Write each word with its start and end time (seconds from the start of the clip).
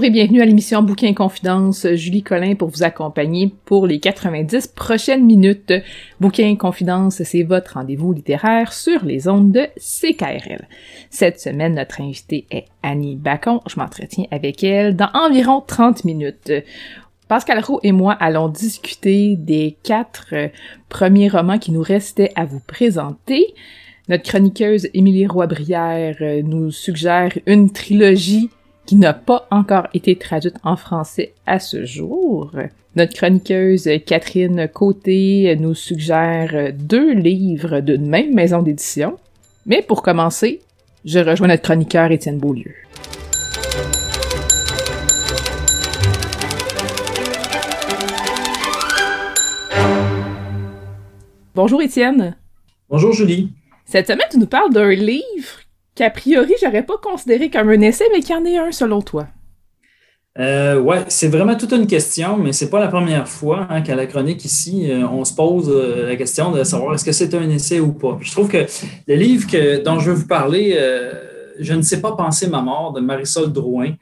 Bonjour 0.00 0.16
et 0.16 0.18
bienvenue 0.18 0.40
à 0.40 0.46
l'émission 0.46 0.80
Bouquin 0.80 1.12
Confidence. 1.12 1.86
Julie 1.92 2.22
Collin 2.22 2.54
pour 2.54 2.70
vous 2.70 2.82
accompagner 2.82 3.52
pour 3.66 3.86
les 3.86 4.00
90 4.00 4.68
prochaines 4.68 5.26
minutes. 5.26 5.74
Bouquin 6.18 6.56
Confidence, 6.56 7.22
c'est 7.22 7.42
votre 7.42 7.74
rendez-vous 7.74 8.14
littéraire 8.14 8.72
sur 8.72 9.04
les 9.04 9.28
ondes 9.28 9.52
de 9.52 9.66
CKRL. 9.76 10.66
Cette 11.10 11.38
semaine, 11.38 11.74
notre 11.74 12.00
invitée 12.00 12.46
est 12.50 12.64
Annie 12.82 13.14
Bacon. 13.14 13.60
Je 13.68 13.78
m'entretiens 13.78 14.24
avec 14.30 14.64
elle 14.64 14.96
dans 14.96 15.10
environ 15.12 15.60
30 15.60 16.04
minutes. 16.06 16.50
Pascal 17.28 17.62
Roux 17.62 17.80
et 17.82 17.92
moi 17.92 18.14
allons 18.14 18.48
discuter 18.48 19.36
des 19.36 19.76
quatre 19.82 20.28
euh, 20.32 20.48
premiers 20.88 21.28
romans 21.28 21.58
qui 21.58 21.72
nous 21.72 21.82
restaient 21.82 22.32
à 22.36 22.46
vous 22.46 22.60
présenter. 22.66 23.52
Notre 24.08 24.24
chroniqueuse 24.24 24.88
Émilie 24.94 25.26
Roy-Brière 25.26 26.16
euh, 26.22 26.40
nous 26.40 26.70
suggère 26.70 27.36
une 27.44 27.70
trilogie 27.70 28.48
qui 28.90 28.96
n'a 28.96 29.14
pas 29.14 29.46
encore 29.52 29.86
été 29.94 30.16
traduite 30.16 30.56
en 30.64 30.74
français 30.74 31.32
à 31.46 31.60
ce 31.60 31.84
jour. 31.84 32.50
Notre 32.96 33.14
chroniqueuse 33.14 33.88
Catherine 34.04 34.66
Côté 34.66 35.56
nous 35.60 35.74
suggère 35.74 36.72
deux 36.74 37.12
livres 37.12 37.78
d'une 37.78 38.08
même 38.08 38.34
maison 38.34 38.62
d'édition. 38.62 39.16
Mais 39.64 39.80
pour 39.80 40.02
commencer, 40.02 40.58
je 41.04 41.20
rejoins 41.20 41.46
notre 41.46 41.62
chroniqueur 41.62 42.10
Étienne 42.10 42.38
Beaulieu. 42.38 42.74
Bonjour 51.54 51.80
Étienne. 51.80 52.36
Bonjour 52.88 53.12
Julie. 53.12 53.52
Cette 53.84 54.08
semaine, 54.08 54.26
tu 54.32 54.38
nous 54.38 54.46
parles 54.46 54.72
d'un 54.72 54.90
livre 54.90 55.60
qu'a 56.00 56.08
priori, 56.08 56.54
j'aurais 56.62 56.82
pas 56.82 56.96
considéré 56.96 57.50
comme 57.50 57.68
un 57.68 57.80
essai, 57.82 58.06
mais 58.10 58.20
qu'il 58.20 58.34
y 58.34 58.38
en 58.38 58.44
ait 58.46 58.56
un 58.56 58.72
selon 58.72 59.02
toi? 59.02 59.26
Euh, 60.38 60.80
ouais, 60.80 61.04
c'est 61.08 61.28
vraiment 61.28 61.54
toute 61.56 61.72
une 61.72 61.86
question, 61.86 62.38
mais 62.38 62.54
c'est 62.54 62.70
pas 62.70 62.80
la 62.80 62.88
première 62.88 63.28
fois 63.28 63.66
hein, 63.68 63.82
qu'à 63.82 63.96
la 63.96 64.06
chronique 64.06 64.42
ici, 64.46 64.90
euh, 64.90 65.06
on 65.06 65.26
se 65.26 65.34
pose 65.34 65.68
euh, 65.68 66.06
la 66.06 66.16
question 66.16 66.52
de 66.52 66.64
savoir 66.64 66.94
est-ce 66.94 67.04
que 67.04 67.12
c'est 67.12 67.34
un 67.34 67.50
essai 67.50 67.80
ou 67.80 67.92
pas. 67.92 68.18
je 68.22 68.30
trouve 68.32 68.48
que 68.48 68.64
le 69.08 69.14
livre 69.14 69.46
que, 69.46 69.84
dont 69.84 69.98
je 69.98 70.10
veux 70.10 70.16
vous 70.16 70.26
parler, 70.26 70.78
Je 71.58 71.74
ne 71.74 71.82
sais 71.82 72.00
pas 72.00 72.12
penser 72.12 72.48
ma 72.48 72.62
mort 72.62 72.94
de 72.94 73.02
Marisol 73.02 73.52
Drouin, 73.52 73.92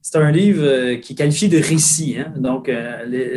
c'est 0.00 0.16
un 0.16 0.30
livre 0.30 0.94
qui 1.00 1.14
est 1.14 1.16
qualifié 1.16 1.48
de 1.48 1.58
récit. 1.58 2.18
Hein. 2.20 2.32
Donc, 2.36 2.70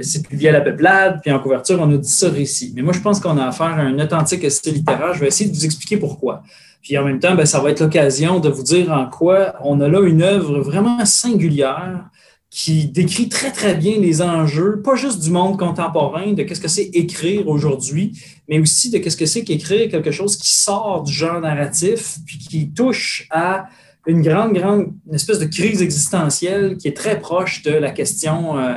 c'est 0.04 0.22
publié 0.28 0.50
à 0.50 0.52
la 0.52 0.62
peuplade, 0.62 1.20
puis 1.24 1.32
en 1.32 1.40
couverture, 1.40 1.80
on 1.82 1.92
a 1.92 1.98
dit 1.98 2.08
ça 2.08 2.30
récit. 2.30 2.72
Mais 2.76 2.84
moi, 2.84 2.94
je 2.94 3.00
pense 3.00 3.20
qu'on 3.20 3.38
a 3.40 3.48
affaire 3.48 3.74
à 3.80 3.82
un 3.82 3.98
authentique 3.98 4.44
essai 4.44 4.70
littéraire. 4.70 5.16
Je 5.16 5.22
vais 5.22 5.30
essayer 5.30 5.50
de 5.50 5.56
vous 5.56 5.66
expliquer 5.66 5.98
pourquoi. 5.98 6.44
Puis 6.82 6.98
en 6.98 7.06
même 7.06 7.20
temps, 7.20 7.36
ben, 7.36 7.46
ça 7.46 7.60
va 7.60 7.72
être 7.72 7.80
l'occasion 7.80 8.40
de 8.40 8.50
vous 8.50 8.64
dire 8.64 8.92
en 8.92 9.08
quoi 9.08 9.56
on 9.64 9.80
a 9.82 9.88
là 9.88 10.02
une 10.02 10.22
œuvre 10.22 10.60
vraiment 10.60 11.06
singulière 11.06 12.10
qui 12.52 12.88
décrit 12.88 13.30
très, 13.30 13.52
très 13.52 13.76
bien 13.76 13.98
les 13.98 14.22
enjeux, 14.22 14.82
pas 14.82 14.96
juste 14.96 15.24
du 15.24 15.32
monde 15.32 15.58
contemporain, 15.58 16.34
de 16.34 16.44
qu'est-ce 16.44 16.60
que 16.60 16.68
c'est 16.68 16.90
écrire 16.94 17.48
aujourd'hui, 17.48 18.12
mais 18.50 18.60
aussi 18.60 18.90
de 18.90 18.98
qu'est-ce 18.98 19.16
que 19.16 19.26
c'est 19.26 19.46
qu'écrire 19.46 19.90
quelque 19.90 20.12
chose 20.12 20.36
qui 20.36 20.54
sort 20.54 21.04
du 21.04 21.14
genre 21.14 21.40
narratif, 21.40 22.18
puis 22.26 22.38
qui 22.38 22.72
touche 22.74 23.26
à 23.32 23.68
une 24.06 24.22
grande, 24.22 24.54
grande 24.54 24.94
une 25.08 25.16
espèce 25.16 25.40
de 25.40 25.46
crise 25.46 25.82
existentielle 25.82 26.76
qui 26.76 26.90
est 26.90 26.98
très 26.98 27.20
proche 27.22 27.62
de 27.64 27.72
la 27.72 27.92
question 27.92 28.58
euh, 28.58 28.74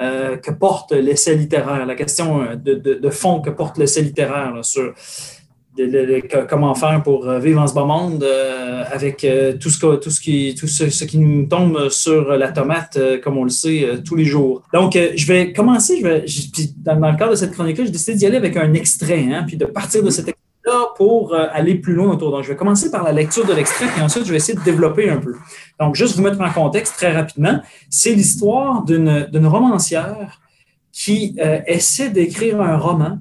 euh, 0.00 0.36
que 0.36 0.50
porte 0.50 0.92
l'essai 0.92 1.34
littéraire, 1.34 1.84
la 1.84 1.96
question 1.96 2.42
euh, 2.42 2.54
de, 2.54 2.74
de, 2.76 3.10
fond 3.10 3.40
que 3.40 3.50
porte 3.50 3.76
l'essai 3.76 4.00
littéraire 4.00 4.54
là, 4.54 4.62
comment 6.48 6.74
faire 6.74 7.02
pour 7.02 7.28
euh, 7.28 7.38
vivre 7.38 7.60
en 7.60 7.66
ce 7.66 7.74
bas 7.74 7.84
monde 7.84 8.22
euh, 8.22 8.84
avec 8.90 9.24
euh, 9.24 9.56
tout, 9.56 9.70
ce, 9.70 9.96
tout, 9.96 10.10
ce 10.10 10.20
qui, 10.20 10.54
tout 10.58 10.66
ce, 10.66 11.04
qui 11.04 11.18
nous 11.18 11.46
tombe 11.46 11.88
sur 11.88 12.32
la 12.36 12.50
tomate, 12.50 12.98
comme 13.22 13.38
on 13.38 13.44
le 13.44 13.50
sait, 13.50 14.00
tous 14.04 14.16
les 14.16 14.24
jours. 14.24 14.62
Donc, 14.72 14.92
je 14.94 15.26
vais 15.26 15.52
commencer, 15.52 15.98
je 15.98 16.02
vais, 16.02 16.24
dans, 16.78 16.94
le 16.94 17.16
cadre 17.16 17.32
de 17.32 17.36
cette 17.36 17.52
chronique-là, 17.52 17.84
j'ai 17.84 17.90
décidé 17.90 18.16
d'y 18.16 18.26
aller 18.26 18.36
avec 18.36 18.56
un 18.56 18.72
extrait, 18.74 19.26
hein, 19.32 19.44
puis 19.46 19.56
de 19.56 19.64
partir 19.64 20.02
de 20.02 20.10
cet 20.10 20.28
extrait-là 20.28 20.88
pour 20.96 21.34
aller 21.34 21.76
plus 21.76 21.94
loin 21.94 22.12
autour. 22.12 22.30
Donc, 22.30 22.44
je 22.44 22.48
vais 22.48 22.56
commencer 22.56 22.90
par 22.90 23.02
la 23.02 23.12
lecture 23.12 23.46
de 23.46 23.52
l'extrait, 23.52 23.86
puis 23.86 24.02
ensuite, 24.02 24.24
je 24.24 24.30
vais 24.30 24.36
essayer 24.36 24.58
de 24.58 24.64
développer 24.64 25.08
un 25.10 25.18
peu. 25.18 25.34
Donc, 25.80 25.94
juste 25.94 26.16
vous 26.16 26.22
mettre 26.22 26.40
en 26.40 26.50
contexte 26.50 26.96
très 26.96 27.12
rapidement, 27.12 27.60
c'est 27.90 28.12
l'histoire 28.12 28.84
d'une 28.84 29.46
romancière 29.46 30.40
qui 30.92 31.36
essaie 31.66 32.10
d'écrire 32.10 32.60
un 32.60 32.76
roman 32.76 33.18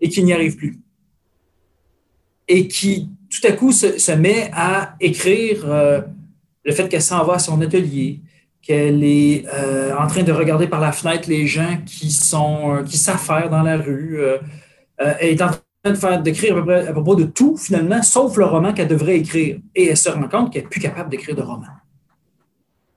et 0.00 0.08
qui 0.08 0.22
n'y 0.22 0.32
arrive 0.32 0.56
plus 0.56 0.80
et 2.48 2.68
qui 2.68 3.10
tout 3.30 3.46
à 3.46 3.52
coup 3.52 3.72
se, 3.72 4.12
met 4.12 4.50
à 4.52 4.94
écrire 5.00 5.64
euh, 5.66 6.00
le 6.64 6.72
fait 6.72 6.88
qu'elle 6.88 7.02
s'en 7.02 7.24
va 7.24 7.34
à 7.34 7.38
son 7.38 7.60
atelier, 7.60 8.20
qu'elle 8.62 9.02
est 9.04 9.44
euh, 9.52 9.96
en 9.96 10.06
train 10.06 10.22
de 10.22 10.32
regarder 10.32 10.66
par 10.66 10.80
la 10.80 10.92
fenêtre 10.92 11.28
les 11.28 11.46
gens 11.46 11.78
qui 11.84 12.10
sont 12.10 12.76
euh, 12.76 12.82
qui 12.82 12.96
s'affairent 12.96 13.50
dans 13.50 13.62
la 13.62 13.76
rue. 13.76 14.20
elle 14.98 15.28
est 15.28 15.42
en 15.42 15.48
train 15.48 15.60
de 15.90 15.94
faire 15.94 16.22
d'écrire 16.22 16.56
à, 16.56 16.92
propos 16.92 17.14
de 17.14 17.24
tout 17.24 17.56
finalement, 17.56 18.02
sauf 18.02 18.36
le 18.36 18.44
roman 18.44 18.72
qu'elle 18.72 18.88
devrait 18.88 19.16
écrire. 19.16 19.58
Et 19.74 19.88
elle 19.88 19.96
se 19.96 20.08
rend 20.08 20.28
compte 20.28 20.52
qu'elle 20.52 20.62
n'est 20.62 20.68
plus 20.68 20.80
capable 20.80 21.10
d'écrire 21.10 21.36
de 21.36 21.42
roman. 21.42 21.66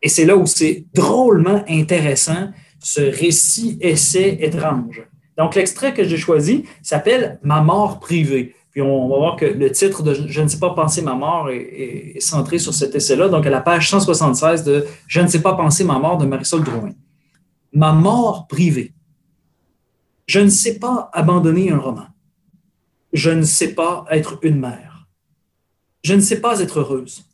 Et 0.02 0.10
c'est 0.10 0.26
là 0.26 0.38
où 0.38 0.46
c'est 0.46 0.86
drôlement 0.94 1.64
intéressant 1.68 2.52
ce 2.82 3.02
récit 3.02 3.78
essai 3.82 4.38
étrange. 4.40 5.04
Donc 5.38 5.56
l'extrait 5.56 5.94
que 5.94 6.04
j'ai 6.04 6.18
choisi 6.18 6.66
s'appelle 6.82 7.40
Ma 7.44 7.62
mort 7.62 8.00
privée. 8.00 8.56
On 8.82 9.08
va 9.08 9.18
voir 9.18 9.36
que 9.36 9.46
le 9.46 9.72
titre 9.72 10.04
de 10.04 10.14
Je 10.14 10.42
ne 10.42 10.48
sais 10.48 10.60
pas 10.60 10.74
penser 10.74 11.02
ma 11.02 11.14
mort 11.14 11.50
est, 11.50 12.20
centré 12.20 12.60
sur 12.60 12.74
cet 12.74 12.96
essai-là, 12.96 13.30
donc 13.30 13.46
à 13.46 13.50
la 13.50 13.62
page 13.62 13.90
176 13.90 14.64
de 14.64 14.86
Je 15.08 15.22
ne 15.22 15.28
sais 15.28 15.42
pas 15.42 15.56
penser 15.56 15.84
ma 15.84 16.00
mort 16.00 16.18
de 16.18 16.26
Marisol 16.26 16.64
Drouin. 16.64 16.94
Ma 17.74 17.94
mort 17.94 18.48
privée. 18.48 18.94
Je 20.28 20.40
ne 20.40 20.50
sais 20.50 20.80
pas 20.80 21.10
abandonner 21.14 21.72
un 21.72 21.78
roman. 21.78 22.08
Je 23.14 23.32
ne 23.32 23.44
sais 23.44 23.74
pas 23.74 24.06
être 24.12 24.40
une 24.44 24.60
mère. 24.60 25.08
Je 26.04 26.14
ne 26.14 26.22
sais 26.22 26.40
pas 26.40 26.60
être 26.60 26.80
heureuse. 26.80 27.26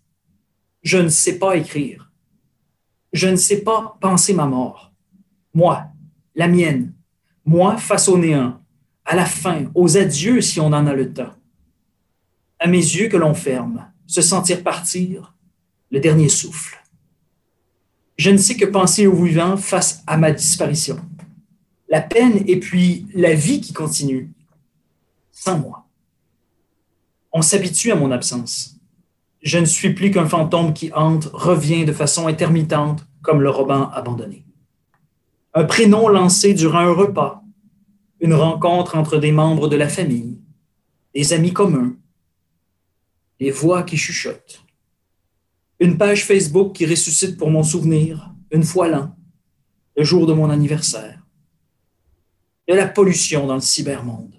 Je 0.82 0.98
ne 0.98 1.10
sais 1.10 1.38
pas 1.38 1.56
écrire. 1.56 2.12
Je 3.12 3.28
ne 3.28 3.36
sais 3.36 3.62
pas 3.62 3.98
penser 4.02 4.34
ma 4.34 4.46
mort. 4.46 4.94
Moi, 5.54 5.84
la 6.36 6.48
mienne. 6.48 6.94
Moi 7.46 7.78
face 7.78 8.08
au 8.08 8.18
néant 8.18 8.60
à 9.06 9.16
la 9.16 9.26
fin, 9.26 9.66
aux 9.76 9.98
adieux 9.98 10.42
si 10.42 10.60
on 10.60 10.68
en 10.68 10.88
a 10.88 10.94
le 10.94 11.14
temps. 11.14 11.35
À 12.60 12.68
mes 12.68 12.78
yeux 12.78 13.10
que 13.10 13.18
l'on 13.18 13.34
ferme, 13.34 13.92
se 14.08 14.22
sentir 14.22 14.64
partir, 14.64 15.34
le 15.92 16.00
dernier 16.00 16.30
souffle. 16.30 16.82
Je 18.18 18.30
ne 18.30 18.38
sais 18.38 18.56
que 18.56 18.66
penser 18.66 19.08
au 19.08 19.24
vivant 19.24 19.58
face 19.58 20.04
à 20.08 20.18
ma 20.18 20.32
disparition. 20.32 20.98
La 21.90 22.02
peine 22.02 22.44
et 22.48 22.60
puis 22.60 23.08
la 23.14 23.34
vie 23.34 23.62
qui 23.62 23.74
continue, 23.74 24.32
sans 25.32 25.60
moi. 25.60 25.88
On 27.34 27.42
s'habitue 27.42 27.92
à 27.92 27.96
mon 27.96 28.12
absence. 28.12 28.78
Je 29.42 29.60
ne 29.60 29.66
suis 29.66 29.94
plus 29.94 30.10
qu'un 30.10 30.28
fantôme 30.28 30.74
qui 30.74 30.92
hante, 30.94 31.30
revient 31.34 31.86
de 31.86 31.92
façon 31.92 32.28
intermittente 32.28 33.06
comme 33.22 33.42
le 33.42 33.50
roman 33.50 33.92
abandonné. 33.92 34.46
Un 35.54 35.66
prénom 35.66 36.08
lancé 36.08 36.54
durant 36.54 36.80
un 36.80 36.94
repas, 36.94 37.44
une 38.20 38.34
rencontre 38.34 38.98
entre 38.98 39.18
des 39.18 39.32
membres 39.32 39.68
de 39.68 39.76
la 39.76 39.90
famille, 39.90 40.40
des 41.14 41.34
amis 41.34 41.54
communs, 41.54 41.96
des 43.40 43.52
voix 43.52 43.84
qui 43.84 43.98
chuchotent. 43.98 44.62
une 45.80 45.98
page 45.98 46.26
Facebook 46.26 46.74
qui 46.74 46.86
ressuscite 46.86 47.38
pour 47.38 47.52
mon 47.52 47.64
souvenir, 47.64 48.32
une 48.50 48.64
fois 48.64 48.88
l'an, 48.88 49.14
le 49.98 50.04
jour 50.06 50.26
de 50.26 50.34
mon 50.34 50.50
anniversaire. 50.50 51.22
Il 52.66 52.74
y 52.74 52.78
a 52.78 52.82
la 52.82 52.88
pollution 52.88 53.46
dans 53.46 53.56
le 53.56 53.62
cybermonde, 53.62 54.36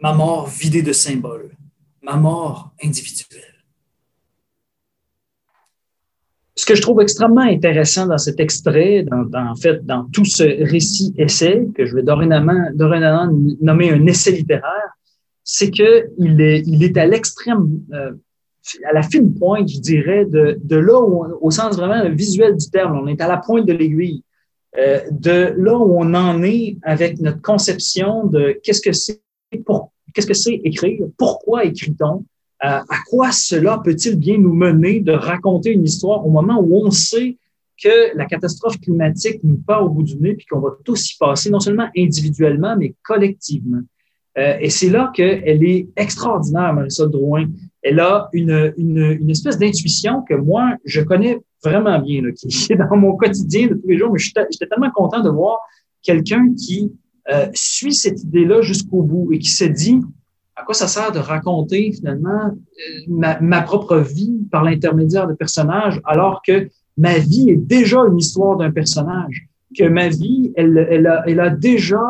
ma 0.00 0.12
mort 0.12 0.46
vidée 0.46 0.82
de 0.82 0.92
symboles, 0.92 1.56
ma 2.02 2.16
mort 2.16 2.74
individuelle. 2.82 3.54
Ce 6.56 6.66
que 6.66 6.76
je 6.76 6.82
trouve 6.82 7.00
extrêmement 7.00 7.40
intéressant 7.40 8.06
dans 8.06 8.18
cet 8.18 8.38
extrait, 8.38 9.02
dans, 9.02 9.26
en 9.34 9.56
fait, 9.56 9.84
dans 9.84 10.04
tout 10.10 10.24
ce 10.24 10.44
récit-essai, 10.44 11.66
que 11.74 11.84
je 11.84 11.96
vais 11.96 12.02
dorénavant, 12.02 12.70
dorénavant 12.74 13.32
nommer 13.60 13.90
un 13.90 14.06
essai 14.06 14.30
littéraire, 14.32 14.90
c'est 15.42 15.70
qu'il 15.70 16.40
est, 16.40 16.62
il 16.66 16.84
est 16.84 16.96
à 16.96 17.06
l'extrême, 17.06 17.80
euh, 17.92 18.12
à 18.84 18.92
la 18.92 19.02
fine 19.02 19.34
pointe, 19.34 19.68
je 19.68 19.80
dirais, 19.80 20.24
de, 20.24 20.76
là 20.76 21.00
où, 21.00 21.24
au 21.40 21.50
sens 21.50 21.76
vraiment 21.76 22.08
visuel 22.10 22.56
du 22.56 22.70
terme, 22.70 22.98
on 22.98 23.06
est 23.06 23.20
à 23.20 23.28
la 23.28 23.36
pointe 23.36 23.66
de 23.66 23.72
l'aiguille, 23.72 24.22
euh, 24.78 25.00
de 25.10 25.54
là 25.56 25.78
où 25.78 25.96
on 25.98 26.14
en 26.14 26.42
est 26.42 26.76
avec 26.82 27.20
notre 27.20 27.40
conception 27.42 28.26
de 28.26 28.58
qu'est-ce 28.62 28.80
que 28.80 28.92
c'est 28.92 29.20
pour 29.64 29.92
qu'est-ce 30.12 30.26
que 30.26 30.34
c'est 30.34 30.60
écrire, 30.64 31.06
pourquoi 31.18 31.64
écrit-on, 31.64 32.24
euh, 32.64 32.68
à 32.68 32.96
quoi 33.08 33.32
cela 33.32 33.80
peut-il 33.84 34.16
bien 34.16 34.38
nous 34.38 34.54
mener 34.54 35.00
de 35.00 35.12
raconter 35.12 35.72
une 35.72 35.84
histoire 35.84 36.24
au 36.24 36.30
moment 36.30 36.60
où 36.60 36.86
on 36.86 36.90
sait 36.90 37.36
que 37.82 38.16
la 38.16 38.24
catastrophe 38.24 38.80
climatique 38.80 39.40
nous 39.42 39.56
part 39.56 39.84
au 39.84 39.88
bout 39.88 40.04
du 40.04 40.16
nez 40.16 40.34
puis 40.34 40.46
qu'on 40.46 40.60
va 40.60 40.70
tous 40.84 41.12
y 41.12 41.18
passer, 41.18 41.50
non 41.50 41.60
seulement 41.60 41.88
individuellement, 41.96 42.76
mais 42.78 42.94
collectivement. 43.02 43.80
Euh, 44.38 44.56
et 44.60 44.70
c'est 44.70 44.88
là 44.88 45.12
qu'elle 45.14 45.64
est 45.64 45.88
extraordinaire, 45.96 46.72
Marissa 46.72 47.06
Drouin. 47.06 47.46
Elle 47.84 48.00
a 48.00 48.28
une, 48.32 48.72
une, 48.76 49.18
une 49.20 49.30
espèce 49.30 49.58
d'intuition 49.58 50.22
que 50.22 50.34
moi, 50.34 50.74
je 50.84 51.00
connais 51.02 51.38
vraiment 51.62 51.98
bien, 51.98 52.22
là, 52.22 52.32
qui 52.32 52.48
est 52.72 52.76
dans 52.76 52.96
mon 52.96 53.14
quotidien 53.16 53.68
de 53.68 53.74
tous 53.74 53.88
les 53.88 53.98
jours, 53.98 54.10
mais 54.12 54.18
j'étais 54.18 54.66
tellement 54.66 54.90
content 54.90 55.20
de 55.20 55.30
voir 55.30 55.58
quelqu'un 56.02 56.52
qui 56.54 56.92
euh, 57.32 57.46
suit 57.54 57.94
cette 57.94 58.22
idée-là 58.22 58.60
jusqu'au 58.62 59.02
bout 59.02 59.32
et 59.32 59.38
qui 59.38 59.48
se 59.50 59.64
dit, 59.64 60.00
à 60.56 60.62
quoi 60.62 60.74
ça 60.74 60.86
sert 60.86 61.12
de 61.12 61.18
raconter 61.18 61.92
finalement 61.92 62.46
euh, 62.46 63.00
ma, 63.08 63.40
ma 63.40 63.62
propre 63.62 63.96
vie 63.96 64.46
par 64.50 64.62
l'intermédiaire 64.62 65.26
de 65.26 65.34
personnages 65.34 66.00
alors 66.04 66.42
que 66.46 66.68
ma 66.96 67.18
vie 67.18 67.50
est 67.50 67.56
déjà 67.56 68.00
une 68.06 68.18
histoire 68.18 68.56
d'un 68.56 68.70
personnage, 68.70 69.48
que 69.76 69.84
ma 69.84 70.08
vie, 70.08 70.52
elle, 70.56 70.86
elle, 70.90 71.06
a, 71.06 71.24
elle 71.26 71.40
a 71.40 71.50
déjà 71.50 72.02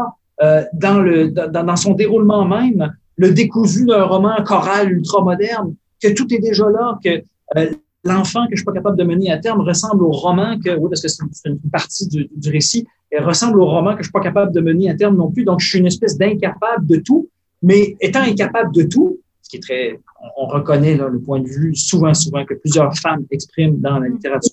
euh, 0.42 0.64
dans, 0.72 1.00
le, 1.00 1.30
dans, 1.30 1.64
dans, 1.64 1.76
son 1.76 1.94
déroulement 1.94 2.44
même 2.44 2.94
le 3.16 3.30
décousu 3.30 3.84
d'un 3.86 4.04
roman 4.04 4.42
choral 4.44 4.92
ultra-moderne, 4.92 5.74
que 6.02 6.12
tout 6.12 6.32
est 6.34 6.38
déjà 6.38 6.68
là, 6.68 6.98
que 7.02 7.22
euh, 7.56 7.70
l'enfant 8.04 8.44
que 8.44 8.52
je 8.52 8.56
suis 8.56 8.64
pas 8.64 8.72
capable 8.72 8.98
de 8.98 9.04
mener 9.04 9.30
à 9.30 9.38
terme 9.38 9.60
ressemble 9.60 10.04
au 10.04 10.10
roman 10.10 10.58
que, 10.58 10.76
oui, 10.76 10.88
parce 10.88 11.02
que 11.02 11.08
c'est 11.08 11.22
une, 11.46 11.58
partie 11.72 12.06
du, 12.08 12.50
récit, 12.50 12.86
ressemble 13.18 13.60
au 13.60 13.66
roman 13.66 13.92
que 13.92 13.98
je 13.98 14.04
suis 14.04 14.12
pas 14.12 14.20
capable 14.20 14.52
de 14.52 14.60
mener 14.60 14.90
à 14.90 14.94
terme 14.94 15.16
non 15.16 15.30
plus. 15.30 15.44
Donc, 15.44 15.60
je 15.60 15.68
suis 15.68 15.78
une 15.78 15.86
espèce 15.86 16.18
d'incapable 16.18 16.86
de 16.86 16.96
tout, 16.96 17.28
mais 17.62 17.96
étant 18.00 18.20
incapable 18.20 18.74
de 18.74 18.82
tout, 18.82 19.18
ce 19.42 19.50
qui 19.50 19.56
est 19.56 19.60
très, 19.60 20.00
on, 20.36 20.46
reconnaît 20.46 20.96
là, 20.96 21.08
le 21.08 21.20
point 21.20 21.40
de 21.40 21.48
vue 21.48 21.74
souvent, 21.74 22.12
souvent 22.14 22.44
que 22.44 22.54
plusieurs 22.54 22.96
femmes 22.98 23.24
expriment 23.30 23.78
dans 23.80 23.98
la 23.98 24.08
littérature 24.08 24.52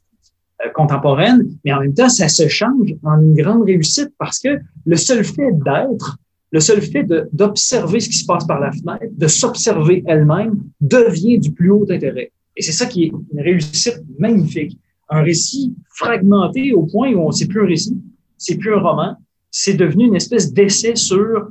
euh, 0.65 0.69
contemporaine, 0.69 1.47
mais 1.65 1.73
en 1.73 1.81
même 1.81 1.93
temps, 1.93 2.09
ça 2.09 2.29
se 2.29 2.47
change 2.47 2.93
en 3.03 3.21
une 3.21 3.33
grande 3.33 3.63
réussite 3.63 4.09
parce 4.17 4.39
que 4.39 4.59
le 4.85 4.95
seul 4.95 5.23
fait 5.23 5.51
d'être, 5.51 6.17
le 6.51 6.59
seul 6.59 6.81
fait 6.81 7.06
d'observer 7.31 8.00
ce 8.00 8.09
qui 8.09 8.18
se 8.18 8.25
passe 8.25 8.45
par 8.45 8.59
la 8.59 8.71
fenêtre, 8.71 9.06
de 9.12 9.27
s'observer 9.27 10.03
elle-même, 10.06 10.62
devient 10.81 11.39
du 11.39 11.51
plus 11.51 11.71
haut 11.71 11.86
intérêt. 11.89 12.31
Et 12.57 12.62
c'est 12.62 12.74
ça 12.74 12.86
qui 12.86 13.06
est 13.06 13.12
une 13.33 13.42
réussite 13.42 14.01
magnifique. 14.19 14.77
Un 15.09 15.21
récit 15.21 15.74
fragmenté 15.89 16.74
au 16.74 16.83
point 16.83 17.13
où 17.13 17.19
on 17.19 17.31
sait 17.31 17.48
plus 17.48 17.62
un 17.62 17.68
récit, 17.68 17.98
c'est 18.38 18.57
plus 18.57 18.74
un 18.74 18.80
roman, 18.80 19.15
c'est 19.50 19.74
devenu 19.74 20.06
une 20.06 20.15
espèce 20.15 20.51
d'essai 20.53 20.95
sur 20.95 21.50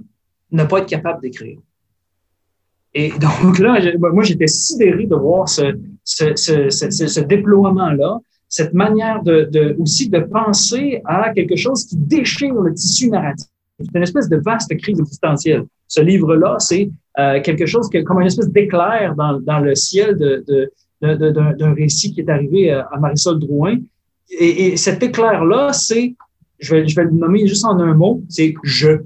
ne 0.50 0.64
pas 0.64 0.78
être 0.78 0.88
capable 0.88 1.20
d'écrire. 1.22 1.58
Et 2.92 3.10
donc 3.42 3.58
là, 3.58 3.78
moi, 3.98 4.24
j'étais 4.24 4.48
sidéré 4.48 5.06
de 5.06 5.14
voir 5.14 5.48
ce, 5.48 7.20
déploiement-là, 7.20 8.18
cette 8.48 8.74
manière 8.74 9.22
de, 9.22 9.76
aussi 9.78 10.08
de 10.08 10.18
penser 10.18 11.00
à 11.04 11.32
quelque 11.32 11.56
chose 11.56 11.86
qui 11.86 11.96
déchire 11.96 12.54
le 12.54 12.74
tissu 12.74 13.08
narratif. 13.08 13.49
C'est 13.80 13.96
une 13.96 14.02
espèce 14.02 14.28
de 14.28 14.36
vaste 14.36 14.76
crise 14.76 14.98
existentielle. 14.98 15.64
Ce 15.88 16.00
livre-là, 16.00 16.56
c'est 16.58 16.90
euh, 17.18 17.40
quelque 17.40 17.66
chose 17.66 17.88
que, 17.88 17.98
comme 18.02 18.20
une 18.20 18.26
espèce 18.26 18.50
d'éclair 18.50 19.14
dans, 19.16 19.40
dans 19.40 19.60
le 19.60 19.74
ciel 19.74 20.16
de, 20.16 20.44
de, 20.46 20.70
d'un 21.00 21.74
récit 21.74 22.12
qui 22.12 22.20
est 22.20 22.28
arrivé 22.28 22.70
à 22.70 22.96
Marisol 23.00 23.38
Drouin. 23.38 23.76
Et, 24.30 24.66
et 24.66 24.76
cet 24.76 25.02
éclair-là, 25.02 25.72
c'est, 25.72 26.14
je 26.58 26.74
vais, 26.74 26.86
je 26.86 26.94
vais 26.94 27.04
le 27.04 27.10
nommer 27.10 27.46
juste 27.46 27.64
en 27.64 27.78
un 27.80 27.94
mot, 27.94 28.22
c'est 28.28 28.54
je. 28.62 29.00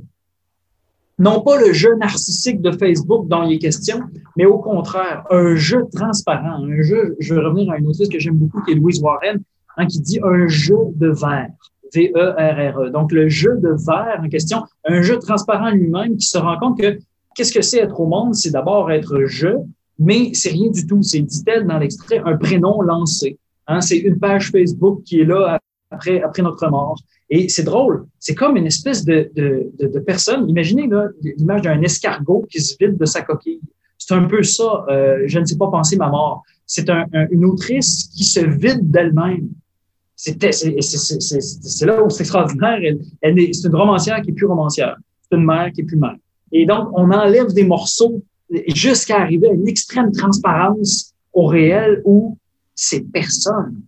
Non 1.19 1.43
pas 1.43 1.61
le 1.61 1.73
jeu 1.73 1.95
narcissique 1.95 2.61
de 2.61 2.73
Facebook 2.73 3.29
dont 3.29 3.45
il 3.45 3.55
est 3.55 3.59
question, 3.59 4.01
mais 4.37 4.47
au 4.47 4.59
contraire, 4.59 5.25
un 5.31 5.55
jeu 5.55 5.85
transparent, 5.95 6.65
un 6.65 6.83
jeu, 6.83 7.15
je 7.21 7.35
vais 7.35 7.41
revenir 7.41 7.71
à 7.71 7.79
une 7.79 7.87
autrice 7.87 8.09
que 8.09 8.19
j'aime 8.19 8.35
beaucoup, 8.35 8.61
qui 8.63 8.73
est 8.73 8.75
Louise 8.75 9.01
Warren, 9.01 9.41
hein, 9.77 9.87
qui 9.87 10.01
dit 10.01 10.19
un 10.25 10.49
jeu 10.49 10.77
de 10.97 11.09
verre. 11.09 11.53
V-E-R-R-E. 11.95 12.89
-E. 12.89 12.91
Donc, 12.91 13.13
le 13.13 13.29
jeu 13.29 13.57
de 13.57 13.71
verre 13.87 14.21
en 14.23 14.29
question, 14.29 14.65
un 14.85 15.03
jeu 15.03 15.19
transparent 15.19 15.71
lui-même 15.71 16.17
qui 16.17 16.27
se 16.27 16.39
rend 16.39 16.59
compte 16.59 16.81
que 16.81 16.99
qu'est-ce 17.35 17.53
que 17.53 17.63
c'est 17.63 17.79
être 17.79 17.99
au 18.01 18.07
monde? 18.07 18.35
C'est 18.35 18.51
d'abord 18.51 18.91
être 18.91 19.25
je, 19.27 19.49
mais 19.99 20.31
c'est 20.33 20.51
rien 20.51 20.71
du 20.71 20.87
tout. 20.87 21.03
C'est, 21.03 21.21
dit-elle 21.21 21.67
dans 21.67 21.79
l'extrait, 21.79 22.21
un 22.25 22.37
prénom 22.37 22.81
lancé. 22.83 23.39
Hein, 23.67 23.81
c'est 23.81 23.99
une 23.99 24.19
page 24.19 24.51
Facebook 24.51 25.03
qui 25.05 25.21
est 25.21 25.25
là 25.25 25.59
après, 25.91 26.21
notre 26.43 26.69
mort. 26.69 26.99
Et 27.31 27.49
c'est 27.49 27.63
drôle. 27.63 28.07
C'est 28.19 28.35
comme 28.35 28.57
une 28.57 28.67
espèce 28.67 29.05
de, 29.05 29.31
personne. 30.07 30.49
Imaginez 30.49 30.89
l'image 31.23 31.63
d'un 31.63 31.81
escargot 31.83 32.47
qui 32.51 32.61
se 32.61 32.77
vide 32.79 32.97
de 32.97 33.05
sa 33.05 33.23
coquille. 33.23 33.61
C'est 33.97 34.15
un 34.15 34.25
peu 34.25 34.43
ça. 34.43 34.85
Euh, 34.89 35.23
je 35.27 35.39
ne 35.39 35.45
sais 35.45 35.57
pas 35.57 35.69
penser 35.71 35.97
ma 35.97 36.11
mort. 36.11 36.43
C'est 36.67 36.91
un, 36.91 37.07
une 37.31 37.45
autrice 37.45 38.11
qui 38.15 38.25
se 38.25 38.41
vide 38.41 38.91
d'elle-même. 38.91 39.49
C'est, 40.33 41.87
là 41.87 42.03
où 42.03 42.09
c'est 42.09 42.23
extraordinaire. 42.23 42.79
Elle, 42.83 42.99
elle 43.21 43.39
est, 43.39 43.53
c'est 43.53 43.69
une 43.69 43.77
romancière 43.77 44.23
qui 44.23 44.31
est 44.31 44.33
plus 44.35 44.47
romancière. 44.47 44.97
C'est 45.23 45.37
une 45.37 45.45
mère 45.45 45.71
qui 45.73 45.83
est 45.83 45.85
plus 45.85 45.99
mère. 45.99 46.17
Et 46.53 46.65
donc, 46.65 46.89
on 46.95 47.11
enlève 47.11 47.53
des 47.53 47.65
morceaux 47.65 48.23
jusqu'à 48.69 49.21
arriver 49.21 49.49
à 49.49 49.53
une 49.53 49.69
extrême 49.69 50.13
transparence 50.13 51.13
au 51.33 51.47
réel 51.47 52.01
où 52.05 52.39
c'est 52.75 53.01
personne 53.01 53.83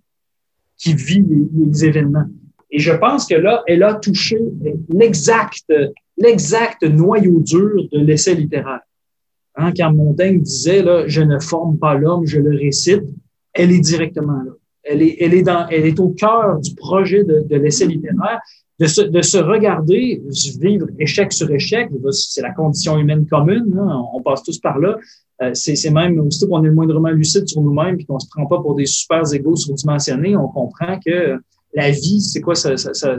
qui 0.77 0.95
vit 0.95 1.25
les, 1.55 1.85
événements. 1.85 2.27
Et 2.71 2.79
je 2.81 2.93
pense 2.93 3.27
que 3.27 3.35
là, 3.35 3.63
elle 3.67 3.83
a 3.83 3.95
touché 3.95 4.39
l'exact, 4.89 6.83
noyau 6.83 7.41
dur 7.41 7.89
de 7.93 7.99
l'essai 8.01 8.35
littéraire. 8.35 8.81
Hein, 9.55 9.73
quand 9.75 9.95
Montaigne 9.95 10.43
disait 10.43 10.83
là, 10.83 11.07
je 11.07 11.23
ne 11.23 11.39
forme 11.39 11.79
pas 11.79 11.95
l'homme, 11.95 12.27
je 12.27 12.41
le 12.41 12.51
récite, 12.51 13.05
elle 13.55 13.73
est 13.73 13.81
directement 13.81 14.43
là. 14.43 14.53
Elle 14.89 15.03
est, 15.03 16.01
au 16.01 16.11
cœur 16.11 16.61
du 16.61 16.75
projet 16.75 17.25
de, 17.25 17.57
l'essai 17.57 17.87
littéraire 17.87 18.41
de 18.79 18.87
se, 18.87 19.01
de 19.01 19.43
regarder, 19.43 20.23
vivre 20.61 20.87
échec 20.99 21.33
sur 21.33 21.51
échec, 21.51 21.91
c'est 22.11 22.43
la 22.43 22.53
condition 22.53 22.99
humaine 22.99 23.27
commune, 23.27 23.75
on 24.13 24.21
passe 24.21 24.43
tous 24.43 24.59
par 24.59 24.79
là. 24.79 24.97
Euh, 25.43 25.51
c'est 25.55 25.91
même, 25.91 26.19
aussitôt 26.21 26.49
qu'on 26.49 26.65
est 26.65 26.71
moindrement 26.71 27.11
lucide 27.11 27.47
sur 27.47 27.61
nous-mêmes 27.61 27.99
et 28.01 28.05
qu'on 28.05 28.19
se 28.19 28.29
prend 28.29 28.47
pas 28.47 28.61
pour 28.61 28.75
des 28.75 28.87
super 28.87 29.23
égaux 29.35 29.57
surdimensionnés, 29.57 30.37
on 30.37 30.49
comprend 30.49 30.99
que 31.05 31.39
la 31.75 31.91
vie, 31.91 32.23
c'est 32.23 32.41
quoi 32.41 32.55
ça, 32.55 32.75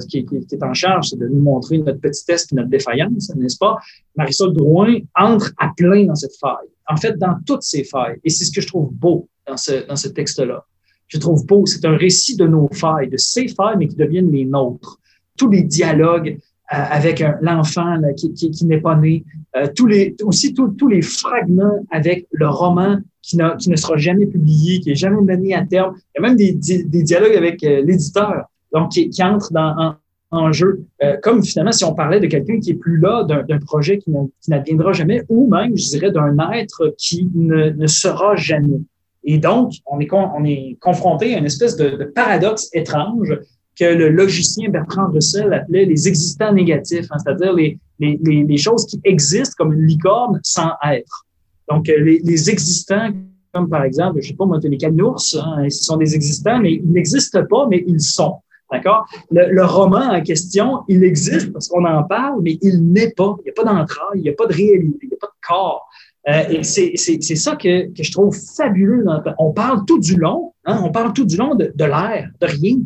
qui, 0.10 0.26
est 0.52 0.64
en 0.64 0.74
charge, 0.74 1.10
c'est 1.10 1.20
de 1.20 1.28
nous 1.28 1.42
montrer 1.42 1.78
notre 1.78 2.00
petitesse 2.00 2.48
et 2.52 2.56
notre 2.56 2.70
défaillance, 2.70 3.32
n'est-ce 3.36 3.58
pas? 3.58 3.78
Marisol 4.16 4.54
Drouin 4.54 4.98
entre 5.16 5.52
à 5.60 5.72
plein 5.78 6.06
dans 6.06 6.16
cette 6.16 6.36
faille, 6.40 6.68
en 6.90 6.98
fait, 6.98 7.18
dans 7.18 7.36
toutes 7.46 7.62
ces 7.62 7.84
failles. 7.84 8.18
Et 8.24 8.32
c'est 8.32 8.46
ce 8.46 8.52
que 8.52 8.62
je 8.62 8.68
trouve 8.68 8.92
beau 8.92 9.28
dans 9.46 9.58
ce 9.58 10.08
texte-là. 10.08 10.66
Je 11.08 11.18
trouve 11.18 11.46
beau, 11.46 11.66
c'est 11.66 11.86
un 11.86 11.96
récit 11.96 12.36
de 12.36 12.46
nos 12.46 12.70
failles, 12.72 13.10
de 13.10 13.18
ces 13.18 13.48
failles, 13.48 13.76
mais 13.78 13.88
qui 13.88 13.96
deviennent 13.96 14.32
les 14.32 14.46
nôtres 14.46 15.00
tous 15.38 15.50
les 15.50 15.64
dialogues 15.64 16.38
euh, 16.74 16.76
avec 16.76 17.24
l'enfant 17.42 18.02
qui, 18.18 18.34
qui, 18.34 18.52
qui 18.52 18.66
n'est 18.66 18.82
pas 18.82 18.96
né, 18.96 19.24
euh, 19.56 19.68
tous 19.74 19.86
les, 19.86 20.16
aussi 20.24 20.54
tous 20.54 20.88
les 20.88 21.02
fragments 21.02 21.86
avec 21.92 22.28
le 22.32 22.50
roman 22.50 22.98
qui, 23.22 23.38
qui, 23.60 23.70
ne 23.70 23.76
sera 23.76 23.98
jamais 23.98 24.26
publié, 24.26 24.80
qui 24.80 24.92
est 24.92 24.96
jamais 24.96 25.22
mené 25.22 25.54
à 25.54 25.66
terme. 25.66 25.96
Il 25.96 26.22
y 26.22 26.26
a 26.26 26.28
même 26.28 26.38
des, 26.38 26.54
des, 26.54 27.04
dialogues 27.04 27.36
avec 27.36 27.64
euh, 27.64 27.84
l'éditeur, 27.86 28.46
donc 28.74 28.92
qui, 28.92 29.10
qui 29.10 29.24
entre 29.24 29.54
dans, 29.54 29.76
en, 29.78 29.96
en 30.32 30.52
jeu, 30.52 30.86
euh, 31.04 31.18
comme 31.22 31.44
finalement 31.44 31.72
si 31.72 31.84
on 31.86 31.94
parlait 31.94 32.20
de 32.20 32.28
quelqu'un 32.28 32.60
qui 32.60 32.72
est 32.72 32.76
plus 32.76 32.98
là, 32.98 33.24
d'un 33.24 33.60
projet 33.60 33.98
qui 33.98 34.12
n'adviendra 34.48 34.92
jamais, 34.94 35.24
ou 35.30 35.50
même, 35.50 35.78
je 35.78 35.90
dirais, 35.90 36.12
d'un 36.12 36.36
être 36.52 36.94
qui 36.98 37.30
ne, 37.34 37.70
ne 37.70 37.88
sera 37.88 38.36
jamais. 38.36 38.82
Et 39.30 39.38
donc, 39.38 39.74
on 39.86 40.00
est, 40.00 40.08
on 40.12 40.44
est 40.46 40.78
confronté 40.80 41.36
à 41.36 41.38
une 41.38 41.46
espèce 41.46 41.76
de, 41.76 42.06
paradoxe 42.16 42.70
étrange 42.74 43.38
que 43.78 43.84
le 43.84 44.10
logicien 44.10 44.70
Bertrand 44.70 45.12
Russell 45.12 45.54
appelait 45.54 45.86
les 45.86 46.08
existants 46.08 46.54
négatifs, 46.54 47.08
hein, 47.12 47.18
c'est-à-dire 47.20 47.54
les, 47.54 48.58
choses 48.58 48.86
qui 48.86 49.02
existent 49.04 49.54
comme 49.58 49.74
une 49.74 49.86
licorne 49.86 50.40
sans 50.44 50.72
être. 50.92 51.26
Donc, 51.70 51.90
euh, 51.90 52.00
les, 52.00 52.50
existants 52.50 53.10
comme 53.54 53.70
par 53.70 53.84
exemple, 53.84 54.22
je 54.22 54.30
sais 54.30 54.34
pas, 54.34 54.46
moi, 54.46 54.60
les 54.64 54.78
canours, 54.78 55.22
hein, 55.36 55.70
ce 55.70 55.84
sont 55.84 55.98
des 55.98 56.16
existants, 56.16 56.60
mais 56.60 56.76
ils 56.76 56.92
n'existent 56.92 57.46
pas, 57.50 57.68
mais 57.68 57.84
ils 57.86 58.02
sont. 58.02 58.36
D'accord? 58.72 59.06
Le, 59.32 59.64
roman 59.64 60.12
en 60.12 60.22
question, 60.22 60.84
il 60.88 61.04
existe 61.04 61.54
parce 61.54 61.68
qu'on 61.68 61.86
en 61.86 62.04
parle, 62.04 62.42
mais 62.42 62.58
il 62.62 62.92
n'est 62.92 63.12
pas. 63.12 63.36
Il 63.40 63.44
n'y 63.46 63.50
a 63.50 63.54
pas 63.54 63.64
d'entrailles, 63.64 64.20
il 64.20 64.24
n'y 64.24 64.30
a 64.30 64.34
pas 64.34 64.46
de 64.46 64.54
réalité, 64.54 65.00
il 65.04 65.10
n'y 65.10 65.14
a 65.16 65.18
pas 65.20 65.28
de 65.28 65.48
corps. 65.48 65.88
Euh, 66.28 66.44
et 66.50 66.64
c'est 66.64 67.18
ça 67.36 67.56
que, 67.56 67.88
que, 67.94 68.04
je 68.04 68.12
trouve 68.12 68.36
fabuleux. 68.36 69.06
on 69.40 69.54
parle 69.54 69.86
tout 69.86 70.00
du 70.00 70.18
long, 70.18 70.54
hein, 70.66 70.82
on 70.84 70.92
parle 70.92 71.14
tout 71.14 71.26
du 71.26 71.38
long 71.38 71.56
de, 71.56 71.72
de 71.74 71.86
l'air, 71.86 72.30
de 72.42 72.48
rien. 72.48 72.78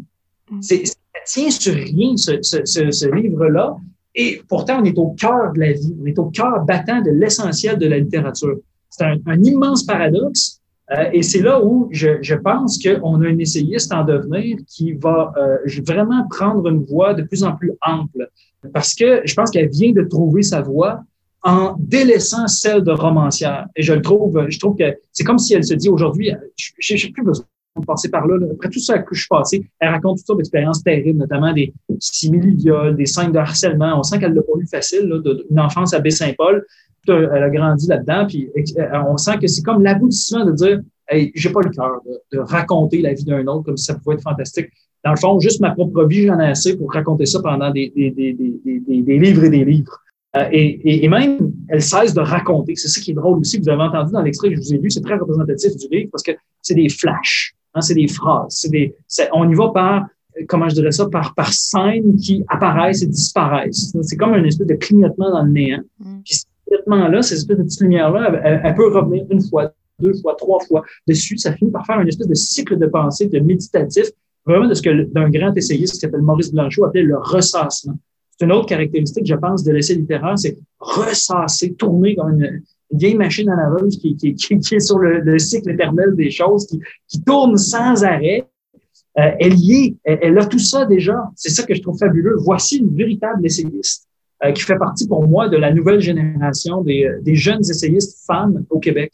Mm. 0.52 0.62
ça 0.62 0.76
tient 1.26 1.50
sur 1.50 1.74
rien, 1.74 2.18
ce, 2.18 2.40
ce, 2.42 2.58
ce, 2.66 2.92
ce 2.92 3.08
livre-là. 3.08 3.76
Et 4.14 4.42
pourtant, 4.48 4.82
on 4.82 4.84
est 4.84 4.98
au 4.98 5.12
cœur 5.12 5.54
de 5.54 5.60
la 5.60 5.72
vie, 5.72 5.96
on 6.02 6.06
est 6.06 6.20
au 6.20 6.26
cœur 6.26 6.64
battant 6.66 7.02
de 7.02 7.12
l'essentiel 7.12 7.80
de 7.80 7.88
la 7.88 7.98
littérature. 7.98 8.58
C'est 8.90 9.06
un, 9.06 9.18
un, 9.26 9.42
immense 9.44 9.84
paradoxe. 9.84 10.60
Euh, 10.92 11.10
et 11.14 11.24
c'est 11.24 11.42
là 11.42 11.64
où 11.64 11.88
je, 11.92 12.22
je 12.22 12.36
pense 12.36 12.78
qu'on 12.78 13.22
a 13.22 13.28
un 13.28 13.38
essayiste 13.38 13.94
en 13.94 14.04
devenir 14.04 14.58
qui 14.68 14.92
va 14.94 15.34
euh, 15.38 15.58
vraiment 15.88 16.28
prendre 16.30 16.68
une 16.68 16.84
voie 16.84 17.14
de 17.14 17.24
plus 17.24 17.44
en 17.44 17.56
plus 17.56 17.72
ample. 17.82 18.30
Parce 18.74 18.94
que 18.94 19.22
je 19.24 19.34
pense 19.34 19.50
qu'elle 19.50 19.70
vient 19.70 19.94
de 19.94 20.04
trouver 20.04 20.44
sa 20.44 20.62
voie 20.62 21.02
en 21.44 21.76
délaissant 21.80 22.48
celle 22.48 22.84
de 22.84 22.92
romancière. 22.92 23.68
Et 23.76 23.82
je 23.82 23.94
le 23.94 24.02
trouve, 24.02 24.46
je 24.50 24.60
trouve 24.60 24.76
que 24.78 24.96
c'est 25.12 25.24
comme 25.24 25.40
si 25.40 25.54
elle 25.54 25.64
se 25.64 25.74
dit 25.74 25.90
aujourd'hui, 25.90 26.32
je 26.56 26.94
n'ai 26.94 27.12
plus 27.12 27.24
besoin 27.24 27.46
de 27.80 27.86
passer 27.86 28.10
par 28.10 28.28
là, 28.28 28.38
Après 28.52 28.70
tout 28.70 28.80
ça 28.80 29.00
que 29.00 29.16
je 29.16 29.22
suis 29.22 29.30
passé, 29.30 29.64
elle 29.80 29.90
raconte 29.90 30.18
toutes 30.18 30.28
sortes 30.28 30.40
d'expériences 30.40 30.84
terribles, 30.84 31.20
notamment 31.20 31.54
des 31.54 31.74
simili-viols, 32.00 32.96
des 32.96 33.06
scènes 33.06 33.32
de 33.32 33.38
harcèlement. 33.38 33.98
On 33.98 34.04
sent 34.04 34.20
qu'elle 34.20 34.34
l'a 34.34 34.42
pas 34.42 34.60
eu 34.60 34.68
facile, 34.68 35.08
là, 35.08 35.20
d'une 35.20 35.60
enfance 35.60 35.94
à 35.94 36.00
Baie-Saint-Paul. 36.00 36.66
Elle 37.08 37.30
a 37.32 37.50
grandi 37.50 37.88
là-dedans, 37.88 38.28
puis 38.28 38.50
euh, 38.78 38.88
on 39.08 39.18
sent 39.18 39.40
que 39.42 39.48
c'est 39.48 39.64
comme 39.64 39.82
l'aboutissement 39.82 40.46
de 40.46 40.52
dire 40.52 40.82
Hey, 41.10 41.32
j'ai 41.36 41.50
pas 41.50 41.62
le 41.62 41.72
cœur 41.72 42.00
de, 42.06 42.38
de, 42.38 42.42
raconter 42.42 43.02
la 43.02 43.14
vie 43.14 43.26
d'un 43.26 43.46
autre 43.48 43.66
comme 43.66 43.76
si 43.76 43.86
ça 43.86 43.96
pouvait 43.96 44.16
être 44.16 44.22
fantastique. 44.22 44.68
Dans 45.04 45.12
le 45.12 45.18
fond, 45.18 45.40
juste 45.40 45.60
ma 45.60 45.72
propre 45.72 46.06
vie, 46.06 46.28
j'en 46.28 46.40
ai 46.40 46.46
assez 46.46 46.78
pour 46.78 46.94
raconter 46.94 47.26
ça 47.26 47.42
pendant 47.42 47.70
des, 47.72 47.92
des, 47.94 48.12
des, 48.12 48.34
des, 48.34 49.02
des 49.02 49.20
livres 49.20 49.44
et 49.44 49.50
des 49.50 49.66
livres. 49.66 50.00
Euh, 50.38 50.48
et, 50.52 51.04
et, 51.04 51.10
même, 51.10 51.52
elle 51.68 51.82
cesse 51.82 52.14
de 52.14 52.22
raconter. 52.22 52.76
C'est 52.76 52.88
ça 52.88 53.02
qui 53.02 53.12
est 53.12 53.16
drôle 53.16 53.40
aussi. 53.40 53.60
Vous 53.60 53.68
avez 53.68 53.84
entendu 53.84 54.14
dans 54.14 54.22
l'extrait 54.22 54.50
que 54.50 54.56
je 54.56 54.62
vous 54.62 54.74
ai 54.74 54.78
lu, 54.78 54.90
c'est 54.90 55.02
très 55.02 55.18
représentatif 55.18 55.76
du 55.76 55.88
livre 55.92 56.10
parce 56.12 56.24
que 56.24 56.32
c'est 56.62 56.76
des 56.76 56.88
flashs, 56.88 57.54
hein, 57.74 57.82
c'est 57.82 57.96
des 57.96 58.08
phrases. 58.08 58.56
C'est 58.56 58.70
des, 58.70 58.96
on 59.34 59.50
y 59.50 59.56
va 59.56 59.70
par, 59.70 60.06
comment 60.48 60.70
je 60.70 60.76
dirais 60.76 60.92
ça, 60.92 61.08
par, 61.10 61.36
par 61.36 61.52
scènes 61.52 62.16
qui 62.16 62.46
apparaissent 62.48 63.02
et 63.02 63.08
disparaissent. 63.08 63.94
C'est 64.02 64.16
comme 64.16 64.34
un 64.34 64.44
espèce 64.46 64.68
de 64.68 64.76
clignotement 64.76 65.32
dans 65.32 65.44
le 65.44 65.52
néant. 65.52 65.82
Mm. 66.00 66.22
Puis 66.24 66.36
ce 66.36 66.46
clignotement-là, 66.66 67.22
cette 67.22 67.40
espèce 67.40 67.58
de 67.58 67.64
petite 67.64 67.82
lumière-là, 67.82 68.40
elle, 68.42 68.62
elle, 68.64 68.76
peut 68.76 68.88
revenir 68.88 69.26
une 69.30 69.42
fois, 69.42 69.74
deux 70.00 70.14
fois, 70.22 70.36
trois 70.36 70.62
fois 70.62 70.84
dessus. 71.08 71.38
Ça 71.38 71.52
finit 71.52 71.72
par 71.72 71.86
faire 71.86 72.00
une 72.00 72.08
espèce 72.08 72.28
de 72.28 72.36
cycle 72.36 72.78
de 72.78 72.86
pensée, 72.86 73.28
de 73.28 73.40
méditatif, 73.40 74.06
vraiment 74.46 74.68
de 74.68 74.76
ce 74.76 74.82
que 74.82 75.04
d'un 75.12 75.30
grand 75.30 75.54
essayiste 75.58 75.96
qui 75.96 76.00
s'appelle 76.00 76.22
Maurice 76.22 76.54
Blanchot 76.54 76.86
appelait 76.86 77.04
le 77.04 77.18
ressassement. 77.18 77.98
C'est 78.42 78.46
une 78.46 78.54
autre 78.54 78.66
caractéristique, 78.66 79.28
je 79.28 79.36
pense, 79.36 79.64
de 79.64 79.72
l'essai 79.72 79.94
littéraire, 79.94 80.34
c'est 80.36 80.58
ressasser, 80.80 81.74
tourner 81.74 82.16
comme 82.16 82.42
une, 82.42 82.64
vieille 82.92 83.14
machine 83.14 83.48
à 83.50 83.56
laveuse 83.56 84.00
qui, 84.00 84.16
qui, 84.16 84.30
est 84.56 84.80
sur 84.80 84.98
le, 84.98 85.38
cycle 85.38 85.70
éternel 85.70 86.16
des 86.16 86.32
choses, 86.32 86.66
qui, 86.66 87.22
tourne 87.24 87.56
sans 87.58 88.04
arrêt. 88.04 88.50
Euh, 89.20 89.30
elle 89.40 89.54
y 89.60 89.74
est, 89.76 89.96
elle, 90.24 90.40
a 90.40 90.46
tout 90.48 90.58
ça 90.58 90.88
déjà. 90.88 91.30
C'est 91.36 91.52
ça 91.52 91.62
que 91.62 91.76
je 91.76 91.84
trouve 91.84 92.00
fabuleux. 92.00 92.36
Voici 92.40 92.78
une 92.78 92.96
véritable 92.96 93.46
essayiste 93.46 94.08
euh, 94.44 94.52
qui 94.54 94.64
fait 94.64 94.80
partie 94.80 95.08
pour 95.08 95.28
moi 95.28 95.48
de 95.48 95.58
la 95.58 95.72
nouvelle 95.72 96.02
génération 96.02 96.82
des, 96.82 97.12
des 97.22 97.36
jeunes 97.36 97.62
essayistes 97.62 98.26
femmes 98.26 98.66
au 98.72 98.80
Québec. 98.80 99.14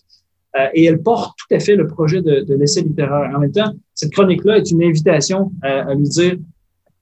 Euh, 0.56 0.68
et 0.74 0.86
elle 0.86 1.02
porte 1.02 1.38
tout 1.38 1.54
à 1.54 1.60
fait 1.60 1.76
le 1.76 1.86
projet 1.86 2.22
de, 2.22 2.46
de 2.46 2.56
l'essai 2.56 2.82
littéraire. 2.82 3.30
En 3.36 3.40
même 3.40 3.52
temps, 3.52 3.74
cette 3.94 4.14
chronique-là 4.14 4.60
est 4.60 4.72
une 4.72 4.84
invitation 4.84 5.52
à 5.64 5.94
lui 5.96 6.08
dire 6.08 6.38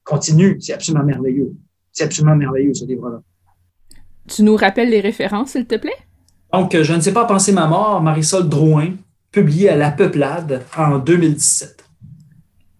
continue, 0.02 0.56
c'est 0.60 0.72
absolument 0.72 1.04
merveilleux. 1.04 1.54
C'est 1.96 2.04
absolument 2.04 2.36
merveilleux, 2.36 2.74
ce 2.74 2.84
livre-là. 2.84 3.22
Tu 4.28 4.42
nous 4.42 4.54
rappelles 4.54 4.90
les 4.90 5.00
références, 5.00 5.52
s'il 5.52 5.64
te 5.64 5.76
plaît? 5.76 5.96
Donc, 6.52 6.76
Je 6.78 6.92
ne 6.92 7.00
sais 7.00 7.14
pas 7.14 7.24
penser 7.24 7.52
ma 7.52 7.66
mort, 7.66 8.02
Marisol 8.02 8.50
Drouin, 8.50 8.90
publié 9.32 9.70
à 9.70 9.76
La 9.76 9.90
Peuplade 9.90 10.62
en 10.76 10.98
2017. 10.98 11.88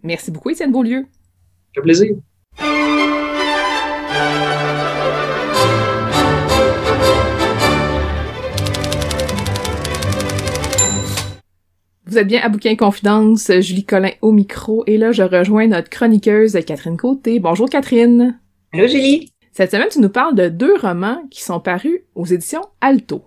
Merci 0.03 0.31
beaucoup, 0.31 0.51
Étienne 0.51 0.71
Beaulieu. 0.71 1.07
Fait 1.75 1.81
plaisir. 1.81 2.15
Vous 12.05 12.19
êtes 12.19 12.27
bien 12.27 12.43
à 12.43 12.51
Bouquin 12.51 12.77
Confidence, 12.77 13.51
Julie 13.61 13.87
Collin 13.87 14.11
au 14.21 14.33
micro, 14.33 14.85
et 14.87 14.99
là, 14.99 15.13
je 15.13 15.23
rejoins 15.23 15.69
notre 15.69 15.89
chroniqueuse 15.89 16.59
Catherine 16.67 16.99
Côté. 16.99 17.41
Bonjour 17.41 17.71
Catherine. 17.71 18.39
Allô 18.79 18.89
Julie? 18.89 19.33
Cette 19.53 19.71
semaine, 19.71 19.89
tu 19.91 20.01
nous 20.01 20.11
parles 20.11 20.35
de 20.35 20.51
deux 20.51 20.77
romans 20.77 21.23
qui 21.31 21.43
sont 21.43 21.61
parus 21.61 22.01
aux 22.15 22.27
éditions 22.27 22.61
Alto. 22.83 23.25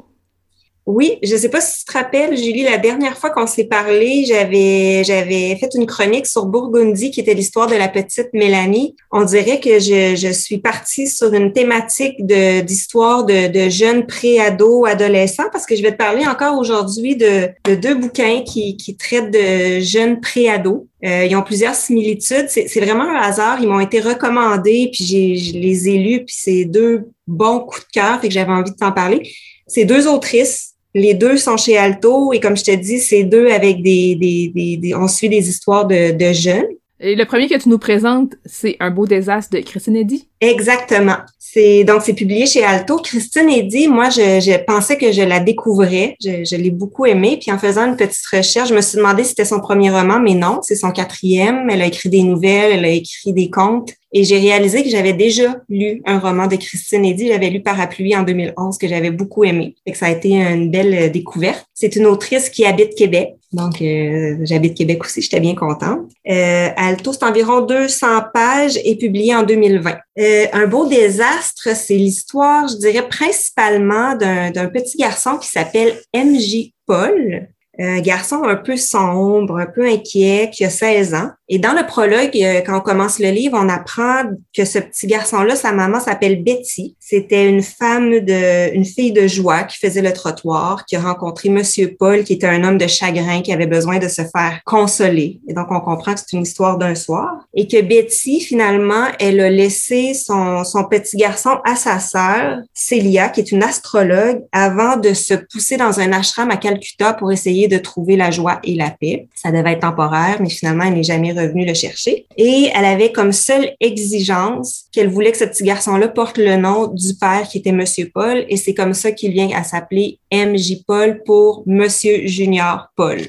Oui, 0.92 1.20
je 1.22 1.36
ne 1.36 1.38
sais 1.38 1.50
pas 1.50 1.62
si 1.62 1.78
tu 1.78 1.86
te 1.86 1.92
rappelles, 1.92 2.36
Julie, 2.36 2.64
la 2.64 2.80
dernière 2.80 3.16
fois 3.16 3.30
qu'on 3.30 3.46
s'est 3.46 3.66
parlé, 3.66 4.26
j'avais 4.26 5.04
j'avais 5.04 5.56
fait 5.58 5.70
une 5.76 5.86
chronique 5.86 6.26
sur 6.26 6.48
Burgundy, 6.48 7.12
qui 7.12 7.20
était 7.20 7.36
l'histoire 7.36 7.68
de 7.68 7.76
la 7.76 7.90
petite 7.90 8.30
Mélanie. 8.34 8.96
On 9.12 9.24
dirait 9.24 9.60
que 9.60 9.78
je, 9.78 10.16
je 10.16 10.34
suis 10.34 10.58
partie 10.58 11.06
sur 11.06 11.32
une 11.32 11.54
thématique 11.54 12.26
de 12.26 12.62
d'histoire 12.62 13.24
de, 13.24 13.50
de 13.50 13.70
jeunes 13.70 14.08
pré-ados, 14.08 14.90
adolescents, 14.90 15.52
parce 15.52 15.68
que 15.68 15.76
je 15.76 15.84
vais 15.84 15.92
te 15.92 15.98
parler 15.98 16.26
encore 16.26 16.58
aujourd'hui 16.58 17.16
de, 17.16 17.50
de 17.66 17.76
deux 17.76 17.94
bouquins 17.94 18.42
qui, 18.42 18.76
qui 18.76 18.98
traitent 18.98 19.30
de 19.30 19.82
jeunes 19.82 20.20
pré-ados. 20.20 20.86
Euh, 21.06 21.24
ils 21.24 21.36
ont 21.36 21.44
plusieurs 21.44 21.76
similitudes. 21.76 22.48
C'est 22.50 22.80
vraiment 22.80 23.04
un 23.04 23.22
hasard. 23.22 23.60
Ils 23.62 23.68
m'ont 23.68 23.80
été 23.80 24.00
recommandés, 24.00 24.90
puis 24.92 25.38
je 25.38 25.54
les 25.56 25.88
ai 25.88 26.00
lus, 26.00 26.26
puis 26.26 26.36
c'est 26.36 26.66
deux 26.66 27.04
bons 27.28 27.60
coups 27.60 27.86
de 27.86 27.92
cœur, 27.94 28.20
et 28.24 28.28
que 28.28 28.34
j'avais 28.34 28.52
envie 28.52 28.72
de 28.72 28.76
t'en 28.76 28.92
parler. 28.92 29.32
C'est 29.68 29.86
deux 29.86 30.08
autrices 30.08 30.69
les 30.94 31.14
deux 31.14 31.38
sont 31.38 31.58
chez 31.58 31.78
Alto 31.78 32.34
et 32.34 32.40
comme 32.40 32.58
je 32.58 32.64
te 32.64 32.76
dis, 32.76 33.00
c'est 33.00 33.24
deux 33.24 33.48
avec 33.48 33.82
des, 33.82 34.16
des, 34.16 34.78
des, 34.78 34.96
on 34.96 35.08
suit 35.08 35.30
des 35.30 35.50
histoires 35.50 35.86
de, 35.86 36.12
de 36.12 36.34
jeunes. 36.34 36.68
Et 37.00 37.16
le 37.16 37.26
premier 37.26 37.48
que 37.48 37.58
tu 37.58 37.70
nous 37.70 37.78
présentes, 37.78 38.34
c'est 38.46 38.76
Un 38.80 38.92
beau 38.92 39.06
désastre 39.06 39.56
de 39.56 39.62
Christine 39.62 39.96
Eddy? 39.96 40.28
Exactement. 40.42 41.18
C'est 41.52 41.84
donc 41.84 42.04
c'est 42.04 42.14
publié 42.14 42.46
chez 42.46 42.64
Alto. 42.64 42.98
Christine 42.98 43.50
Eddy, 43.50 43.88
moi 43.88 44.10
je, 44.10 44.58
pensais 44.66 44.98
que 44.98 45.12
je 45.12 45.24
la 45.24 45.40
découvrais. 45.40 46.16
Je, 46.24 46.44
je 46.44 46.56
l'ai 46.56 46.70
beaucoup 46.70 47.08
aimée. 47.08 47.40
Puis 47.42 47.52
en 47.52 47.58
faisant 47.58 47.88
une 47.88 47.96
petite 47.96 48.26
recherche, 48.32 48.70
je 48.70 48.76
me 48.76 48.82
suis 48.82 48.98
demandé 48.98 49.24
si 49.24 49.30
c'était 49.30 49.46
son 49.46 49.60
premier 49.60 49.90
roman, 49.90 50.20
mais 50.20 50.36
non, 50.36 50.60
c'est 50.62 50.76
son 50.76 50.92
quatrième. 50.92 51.68
Elle 51.72 51.82
a 51.82 51.88
écrit 51.88 52.10
des 52.10 52.22
nouvelles, 52.22 52.74
elle 52.74 52.86
a 52.86 52.90
écrit 52.90 53.34
des 53.34 53.50
contes. 53.50 53.94
Et 54.12 54.24
j'ai 54.24 54.40
réalisé 54.40 54.84
que 54.84 54.90
j'avais 54.90 55.14
déjà 55.14 55.56
lu 55.70 56.02
un 56.06 56.20
roman 56.20 56.46
de 56.46 56.56
Christine 56.56 57.06
Eddy. 57.06 57.28
J'avais 57.28 57.50
lu 57.50 57.62
Parapluie 57.62 58.16
en 58.16 58.24
2011 58.24 58.78
que 58.78 58.88
j'avais 58.88 59.12
beaucoup 59.12 59.44
aimé. 59.44 59.76
Et 59.86 59.92
que 59.92 59.98
ça 59.98 60.08
a 60.08 60.12
été 60.12 60.36
une 60.36 60.70
belle 60.70 61.12
découverte. 61.12 61.66
C'est 61.74 61.96
une 61.96 62.06
autrice 62.06 62.50
qui 62.50 62.66
habite 62.66 62.96
Québec. 62.96 63.36
Donc, 63.52 63.82
euh, 63.82 64.38
j'habite 64.44 64.78
Québec 64.78 65.04
aussi, 65.04 65.22
j'étais 65.22 65.40
bien 65.40 65.56
contente. 65.56 66.12
Euh, 66.30 66.70
Alto, 66.76 67.14
c'est 67.14 67.24
environ 67.24 67.62
200 67.62 68.08
pages 68.32 68.78
et 68.84 68.96
publié 68.96 69.34
en 69.34 69.44
2020. 69.44 69.98
Euh, 70.20 70.46
un 70.54 70.68
beau 70.68 70.86
désastre, 70.88 71.76
c'est 71.76 71.96
l'histoire, 71.96 72.68
je 72.68 72.78
dirais, 72.78 73.08
principalement 73.08 74.16
d'un 74.16 74.68
petit 74.68 74.98
garçon 74.98 75.38
qui 75.38 75.48
s'appelle 75.48 76.00
MJ 76.14 76.74
Paul, 76.86 77.48
un 77.80 78.02
garçon 78.02 78.44
un 78.44 78.56
peu 78.56 78.78
sombre, 78.78 79.58
un 79.58 79.66
peu 79.66 79.86
inquiet, 79.86 80.52
qui 80.54 80.64
a 80.66 80.70
16 80.70 81.16
ans. 81.16 81.30
Et 81.52 81.58
dans 81.58 81.74
le 81.74 81.84
prologue, 81.88 82.30
euh, 82.36 82.62
quand 82.64 82.78
on 82.78 82.82
commence 82.82 83.18
le 83.18 83.32
livre, 83.32 83.58
on 83.60 83.70
apprend 83.70 84.22
que 84.56 84.66
ce 84.66 84.78
petit 84.78 85.08
garçon-là, 85.08 85.56
sa 85.56 85.72
maman 85.72 86.00
s'appelle 86.00 86.44
Betty. 86.44 86.96
C'était 87.00 87.50
une 87.50 87.64
femme 87.64 88.20
de, 88.20 88.72
une 88.76 88.86
fille 88.86 89.12
de 89.12 89.26
joie 89.26 89.64
qui 89.64 89.80
faisait 89.80 90.04
le 90.04 90.14
trottoir, 90.14 90.86
qui 90.86 90.96
a 90.96 91.02
rencontré 91.02 91.50
Monsieur 91.50 91.96
Paul, 91.98 92.24
qui 92.24 92.34
était 92.34 92.46
un 92.46 92.64
homme 92.64 92.78
de 92.78 92.86
chagrin, 92.86 93.42
qui 93.42 93.52
avait 93.52 93.66
besoin 93.66 93.98
de 93.98 94.08
se 94.08 94.22
faire 94.22 94.60
consoler. 94.64 95.40
Et 95.48 95.54
donc, 95.54 95.72
on 95.72 95.80
comprend 95.80 96.14
que 96.14 96.20
c'est 96.20 96.38
une 96.38 96.44
histoire 96.44 96.78
d'un 96.78 96.94
soir. 96.94 97.40
Et 97.56 97.68
que 97.68 97.82
Betty, 97.82 98.42
finalement, 98.42 99.06
elle 99.20 99.40
a 99.40 99.50
laissé 99.50 100.14
son, 100.14 100.64
son 100.64 100.84
petit 100.84 101.18
garçon 101.18 101.58
à 101.66 101.76
sa 101.76 101.98
sœur, 101.98 102.60
Célia, 102.76 103.30
qui 103.30 103.40
est 103.40 103.52
une 103.52 103.64
astrologue, 103.64 104.44
avant 104.52 104.98
de 104.98 105.16
se 105.16 105.34
pousser 105.34 105.78
dans 105.78 106.00
un 106.00 106.14
ashram 106.14 106.52
à 106.52 106.58
Calcutta 106.58 107.14
pour 107.14 107.32
essayer 107.32 107.68
de 107.68 107.80
trouver 107.80 108.18
la 108.18 108.30
joie 108.30 108.60
et 108.64 108.76
la 108.76 108.92
paix. 108.92 109.28
Ça 109.34 109.52
devait 109.52 109.72
être 109.72 109.80
temporaire, 109.80 110.38
mais 110.40 110.50
finalement, 110.50 110.84
elle 110.84 110.94
n'est 110.94 111.02
jamais 111.02 111.39
le 111.48 111.74
chercher. 111.74 112.26
Et 112.38 112.70
elle 112.74 112.86
avait 112.86 113.12
comme 113.12 113.32
seule 113.32 113.72
exigence 113.80 114.86
qu'elle 114.92 115.10
voulait 115.10 115.32
que 115.32 115.38
ce 115.38 115.46
petit 115.46 115.64
garçon-là 115.64 116.08
porte 116.08 116.38
le 116.38 116.56
nom 116.56 116.88
du 116.88 117.14
père 117.16 117.48
qui 117.48 117.60
était 117.60 117.72
Monsieur 117.72 118.10
Paul. 118.14 118.46
Et 118.50 118.58
c'est 118.58 118.74
comme 118.74 118.94
ça 118.94 119.12
qu'il 119.12 119.32
vient 119.32 119.50
à 119.56 119.64
s'appeler 119.64 120.20
MJ 120.34 120.84
Paul 120.86 121.22
pour 121.26 121.64
Monsieur 121.66 122.28
Junior 122.28 122.88
Paul. 122.96 123.20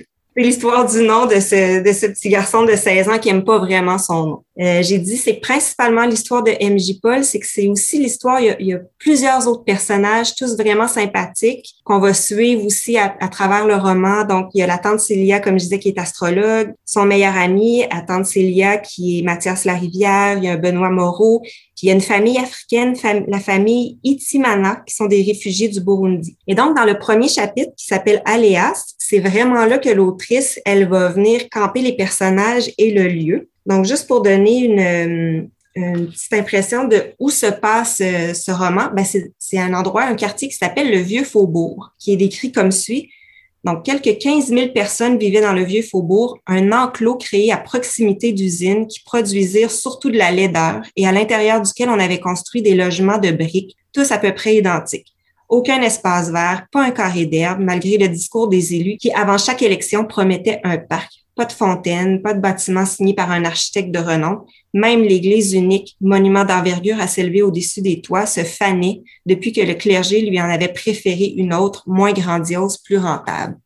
L'histoire 0.40 0.87
du 0.87 1.02
nom 1.02 1.26
de 1.26 1.38
ce, 1.38 1.82
de 1.82 1.92
ce 1.92 2.06
petit 2.06 2.30
garçon 2.30 2.64
de 2.64 2.75
16 2.75 3.11
ans 3.11 3.18
qui 3.18 3.28
aime 3.28 3.44
pas 3.44 3.59
vraiment 3.59 3.99
son 3.99 4.26
nom. 4.26 4.44
Euh, 4.59 4.82
j'ai 4.82 4.97
dit 4.97 5.18
c'est 5.18 5.35
principalement 5.35 6.06
l'histoire 6.06 6.42
de 6.42 6.52
MJ 6.52 6.99
Paul, 7.02 7.25
c'est 7.25 7.40
que 7.40 7.47
c'est 7.47 7.68
aussi 7.68 7.99
l'histoire, 7.99 8.40
il, 8.40 8.66
y 8.66 8.73
a 8.73 8.78
plusieurs 8.99 9.47
autres 9.47 9.64
personnages, 9.64 10.35
tous 10.35 10.56
vraiment 10.56 10.88
sympathiques, 10.88 11.75
qu'on 11.85 11.99
va 11.99 12.14
suivre 12.14 12.64
aussi 12.64 12.97
à, 12.97 13.11
travers 13.30 13.66
le 13.66 13.76
roman. 13.76 14.25
Donc, 14.25 14.49
il 14.54 14.61
y 14.61 14.62
a 14.62 14.66
la 14.66 14.78
tante 14.78 15.00
Célia, 15.00 15.40
comme 15.40 15.59
je 15.59 15.64
disais, 15.64 15.78
qui 15.78 15.88
est 15.88 15.99
astrologue, 15.99 16.73
son 16.87 17.04
meilleur 17.04 17.37
ami, 17.37 17.85
la 17.92 18.00
tante 18.00 18.25
Célia, 18.25 18.78
qui 18.78 19.18
est 19.18 19.23
Mathias 19.23 19.66
Larivière, 19.66 20.38
il 20.38 20.44
y 20.44 20.49
a 20.49 20.56
Benoît 20.56 20.90
Moreau, 20.90 21.42
il 21.82 21.88
y 21.88 21.90
a 21.90 21.94
une 21.94 22.00
famille 22.00 22.38
africaine, 22.38 22.94
la 23.28 23.40
famille 23.40 23.99
Itimana, 24.04 24.82
qui 24.87 24.94
sont 24.94 25.06
des 25.06 25.22
réfugiés 25.22 25.68
du 25.68 25.80
Burundi. 25.80 26.37
Et 26.46 26.54
donc, 26.54 26.76
dans 26.76 26.84
le 26.84 26.99
premier 26.99 27.28
chapitre, 27.28 27.72
qui 27.76 27.87
s'appelle 27.87 28.22
Aléas, 28.25 28.94
c'est 28.99 29.20
vraiment 29.20 29.64
là 29.64 29.78
que 29.78 29.90
l'autrice, 29.90 30.60
elle 30.64 30.88
va 30.88 31.08
venir 31.08 31.49
camper 31.50 31.82
les 31.82 31.96
personnages 31.96 32.70
et 32.78 32.90
le 32.90 33.08
lieu. 33.08 33.49
Donc, 33.66 33.84
juste 33.84 34.06
pour 34.06 34.22
donner 34.22 34.64
une, 34.64 34.80
euh, 34.80 35.42
une 35.76 36.08
petite 36.08 36.32
impression 36.32 36.88
de 36.88 37.14
où 37.18 37.30
se 37.30 37.46
passe 37.46 38.00
euh, 38.00 38.34
ce 38.34 38.50
roman, 38.50 38.88
ben 38.94 39.04
c'est 39.04 39.58
un 39.58 39.75
endroit, 39.75 40.02
un 40.02 40.16
quartier 40.16 40.49
qui 40.49 40.56
s'appelle 40.56 40.90
le 40.90 40.99
Vieux 40.99 41.25
Faubourg, 41.25 41.92
qui 41.99 42.12
est 42.12 42.16
décrit 42.16 42.52
comme 42.52 42.72
suit. 42.72 43.10
Donc, 43.64 43.85
quelques 43.85 44.19
15 44.19 44.47
000 44.47 44.69
personnes 44.73 45.19
vivaient 45.19 45.43
dans 45.43 45.52
le 45.52 45.64
Vieux 45.64 45.83
Faubourg, 45.83 46.38
un 46.47 46.73
enclos 46.73 47.17
créé 47.17 47.52
à 47.52 47.59
proximité 47.59 48.33
d'usines 48.33 48.87
qui 48.87 49.00
produisirent 49.00 49.71
surtout 49.71 50.11
de 50.11 50.17
la 50.17 50.31
laideur 50.31 50.81
et 50.97 51.07
à 51.07 51.12
l'intérieur 51.12 51.61
duquel 51.61 51.90
on 51.90 51.99
avait 51.99 52.21
construit 52.21 52.62
des 52.62 52.75
logements 52.75 53.19
de 53.19 53.31
briques, 53.31 53.76
tous 53.93 54.11
à 54.12 54.19
peu 54.19 54.35
près 54.35 54.57
identiques. 54.57 55.12
Aucun 55.50 55.83
espace 55.83 56.31
vert, 56.31 56.67
pas 56.73 56.85
un 56.85 56.90
carré 56.90 57.26
d'herbe, 57.26 57.61
malgré 57.61 57.99
le 57.99 58.09
discours 58.09 58.49
des 58.49 58.75
élus 58.75 58.97
qui, 58.97 59.12
avant 59.12 59.37
chaque 59.37 59.62
élection, 59.62 60.07
promettaient 60.07 60.61
un 60.64 60.79
parc 60.79 61.12
pas 61.40 61.47
de 61.47 61.52
fontaine, 61.54 62.20
pas 62.20 62.35
de 62.35 62.40
bâtiment 62.40 62.85
signé 62.85 63.14
par 63.14 63.30
un 63.30 63.47
architecte 63.47 63.90
de 63.90 63.99
renom. 63.99 64.44
Même 64.75 65.00
l'église 65.00 65.54
unique, 65.54 65.97
monument 66.02 66.44
d'envergure 66.44 67.00
à 67.00 67.06
s'élever 67.06 67.40
au-dessus 67.40 67.80
des 67.80 68.02
toits, 68.02 68.26
se 68.26 68.44
fanait 68.44 69.00
depuis 69.25 69.50
que 69.54 69.62
le 69.62 69.73
clergé 69.73 70.20
lui 70.20 70.38
en 70.38 70.50
avait 70.50 70.68
préféré 70.68 71.32
une 71.35 71.54
autre, 71.54 71.82
moins 71.87 72.12
grandiose, 72.12 72.76
plus 72.76 72.99
rentable. 72.99 73.56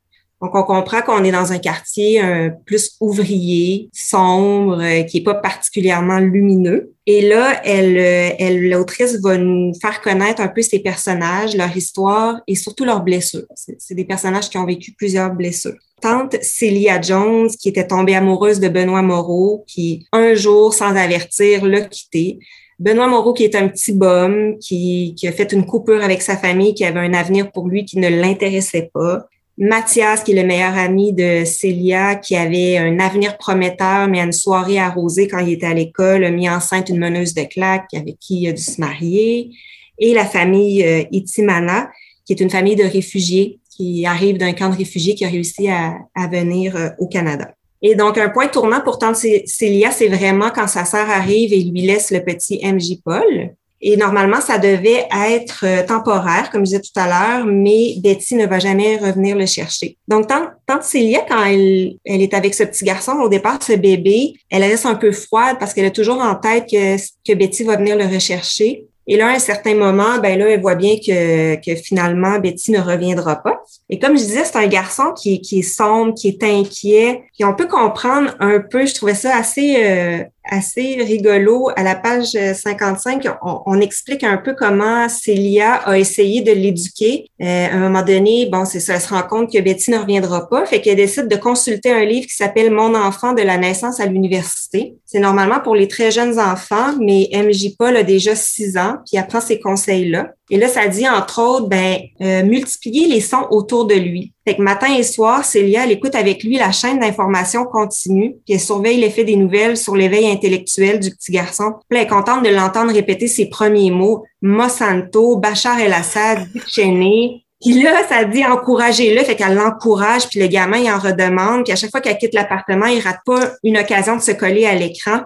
Donc, 0.45 0.55
on 0.55 0.63
comprend 0.63 1.01
qu'on 1.01 1.25
est 1.25 1.33
dans 1.33 1.53
un 1.53 1.59
quartier 1.59 2.23
euh, 2.23 2.51
plus 2.67 2.97
ouvrier, 3.01 3.89
sombre, 3.95 4.79
euh, 4.79 5.03
qui 5.05 5.19
est 5.19 5.23
pas 5.23 5.33
particulièrement 5.33 6.19
lumineux. 6.19 6.93
Et 7.07 7.27
là, 7.27 7.63
elle, 7.65 7.97
euh, 7.97 8.37
elle 8.39 8.69
l'autrice 8.69 9.19
va 9.23 9.39
nous 9.39 9.73
faire 9.81 10.03
connaître 10.03 10.43
un 10.43 10.49
peu 10.49 10.61
ces 10.61 10.81
personnages, 10.81 11.57
leur 11.57 11.75
histoire 11.75 12.43
et 12.47 12.57
surtout 12.57 12.85
leurs 12.85 13.03
blessures. 13.03 13.47
C'est 13.55 13.95
des 13.95 14.05
personnages 14.05 14.51
qui 14.51 14.59
ont 14.59 14.67
vécu 14.67 14.93
plusieurs 14.93 15.33
blessures 15.33 15.77
tante 16.03 16.37
Célia 16.43 17.01
Jones, 17.01 17.49
qui 17.49 17.71
était 17.71 17.87
tombée 17.87 18.15
amoureuse 18.15 18.61
de 18.61 18.69
Benoît 18.69 19.01
Moreau, 19.01 19.65
qui, 19.67 20.05
un 20.13 20.35
jour, 20.35 20.75
sans 20.75 20.95
avertir, 20.95 21.65
l'a 21.65 21.81
quitté. 21.81 22.39
Benoît 22.79 23.07
Moreau, 23.07 23.33
qui 23.33 23.45
est 23.45 23.55
un 23.55 23.69
petit 23.69 23.93
bum, 23.93 24.59
qui, 24.59 25.15
qui, 25.17 25.27
a 25.27 25.33
fait 25.33 25.51
une 25.53 25.65
coupure 25.65 26.05
avec 26.05 26.21
sa 26.21 26.37
famille, 26.37 26.75
qui 26.75 26.85
avait 26.85 27.01
un 27.01 27.15
avenir 27.15 27.51
pour 27.51 27.69
lui 27.69 27.87
qui 27.87 27.99
ne 27.99 28.11
l'intéressait 28.11 28.91
pas. 28.93 29.27
Mathias, 29.57 30.25
qui 30.25 30.33
est 30.33 30.43
le 30.43 30.47
meilleur 30.47 30.77
ami 30.77 31.13
de 31.13 31.45
Célia, 31.45 32.17
qui 32.17 32.35
avait 32.35 32.77
un 32.77 32.99
avenir 32.99 33.39
prometteur, 33.39 34.09
mais 34.09 34.21
à 34.21 34.25
une 34.25 34.33
soirée 34.33 34.79
arrosée 34.79 35.29
quand 35.29 35.39
il 35.39 35.53
était 35.53 35.67
à 35.67 35.75
l'école, 35.75 36.25
a 36.25 36.31
mis 36.31 36.51
enceinte 36.51 36.89
une 36.89 36.99
meneuse 36.99 37.35
de 37.35 37.45
claques 37.45 37.95
avec 37.95 38.19
qui 38.19 38.43
il 38.43 38.49
a 38.49 38.53
dû 38.53 38.63
se 38.63 38.81
marier. 38.81 39.51
Et 39.99 40.13
la 40.13 40.25
famille 40.25 40.83
euh, 40.83 41.05
Itimana, 41.13 41.91
qui 42.25 42.33
est 42.33 42.41
une 42.41 42.51
famille 42.51 42.75
de 42.75 42.85
réfugiés 42.85 43.61
qui 43.71 44.07
arrive 44.07 44.39
d'un 44.39 44.53
camp 44.53 44.71
de 44.71 44.77
réfugiés 44.77 45.15
qui 45.15 45.25
a 45.25 45.29
réussi 45.29 45.69
à, 45.69 45.99
venir 46.31 46.77
euh, 46.77 46.89
au 46.99 47.07
Canada. 47.07 47.55
Et 47.83 47.95
donc, 47.95 48.19
un 48.19 48.31
point 48.31 48.49
tournant 48.49 48.81
pour 48.81 48.99
Tante 48.99 49.17
Célia, 49.17 49.91
c'est 49.91 50.09
vraiment 50.09 50.51
quand 50.51 50.67
sa 50.67 50.85
sœur 50.85 51.09
arrive 51.11 51.53
et 51.53 51.63
lui 51.63 51.83
laisse 51.83 52.11
le 52.11 52.25
petit 52.25 52.61
MJ 52.65 53.01
Paul. 53.05 53.55
Et 53.87 53.99
normalement, 53.99 54.41
ça 54.41 54.57
devait 54.57 55.07
être 55.15 55.65
euh, 55.65 55.87
temporaire, 55.87 56.49
comme 56.51 56.63
je 56.63 56.71
disais 56.71 56.81
tout 56.81 56.99
à 56.99 57.07
l'heure, 57.07 57.45
mais 57.45 57.97
Betty 57.99 58.35
ne 58.35 58.47
va 58.47 58.59
jamais 58.59 58.97
revenir 58.97 59.37
le 59.37 59.45
chercher. 59.45 59.99
Donc, 60.09 60.27
tante, 60.27 60.49
tante 60.67 60.85
Célia, 60.85 61.21
quand 61.29 61.45
elle, 61.45 61.97
elle 62.07 62.23
est 62.23 62.33
avec 62.33 62.55
ce 62.55 62.65
petit 62.65 62.87
garçon, 62.87 63.13
au 63.21 63.29
départ, 63.29 63.63
ce 63.63 63.75
bébé, 63.75 64.33
elle 64.51 64.63
reste 64.63 64.87
un 64.87 64.95
peu 64.95 65.13
froide 65.13 65.59
parce 65.61 65.75
qu'elle 65.75 65.85
a 65.85 65.91
toujours 65.91 66.23
en 66.23 66.35
tête 66.35 66.65
que, 66.65 66.97
que 66.97 67.37
Betty 67.37 67.63
va 67.65 67.77
venir 67.77 67.95
le 67.99 68.07
rechercher. 68.07 68.87
Et 69.07 69.19
là, 69.19 69.29
à 69.29 69.31
un 69.33 69.39
certain 69.39 69.75
moment, 69.75 70.19
ben 70.19 70.39
là, 70.39 70.49
elle 70.49 70.63
voit 70.63 70.77
bien 70.77 70.97
que, 70.97 71.57
que 71.57 71.75
finalement, 71.75 72.39
Betty 72.39 72.71
ne 72.73 72.81
reviendra 72.81 73.37
pas. 73.37 73.61
Et 73.91 73.99
comme 73.99 74.17
je 74.17 74.23
disais, 74.23 74.45
c'est 74.45 74.57
un 74.57 74.67
garçon 74.67 75.13
qui, 75.13 75.43
qui 75.43 75.59
est 75.59 75.63
sombre, 75.63 76.15
qui 76.15 76.29
est 76.29 76.43
inquiet. 76.43 77.23
Et 77.39 77.45
on 77.45 77.55
peut 77.55 77.67
comprendre 77.67 78.35
un 78.41 78.61
peu, 78.61 78.87
je 78.87 78.95
trouvais 78.95 79.15
ça 79.15 79.37
assez, 79.37 79.77
euh, 79.77 80.25
assez 80.45 80.97
rigolo. 81.03 81.71
À 81.77 81.83
la 81.83 81.95
page 81.95 82.33
55, 82.33 83.27
on, 83.43 83.61
on, 83.67 83.81
explique 83.81 84.25
un 84.25 84.37
peu 84.37 84.55
comment 84.55 85.09
Célia 85.09 85.75
a 85.75 85.99
essayé 85.99 86.43
de 86.43 86.53
l'éduquer. 86.53 87.27
Euh, 87.41 87.67
à 87.67 87.75
un 87.75 87.79
moment 87.79 88.03
donné, 88.03 88.47
bon, 88.51 88.65
c'est 88.65 88.81
ça, 88.81 88.95
elle 88.95 89.01
se 89.01 89.09
rend 89.09 89.23
compte 89.23 89.53
que 89.53 89.59
Betty 89.61 89.91
ne 89.91 89.99
reviendra 89.99 90.49
pas, 90.49 90.67
fait 90.67 90.81
qu'elle 90.81 90.97
décide 90.97 91.29
de 91.29 91.37
consulter 91.37 91.93
un 91.93 92.05
livre 92.05 92.27
qui 92.27 92.35
s'appelle 92.35 92.71
Mon 92.71 92.95
enfant 92.95 93.33
de 93.33 93.43
la 93.43 93.59
naissance 93.59 94.01
à 94.01 94.07
l'université. 94.07 94.97
C'est 95.05 95.19
normalement 95.19 95.61
pour 95.61 95.75
les 95.75 95.89
très 95.89 96.11
jeunes 96.11 96.39
enfants, 96.39 96.95
mais 97.01 97.29
MJ 97.33 97.77
Paul 97.79 97.97
a 97.97 98.03
déjà 98.03 98.35
six 98.35 98.77
ans, 98.77 98.97
puis 99.07 99.19
elle 99.19 99.27
prend 99.27 99.41
ces 99.41 99.61
conseils-là. 99.61 100.33
Et 100.51 100.59
là, 100.59 100.69
ça 100.69 100.87
dit, 100.89 101.09
entre 101.09 101.41
autres, 101.41 101.69
ben, 101.69 101.99
euh, 102.21 102.43
multiplier 102.43 103.09
les 103.09 103.21
sons 103.21 103.47
autour 103.51 103.87
de 103.87 103.95
lui. 103.95 104.35
Fait 104.47 104.57
que 104.57 104.63
matin 104.63 104.95
et 104.95 105.03
soir, 105.03 105.43
Célia, 105.43 105.85
elle 105.85 105.93
écoute 105.93 106.15
avec 106.15 106.45
lui 106.45 106.57
la 106.57 106.71
chaîne 106.71 106.99
d'information 106.99 107.65
continue, 107.65 108.37
puis 108.45 108.55
elle 108.55 108.61
surveille 108.61 108.99
l'effet 108.99 109.25
des 109.25 109.37
nouvelles 109.37 109.79
sur 109.79 109.97
l'éveil 109.97 110.31
intellectuel 110.31 111.01
du 111.01 111.11
petit 111.11 111.33
garçon. 111.33 111.73
Puis 111.89 111.99
elle 111.99 112.05
est 112.05 112.11
contente 112.11 112.45
de 112.45 112.51
l'entendre 112.51 112.93
répéter 112.93 113.27
ses 113.27 113.49
premiers 113.49 113.91
mots, 113.91 114.25
Monsanto, 114.43 115.37
Bachar 115.39 115.81
el-Assad, 115.81 116.47
Cheney. 116.67 117.45
Puis 117.63 117.83
là, 117.83 118.07
ça 118.07 118.25
dit 118.25 118.45
encouragez-le, 118.45 119.25
fait 119.25 119.37
qu'elle 119.37 119.55
l'encourage, 119.55 120.29
puis 120.29 120.41
le 120.41 120.49
gamin, 120.49 120.77
il 120.77 120.91
en 120.91 120.99
redemande, 120.99 121.65
puis 121.65 121.73
à 121.73 121.77
chaque 121.77 121.91
fois 121.91 122.03
qu'elle 122.03 122.19
quitte 122.19 122.35
l'appartement, 122.35 122.87
il 122.87 123.01
rate 123.01 123.21
pas 123.25 123.53
une 123.63 123.79
occasion 123.79 124.17
de 124.17 124.21
se 124.21 124.33
coller 124.33 124.67
à 124.67 124.75
l'écran. 124.75 125.21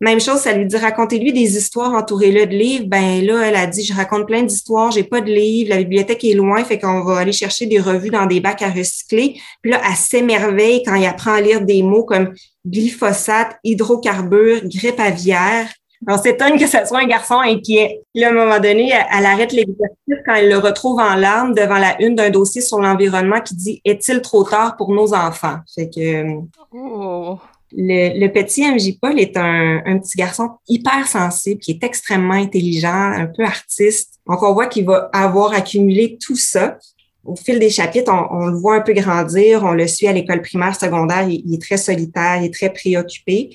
Même 0.00 0.20
chose, 0.20 0.38
ça 0.38 0.52
lui 0.52 0.64
dit 0.64 0.76
racontez-lui 0.76 1.32
des 1.32 1.56
histoires, 1.56 1.92
entourez-le 1.92 2.46
de 2.46 2.52
livres. 2.52 2.84
Ben 2.86 3.24
là, 3.24 3.48
elle 3.48 3.56
a 3.56 3.66
dit 3.66 3.84
je 3.84 3.92
raconte 3.92 4.26
plein 4.26 4.44
d'histoires, 4.44 4.92
j'ai 4.92 5.02
pas 5.02 5.20
de 5.20 5.30
livres, 5.32 5.70
la 5.70 5.78
bibliothèque 5.78 6.22
est 6.24 6.34
loin, 6.34 6.62
fait 6.62 6.78
qu'on 6.78 7.02
va 7.02 7.18
aller 7.18 7.32
chercher 7.32 7.66
des 7.66 7.80
revues 7.80 8.10
dans 8.10 8.26
des 8.26 8.38
bacs 8.38 8.62
à 8.62 8.70
recycler. 8.70 9.40
Puis 9.60 9.72
là, 9.72 9.80
elle 9.84 9.96
s'émerveille 9.96 10.84
quand 10.84 10.94
il 10.94 11.04
apprend 11.04 11.32
à 11.32 11.40
lire 11.40 11.62
des 11.62 11.82
mots 11.82 12.04
comme 12.04 12.32
glyphosate, 12.64 13.58
hydrocarbures, 13.64 14.60
grippe 14.68 15.00
aviaire. 15.00 15.68
On 16.06 16.16
s'étonne 16.16 16.56
que 16.56 16.68
ce 16.68 16.78
soit 16.86 17.00
un 17.00 17.08
garçon 17.08 17.40
inquiet. 17.40 18.00
Là, 18.14 18.28
à 18.28 18.30
un 18.30 18.34
moment 18.34 18.60
donné, 18.60 18.92
elle, 18.92 19.26
arrête 19.26 19.50
l'exercice 19.50 20.22
quand 20.24 20.34
elle 20.34 20.48
le 20.48 20.58
retrouve 20.58 21.00
en 21.00 21.16
larmes 21.16 21.54
devant 21.54 21.78
la 21.78 22.00
une 22.00 22.14
d'un 22.14 22.30
dossier 22.30 22.60
sur 22.60 22.78
l'environnement 22.78 23.40
qui 23.40 23.56
dit 23.56 23.80
Est-il 23.84 24.22
trop 24.22 24.44
tard 24.44 24.76
pour 24.76 24.92
nos 24.92 25.12
enfants? 25.12 25.56
Fait 25.74 25.90
que. 25.90 26.24
Oh. 26.72 27.38
Le, 27.72 28.28
petit 28.28 28.62
MJ 28.62 28.98
Paul 29.00 29.18
est 29.20 29.36
un, 29.36 29.98
petit 29.98 30.16
garçon 30.16 30.50
hyper 30.68 31.06
sensible, 31.06 31.60
qui 31.60 31.72
est 31.72 31.84
extrêmement 31.84 32.34
intelligent, 32.34 33.12
un 33.12 33.26
peu 33.26 33.44
artiste. 33.44 34.20
Donc, 34.26 34.42
on 34.42 34.52
voit 34.52 34.66
qu'il 34.66 34.84
va 34.86 35.10
avoir 35.12 35.52
accumulé 35.52 36.18
tout 36.20 36.36
ça. 36.36 36.78
Au 37.24 37.36
fil 37.36 37.58
des 37.58 37.70
chapitres, 37.70 38.10
on, 38.30 38.46
le 38.46 38.56
voit 38.56 38.76
un 38.76 38.80
peu 38.80 38.94
grandir. 38.94 39.64
On 39.64 39.72
le 39.72 39.86
suit 39.86 40.06
à 40.06 40.12
l'école 40.12 40.40
primaire, 40.40 40.74
secondaire. 40.74 41.28
Il, 41.28 41.54
est 41.54 41.60
très 41.60 41.76
solitaire, 41.76 42.38
il 42.40 42.46
est 42.46 42.54
très 42.54 42.72
préoccupé. 42.72 43.50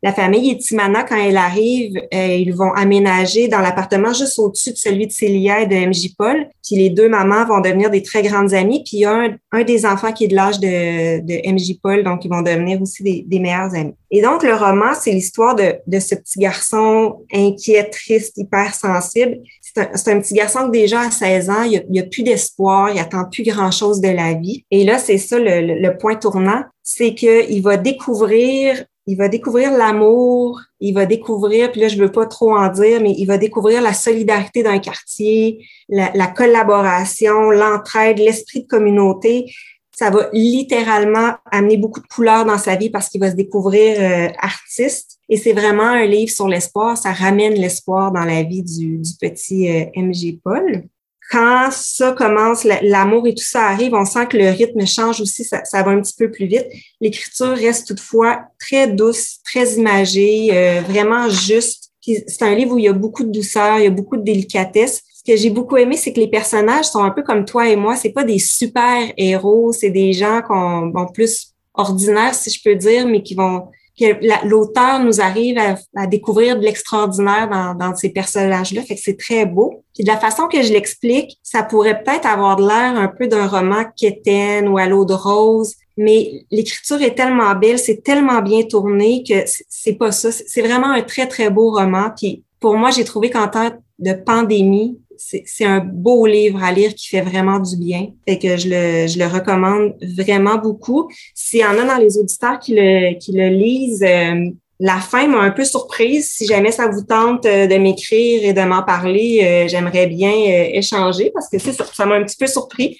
La 0.00 0.12
famille 0.12 0.52
Etimana, 0.52 1.02
quand 1.02 1.16
elle 1.16 1.36
arrive, 1.36 1.96
euh, 2.14 2.26
ils 2.26 2.54
vont 2.54 2.72
aménager 2.72 3.48
dans 3.48 3.58
l'appartement 3.58 4.12
juste 4.12 4.38
au-dessus 4.38 4.70
de 4.70 4.76
celui 4.76 5.08
de 5.08 5.12
Célia 5.12 5.62
et 5.62 5.66
de 5.66 5.74
MJ 5.74 6.14
Paul. 6.16 6.46
Puis 6.64 6.76
les 6.76 6.90
deux 6.90 7.08
mamans 7.08 7.44
vont 7.44 7.60
devenir 7.60 7.90
des 7.90 8.02
très 8.04 8.22
grandes 8.22 8.54
amies. 8.54 8.84
Puis 8.84 8.98
il 8.98 9.00
y 9.00 9.04
a 9.04 9.12
un, 9.12 9.36
un 9.50 9.64
des 9.64 9.84
enfants 9.84 10.12
qui 10.12 10.24
est 10.24 10.28
de 10.28 10.36
l'âge 10.36 10.60
de, 10.60 11.20
de 11.20 11.52
MJ 11.52 11.80
Paul, 11.82 12.04
donc 12.04 12.24
ils 12.24 12.30
vont 12.30 12.42
devenir 12.42 12.80
aussi 12.80 13.02
des, 13.02 13.24
des 13.26 13.40
meilleurs 13.40 13.74
amis. 13.74 13.94
Et 14.12 14.22
donc 14.22 14.44
le 14.44 14.54
roman, 14.54 14.94
c'est 14.94 15.10
l'histoire 15.10 15.56
de, 15.56 15.74
de 15.88 15.98
ce 15.98 16.14
petit 16.14 16.38
garçon 16.38 17.16
inquiet, 17.34 17.90
triste, 17.90 18.38
hyper 18.38 18.74
sensible. 18.74 19.38
C'est 19.60 19.80
un, 19.80 20.16
un, 20.16 20.20
petit 20.20 20.34
garçon 20.34 20.66
que 20.66 20.70
déjà 20.70 21.00
à 21.00 21.10
16 21.10 21.50
ans, 21.50 21.62
il 21.64 21.84
n'y 21.90 21.98
a, 21.98 22.04
a, 22.04 22.06
plus 22.06 22.22
d'espoir, 22.22 22.90
il 22.94 23.00
attend 23.00 23.24
plus 23.24 23.42
grand-chose 23.42 24.00
de 24.00 24.10
la 24.10 24.34
vie. 24.34 24.64
Et 24.70 24.84
là, 24.84 24.98
c'est 24.98 25.18
ça 25.18 25.40
le, 25.40 25.60
le, 25.60 25.80
le 25.80 25.98
point 25.98 26.14
tournant, 26.14 26.62
c'est 26.84 27.14
qu'il 27.14 27.62
va 27.62 27.76
découvrir 27.76 28.84
il 29.08 29.16
va 29.16 29.28
découvrir 29.28 29.72
l'amour, 29.72 30.60
il 30.80 30.92
va 30.92 31.06
découvrir, 31.06 31.72
puis 31.72 31.80
là, 31.80 31.88
je 31.88 31.96
veux 31.96 32.12
pas 32.12 32.26
trop 32.26 32.54
en 32.54 32.68
dire, 32.68 33.00
mais 33.00 33.14
il 33.16 33.24
va 33.24 33.38
découvrir 33.38 33.80
la 33.80 33.94
solidarité 33.94 34.62
d'un 34.62 34.78
quartier, 34.78 35.66
la, 35.88 36.12
la 36.14 36.26
collaboration, 36.26 37.50
l'entraide, 37.50 38.18
l'esprit 38.18 38.64
de 38.64 38.66
communauté. 38.66 39.50
Ça 39.96 40.10
va 40.10 40.28
littéralement 40.34 41.36
amener 41.50 41.78
beaucoup 41.78 42.00
de 42.00 42.06
couleurs 42.06 42.44
dans 42.44 42.58
sa 42.58 42.76
vie 42.76 42.90
parce 42.90 43.08
qu'il 43.08 43.22
va 43.22 43.30
se 43.30 43.36
découvrir 43.36 43.96
euh, 43.98 44.28
artiste. 44.40 45.18
Et 45.30 45.38
c'est 45.38 45.54
vraiment 45.54 45.88
un 45.88 46.04
livre 46.04 46.30
sur 46.30 46.46
l'espoir. 46.46 46.98
Ça 46.98 47.12
ramène 47.12 47.54
l'espoir 47.54 48.12
dans 48.12 48.24
la 48.24 48.42
vie 48.42 48.62
du, 48.62 49.00
petit 49.18 49.70
euh, 49.70 49.86
MG 49.96 50.38
Paul 50.44 50.84
quand 51.30 51.68
ça 51.70 52.12
commence, 52.12 52.64
l'amour 52.64 53.26
et 53.26 53.34
tout 53.34 53.44
ça 53.44 53.66
arrive, 53.66 53.92
on 53.92 54.06
sent 54.06 54.26
que 54.28 54.38
le 54.38 54.48
rythme 54.48 54.86
change 54.86 55.20
aussi, 55.20 55.44
ça, 55.44 55.62
va 55.82 55.90
un 55.90 56.00
petit 56.00 56.14
peu 56.16 56.30
plus 56.30 56.46
vite. 56.46 56.66
L'écriture 57.00 57.48
reste 57.48 57.88
toutefois 57.88 58.44
très 58.58 58.88
douce, 58.88 59.38
très 59.44 59.74
imagée, 59.74 60.48
euh, 60.52 60.80
vraiment 60.80 61.28
juste. 61.28 61.90
C'est 62.00 62.42
un 62.42 62.54
livre 62.54 62.72
où 62.74 62.78
il 62.78 62.84
y 62.84 62.88
a 62.88 62.94
beaucoup 62.94 63.24
de 63.24 63.30
douceur, 63.30 63.78
il 63.78 63.84
y 63.84 63.86
a 63.86 63.90
beaucoup 63.90 64.16
de 64.16 64.22
délicatesse. 64.22 65.02
Ce 65.14 65.30
que 65.30 65.36
j'ai 65.36 65.50
beaucoup 65.50 65.76
aimé, 65.76 65.98
c'est 65.98 66.14
que 66.14 66.20
les 66.20 66.28
personnages 66.28 66.86
sont 66.86 67.02
un 67.02 67.10
peu 67.10 67.22
comme 67.22 67.44
toi 67.44 67.68
et 67.68 67.76
moi. 67.76 67.96
C'est 67.96 68.12
pas 68.12 68.24
des 68.24 68.38
super 68.38 69.12
héros, 69.18 69.72
c'est 69.72 69.90
des 69.90 70.14
gens 70.14 70.40
qu'on 70.40 70.86
bon, 70.86 71.06
plus 71.06 71.52
ordinaires, 71.74 72.34
si 72.34 72.50
je 72.50 72.62
peux 72.62 72.74
dire, 72.74 73.06
mais 73.06 73.22
qui 73.22 73.34
vont 73.34 73.68
que 73.98 74.46
l'auteur 74.46 75.00
nous 75.00 75.20
arrive 75.20 75.58
à, 75.58 76.06
découvrir 76.06 76.56
de 76.56 76.62
l'extraordinaire 76.62 77.48
dans, 77.48 77.74
dans, 77.74 77.94
ces 77.96 78.10
personnages-là. 78.10 78.82
Fait 78.82 78.94
que 78.94 79.00
c'est 79.02 79.18
très 79.18 79.44
beau. 79.44 79.82
Puis 79.94 80.04
de 80.04 80.08
la 80.08 80.18
façon 80.18 80.46
que 80.46 80.62
je 80.62 80.72
l'explique, 80.72 81.38
ça 81.42 81.62
pourrait 81.62 82.02
peut-être 82.02 82.26
avoir 82.26 82.60
l'air 82.60 82.96
un 82.96 83.08
peu 83.08 83.26
d'un 83.26 83.46
roman 83.46 83.84
quétaine 83.96 84.68
ou 84.68 84.78
à 84.78 84.86
l'eau 84.86 85.04
de 85.04 85.14
rose, 85.14 85.74
mais 85.98 86.44
l'écriture 86.52 87.02
est 87.02 87.16
tellement 87.16 87.54
belle, 87.56 87.78
c'est 87.78 88.02
tellement 88.04 88.40
bien 88.40 88.62
tourné 88.62 89.24
que 89.28 89.34
c'est 89.68 89.94
pas 89.94 90.12
ça. 90.12 90.30
C'est 90.30 90.62
vraiment 90.62 90.90
un 90.90 91.02
très, 91.02 91.26
très 91.26 91.50
beau 91.50 91.72
roman. 91.72 92.10
Puis 92.16 92.44
pour 92.60 92.76
moi, 92.76 92.90
j'ai 92.90 93.04
trouvé 93.04 93.30
qu'en 93.30 93.48
temps 93.48 93.70
de 93.98 94.12
pandémie, 94.12 95.00
c'est 95.18 95.64
un 95.64 95.80
beau 95.80 96.26
livre 96.26 96.62
à 96.62 96.72
lire 96.72 96.94
qui 96.94 97.08
fait 97.08 97.20
vraiment 97.20 97.58
du 97.58 97.76
bien. 97.76 98.08
et 98.26 98.38
que 98.38 98.56
je 98.56 98.68
le, 98.68 99.06
je 99.06 99.18
le 99.18 99.26
recommande 99.26 99.94
vraiment 100.16 100.56
beaucoup. 100.56 101.10
S'il 101.34 101.60
y 101.60 101.64
en 101.64 101.78
a 101.78 101.84
dans 101.84 101.98
les 101.98 102.18
auditeurs 102.18 102.58
qui 102.58 102.74
le, 102.74 103.18
qui 103.18 103.32
le 103.32 103.48
lisent, 103.48 104.02
euh, 104.02 104.50
la 104.80 104.98
fin 105.00 105.26
m'a 105.26 105.40
un 105.40 105.50
peu 105.50 105.64
surprise. 105.64 106.30
Si 106.30 106.46
jamais 106.46 106.70
ça 106.70 106.88
vous 106.88 107.02
tente 107.02 107.46
euh, 107.46 107.66
de 107.66 107.76
m'écrire 107.76 108.44
et 108.44 108.52
de 108.52 108.62
m'en 108.62 108.82
parler, 108.82 109.40
euh, 109.42 109.68
j'aimerais 109.68 110.06
bien 110.06 110.32
échanger 110.32 111.30
parce 111.34 111.48
que 111.48 111.58
ça 111.58 112.06
m'a 112.06 112.14
un 112.14 112.24
petit 112.24 112.36
peu 112.36 112.46
surpris. 112.46 112.98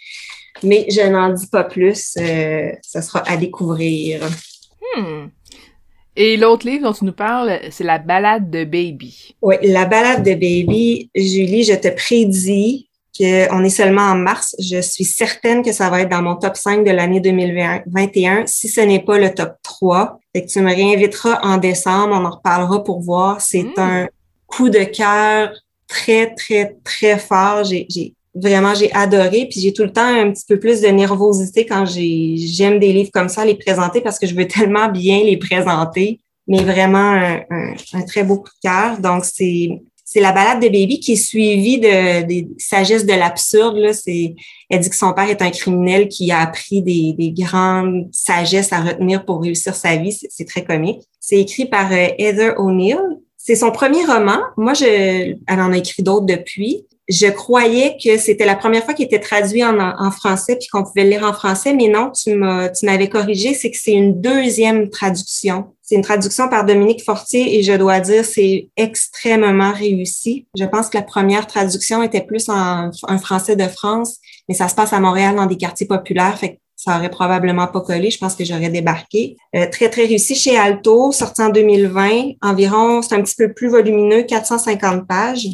Mais 0.65 0.87
je 0.91 1.03
n'en 1.03 1.33
dis 1.33 1.47
pas 1.47 1.65
plus. 1.65 2.17
ça 2.83 3.03
sera 3.03 3.23
à 3.29 3.37
découvrir. 3.37 4.29
Hmm. 4.97 5.29
Et 6.21 6.37
l'autre 6.37 6.67
livre 6.67 6.83
dont 6.83 6.93
tu 6.93 7.05
nous 7.05 7.13
parles, 7.13 7.61
c'est 7.71 7.85
La 7.85 7.99
balade 7.99 8.51
de 8.51 8.65
Baby. 8.65 9.37
Oui, 9.41 9.55
La 9.63 9.85
balade 9.85 10.25
de 10.25 10.33
Baby. 10.33 11.09
Julie, 11.15 11.63
je 11.63 11.75
te 11.75 11.87
prédis 11.95 12.89
qu'on 13.17 13.63
est 13.63 13.71
seulement 13.71 14.03
en 14.03 14.17
mars. 14.17 14.57
Je 14.59 14.81
suis 14.81 15.05
certaine 15.05 15.63
que 15.63 15.71
ça 15.71 15.89
va 15.89 16.01
être 16.01 16.09
dans 16.09 16.21
mon 16.21 16.35
top 16.35 16.57
5 16.57 16.85
de 16.85 16.91
l'année 16.91 17.21
2021, 17.21 18.47
si 18.47 18.69
ce 18.69 18.81
n'est 18.81 19.05
pas 19.05 19.17
le 19.17 19.33
top 19.33 19.59
3. 19.63 20.19
Fait 20.35 20.45
que 20.45 20.51
tu 20.51 20.61
me 20.61 20.75
réinviteras 20.75 21.39
en 21.45 21.57
décembre, 21.57 22.17
on 22.21 22.25
en 22.25 22.31
reparlera 22.31 22.83
pour 22.83 23.01
voir. 23.01 23.41
C'est 23.41 23.63
hmm. 23.63 23.75
un 23.79 24.09
coup 24.49 24.71
de 24.71 24.83
cœur 24.83 25.53
très, 25.87 26.35
très, 26.35 26.77
très 26.83 27.17
fort. 27.21 27.63
J'ai 27.63 27.87
vraiment, 28.41 28.75
j'ai 28.75 28.93
adoré. 28.93 29.47
Puis 29.51 29.61
j'ai 29.61 29.73
tout 29.73 29.85
le 29.85 29.93
temps 29.93 30.07
un 30.07 30.31
petit 30.31 30.45
peu 30.47 30.59
plus 30.59 30.81
de 30.81 30.89
nervosité 30.89 31.67
quand 31.67 31.85
j'aime 31.87 32.79
des 32.79 32.93
livres 32.93 33.11
comme 33.13 33.29
ça, 33.29 33.45
les 33.45 33.55
présenter 33.55 34.01
parce 34.01 34.19
que 34.19 34.27
je 34.27 34.35
veux 34.35 34.47
tellement 34.47 34.89
bien 34.89 35.23
les 35.25 35.37
présenter. 35.37 36.21
Mais 36.47 36.63
vraiment 36.63 37.43
un, 37.51 38.03
très 38.07 38.25
beau 38.25 38.39
coup 38.39 38.49
de 38.49 38.69
cœur. 38.69 38.99
Donc, 38.99 39.25
c'est 39.25 39.69
c'est 40.11 40.21
la 40.21 40.33
balade 40.33 40.63
de 40.63 40.69
Baby 40.69 41.01
qui 41.01 41.13
est 41.13 41.17
suivie 41.17 41.79
de, 41.79 42.23
des 42.23 42.49
sagesses 42.57 43.05
de 43.05 43.13
l'absurde. 43.13 43.93
C'est, 43.93 44.35
elle 44.71 44.81
dit 44.81 44.89
que 44.89 44.97
son 44.97 45.13
père 45.13 45.29
est 45.29 45.43
un 45.43 45.51
criminel 45.51 46.09
qui 46.09 46.33
a 46.33 46.39
appris 46.39 46.81
des, 46.81 47.13
des 47.13 47.31
grandes 47.31 48.09
sagesses 48.11 48.73
à 48.73 48.81
retenir 48.81 49.27
pour 49.27 49.43
réussir 49.43 49.75
sa 49.75 49.97
vie. 49.97 50.19
C'est, 50.31 50.47
très 50.47 50.65
comique. 50.65 51.03
C'est 51.21 51.39
écrit 51.39 51.67
par 51.67 51.93
euh, 51.93 52.07
Heather 52.19 52.59
O'Neill. 52.59 52.97
C'est 53.37 53.55
son 53.55 53.71
premier 53.71 54.03
roman. 54.07 54.39
Moi, 54.57 54.73
je, 54.73 55.35
elle 55.47 55.61
en 55.61 55.73
a 55.73 55.77
écrit 55.77 56.03
d'autres 56.03 56.25
depuis 56.25 56.87
je 57.09 57.27
croyais 57.27 57.97
que 58.03 58.19
c'était 58.19 58.45
la 58.45 58.57
première 58.57 58.85
fois 58.85 58.93
qu'il 58.93 59.07
était 59.07 59.19
traduit 59.19 59.65
en, 59.65 59.79
en 59.79 60.11
français 60.11 60.57
puis 60.57 60.69
qu'on 60.69 60.85
pouvait 60.85 61.05
le 61.05 61.11
lire 61.11 61.25
en 61.25 61.33
français, 61.33 61.73
mais 61.73 61.89
non, 61.89 62.13
tu 62.13 62.35
m'avais 62.35 63.09
corrigé, 63.09 63.55
c'est 63.55 63.71
que 63.71 63.79
c'est 63.81 63.93
une 63.93 64.21
deuxième 64.21 64.91
traduction. 64.91 65.75
C'est 65.89 65.95
une 65.95 66.03
traduction 66.03 66.51
par 66.51 66.67
Dominique 66.67 67.03
Fortier 67.03 67.59
et 67.59 67.63
je 67.63 67.73
dois 67.73 68.01
dire 68.01 68.23
c'est 68.23 68.69
extrêmement 68.77 69.73
réussi. 69.73 70.47
Je 70.55 70.67
pense 70.67 70.91
que 70.91 70.99
la 70.99 71.03
première 71.03 71.47
traduction 71.47 72.03
était 72.03 72.21
plus 72.21 72.51
en, 72.51 72.91
français 73.19 73.57
de 73.57 73.67
France, 73.67 74.19
mais 74.51 74.55
ça 74.55 74.69
se 74.69 74.75
passe 74.75 74.93
à 74.93 75.01
Montréal 75.01 75.37
dans 75.37 75.47
des 75.47 75.57
quartiers 75.57 75.87
populaires, 75.87 76.39
fait 76.39 76.57
que 76.57 76.59
ça 76.77 76.99
aurait 76.99 77.09
probablement 77.09 77.67
pas 77.69 77.81
collé. 77.81 78.11
Je 78.11 78.19
pense 78.19 78.35
que 78.35 78.45
j'aurais 78.45 78.69
débarqué. 78.69 79.37
Euh, 79.57 79.67
très, 79.73 79.89
très 79.89 80.05
réussi 80.05 80.35
chez 80.35 80.59
Alto, 80.59 81.11
sorti 81.11 81.41
en 81.41 81.49
2020. 81.49 82.33
Environ, 82.43 83.01
c'est 83.01 83.15
un 83.15 83.23
petit 83.23 83.35
peu 83.37 83.55
plus 83.55 83.69
volumineux, 83.69 84.25
450 84.25 85.09
pages. 85.09 85.49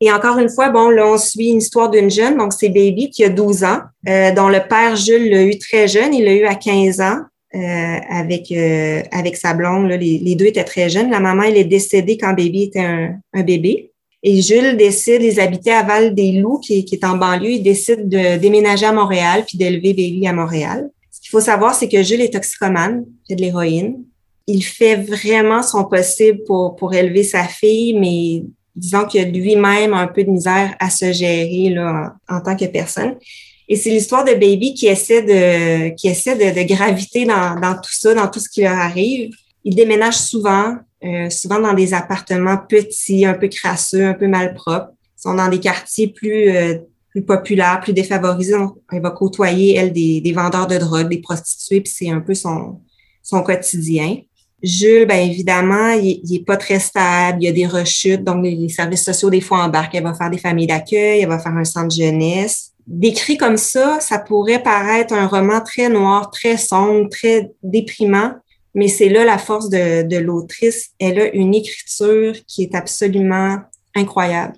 Et 0.00 0.10
encore 0.10 0.38
une 0.38 0.48
fois, 0.48 0.70
bon, 0.70 0.88
là, 0.88 1.06
on 1.06 1.18
suit 1.18 1.48
une 1.48 1.58
histoire 1.58 1.90
d'une 1.90 2.10
jeune, 2.10 2.38
donc 2.38 2.54
c'est 2.54 2.70
Baby 2.70 3.10
qui 3.10 3.22
a 3.22 3.28
12 3.28 3.64
ans, 3.64 3.80
euh, 4.08 4.32
dont 4.32 4.48
le 4.48 4.60
père 4.66 4.96
Jules 4.96 5.30
l'a 5.30 5.42
eu 5.42 5.58
très 5.58 5.88
jeune, 5.88 6.14
il 6.14 6.24
l'a 6.24 6.34
eu 6.34 6.44
à 6.44 6.54
15 6.54 7.00
ans 7.02 7.18
euh, 7.54 7.96
avec 8.08 8.50
euh, 8.50 9.02
avec 9.12 9.36
sa 9.36 9.52
blonde. 9.52 9.88
Là, 9.88 9.98
les, 9.98 10.34
deux 10.36 10.46
étaient 10.46 10.64
très 10.64 10.88
jeunes. 10.88 11.10
La 11.10 11.20
maman, 11.20 11.42
elle 11.42 11.58
est 11.58 11.64
décédée 11.64 12.16
quand 12.16 12.32
Baby 12.32 12.64
était 12.64 12.80
un, 12.80 13.18
un 13.34 13.42
bébé. 13.42 13.92
Et 14.22 14.40
Jules 14.40 14.76
décide, 14.76 15.22
ils 15.22 15.38
habitaient 15.38 15.72
à 15.72 15.82
Val-des-Loups, 15.82 16.60
qui, 16.60 16.84
qui, 16.84 16.94
est 16.94 17.04
en 17.04 17.16
banlieue, 17.16 17.52
il 17.52 17.62
décide 17.62 18.08
de 18.08 18.36
déménager 18.36 18.86
à 18.86 18.92
Montréal 18.92 19.44
puis 19.46 19.58
d'élever 19.58 19.92
Baby 19.92 20.26
à 20.26 20.32
Montréal. 20.32 20.90
Ce 21.10 21.20
qu'il 21.20 21.30
faut 21.30 21.40
savoir, 21.40 21.74
c'est 21.74 21.88
que 21.88 22.02
Jules 22.02 22.20
est 22.20 22.32
toxicomane, 22.32 23.04
fait 23.28 23.34
de 23.34 23.42
l'héroïne. 23.42 24.02
Il 24.46 24.62
fait 24.62 24.96
vraiment 24.96 25.62
son 25.62 25.84
possible 25.84 26.40
pour, 26.46 26.76
pour 26.76 26.94
élever 26.94 27.22
sa 27.22 27.44
fille, 27.44 27.94
mais 27.94 28.42
disons 28.74 29.04
qu'il 29.04 29.20
a 29.20 29.24
lui-même 29.24 29.94
un 29.94 30.06
peu 30.06 30.24
de 30.24 30.30
misère 30.30 30.74
à 30.78 30.90
se 30.90 31.12
gérer 31.12 31.70
là, 31.70 32.14
en, 32.28 32.40
tant 32.40 32.56
que 32.56 32.66
personne. 32.66 33.16
Et 33.68 33.76
c'est 33.76 33.90
l'histoire 33.90 34.24
de 34.24 34.32
Baby 34.32 34.74
qui 34.74 34.86
essaie 34.86 35.22
de, 35.22 35.94
qui 35.94 36.08
essaie 36.08 36.36
de, 36.36 36.62
graviter 36.66 37.24
dans, 37.24 37.74
tout 37.74 37.92
ça, 37.92 38.14
dans 38.14 38.28
tout 38.28 38.40
ce 38.40 38.48
qui 38.48 38.62
leur 38.62 38.76
arrive. 38.76 39.30
Il 39.64 39.74
déménage 39.74 40.16
souvent, 40.16 40.76
euh, 41.04 41.30
souvent 41.30 41.60
dans 41.60 41.74
des 41.74 41.94
appartements 41.94 42.58
petits, 42.58 43.24
un 43.24 43.34
peu 43.34 43.48
crasseux, 43.48 44.06
un 44.06 44.14
peu 44.14 44.26
malpropres. 44.26 44.90
Ils 45.18 45.22
sont 45.22 45.34
dans 45.34 45.48
des 45.48 45.60
quartiers 45.60 46.08
plus, 46.08 46.48
euh, 46.48 46.78
plus 47.10 47.22
populaires, 47.22 47.80
plus 47.80 47.92
défavorisés. 47.92 48.56
elle 48.90 49.02
va 49.02 49.10
côtoyer, 49.10 49.76
elle, 49.76 49.92
des, 49.92 50.20
des 50.20 50.32
vendeurs 50.32 50.66
de 50.66 50.78
drogue, 50.78 51.08
des 51.08 51.18
prostituées, 51.18 51.80
puis 51.80 51.92
c'est 51.94 52.10
un 52.10 52.20
peu 52.20 52.34
son, 52.34 52.80
son 53.22 53.42
quotidien. 53.42 54.16
Jules, 54.62 55.06
bien 55.06 55.22
évidemment, 55.22 55.90
il, 55.92 56.20
il 56.22 56.36
est 56.36 56.44
pas 56.44 56.56
très 56.56 56.78
stable, 56.78 57.38
il 57.40 57.46
y 57.46 57.48
a 57.48 57.52
des 57.52 57.66
rechutes, 57.66 58.24
donc 58.24 58.44
les, 58.44 58.68
services 58.68 59.04
sociaux, 59.04 59.30
des 59.30 59.40
fois, 59.40 59.64
embarquent. 59.64 59.94
Elle 59.94 60.04
va 60.04 60.14
faire 60.14 60.30
des 60.30 60.38
familles 60.38 60.66
d'accueil, 60.66 61.20
elle 61.20 61.28
va 61.28 61.38
faire 61.38 61.56
un 61.56 61.64
centre 61.64 61.94
jeunesse. 61.94 62.72
Décrit 62.86 63.36
comme 63.36 63.56
ça, 63.56 64.00
ça 64.00 64.18
pourrait 64.18 64.62
paraître 64.62 65.14
un 65.14 65.26
roman 65.26 65.60
très 65.60 65.88
noir, 65.88 66.30
très 66.30 66.56
sombre, 66.56 67.08
très 67.08 67.50
déprimant, 67.62 68.34
mais 68.74 68.88
c'est 68.88 69.08
là 69.08 69.24
la 69.24 69.38
force 69.38 69.70
de, 69.70 70.02
de 70.02 70.16
l'autrice. 70.16 70.90
Elle 70.98 71.20
a 71.20 71.34
une 71.34 71.54
écriture 71.54 72.34
qui 72.46 72.62
est 72.62 72.74
absolument 72.74 73.58
incroyable. 73.94 74.54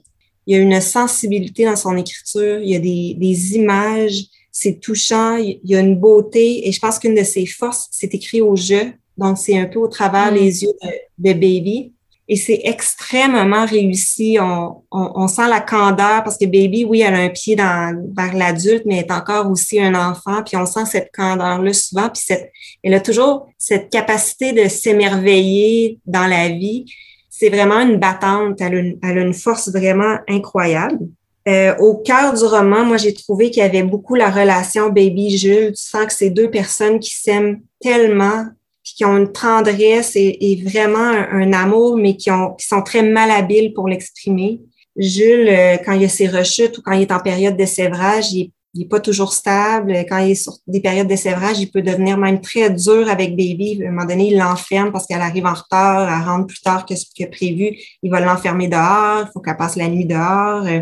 Il 0.46 0.56
y 0.56 0.58
a 0.58 0.62
une 0.62 0.80
sensibilité 0.80 1.64
dans 1.64 1.76
son 1.76 1.96
écriture, 1.96 2.58
il 2.60 2.70
y 2.70 2.74
a 2.74 2.80
des, 2.80 3.14
des 3.16 3.54
images, 3.54 4.24
c'est 4.50 4.80
touchant, 4.80 5.36
il 5.36 5.60
y 5.64 5.76
a 5.76 5.80
une 5.80 5.96
beauté, 5.96 6.66
et 6.68 6.72
je 6.72 6.80
pense 6.80 6.98
qu'une 6.98 7.14
de 7.14 7.22
ses 7.22 7.46
forces, 7.46 7.88
c'est 7.92 8.12
écrit 8.14 8.40
au 8.40 8.56
jeu 8.56 8.92
donc, 9.16 9.38
c'est 9.38 9.58
un 9.58 9.66
peu 9.66 9.78
au 9.78 9.88
travers 9.88 10.32
mm. 10.32 10.34
les 10.34 10.62
yeux 10.62 10.72
de, 11.18 11.32
Baby. 11.32 11.92
Et 12.28 12.36
c'est 12.36 12.60
extrêmement 12.64 13.66
réussi. 13.66 14.38
On, 14.40 14.82
on, 14.90 15.28
sent 15.28 15.48
la 15.48 15.60
candeur 15.60 16.22
parce 16.22 16.38
que 16.38 16.46
Baby, 16.46 16.84
oui, 16.84 17.02
elle 17.02 17.14
a 17.14 17.18
un 17.18 17.28
pied 17.28 17.56
dans, 17.56 17.94
vers 18.16 18.34
l'adulte, 18.34 18.84
mais 18.86 18.98
elle 18.98 19.04
est 19.04 19.12
encore 19.12 19.50
aussi 19.50 19.80
un 19.80 19.94
enfant. 19.94 20.42
Puis 20.42 20.56
on 20.56 20.64
sent 20.64 20.86
cette 20.86 21.10
candeur-là 21.12 21.72
souvent. 21.72 22.08
Puis 22.08 22.22
cette, 22.24 22.52
elle 22.82 22.94
a 22.94 23.00
toujours 23.00 23.48
cette 23.58 23.90
capacité 23.90 24.52
de 24.52 24.68
s'émerveiller 24.68 25.98
dans 26.06 26.26
la 26.26 26.48
vie. 26.48 26.86
C'est 27.28 27.50
vraiment 27.50 27.80
une 27.80 27.98
battante. 27.98 28.60
Elle 28.60 28.74
a 28.74 28.78
une, 28.78 28.98
elle 29.02 29.18
a 29.18 29.22
une 29.22 29.34
force 29.34 29.68
vraiment 29.70 30.16
incroyable. 30.28 31.00
Euh, 31.48 31.74
au 31.78 31.96
cœur 31.96 32.32
du 32.34 32.44
roman, 32.44 32.84
moi, 32.84 32.96
j'ai 32.96 33.12
trouvé 33.12 33.50
qu'il 33.50 33.62
y 33.62 33.66
avait 33.66 33.82
beaucoup 33.82 34.14
la 34.14 34.30
relation 34.30 34.90
Baby-Jules. 34.90 35.72
Tu 35.72 35.82
sens 35.82 36.06
que 36.06 36.12
c'est 36.12 36.30
deux 36.30 36.50
personnes 36.50 37.00
qui 37.00 37.12
s'aiment 37.12 37.60
tellement, 37.80 38.46
qui 38.84 39.04
ont 39.04 39.16
une 39.16 39.32
tendresse 39.32 40.12
et, 40.16 40.62
vraiment 40.64 40.98
un, 40.98 41.52
amour, 41.52 41.96
mais 41.96 42.16
qui, 42.16 42.30
ont, 42.30 42.54
qui 42.54 42.66
sont 42.66 42.82
très 42.82 43.02
malhabiles 43.02 43.72
pour 43.72 43.88
l'exprimer. 43.88 44.60
Jules, 44.96 45.48
euh, 45.48 45.76
quand 45.78 45.92
il 45.92 46.04
a 46.04 46.08
ses 46.08 46.28
rechutes 46.28 46.78
ou 46.78 46.82
quand 46.82 46.92
il 46.92 47.02
est 47.02 47.12
en 47.12 47.20
période 47.20 47.56
de 47.56 47.64
sévrage, 47.64 48.32
il 48.32 48.50
n'est 48.74 48.86
pas 48.86 49.00
toujours 49.00 49.32
stable. 49.32 49.94
Quand 50.08 50.18
il 50.18 50.32
est 50.32 50.34
sur 50.34 50.54
des 50.66 50.80
périodes 50.80 51.08
de 51.08 51.16
sévrage, 51.16 51.60
il 51.60 51.70
peut 51.70 51.80
devenir 51.80 52.18
même 52.18 52.40
très 52.40 52.68
dur 52.68 53.08
avec 53.08 53.30
Baby. 53.30 53.82
À 53.82 53.88
un 53.88 53.90
moment 53.90 54.06
donné, 54.06 54.28
il 54.28 54.36
l'enferme 54.36 54.92
parce 54.92 55.06
qu'elle 55.06 55.22
arrive 55.22 55.46
en 55.46 55.54
retard, 55.54 56.12
elle 56.12 56.28
rentre 56.28 56.46
plus 56.48 56.60
tard 56.60 56.84
que 56.84 56.94
ce 56.94 57.06
que 57.06 57.24
prévu. 57.30 57.78
Il 58.02 58.10
va 58.10 58.20
l'enfermer 58.20 58.68
dehors, 58.68 59.24
il 59.26 59.30
faut 59.32 59.40
qu'elle 59.40 59.56
passe 59.56 59.76
la 59.76 59.88
nuit 59.88 60.06
dehors. 60.06 60.66
Euh, 60.66 60.80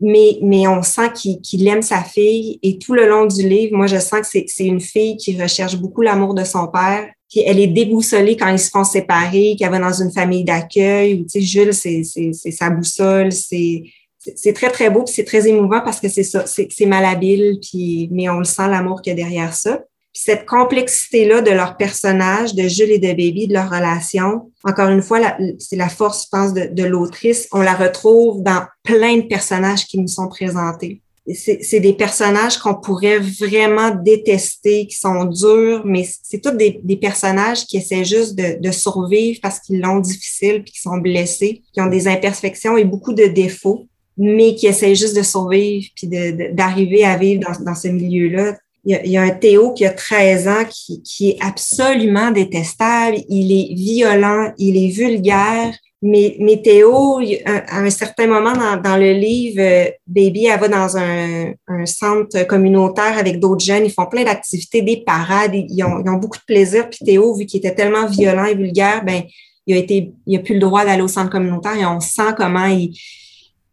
mais, 0.00 0.38
mais 0.42 0.66
on 0.66 0.82
sent 0.82 1.12
qu'il 1.14 1.66
aime 1.66 1.82
sa 1.82 2.02
fille 2.02 2.58
et 2.62 2.78
tout 2.78 2.92
le 2.92 3.08
long 3.08 3.24
du 3.24 3.48
livre, 3.48 3.74
moi, 3.74 3.86
je 3.86 3.98
sens 3.98 4.20
que 4.20 4.38
c'est 4.46 4.66
une 4.66 4.80
fille 4.80 5.16
qui 5.16 5.40
recherche 5.40 5.76
beaucoup 5.76 6.02
l'amour 6.02 6.34
de 6.34 6.44
son 6.44 6.66
père 6.66 7.08
puis 7.30 7.40
elle 7.46 7.60
est 7.60 7.68
déboussolée 7.68 8.36
quand 8.36 8.48
ils 8.48 8.58
se 8.58 8.70
font 8.70 8.82
séparer, 8.82 9.54
qu'elle 9.56 9.70
va 9.70 9.78
dans 9.78 10.02
une 10.02 10.10
famille 10.10 10.42
d'accueil. 10.42 11.14
Ou, 11.14 11.22
tu 11.22 11.28
sais, 11.28 11.40
Jules, 11.40 11.72
c'est 11.72 12.02
sa 12.32 12.70
boussole, 12.70 13.30
c'est 13.30 13.84
très, 14.52 14.70
très 14.70 14.90
beau, 14.90 15.04
puis 15.04 15.14
c'est 15.14 15.24
très 15.24 15.46
émouvant 15.48 15.80
parce 15.80 16.00
que 16.00 16.08
c'est 16.08 16.24
ça, 16.24 16.44
c'est 16.46 16.86
malhabile, 16.86 17.58
puis, 17.62 18.08
mais 18.10 18.28
on 18.28 18.38
le 18.38 18.44
sent, 18.44 18.68
l'amour 18.68 19.00
qu'il 19.00 19.12
y 19.12 19.20
a 19.20 19.24
derrière 19.24 19.54
ça. 19.54 19.78
Puis 20.12 20.24
cette 20.24 20.44
complexité-là 20.44 21.40
de 21.40 21.52
leurs 21.52 21.76
personnages, 21.76 22.56
de 22.56 22.66
Jules 22.66 22.90
et 22.90 22.98
de 22.98 23.06
Baby, 23.06 23.46
de 23.46 23.52
leur 23.52 23.70
relation, 23.70 24.50
encore 24.64 24.88
une 24.88 25.02
fois, 25.02 25.20
c'est 25.60 25.76
la 25.76 25.88
force, 25.88 26.24
je 26.24 26.28
pense, 26.36 26.52
de 26.52 26.84
l'autrice. 26.84 27.46
On 27.52 27.60
la 27.60 27.74
retrouve 27.74 28.42
dans 28.42 28.64
plein 28.82 29.18
de 29.18 29.22
personnages 29.28 29.86
qui 29.86 30.00
nous 30.00 30.08
sont 30.08 30.26
présentés. 30.26 31.00
C'est 31.34 31.80
des 31.80 31.92
personnages 31.92 32.58
qu'on 32.58 32.74
pourrait 32.74 33.18
vraiment 33.18 33.90
détester, 33.90 34.86
qui 34.86 34.96
sont 34.96 35.24
durs, 35.24 35.82
mais 35.84 36.08
c'est 36.22 36.40
tous 36.40 36.50
des, 36.50 36.80
des, 36.82 36.96
personnages 36.96 37.66
qui 37.66 37.76
essaient 37.76 38.04
juste 38.04 38.34
de, 38.34 38.60
de 38.60 38.70
survivre 38.70 39.38
parce 39.42 39.60
qu'ils 39.60 39.80
l'ont 39.80 40.00
difficile, 40.00 40.62
puis 40.62 40.72
qui 40.72 40.80
sont 40.80 40.98
blessés, 40.98 41.62
qui 41.72 41.80
ont 41.80 41.86
des 41.88 42.08
imperfections 42.08 42.76
et 42.76 42.84
beaucoup 42.84 43.12
de 43.12 43.24
défauts 43.24 43.86
mais 44.22 44.54
qui 44.54 44.66
essaie 44.66 44.94
juste 44.94 45.16
de 45.16 45.22
survivre 45.22 45.86
puis 45.96 46.06
d'arriver 46.52 47.04
à 47.04 47.16
vivre 47.16 47.42
dans, 47.42 47.64
dans 47.64 47.74
ce 47.74 47.88
milieu-là. 47.88 48.54
Il, 48.84 49.00
il 49.04 49.12
y, 49.12 49.16
a, 49.16 49.22
un 49.22 49.30
Théo 49.30 49.72
qui 49.72 49.86
a 49.86 49.90
13 49.90 50.48
ans 50.48 50.64
qui, 50.68 51.02
qui 51.02 51.30
est 51.30 51.38
absolument 51.40 52.30
détestable. 52.30 53.16
Il 53.30 53.50
est 53.50 53.74
violent, 53.74 54.52
il 54.58 54.76
est 54.76 54.90
vulgaire. 54.90 55.74
Mais, 56.02 56.36
mais 56.40 56.62
Théo, 56.62 57.18
à 57.44 57.78
un 57.78 57.90
certain 57.90 58.26
moment 58.26 58.54
dans, 58.54 58.80
dans 58.80 58.96
le 58.96 59.12
livre, 59.12 59.60
euh, 59.60 59.90
Baby, 60.06 60.46
elle 60.46 60.58
va 60.58 60.68
dans 60.68 60.96
un, 60.96 61.52
un 61.68 61.86
centre 61.86 62.46
communautaire 62.46 63.18
avec 63.18 63.38
d'autres 63.38 63.64
jeunes. 63.64 63.84
Ils 63.84 63.92
font 63.92 64.06
plein 64.06 64.24
d'activités, 64.24 64.80
des 64.80 65.02
parades. 65.04 65.54
Ils 65.54 65.84
ont, 65.84 66.02
ils 66.02 66.08
ont 66.08 66.16
beaucoup 66.16 66.38
de 66.38 66.44
plaisir. 66.46 66.88
Puis 66.88 67.04
Théo, 67.04 67.34
vu 67.34 67.44
qu'il 67.44 67.58
était 67.58 67.74
tellement 67.74 68.06
violent 68.06 68.46
et 68.46 68.54
vulgaire, 68.54 69.04
ben 69.04 69.22
il 69.66 69.76
a 69.76 69.78
été, 69.78 70.12
il 70.26 70.38
a 70.38 70.40
plus 70.40 70.54
le 70.54 70.60
droit 70.60 70.86
d'aller 70.86 71.02
au 71.02 71.08
centre 71.08 71.30
communautaire. 71.30 71.76
Et 71.76 71.84
on 71.84 72.00
sent 72.00 72.34
comment 72.34 72.64
il, 72.64 72.94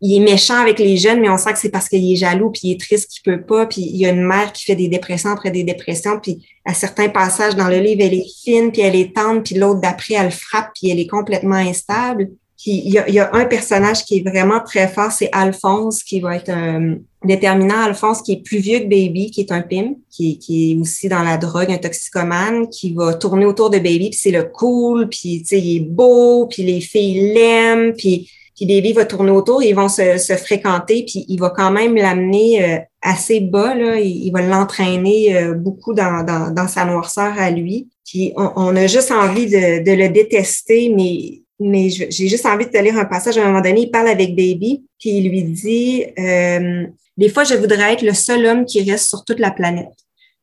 il 0.01 0.17
est 0.17 0.23
méchant 0.23 0.59
avec 0.61 0.77
les 0.77 0.97
jeunes, 0.97 1.19
mais 1.21 1.29
on 1.29 1.37
sent 1.37 1.53
que 1.53 1.59
c'est 1.59 1.69
parce 1.69 1.89
qu'il 1.89 2.11
est 2.11 2.15
jaloux, 2.15 2.51
puis 2.51 2.61
il 2.63 2.71
est 2.73 2.79
triste 2.79 3.09
qu'il 3.09 3.23
peut 3.23 3.41
pas, 3.41 3.65
puis 3.65 3.81
il 3.81 3.97
y 3.97 4.05
a 4.05 4.09
une 4.09 4.25
mère 4.25 4.53
qui 4.53 4.63
fait 4.63 4.75
des 4.75 4.87
dépressions 4.87 5.31
après 5.31 5.49
des 5.49 5.63
dépressions, 5.63 6.19
puis 6.21 6.45
à 6.65 6.73
certains 6.73 7.09
passages 7.09 7.55
dans 7.55 7.67
le 7.67 7.79
livre, 7.79 8.01
elle 8.03 8.13
est 8.13 8.27
fine, 8.43 8.71
puis 8.71 8.81
elle 8.81 8.95
est 8.95 9.15
tendre, 9.15 9.41
puis 9.41 9.55
l'autre 9.55 9.81
d'après, 9.81 10.13
elle 10.13 10.31
frappe, 10.31 10.69
puis 10.75 10.89
elle 10.89 10.99
est 10.99 11.07
complètement 11.07 11.55
instable. 11.55 12.29
Puis 12.61 12.81
il 12.85 12.93
y, 12.93 12.97
a, 12.97 13.09
y 13.09 13.19
a 13.19 13.33
un 13.33 13.45
personnage 13.45 14.03
qui 14.03 14.17
est 14.17 14.27
vraiment 14.27 14.59
très 14.59 14.87
fort, 14.87 15.11
c'est 15.11 15.29
Alphonse, 15.31 16.03
qui 16.03 16.19
va 16.19 16.35
être 16.35 16.49
un 16.49 16.97
déterminant. 17.23 17.85
Alphonse, 17.85 18.23
qui 18.23 18.33
est 18.33 18.43
plus 18.43 18.57
vieux 18.57 18.79
que 18.79 18.85
Baby, 18.85 19.29
qui 19.29 19.41
est 19.41 19.51
un 19.51 19.61
pim, 19.61 19.93
qui, 20.09 20.39
qui 20.39 20.71
est 20.71 20.75
aussi 20.75 21.07
dans 21.07 21.21
la 21.21 21.37
drogue, 21.37 21.71
un 21.71 21.77
toxicomane, 21.77 22.67
qui 22.69 22.93
va 22.93 23.13
tourner 23.13 23.45
autour 23.45 23.69
de 23.69 23.77
Baby, 23.77 24.09
puis 24.09 24.19
c'est 24.19 24.31
le 24.31 24.43
cool, 24.43 25.07
puis 25.07 25.43
il 25.51 25.77
est 25.77 25.79
beau, 25.81 26.47
puis 26.47 26.63
les 26.63 26.81
filles 26.81 27.33
l'aiment, 27.33 27.93
puis 27.93 28.29
puis 28.57 28.65
Baby 28.65 28.93
va 28.93 29.05
tourner 29.05 29.29
autour, 29.29 29.61
ils 29.61 29.75
vont 29.75 29.87
se, 29.87 30.17
se 30.17 30.33
fréquenter, 30.33 31.05
puis 31.05 31.25
il 31.29 31.39
va 31.39 31.51
quand 31.51 31.69
même 31.69 31.95
l'amener 31.95 32.63
euh, 32.63 32.79
assez 33.03 33.39
bas, 33.39 33.75
là. 33.75 33.99
Il, 33.99 34.31
va 34.31 34.41
l'entraîner 34.41 35.37
euh, 35.37 35.53
beaucoup 35.53 35.93
dans, 35.93 36.23
dans, 36.23 36.51
dans, 36.51 36.67
sa 36.67 36.83
noirceur 36.83 37.37
à 37.37 37.51
lui. 37.51 37.87
Puis 38.03 38.33
on, 38.35 38.49
on 38.55 38.75
a 38.75 38.87
juste 38.87 39.11
envie 39.11 39.45
de, 39.45 39.83
de, 39.83 39.91
le 39.91 40.09
détester, 40.09 40.89
mais, 40.89 41.43
mais 41.59 41.89
j'ai 41.89 42.27
juste 42.27 42.47
envie 42.47 42.65
de 42.65 42.71
te 42.71 42.79
lire 42.79 42.97
un 42.97 43.05
passage. 43.05 43.37
À 43.37 43.43
un 43.43 43.45
moment 43.45 43.61
donné, 43.61 43.81
il 43.81 43.91
parle 43.91 44.07
avec 44.07 44.29
Baby, 44.29 44.83
puis 44.99 45.11
il 45.11 45.29
lui 45.29 45.43
dit 45.43 46.05
euh, 46.17 46.87
Des 47.15 47.29
fois, 47.29 47.43
je 47.43 47.53
voudrais 47.53 47.93
être 47.93 48.01
le 48.01 48.13
seul 48.13 48.43
homme 48.43 48.65
qui 48.65 48.89
reste 48.89 49.07
sur 49.07 49.23
toute 49.23 49.39
la 49.39 49.51
planète. 49.51 49.93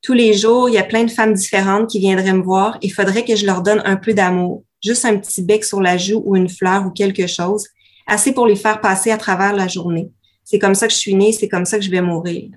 Tous 0.03 0.13
les 0.13 0.35
jours, 0.35 0.69
il 0.69 0.77
y 0.77 0.79
a 0.79 0.85
plein 0.85 1.03
de 1.03 1.11
femmes 1.11 1.35
différentes 1.35 1.91
qui 1.91 1.99
viendraient 1.99 2.33
me 2.33 2.45
voir. 2.45 2.79
Il 2.81 2.93
faudrait 2.93 3.25
que 3.25 3.35
je 3.35 3.45
leur 3.45 3.61
donne 3.61 3.83
un 3.85 3.97
peu 3.97 4.15
d'amour, 4.15 4.63
juste 4.85 5.05
un 5.05 5.17
petit 5.17 5.43
bec 5.43 5.65
sur 5.65 5.81
la 5.81 5.97
joue 5.97 6.23
ou 6.25 6.37
une 6.37 6.49
fleur 6.49 6.87
ou 6.87 6.91
quelque 6.91 7.27
chose 7.27 7.67
assez 8.07 8.33
pour 8.33 8.47
les 8.47 8.57
faire 8.57 8.81
passer 8.81 9.11
à 9.11 9.17
travers 9.17 9.55
la 9.55 9.69
journée. 9.69 10.11
C'est 10.45 10.59
comme 10.59 10.75
ça 10.75 10.87
que 10.87 10.93
je 10.93 10.99
suis 10.99 11.15
née, 11.15 11.33
c'est 11.33 11.49
comme 11.49 11.65
ça 11.65 11.79
que 11.79 11.85
je 11.85 11.91
vais 11.91 12.03
mourir. 12.03 12.51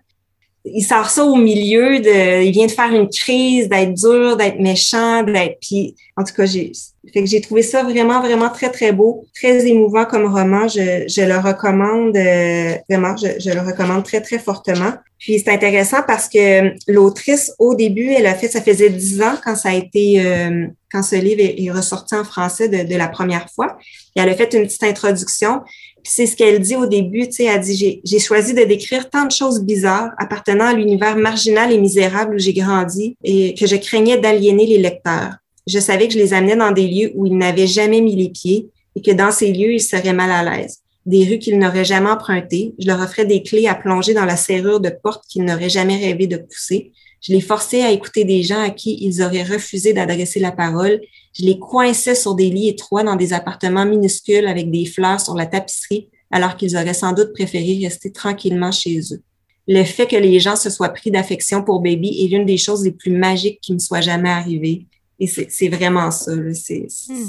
Il 0.74 0.84
sort 0.84 1.10
ça 1.10 1.24
au 1.24 1.36
milieu 1.36 2.00
de, 2.00 2.44
il 2.44 2.52
vient 2.52 2.66
de 2.66 2.72
faire 2.72 2.94
une 2.94 3.10
crise, 3.10 3.70
d'être 3.70 3.94
dur, 3.94 4.38
d'être 4.38 4.60
méchant, 4.60 5.24
d'être, 5.24 5.58
puis 5.62 5.96
en 6.16 6.24
tout 6.24 6.34
cas, 6.34 6.46
j'ai, 6.46 6.72
fait 7.14 7.24
que 7.24 7.30
j'ai 7.30 7.42
trouvé 7.42 7.62
ça 7.62 7.84
vraiment, 7.84 8.22
vraiment 8.22 8.50
très, 8.50 8.70
très 8.70 8.92
beau, 8.92 9.26
très 9.34 9.68
émouvant 9.68 10.06
comme 10.06 10.26
roman. 10.26 10.68
Je, 10.68 11.06
je 11.08 11.22
le 11.22 11.38
recommande, 11.38 12.16
euh, 12.18 12.76
vraiment, 12.90 13.16
je, 13.16 13.40
je, 13.40 13.52
le 13.52 13.62
recommande 13.62 14.04
très, 14.04 14.22
très 14.22 14.40
fortement. 14.40 14.94
Puis 15.20 15.40
c'est 15.40 15.52
intéressant 15.52 16.02
parce 16.06 16.28
que 16.28 16.74
l'autrice, 16.88 17.54
au 17.60 17.76
début, 17.76 18.12
elle 18.12 18.28
a 18.28 18.36
fait, 18.36 18.48
ça 18.48 18.62
faisait 18.62 18.90
dix 18.90 19.22
ans 19.22 19.36
quand 19.44 19.56
ça 19.56 19.70
a 19.70 19.74
été, 19.74 20.26
euh, 20.26 20.68
quand 20.92 21.02
ce 21.02 21.16
livre 21.16 21.42
est, 21.42 21.72
ressorti 21.72 22.16
en 22.16 22.24
français 22.24 22.68
de, 22.68 22.84
de, 22.84 22.96
la 22.96 23.08
première 23.08 23.50
fois. 23.50 23.78
Et 24.16 24.20
elle 24.20 24.30
a 24.30 24.36
fait 24.36 24.54
une 24.54 24.64
petite 24.64 24.84
introduction. 24.84 25.62
C'est 26.10 26.26
ce 26.26 26.36
qu'elle 26.38 26.60
dit 26.60 26.76
au 26.76 26.86
début, 26.86 27.28
tu 27.28 27.34
sais, 27.34 27.44
elle 27.44 27.60
dit, 27.60 28.02
j'ai 28.04 28.20
choisi 28.20 28.54
de 28.54 28.64
décrire 28.64 29.10
tant 29.10 29.26
de 29.26 29.32
choses 29.32 29.62
bizarres 29.62 30.12
appartenant 30.18 30.66
à 30.66 30.74
l'univers 30.74 31.18
marginal 31.18 31.72
et 31.72 31.78
misérable 31.78 32.36
où 32.36 32.40
j'ai 32.40 32.54
grandi 32.54 33.18
et 33.24 33.54
que 33.56 33.68
je 33.68 33.76
craignais 33.76 34.18
d'aliéner 34.18 34.66
les 34.66 34.78
lecteurs. 34.78 35.34
Je 35.68 35.80
savais 35.80 36.08
que 36.08 36.14
je 36.14 36.20
les 36.20 36.34
amenais 36.34 36.56
dans 36.56 36.72
des 36.72 36.88
lieux 36.88 37.12
où 37.16 37.26
ils 37.26 37.38
n'avaient 37.38 37.68
jamais 37.68 38.00
mis 38.00 38.16
les 38.16 38.30
pieds 38.30 38.70
et 38.96 39.02
que 39.02 39.12
dans 39.12 39.32
ces 39.32 39.52
lieux, 39.52 39.74
ils 39.74 39.82
seraient 39.82 40.14
mal 40.14 40.32
à 40.32 40.44
l'aise 40.44 40.82
des 41.08 41.24
rues 41.24 41.40
qu'ils 41.40 41.58
n'auraient 41.58 41.86
jamais 41.86 42.10
empruntées. 42.10 42.76
Je 42.78 42.86
leur 42.86 43.00
offrais 43.00 43.26
des 43.26 43.42
clés 43.42 43.68
à 43.68 43.76
plonger 43.76 44.14
dans 44.14 44.26
la 44.26 44.36
serrure 44.36 44.82
de 44.82 44.90
porte 44.90 45.24
qu'ils 45.28 45.46
n'auraient 45.46 45.70
jamais 45.70 45.98
rêvé 45.98 46.28
de 46.28 46.38
pousser. 46.38 46.92
Je 47.22 47.34
les 47.34 47.42
forçais 47.42 47.84
à 47.84 47.92
écouter 47.92 48.24
des 48.26 48.44
gens 48.44 48.62
à 48.62 48.70
qui 48.70 48.98
ils 49.02 49.22
auraient 49.22 49.44
refusé 49.44 49.94
d'adresser 49.94 50.40
la 50.40 50.52
parole. 50.52 51.02
Je 51.34 51.46
les 51.46 51.58
coinçais 51.60 52.16
sur 52.16 52.36
des 52.36 52.50
lits 52.50 52.70
étroits 52.70 53.04
dans 53.04 53.16
des 53.16 53.34
appartements 53.34 53.86
minuscules 53.86 54.48
avec 54.48 54.72
des 54.72 54.86
fleurs 54.86 55.20
sur 55.20 55.36
la 55.36 55.46
tapisserie, 55.46 56.10
alors 56.32 56.56
qu'ils 56.56 56.76
auraient 56.76 56.94
sans 56.94 57.14
doute 57.14 57.34
préféré 57.34 57.80
rester 57.84 58.12
tranquillement 58.12 58.72
chez 58.72 59.00
eux. 59.12 59.22
Le 59.68 59.84
fait 59.84 60.08
que 60.08 60.16
les 60.16 60.40
gens 60.40 60.56
se 60.56 60.70
soient 60.70 60.90
pris 60.90 61.12
d'affection 61.12 61.64
pour 61.64 61.82
Baby 61.82 62.24
est 62.24 62.28
l'une 62.28 62.46
des 62.46 62.58
choses 62.58 62.84
les 62.84 62.92
plus 62.92 63.12
magiques 63.12 63.60
qui 63.62 63.74
me 63.74 63.80
soit 63.80 64.02
jamais 64.02 64.30
arrivée. 64.30 64.86
Et 65.20 65.28
c'est 65.28 65.68
vraiment 65.70 66.12
ça. 66.12 66.32
C'est 66.54 66.88
hmm 67.10 67.28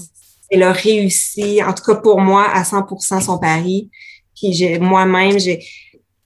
elle 0.51 0.63
a 0.63 0.73
réussi, 0.73 1.63
en 1.63 1.73
tout 1.73 1.85
cas 1.85 1.97
pour 1.97 2.21
moi, 2.21 2.49
à 2.51 2.63
100% 2.63 3.23
son 3.23 3.39
pari. 3.39 3.91
Puis 4.35 4.53
j'ai 4.53 4.79
moi-même, 4.79 5.39
j'ai 5.39 5.65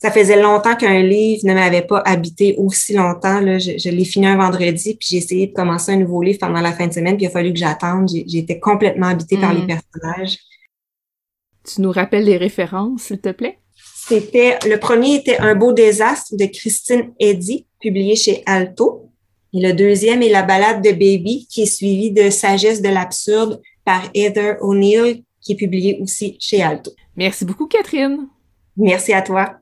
ça 0.02 0.10
faisait 0.10 0.42
longtemps 0.42 0.74
qu'un 0.74 1.00
livre 1.00 1.42
ne 1.46 1.54
m'avait 1.54 1.86
pas 1.86 2.02
habité 2.04 2.56
aussi 2.58 2.92
longtemps. 2.92 3.40
Là. 3.40 3.60
Je, 3.60 3.88
l'ai 3.88 4.04
fini 4.04 4.26
un 4.26 4.36
vendredi, 4.36 4.96
puis 4.98 5.06
j'ai 5.12 5.18
essayé 5.18 5.46
de 5.46 5.52
commencer 5.52 5.92
un 5.92 5.96
nouveau 5.96 6.20
livre 6.22 6.40
pendant 6.40 6.60
la 6.60 6.72
fin 6.72 6.88
de 6.88 6.92
semaine, 6.92 7.16
puis 7.16 7.26
il 7.26 7.28
a 7.28 7.30
fallu 7.30 7.52
que 7.52 7.58
j'attende. 7.60 8.08
J'ai 8.08 8.38
été 8.38 8.58
complètement 8.58 9.06
habitée 9.06 9.38
par 9.38 9.54
les 9.54 9.62
mm. 9.62 9.66
personnages. 9.68 10.38
Tu 11.64 11.82
nous 11.82 11.92
rappelles 11.92 12.24
les 12.24 12.36
références, 12.36 13.02
s'il 13.02 13.20
te 13.20 13.28
plaît? 13.28 13.58
C'était 13.76 14.58
le 14.68 14.76
premier 14.78 15.14
était 15.14 15.38
Un 15.38 15.54
beau 15.54 15.72
désastre 15.72 16.34
de 16.36 16.46
Christine 16.46 17.12
Eddy, 17.20 17.68
publié 17.80 18.16
chez 18.16 18.42
Alto. 18.44 19.08
Et 19.52 19.60
le 19.60 19.72
deuxième 19.72 20.20
est 20.22 20.30
La 20.30 20.42
balade 20.42 20.82
de 20.82 20.90
Baby, 20.90 21.46
qui 21.48 21.62
est 21.62 21.66
suivi 21.66 22.10
de 22.10 22.28
Sagesse 22.28 22.82
de 22.82 22.88
l'absurde 22.88 23.62
par 23.84 24.10
Heather 24.14 24.56
O'Neill, 24.62 25.22
qui 25.40 25.52
est 25.52 25.56
publié 25.56 26.00
aussi 26.00 26.36
chez 26.40 26.60
Alto. 26.60 26.90
Merci 27.14 27.44
beaucoup, 27.44 27.68
Catherine. 27.68 28.26
Merci 28.76 29.12
à 29.12 29.22
toi. 29.22 29.61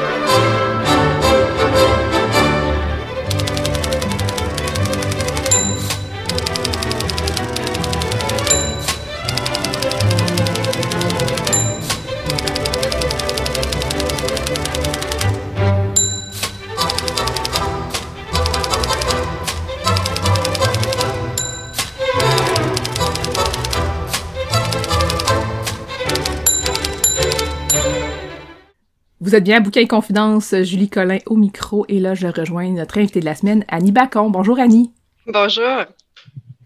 Vous 29.21 29.35
êtes 29.35 29.43
bien 29.43 29.57
à 29.57 29.59
Bouquin 29.59 29.81
et 29.81 29.87
Confidence, 29.87 30.55
Julie 30.63 30.89
Collin 30.89 31.19
au 31.27 31.35
micro, 31.35 31.85
et 31.87 31.99
là, 31.99 32.15
je 32.15 32.27
rejoins 32.27 32.67
notre 32.71 32.97
invitée 32.97 33.19
de 33.19 33.25
la 33.25 33.35
semaine, 33.35 33.63
Annie 33.67 33.91
Bacon. 33.91 34.31
Bonjour, 34.31 34.59
Annie. 34.59 34.91
Bonjour. 35.27 35.85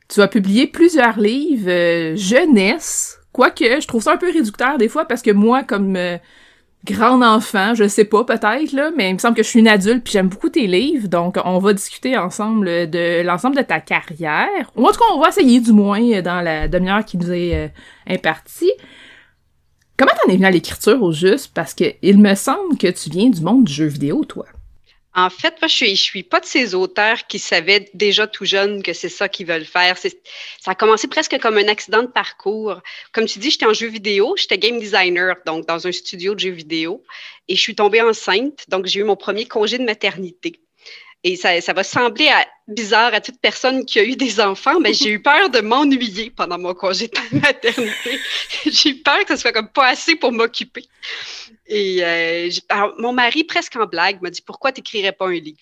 Tu 0.08 0.22
as 0.22 0.28
publié 0.30 0.66
plusieurs 0.66 1.20
livres, 1.20 1.70
euh, 1.70 2.16
jeunesse, 2.16 3.20
Quoique, 3.36 3.66
je 3.82 3.86
trouve 3.86 4.02
ça 4.02 4.14
un 4.14 4.18
peu 4.18 4.32
réducteur 4.32 4.78
des 4.78 4.88
fois 4.88 5.04
parce 5.04 5.22
que 5.22 5.32
moi, 5.32 5.64
comme 5.64 5.98
euh, 5.98 6.18
grand 6.86 7.22
enfant, 7.22 7.76
je 7.76 7.86
sais 7.86 8.06
pas 8.06 8.24
peut-être, 8.24 8.72
là, 8.72 8.92
mais 8.96 9.10
il 9.10 9.16
me 9.16 9.20
semble 9.20 9.36
que 9.36 9.44
je 9.44 9.50
suis 9.50 9.60
une 9.60 9.68
adulte 9.68 10.06
puis 10.06 10.14
j'aime 10.14 10.30
beaucoup 10.30 10.48
tes 10.48 10.68
livres, 10.68 11.10
donc 11.10 11.36
on 11.44 11.60
va 11.60 11.74
discuter 11.74 12.18
ensemble 12.18 12.90
de 12.90 13.22
l'ensemble 13.24 13.58
de 13.58 13.62
ta 13.64 13.82
carrière. 13.82 14.72
En 14.78 14.86
tout 14.86 15.00
cas, 15.00 15.06
on 15.14 15.20
va 15.20 15.28
essayer 15.28 15.60
du 15.60 15.74
moins 15.74 16.22
dans 16.22 16.40
la 16.40 16.70
demi-heure 16.70 17.04
qui 17.04 17.18
nous 17.18 17.30
est 17.30 17.66
euh, 17.66 17.68
impartie. 18.08 18.72
Comment 19.98 20.12
t'en 20.22 20.30
es 20.30 20.36
venu 20.36 20.46
à 20.46 20.52
l'écriture 20.52 21.02
au 21.02 21.14
juste? 21.14 21.52
Parce 21.54 21.74
que 21.74 21.96
il 22.02 22.18
me 22.18 22.36
semble 22.36 22.78
que 22.78 22.88
tu 22.88 23.10
viens 23.10 23.30
du 23.30 23.42
monde 23.42 23.64
du 23.64 23.74
jeu 23.74 23.86
vidéo, 23.86 24.26
toi. 24.26 24.46
En 25.18 25.30
fait, 25.30 25.56
moi, 25.62 25.70
je 25.70 25.74
suis, 25.74 25.96
suis 25.96 26.24
pas 26.24 26.42
de 26.42 26.46
ces 26.46 26.76
auteurs 26.76 27.26
qui 27.28 27.40
savaient 27.40 27.90
déjà 27.94 28.28
tout 28.28 28.44
jeune 28.44 28.84
que 28.84 28.92
c'est 28.92 29.08
ça 29.08 29.30
qu'ils 29.30 29.48
veulent 29.48 29.64
faire. 29.64 29.98
Ça 29.98 30.72
a 30.72 30.76
commencé 30.76 31.08
presque 31.08 31.40
comme 31.40 31.58
un 31.58 31.70
accident 31.70 32.02
de 32.02 32.08
parcours. 32.08 32.82
Comme 33.14 33.26
tu 33.26 33.40
dis, 33.40 33.50
j'étais 33.50 33.66
en 33.66 33.72
jeu 33.74 33.88
vidéo, 33.88 34.36
j'étais 34.38 34.58
game 34.58 34.78
designer, 34.78 35.38
donc 35.46 35.66
dans 35.68 35.88
un 35.88 35.94
studio 35.94 36.34
de 36.34 36.40
jeux 36.42 36.52
vidéo, 36.52 37.02
et 37.48 37.56
je 37.56 37.62
suis 37.62 37.76
tombée 37.76 38.02
enceinte, 38.02 38.66
donc 38.68 38.88
j'ai 38.88 39.00
eu 39.00 39.04
mon 39.06 39.16
premier 39.16 39.46
congé 39.46 39.78
de 39.78 39.86
maternité. 39.86 40.60
Et 41.28 41.38
ça, 41.38 41.60
ça 41.60 41.74
va 41.74 41.84
sembler 41.84 42.30
bizarre 42.68 43.12
à 43.16 43.20
toute 43.20 43.42
personne 43.42 43.84
qui 43.84 43.98
a 43.98 44.04
eu 44.04 44.16
des 44.16 44.40
enfants, 44.40 44.80
mais 44.80 44.94
j'ai 44.94 45.10
eu 45.10 45.20
peur 45.24 45.50
de 45.50 45.60
m'ennuyer 45.60 46.30
pendant 46.30 46.60
mon 46.60 46.76
congé 46.76 47.08
de 47.08 47.40
maternité. 47.40 48.20
j'ai 48.68 48.90
eu 48.92 49.02
peur 49.02 49.26
que 49.26 49.36
ce 49.36 49.42
soit 49.42 49.52
comme 49.52 49.72
pas 49.72 49.88
assez 49.88 50.16
pour 50.16 50.32
m'occuper. 50.32 50.86
Et 51.66 52.06
euh, 52.06 52.52
mon 53.00 53.12
mari, 53.12 53.44
presque 53.44 53.76
en 53.76 53.88
blague, 53.88 54.22
m'a 54.22 54.30
dit 54.30 54.44
Pourquoi 54.44 54.72
tu 54.72 54.82
n'écrirais 54.82 55.14
pas 55.14 55.26
un 55.26 55.40
livre 55.40 55.58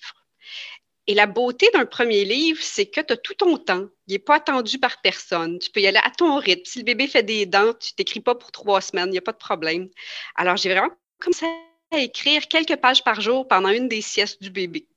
Et 1.08 1.14
la 1.14 1.28
beauté 1.28 1.70
d'un 1.74 1.86
premier 1.86 2.26
livre, 2.26 2.60
c'est 2.62 2.88
que 2.88 3.00
tu 3.00 3.14
as 3.14 3.18
tout 3.18 3.36
ton 3.36 3.58
temps. 3.58 3.88
Il 4.08 4.12
n'est 4.12 4.20
pas 4.20 4.36
attendu 4.36 4.80
par 4.80 5.00
personne. 5.02 5.60
Tu 5.60 5.70
peux 5.72 5.80
y 5.80 5.88
aller 5.88 6.02
à 6.04 6.10
ton 6.10 6.40
rythme. 6.40 6.66
Si 6.66 6.80
le 6.80 6.84
bébé 6.84 7.08
fait 7.08 7.24
des 7.24 7.46
dents, 7.46 7.74
tu 7.80 7.94
t'écris 7.94 8.20
pas 8.20 8.36
pour 8.36 8.52
trois 8.52 8.82
semaines, 8.82 9.08
il 9.08 9.12
n'y 9.12 9.18
a 9.18 9.22
pas 9.22 9.32
de 9.32 9.38
problème. 9.38 9.88
Alors, 10.36 10.58
j'ai 10.58 10.68
vraiment 10.68 10.92
commencé 11.22 11.46
à 11.94 12.00
écrire 12.00 12.50
quelques 12.50 12.76
pages 12.76 13.02
par 13.06 13.22
jour 13.22 13.48
pendant 13.48 13.70
une 13.70 13.88
des 13.88 14.02
siestes 14.02 14.42
du 14.42 14.50
bébé 14.50 14.88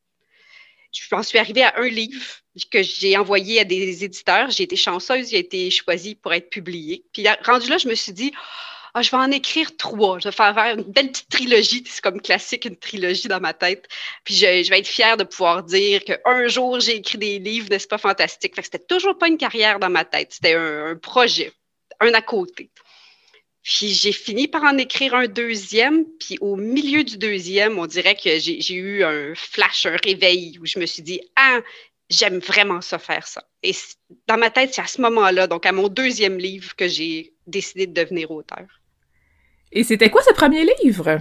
je 0.97 1.15
m'en 1.15 1.23
suis 1.23 1.39
arrivée 1.39 1.63
à 1.63 1.75
un 1.79 1.89
livre 1.89 2.21
que 2.71 2.83
j'ai 2.83 3.17
envoyé 3.17 3.61
à 3.61 3.65
des 3.65 4.05
éditeurs. 4.05 4.51
J'ai 4.51 4.65
été 4.65 4.77
chanceuse, 4.77 5.35
a 5.35 5.39
été 5.39 5.71
choisi 5.71 6.15
pour 6.15 6.33
être 6.33 6.51
publié. 6.51 7.05
Puis 7.13 7.27
rendu 7.45 7.69
là, 7.69 7.79
je 7.79 7.89
me 7.89 7.95
suis 7.95 8.13
dit, 8.13 8.33
ah, 8.95 9.03
je 9.03 9.11
vais 9.11 9.19
en 9.19 9.31
écrire 9.31 9.77
trois. 9.77 10.19
Je 10.19 10.29
vais 10.29 10.33
faire, 10.33 10.57
une 10.57 10.83
belle 10.85 11.11
petite 11.11 11.29
trilogie. 11.29 11.85
C'est 11.87 12.01
comme 12.01 12.21
classique, 12.21 12.65
une 12.65 12.77
trilogie 12.77 13.29
dans 13.29 13.41
ma 13.41 13.53
tête. 13.53 13.87
Puis 14.25 14.35
je, 14.35 14.71
vais 14.71 14.79
être 14.79 14.87
fière 14.87 15.19
de 15.19 15.25
pouvoir 15.25 15.65
dire 15.65 16.03
qu'un 16.03 16.49
jour, 16.49 16.81
j'ai 16.81 16.97
écrit 16.97 17.19
des 17.19 17.39
livres, 17.39 17.69
n'est-ce 17.69 17.89
pas 17.89 17.99
fantastique? 17.99 18.55
Fait 18.55 18.63
que 18.63 18.69
c'était 18.73 18.87
toujours 18.87 19.19
pas 19.19 19.29
une 19.29 19.37
carrière 19.37 19.79
dans 19.79 19.91
ma 19.91 20.07
tête. 20.07 20.33
C'était 20.33 20.55
un 20.55 20.97
projet, 20.97 21.53
un 22.01 22.15
à 22.15 22.23
côté. 22.23 22.71
Puis 23.67 23.89
j'ai 23.89 24.13
fini 24.13 24.47
par 24.47 24.63
en 24.63 24.79
écrire 24.79 25.13
un 25.17 25.27
deuxième, 25.27 26.05
puis 26.21 26.39
au 26.41 26.55
milieu 26.55 27.03
du 27.03 27.19
deuxième, 27.19 27.81
on 27.81 27.87
dirait 27.87 28.15
que 28.15 28.39
j'ai 28.39 28.75
eu 28.75 29.03
un 29.03 29.35
flash, 29.35 29.87
un 29.87 29.97
réveil 29.97 30.57
où 30.61 30.67
je 30.67 30.79
me 30.79 30.87
suis 30.87 31.03
dit 31.03 31.21
Ah, 31.35 31.59
j'aime 32.09 32.39
vraiment 32.39 32.81
ça 32.81 33.01
faire 33.01 33.27
ça. 33.27 33.43
Et 33.65 33.73
dans 34.29 34.39
ma 34.39 34.51
tête, 34.51 34.73
c'est 34.73 34.83
à 34.83 34.87
ce 34.87 35.01
moment-là, 35.01 35.49
donc 35.49 35.67
à 35.67 35.73
mon 35.73 35.89
deuxième 35.89 36.39
livre, 36.39 36.77
que 36.77 36.87
j'ai 36.87 37.33
décidé 37.49 37.89
de 37.89 37.93
devenir 37.93 38.31
auteur. 38.31 38.67
Et 39.73 39.83
c'était 39.83 40.11
quoi 40.11 40.23
ce 40.23 40.33
premier 40.33 40.65
livre? 40.85 41.19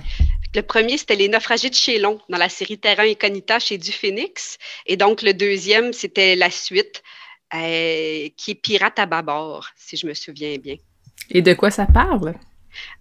Le 0.53 0.61
premier, 0.61 0.99
c'était 0.99 1.15
Les 1.15 1.29
naufragés 1.29 1.71
de 1.71 1.75
Chélon, 1.75 2.21
dans 2.29 2.37
la 2.37 2.49
série 2.49 2.77
Terrain 2.77 3.09
Incognita 3.09 3.57
chez 3.57 3.79
Du 3.79 3.91
Phoenix. 3.91 4.59
Et 4.85 4.97
donc, 4.97 5.23
le 5.23 5.33
deuxième, 5.33 5.93
c'était 5.93 6.35
la 6.35 6.51
suite, 6.51 7.01
euh, 7.55 8.29
qui 8.37 8.51
est 8.51 8.61
Pirate 8.61 8.99
à 8.99 9.07
bâbord, 9.07 9.67
si 9.75 9.97
je 9.97 10.05
me 10.05 10.13
souviens 10.13 10.57
bien. 10.59 10.75
Et 11.31 11.41
de 11.41 11.53
quoi 11.53 11.71
ça 11.71 11.85
parle? 11.85 12.35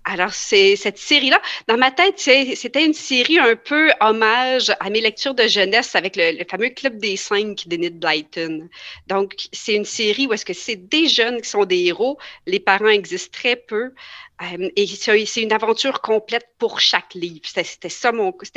Alors, 0.05 0.35
c'est 0.35 0.77
cette 0.77 0.99
série-là. 0.99 1.41
Dans 1.67 1.77
ma 1.77 1.91
tête, 1.91 2.19
c'était 2.19 2.85
une 2.85 2.93
série 2.93 3.39
un 3.39 3.57
peu 3.57 3.91
hommage 4.01 4.71
à 4.81 4.91
mes 4.91 5.01
lectures 5.01 5.35
de 5.35 5.47
jeunesse 5.47 5.95
avec 5.95 6.17
le, 6.17 6.45
fameux 6.49 6.69
Club 6.69 6.99
des 6.99 7.17
cinq 7.17 7.67
d'Enid 7.67 7.99
Blyton. 7.99 8.69
Donc, 9.07 9.35
c'est 9.53 9.75
une 9.75 9.85
série 9.85 10.27
où 10.27 10.33
est-ce 10.33 10.45
que 10.45 10.53
c'est 10.53 10.77
des 10.77 11.09
jeunes 11.09 11.41
qui 11.41 11.49
sont 11.49 11.65
des 11.65 11.85
héros, 11.85 12.19
les 12.47 12.61
parents 12.61 12.89
existent 12.89 13.33
très 13.33 13.57
peu, 13.57 13.93
euh, 14.43 14.69
et 14.77 14.87
c'est 14.87 15.43
une 15.43 15.53
aventure 15.53 16.01
complète 16.01 16.49
pour 16.59 16.81
chaque 16.81 17.15
livre. 17.15 17.47
C'était 17.47 17.89
ça, 17.89 18.13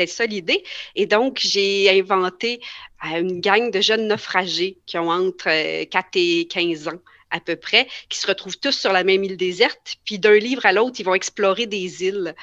ça 0.07 0.25
l'idée. 0.25 0.63
Et 0.95 1.05
donc, 1.05 1.39
j'ai 1.39 1.89
inventé 1.97 2.59
euh, 3.05 3.19
une 3.21 3.39
gang 3.39 3.71
de 3.71 3.79
jeunes 3.79 4.07
naufragés 4.07 4.79
qui 4.85 4.97
ont 4.97 5.09
entre 5.09 5.45
4 5.85 6.05
euh, 6.05 6.09
et 6.15 6.47
15 6.47 6.89
ans 6.89 6.99
à 7.31 7.39
peu 7.39 7.55
près, 7.55 7.87
qui 8.09 8.19
se 8.19 8.27
retrouvent 8.27 8.57
tous 8.57 8.71
sur 8.71 8.93
la 8.93 9.03
même 9.03 9.23
île 9.23 9.37
déserte. 9.37 9.97
Puis 10.05 10.19
d'un 10.19 10.37
livre 10.37 10.65
à 10.65 10.73
l'autre, 10.73 10.99
ils 10.99 11.03
vont 11.03 11.15
explorer 11.15 11.65
des 11.65 12.03
îles. 12.03 12.35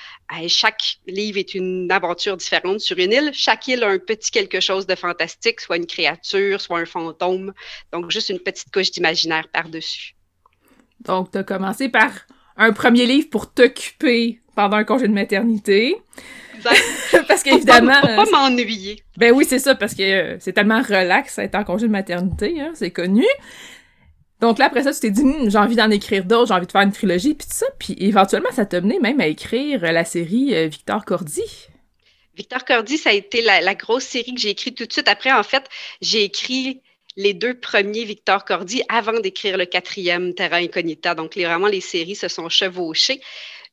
chaque 0.48 0.98
livre 1.06 1.38
est 1.38 1.54
une 1.54 1.90
aventure 1.90 2.36
différente 2.36 2.80
sur 2.80 2.98
une 2.98 3.12
île. 3.12 3.30
Chaque 3.32 3.66
île 3.68 3.84
a 3.84 3.88
un 3.88 3.98
petit 3.98 4.30
quelque 4.30 4.60
chose 4.60 4.86
de 4.86 4.94
fantastique, 4.94 5.60
soit 5.60 5.76
une 5.76 5.86
créature, 5.86 6.60
soit 6.60 6.78
un 6.78 6.86
fantôme. 6.86 7.52
Donc, 7.92 8.10
juste 8.10 8.28
une 8.28 8.40
petite 8.40 8.72
couche 8.72 8.90
d'imaginaire 8.90 9.48
par-dessus. 9.52 10.14
Donc, 11.00 11.30
tu 11.30 11.38
as 11.38 11.44
commencé 11.44 11.88
par 11.88 12.10
un 12.56 12.72
premier 12.72 13.06
livre 13.06 13.28
pour 13.30 13.52
t'occuper 13.52 14.40
pendant 14.54 14.76
un 14.76 14.84
congé 14.84 15.08
de 15.08 15.12
maternité. 15.12 15.96
parce 17.28 17.42
qu'évidemment. 17.42 18.00
Pour 18.00 18.10
pas, 18.10 18.24
pas 18.24 18.30
m'ennuyer. 18.30 19.02
Ben 19.16 19.32
oui, 19.32 19.44
c'est 19.46 19.58
ça, 19.58 19.74
parce 19.74 19.94
que 19.94 20.02
euh, 20.02 20.36
c'est 20.40 20.52
tellement 20.52 20.80
relax 20.80 21.38
être 21.38 21.54
en 21.54 21.64
congé 21.64 21.86
de 21.86 21.92
maternité, 21.92 22.60
hein, 22.60 22.72
c'est 22.74 22.90
connu. 22.90 23.26
Donc 24.40 24.58
là, 24.58 24.66
après 24.66 24.82
ça, 24.82 24.92
tu 24.92 25.00
t'es 25.00 25.10
dit, 25.10 25.24
hmm, 25.24 25.50
j'ai 25.50 25.58
envie 25.58 25.76
d'en 25.76 25.90
écrire 25.90 26.24
d'autres, 26.24 26.48
j'ai 26.48 26.54
envie 26.54 26.66
de 26.66 26.72
faire 26.72 26.82
une 26.82 26.92
trilogie, 26.92 27.34
puis 27.34 27.46
tout 27.46 27.54
ça. 27.54 27.66
Puis 27.78 27.96
éventuellement, 27.98 28.50
ça 28.52 28.66
t'a 28.66 28.80
mené 28.80 28.98
même 28.98 29.20
à 29.20 29.26
écrire 29.26 29.80
la 29.80 30.04
série 30.04 30.54
euh, 30.54 30.66
Victor 30.66 31.04
Cordy. 31.04 31.68
Victor 32.36 32.64
Cordy, 32.64 32.98
ça 32.98 33.10
a 33.10 33.12
été 33.12 33.42
la, 33.42 33.74
grosse 33.74 34.04
série 34.04 34.34
que 34.34 34.40
j'ai 34.40 34.50
écrite 34.50 34.76
tout 34.76 34.86
de 34.86 34.92
suite. 34.92 35.08
Après, 35.08 35.32
en 35.32 35.44
fait, 35.44 35.64
j'ai 36.00 36.24
écrit 36.24 36.82
les 37.16 37.32
deux 37.32 37.54
premiers 37.54 38.04
Victor 38.04 38.44
Cordy 38.44 38.82
avant 38.88 39.20
d'écrire 39.20 39.56
le 39.56 39.66
quatrième 39.66 40.34
Terra 40.34 40.56
Incognita. 40.56 41.14
Donc, 41.14 41.36
vraiment, 41.36 41.68
les 41.68 41.80
séries 41.80 42.16
se 42.16 42.26
sont 42.26 42.48
chevauchées. 42.48 43.20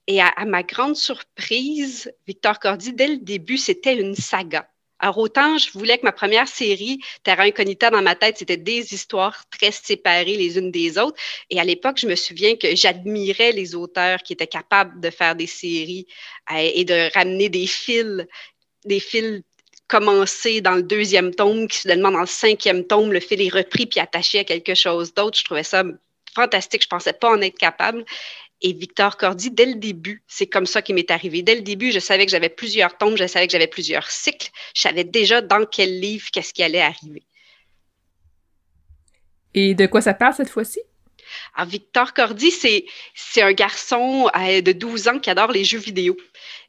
Et 0.07 0.21
à 0.21 0.45
ma 0.45 0.61
grande 0.63 0.95
surprise, 0.95 2.11
Victor 2.27 2.59
Cordy, 2.59 2.93
dès 2.93 3.07
le 3.07 3.17
début, 3.17 3.57
c'était 3.57 3.95
une 3.99 4.15
saga. 4.15 4.67
Alors, 5.01 5.17
autant 5.17 5.57
je 5.57 5.71
voulais 5.71 5.97
que 5.97 6.05
ma 6.05 6.11
première 6.11 6.47
série, 6.47 6.99
Terra 7.23 7.43
Incognita, 7.43 7.89
dans 7.89 8.03
ma 8.03 8.15
tête, 8.15 8.37
c'était 8.37 8.55
des 8.55 8.93
histoires 8.93 9.43
très 9.49 9.71
séparées 9.71 10.37
les 10.37 10.59
unes 10.59 10.71
des 10.71 10.99
autres. 10.99 11.17
Et 11.49 11.59
à 11.59 11.63
l'époque, 11.63 11.97
je 11.99 12.05
me 12.07 12.15
souviens 12.15 12.55
que 12.55 12.75
j'admirais 12.75 13.51
les 13.51 13.73
auteurs 13.73 14.19
qui 14.19 14.33
étaient 14.33 14.45
capables 14.45 15.01
de 15.01 15.09
faire 15.09 15.35
des 15.35 15.47
séries 15.47 16.05
euh, 16.51 16.71
et 16.75 16.85
de 16.85 17.11
ramener 17.15 17.49
des 17.49 17.65
fils, 17.65 18.27
des 18.85 18.99
fils 18.99 19.41
commencés 19.87 20.61
dans 20.61 20.75
le 20.75 20.83
deuxième 20.83 21.33
tome, 21.33 21.67
qui 21.67 21.79
soudainement, 21.79 22.11
dans 22.11 22.21
le 22.21 22.27
cinquième 22.27 22.85
tome, 22.85 23.11
le 23.11 23.19
fil 23.19 23.41
est 23.41 23.49
repris 23.53 23.87
puis 23.87 23.99
attaché 23.99 24.39
à 24.39 24.43
quelque 24.43 24.75
chose 24.75 25.13
d'autre. 25.15 25.37
Je 25.37 25.43
trouvais 25.43 25.63
ça 25.63 25.83
fantastique. 26.33 26.83
Je 26.83 26.87
ne 26.87 26.97
pensais 26.97 27.13
pas 27.13 27.29
en 27.29 27.41
être 27.41 27.57
capable. 27.57 28.05
Et 28.61 28.73
Victor 28.73 29.17
Cordy, 29.17 29.49
dès 29.49 29.65
le 29.65 29.75
début, 29.75 30.23
c'est 30.27 30.45
comme 30.45 30.67
ça 30.67 30.81
qui 30.81 30.93
m'est 30.93 31.09
arrivé. 31.09 31.41
Dès 31.41 31.55
le 31.55 31.61
début, 31.61 31.91
je 31.91 31.99
savais 31.99 32.25
que 32.25 32.31
j'avais 32.31 32.49
plusieurs 32.49 32.97
tomes, 32.97 33.17
je 33.17 33.25
savais 33.25 33.47
que 33.47 33.51
j'avais 33.51 33.67
plusieurs 33.67 34.09
cycles. 34.11 34.51
Je 34.75 34.81
savais 34.81 35.03
déjà 35.03 35.41
dans 35.41 35.65
quel 35.65 35.99
livre, 35.99 36.27
qu'est-ce 36.31 36.53
qui 36.53 36.61
allait 36.61 36.81
arriver. 36.81 37.23
Et 39.53 39.73
de 39.73 39.85
quoi 39.87 40.01
ça 40.01 40.13
parle 40.13 40.35
cette 40.35 40.49
fois-ci? 40.49 40.79
Alors, 41.55 41.69
Victor 41.69 42.13
Cordy, 42.13 42.51
c'est, 42.51 42.85
c'est 43.15 43.41
un 43.41 43.53
garçon 43.53 44.29
euh, 44.35 44.61
de 44.61 44.71
12 44.71 45.07
ans 45.07 45.19
qui 45.19 45.29
adore 45.29 45.51
les 45.51 45.63
jeux 45.63 45.79
vidéo 45.79 46.15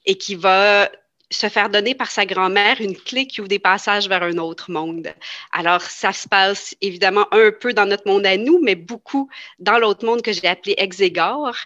et 0.06 0.16
qui 0.16 0.34
va 0.34 0.90
se 1.32 1.48
faire 1.48 1.70
donner 1.70 1.94
par 1.94 2.10
sa 2.10 2.26
grand-mère 2.26 2.80
une 2.80 2.96
clé 2.96 3.26
qui 3.26 3.40
ouvre 3.40 3.48
des 3.48 3.58
passages 3.58 4.08
vers 4.08 4.22
un 4.22 4.38
autre 4.38 4.70
monde. 4.70 5.08
Alors, 5.52 5.82
ça 5.82 6.12
se 6.12 6.28
passe 6.28 6.74
évidemment 6.80 7.26
un 7.32 7.50
peu 7.50 7.72
dans 7.72 7.86
notre 7.86 8.06
monde 8.06 8.26
à 8.26 8.36
nous, 8.36 8.60
mais 8.62 8.74
beaucoup 8.74 9.28
dans 9.58 9.78
l'autre 9.78 10.04
monde 10.04 10.22
que 10.22 10.32
j'ai 10.32 10.46
appelé 10.46 10.74
Exégor. 10.78 11.56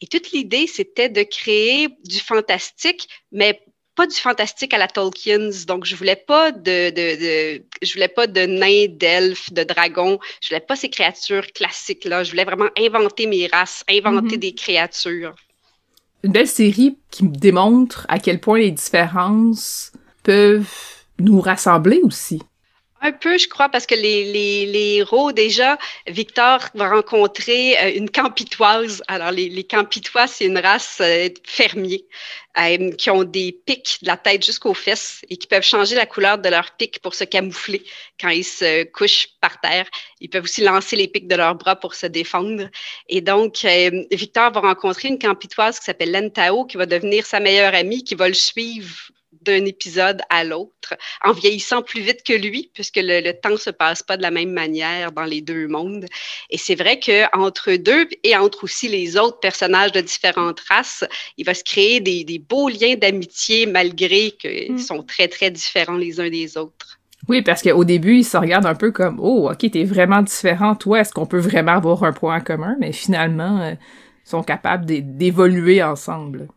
Et 0.00 0.06
toute 0.06 0.30
l'idée, 0.32 0.66
c'était 0.66 1.08
de 1.08 1.22
créer 1.22 1.88
du 2.04 2.20
fantastique, 2.20 3.08
mais 3.32 3.60
pas 3.94 4.06
du 4.06 4.14
fantastique 4.14 4.74
à 4.74 4.78
la 4.78 4.88
Tolkien's. 4.88 5.66
Donc, 5.66 5.86
je 5.86 5.96
voulais 5.96 6.16
pas 6.16 6.52
de, 6.52 6.90
de, 6.90 7.64
je 7.82 7.92
voulais 7.94 8.08
pas 8.08 8.26
de 8.26 8.42
nains, 8.42 8.86
d'elfes, 8.88 9.52
de 9.52 9.64
dragons. 9.64 10.18
Je 10.42 10.48
voulais 10.48 10.60
pas 10.60 10.76
ces 10.76 10.90
créatures 10.90 11.46
classiques-là. 11.52 12.22
Je 12.22 12.30
voulais 12.30 12.44
vraiment 12.44 12.68
inventer 12.78 13.26
mes 13.26 13.46
races, 13.46 13.82
inventer 13.88 14.36
mm-hmm. 14.36 14.40
des 14.40 14.54
créatures 14.54 15.34
une 16.22 16.32
belle 16.32 16.48
série 16.48 16.98
qui 17.10 17.28
démontre 17.28 18.06
à 18.08 18.18
quel 18.18 18.40
point 18.40 18.58
les 18.58 18.70
différences 18.70 19.92
peuvent 20.22 20.68
nous 21.18 21.40
rassembler 21.40 22.00
aussi. 22.02 22.42
Un 23.06 23.12
peu, 23.12 23.38
je 23.38 23.46
crois, 23.46 23.68
parce 23.68 23.86
que 23.86 23.94
les, 23.94 24.32
les, 24.32 24.66
les 24.66 24.94
héros, 24.96 25.30
déjà, 25.30 25.78
Victor 26.08 26.58
va 26.74 26.88
rencontrer 26.88 27.78
euh, 27.78 27.92
une 27.94 28.10
campitoise. 28.10 29.00
Alors, 29.06 29.30
les, 29.30 29.48
les 29.48 29.62
campitois, 29.62 30.26
c'est 30.26 30.46
une 30.46 30.58
race 30.58 30.98
euh, 31.00 31.28
fermier 31.44 32.04
euh, 32.58 32.90
qui 32.90 33.10
ont 33.10 33.22
des 33.22 33.52
pics 33.64 33.98
de 34.02 34.08
la 34.08 34.16
tête 34.16 34.44
jusqu'aux 34.44 34.74
fesses 34.74 35.20
et 35.30 35.36
qui 35.36 35.46
peuvent 35.46 35.62
changer 35.62 35.94
la 35.94 36.06
couleur 36.06 36.38
de 36.38 36.48
leurs 36.48 36.72
pics 36.72 36.98
pour 36.98 37.14
se 37.14 37.22
camoufler 37.22 37.84
quand 38.20 38.30
ils 38.30 38.42
se 38.42 38.82
couchent 38.82 39.28
par 39.40 39.60
terre. 39.60 39.86
Ils 40.20 40.28
peuvent 40.28 40.42
aussi 40.42 40.62
lancer 40.62 40.96
les 40.96 41.06
pics 41.06 41.28
de 41.28 41.36
leurs 41.36 41.54
bras 41.54 41.76
pour 41.76 41.94
se 41.94 42.06
défendre. 42.06 42.68
Et 43.08 43.20
donc, 43.20 43.64
Victor 44.10 44.50
va 44.50 44.60
rencontrer 44.62 45.06
une 45.06 45.20
campitoise 45.20 45.78
qui 45.78 45.84
s'appelle 45.84 46.10
Lentao, 46.10 46.64
qui 46.64 46.76
va 46.76 46.86
devenir 46.86 47.24
sa 47.24 47.38
meilleure 47.38 47.76
amie, 47.76 48.02
qui 48.02 48.16
va 48.16 48.26
le 48.26 48.34
suivre 48.34 49.12
d'un 49.46 49.64
épisode 49.64 50.20
à 50.30 50.44
l'autre, 50.44 50.94
en 51.24 51.32
vieillissant 51.32 51.82
plus 51.82 52.00
vite 52.00 52.22
que 52.24 52.32
lui, 52.32 52.70
puisque 52.74 52.96
le, 52.96 53.20
le 53.20 53.32
temps 53.32 53.56
se 53.56 53.70
passe 53.70 54.02
pas 54.02 54.16
de 54.16 54.22
la 54.22 54.30
même 54.30 54.52
manière 54.52 55.12
dans 55.12 55.24
les 55.24 55.40
deux 55.40 55.68
mondes. 55.68 56.06
Et 56.50 56.58
c'est 56.58 56.74
vrai 56.74 56.98
que 56.98 57.24
entre 57.36 57.72
deux 57.76 58.08
et 58.22 58.36
entre 58.36 58.64
aussi 58.64 58.88
les 58.88 59.16
autres 59.16 59.40
personnages 59.40 59.92
de 59.92 60.00
différentes 60.00 60.60
races, 60.60 61.04
il 61.36 61.46
va 61.46 61.54
se 61.54 61.64
créer 61.64 62.00
des, 62.00 62.24
des 62.24 62.38
beaux 62.38 62.68
liens 62.68 62.96
d'amitié 62.96 63.66
malgré 63.66 64.32
qu'ils 64.32 64.74
mm. 64.74 64.78
sont 64.78 65.02
très 65.02 65.28
très 65.28 65.50
différents 65.50 65.96
les 65.96 66.20
uns 66.20 66.30
des 66.30 66.56
autres. 66.56 66.98
Oui, 67.28 67.42
parce 67.42 67.62
qu'au 67.62 67.84
début, 67.84 68.18
ils 68.18 68.24
se 68.24 68.36
regardent 68.36 68.66
un 68.66 68.74
peu 68.74 68.92
comme 68.92 69.18
Oh, 69.20 69.50
ok, 69.50 69.70
t'es 69.70 69.84
vraiment 69.84 70.22
différent, 70.22 70.74
toi, 70.76 71.00
est-ce 71.00 71.12
qu'on 71.12 71.26
peut 71.26 71.40
vraiment 71.40 71.72
avoir 71.72 72.04
un 72.04 72.12
point 72.12 72.36
en 72.36 72.40
commun? 72.40 72.76
Mais 72.78 72.92
finalement, 72.92 73.60
euh, 73.60 73.72
ils 73.72 74.30
sont 74.30 74.42
capables 74.42 74.86
d'évoluer 74.86 75.82
ensemble. 75.82 76.48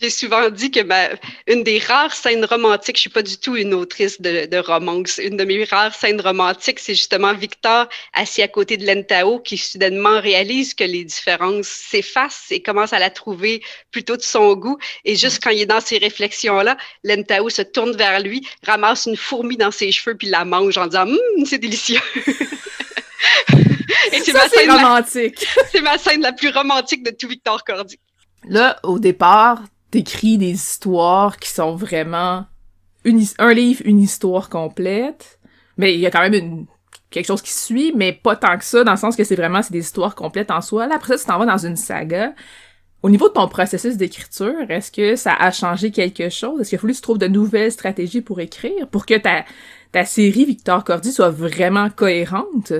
J'ai 0.00 0.10
souvent 0.10 0.50
dit 0.50 0.70
que 0.70 0.80
ma, 0.80 1.08
une 1.46 1.62
des 1.64 1.78
rares 1.78 2.14
scènes 2.14 2.44
romantiques, 2.44 2.96
je 2.96 3.02
suis 3.02 3.10
pas 3.10 3.22
du 3.22 3.38
tout 3.38 3.56
une 3.56 3.72
autrice 3.72 4.20
de, 4.20 4.44
de 4.44 4.56
romance, 4.58 5.18
une 5.18 5.38
de 5.38 5.44
mes 5.44 5.64
rares 5.64 5.94
scènes 5.94 6.20
romantiques, 6.20 6.80
c'est 6.80 6.94
justement 6.94 7.32
Victor 7.32 7.88
assis 8.12 8.42
à 8.42 8.48
côté 8.48 8.76
de 8.76 8.86
Lentao 8.86 9.40
qui 9.40 9.56
soudainement 9.56 10.20
réalise 10.20 10.74
que 10.74 10.84
les 10.84 11.04
différences 11.04 11.68
s'effacent 11.68 12.48
et 12.50 12.60
commence 12.60 12.92
à 12.92 12.98
la 12.98 13.08
trouver 13.08 13.62
plutôt 13.90 14.18
de 14.18 14.22
son 14.22 14.54
goût. 14.54 14.78
Et 15.06 15.16
juste 15.16 15.42
quand 15.42 15.50
il 15.50 15.62
est 15.62 15.66
dans 15.66 15.80
ces 15.80 15.96
réflexions-là, 15.96 16.76
Lentao 17.02 17.48
se 17.48 17.62
tourne 17.62 17.96
vers 17.96 18.20
lui, 18.20 18.46
ramasse 18.66 19.06
une 19.06 19.16
fourmi 19.16 19.56
dans 19.56 19.70
ses 19.70 19.92
cheveux 19.92 20.16
puis 20.16 20.28
la 20.28 20.44
mange 20.44 20.76
en 20.76 20.88
disant 20.88 21.08
hum, 21.08 21.46
c'est 21.46 21.58
délicieux. 21.58 22.00
et 24.12 24.20
c'est 24.20 24.32
ma 24.34 24.48
scène 24.48 24.70
romantique. 24.70 25.46
C'est 25.72 25.80
ma 25.80 25.96
scène 25.98 26.20
la 26.20 26.32
plus 26.32 26.50
romantique 26.50 27.02
de 27.02 27.10
tout 27.10 27.28
Victor 27.28 27.64
Cordy. 27.64 27.98
Là, 28.48 28.78
au 28.82 28.98
départ, 28.98 29.62
t'écris 29.96 30.36
des 30.36 30.50
histoires 30.50 31.38
qui 31.38 31.48
sont 31.48 31.74
vraiment 31.74 32.44
un 33.38 33.54
livre, 33.54 33.80
une 33.86 34.02
histoire 34.02 34.50
complète, 34.50 35.38
mais 35.78 35.94
il 35.94 36.00
y 36.00 36.06
a 36.06 36.10
quand 36.10 36.28
même 36.28 36.66
quelque 37.08 37.24
chose 37.24 37.40
qui 37.40 37.52
suit, 37.52 37.94
mais 37.96 38.12
pas 38.12 38.36
tant 38.36 38.58
que 38.58 38.64
ça, 38.64 38.84
dans 38.84 38.90
le 38.90 38.98
sens 38.98 39.16
que 39.16 39.24
c'est 39.24 39.36
vraiment 39.36 39.62
c'est 39.62 39.72
des 39.72 39.80
histoires 39.80 40.14
complètes 40.14 40.50
en 40.50 40.60
soi. 40.60 40.86
Là, 40.86 40.96
après 40.96 41.16
ça, 41.16 41.24
tu 41.24 41.30
t'en 41.30 41.38
vas 41.38 41.46
dans 41.46 41.66
une 41.66 41.76
saga. 41.76 42.34
Au 43.02 43.08
niveau 43.08 43.28
de 43.28 43.32
ton 43.32 43.48
processus 43.48 43.96
d'écriture, 43.96 44.70
est-ce 44.70 44.92
que 44.92 45.16
ça 45.16 45.32
a 45.32 45.50
changé 45.50 45.90
quelque 45.90 46.28
chose? 46.28 46.60
Est-ce 46.60 46.70
qu'il 46.70 46.78
a 46.78 46.80
fallu 46.80 46.92
que 46.92 46.98
tu 46.98 47.02
trouves 47.02 47.18
de 47.18 47.28
nouvelles 47.28 47.72
stratégies 47.72 48.20
pour 48.20 48.40
écrire, 48.40 48.88
pour 48.88 49.06
que 49.06 49.16
ta, 49.16 49.46
ta 49.92 50.04
série 50.04 50.44
Victor 50.44 50.84
Cordy 50.84 51.10
soit 51.10 51.30
vraiment 51.30 51.88
cohérente? 51.88 52.74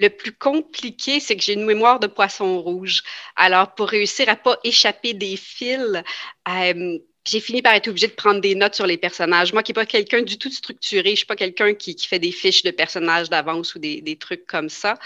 Le 0.00 0.08
plus 0.08 0.32
compliqué, 0.32 1.20
c'est 1.20 1.36
que 1.36 1.42
j'ai 1.42 1.52
une 1.52 1.66
mémoire 1.66 2.00
de 2.00 2.06
poisson 2.06 2.60
rouge. 2.60 3.02
Alors, 3.36 3.74
pour 3.74 3.88
réussir 3.88 4.28
à 4.28 4.36
pas 4.36 4.58
échapper 4.64 5.12
des 5.14 5.36
fils, 5.36 6.02
euh, 6.48 6.98
j'ai 7.26 7.40
fini 7.40 7.60
par 7.60 7.74
être 7.74 7.88
obligée 7.88 8.08
de 8.08 8.12
prendre 8.12 8.40
des 8.40 8.54
notes 8.54 8.74
sur 8.74 8.86
les 8.86 8.96
personnages. 8.96 9.52
Moi 9.52 9.62
qui 9.62 9.72
n'ai 9.72 9.74
pas 9.74 9.86
quelqu'un 9.86 10.22
du 10.22 10.38
tout 10.38 10.50
structuré, 10.50 11.10
je 11.10 11.16
suis 11.16 11.26
pas 11.26 11.36
quelqu'un 11.36 11.74
qui, 11.74 11.96
fait 11.98 12.18
des 12.18 12.32
fiches 12.32 12.62
de 12.62 12.70
personnages 12.70 13.28
d'avance 13.28 13.74
ou 13.74 13.78
des, 13.78 14.16
trucs 14.18 14.46
comme 14.46 14.70
ça. 14.70 14.98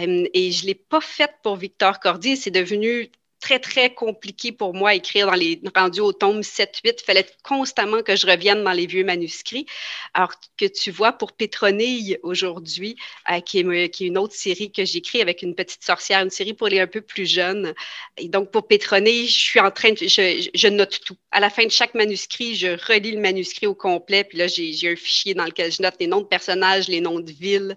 Euh, 0.00 0.26
et 0.32 0.52
je 0.52 0.66
l'ai 0.66 0.74
pas 0.74 1.00
fait 1.00 1.32
pour 1.42 1.56
Victor 1.56 2.00
Cordy. 2.00 2.36
C'est 2.36 2.50
devenu 2.50 3.10
très, 3.40 3.58
très 3.58 3.92
compliqué 3.92 4.52
pour 4.52 4.74
moi 4.74 4.94
écrire 4.94 5.26
dans 5.26 5.34
les 5.34 5.60
rendus 5.74 6.00
au 6.00 6.12
tome 6.12 6.40
7-8. 6.40 6.68
Il 6.84 7.04
fallait 7.04 7.26
constamment 7.42 8.02
que 8.02 8.14
je 8.14 8.26
revienne 8.26 8.62
dans 8.62 8.72
les 8.72 8.86
vieux 8.86 9.04
manuscrits. 9.04 9.66
Alors 10.14 10.32
que 10.56 10.66
tu 10.66 10.90
vois, 10.90 11.12
pour 11.12 11.32
Pétronille 11.32 12.18
aujourd'hui, 12.22 12.96
euh, 13.30 13.40
qui, 13.40 13.58
est, 13.58 14.00
une 14.00 14.18
autre 14.18 14.34
série 14.34 14.70
que 14.70 14.84
j'écris 14.84 15.22
avec 15.22 15.42
une 15.42 15.54
petite 15.54 15.82
sorcière, 15.82 16.22
une 16.22 16.30
série 16.30 16.54
pour 16.54 16.68
les 16.68 16.80
un 16.80 16.86
peu 16.86 17.00
plus 17.00 17.26
jeunes. 17.26 17.74
Et 18.16 18.28
donc, 18.28 18.50
pour 18.50 18.66
Pétronille, 18.66 19.26
je 19.26 19.38
suis 19.38 19.60
en 19.60 19.70
train 19.70 19.92
de, 19.92 19.96
je, 19.96 20.68
note 20.68 21.00
tout. 21.04 21.16
À 21.30 21.40
la 21.40 21.50
fin 21.50 21.64
de 21.64 21.70
chaque 21.70 21.94
manuscrit, 21.94 22.54
je 22.54 22.68
relis 22.86 23.12
le 23.12 23.20
manuscrit 23.20 23.66
au 23.66 23.74
complet. 23.74 24.24
Puis 24.24 24.38
là, 24.38 24.46
j'ai 24.46 24.90
un 24.90 24.96
fichier 24.96 25.34
dans 25.34 25.44
lequel 25.44 25.72
je 25.72 25.82
note 25.82 25.94
les 25.98 26.06
noms 26.06 26.20
de 26.20 26.26
personnages, 26.26 26.88
les 26.88 27.00
noms 27.00 27.20
de 27.20 27.32
villes, 27.32 27.76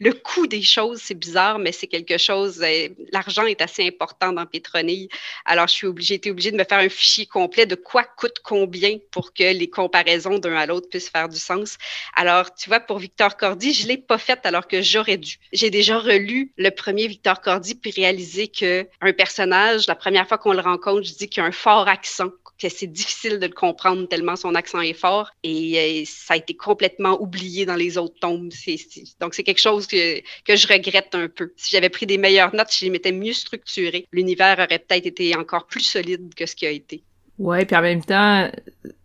le 0.00 0.14
coût 0.14 0.46
des 0.46 0.62
choses, 0.62 1.00
c'est 1.02 1.14
bizarre, 1.14 1.58
mais 1.58 1.72
c'est 1.72 1.86
quelque 1.86 2.16
chose. 2.16 2.62
Euh, 2.62 2.88
L'argent 3.12 3.44
est 3.44 3.60
assez 3.60 3.86
important 3.86 4.32
dans 4.32 4.46
Pétronille. 4.46 5.08
Alors, 5.44 5.68
je 5.68 5.74
suis 5.74 5.86
obligée, 5.86 6.14
été 6.14 6.30
obligée 6.30 6.50
de 6.50 6.56
me 6.56 6.64
faire 6.64 6.78
un 6.78 6.88
fichier 6.88 7.26
complet 7.26 7.66
de 7.66 7.74
quoi 7.74 8.04
coûte 8.04 8.38
combien 8.42 8.96
pour 9.10 9.34
que 9.34 9.52
les 9.52 9.68
comparaisons 9.68 10.38
d'un 10.38 10.56
à 10.56 10.64
l'autre 10.64 10.88
puissent 10.88 11.10
faire 11.10 11.28
du 11.28 11.38
sens. 11.38 11.76
Alors, 12.16 12.54
tu 12.54 12.70
vois, 12.70 12.80
pour 12.80 12.98
Victor 12.98 13.36
Cordy, 13.36 13.74
je 13.74 13.86
l'ai 13.86 13.98
pas 13.98 14.16
fait 14.16 14.40
alors 14.44 14.66
que 14.66 14.80
j'aurais 14.80 15.18
dû. 15.18 15.36
J'ai 15.52 15.68
déjà 15.68 15.98
relu 15.98 16.52
le 16.56 16.70
premier 16.70 17.06
Victor 17.06 17.42
Cordy 17.42 17.74
puis 17.74 17.90
réalisé 17.90 18.48
que 18.48 18.86
un 19.02 19.12
personnage, 19.12 19.86
la 19.86 19.94
première 19.94 20.26
fois 20.26 20.38
qu'on 20.38 20.54
le 20.54 20.60
rencontre, 20.60 21.02
je 21.02 21.12
dis 21.12 21.28
qu'il 21.28 21.42
a 21.42 21.46
un 21.46 21.52
fort 21.52 21.88
accent, 21.88 22.30
que 22.60 22.68
c'est 22.68 22.86
difficile 22.86 23.38
de 23.38 23.46
le 23.46 23.52
comprendre 23.52 24.06
tellement 24.06 24.36
son 24.36 24.54
accent 24.54 24.80
est 24.80 24.92
fort 24.92 25.30
et 25.42 26.02
euh, 26.02 26.04
ça 26.06 26.34
a 26.34 26.36
été 26.36 26.54
complètement 26.54 27.20
oublié 27.20 27.64
dans 27.64 27.74
les 27.74 27.96
autres 27.96 28.18
tomes. 28.20 28.50
Donc, 29.20 29.34
c'est 29.34 29.42
quelque 29.42 29.60
chose 29.60 29.86
que, 29.86 29.96
je 30.48 30.68
regrette 30.68 31.14
un 31.14 31.28
peu. 31.28 31.52
Si 31.56 31.70
j'avais 31.70 31.88
pris 31.88 32.06
des 32.06 32.18
meilleures 32.18 32.54
notes, 32.54 32.70
si 32.70 32.86
je 32.86 32.90
m'étais 32.90 33.12
mieux 33.12 33.32
structuré, 33.32 34.06
l'univers 34.12 34.58
aurait 34.58 34.78
peut-être 34.78 35.06
été 35.06 35.34
encore 35.36 35.66
plus 35.66 35.80
solide 35.80 36.34
que 36.34 36.46
ce 36.46 36.54
qu'il 36.54 36.68
a 36.68 36.72
été. 36.72 37.02
Ouais, 37.38 37.64
puis 37.64 37.76
en 37.76 37.82
même 37.82 38.04
temps, 38.04 38.50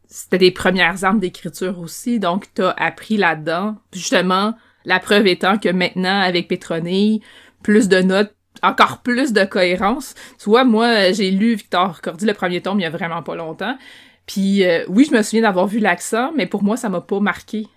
c'était 0.08 0.38
des 0.38 0.52
premières 0.52 1.04
armes 1.04 1.20
d'écriture 1.20 1.80
aussi, 1.80 2.20
donc 2.20 2.54
t'as 2.54 2.72
appris 2.72 3.18
là-dedans. 3.18 3.78
Justement, 3.94 4.54
la 4.84 5.00
preuve 5.00 5.28
étant 5.28 5.58
que 5.58 5.70
maintenant, 5.70 6.20
avec 6.20 6.48
Pétronille, 6.48 7.22
plus 7.64 7.88
de 7.88 8.02
notes, 8.02 8.36
encore 8.66 9.00
plus 9.00 9.34
de 9.34 9.44
cohérence. 9.44 10.16
Tu 10.40 10.50
vois, 10.50 10.64
moi, 10.64 11.12
j'ai 11.12 11.32
lu 11.32 11.56
Victor 11.56 12.02
Cordy, 12.02 12.26
le 12.26 12.34
premier 12.34 12.62
tome, 12.62 12.80
il 12.80 12.84
y 12.84 12.86
a 12.86 12.90
vraiment 12.90 13.24
pas 13.24 13.36
longtemps. 13.36 13.78
Puis 14.26 14.64
euh, 14.64 14.84
oui, 14.88 15.08
je 15.10 15.16
me 15.16 15.22
souviens 15.22 15.42
d'avoir 15.42 15.68
vu 15.68 15.80
l'accent, 15.80 16.32
mais 16.36 16.46
pour 16.46 16.64
moi, 16.64 16.78
ça 16.78 16.90
m'a 16.90 17.02
pas 17.02 17.20
marqué. 17.20 17.68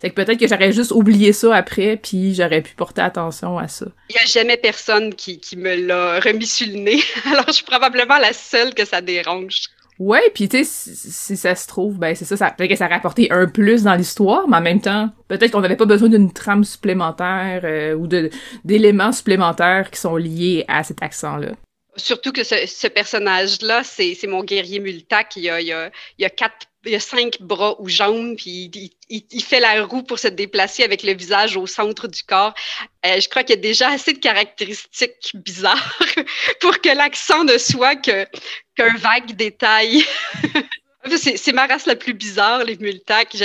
Fait 0.00 0.10
que 0.10 0.16
peut-être 0.16 0.38
que 0.38 0.46
j'aurais 0.46 0.72
juste 0.72 0.90
oublié 0.90 1.32
ça 1.32 1.54
après, 1.54 1.96
puis 1.96 2.34
j'aurais 2.34 2.60
pu 2.60 2.74
porter 2.74 3.00
attention 3.00 3.58
à 3.58 3.68
ça. 3.68 3.86
Il 4.10 4.14
n'y 4.14 4.20
a 4.20 4.26
jamais 4.26 4.56
personne 4.56 5.14
qui, 5.14 5.38
qui 5.38 5.56
me 5.56 5.74
l'a 5.76 6.20
remis 6.20 6.46
sur 6.46 6.66
le 6.66 6.74
nez, 6.74 7.00
alors 7.32 7.46
je 7.46 7.52
suis 7.52 7.64
probablement 7.64 8.18
la 8.18 8.32
seule 8.32 8.74
que 8.74 8.84
ça 8.84 9.00
dérange. 9.00 9.62
Ouais, 10.00 10.22
puis 10.34 10.48
tu 10.48 10.64
sais, 10.64 10.90
si, 11.10 11.36
ça 11.36 11.54
se 11.54 11.68
trouve, 11.68 11.98
ben 11.98 12.16
c'est 12.16 12.24
ça, 12.24 12.36
ça 12.36 12.50
peut-être 12.50 12.70
que 12.70 12.76
ça 12.76 12.86
a 12.86 12.88
rapporté 12.88 13.30
un 13.30 13.46
plus 13.46 13.84
dans 13.84 13.94
l'histoire, 13.94 14.48
mais 14.48 14.56
en 14.56 14.60
même 14.60 14.80
temps, 14.80 15.10
peut-être 15.28 15.52
qu'on 15.52 15.60
n'avait 15.60 15.76
pas 15.76 15.86
besoin 15.86 16.08
d'une 16.08 16.32
trame 16.32 16.64
supplémentaire 16.64 17.60
euh, 17.64 17.94
ou 17.94 18.08
d'éléments 18.64 19.12
supplémentaires 19.12 19.90
qui 19.90 20.00
sont 20.00 20.16
liés 20.16 20.64
à 20.66 20.82
cet 20.82 21.02
accent-là. 21.02 21.52
Surtout 21.96 22.32
que 22.32 22.44
ce, 22.44 22.66
ce 22.66 22.86
personnage-là, 22.86 23.84
c'est 23.84 24.16
mon 24.26 24.42
guerrier 24.42 24.80
Multac. 24.80 25.36
Il 25.36 25.44
y 25.44 25.50
a, 25.50 25.60
il 25.60 25.72
a, 25.72 25.90
il 26.18 26.24
a 26.24 26.30
quatre 26.30 26.66
il 26.86 26.94
a 26.94 27.00
cinq 27.00 27.40
bras 27.40 27.80
ou 27.80 27.88
jambes, 27.88 28.36
puis 28.36 28.70
il, 28.74 28.90
il, 29.08 29.24
il, 29.30 29.42
fait 29.42 29.60
la 29.60 29.84
roue 29.84 30.02
pour 30.02 30.18
se 30.18 30.28
déplacer 30.28 30.82
avec 30.82 31.02
le 31.02 31.14
visage 31.14 31.56
au 31.56 31.66
centre 31.66 32.08
du 32.08 32.22
corps. 32.22 32.54
Euh, 33.06 33.20
je 33.20 33.28
crois 33.28 33.42
qu'il 33.42 33.56
y 33.56 33.58
a 33.58 33.62
déjà 33.62 33.90
assez 33.90 34.12
de 34.12 34.18
caractéristiques 34.18 35.32
bizarres 35.34 35.98
pour 36.60 36.80
que 36.80 36.90
l'accent 36.90 37.44
ne 37.44 37.58
soit 37.58 37.96
qu'un 37.96 38.26
vague 38.96 39.34
détail. 39.34 40.04
C'est 41.16 41.52
ma 41.52 41.66
race 41.66 41.86
la 41.86 41.96
plus 41.96 42.14
bizarre, 42.14 42.64
les 42.64 42.76
Multacs. 42.76 43.36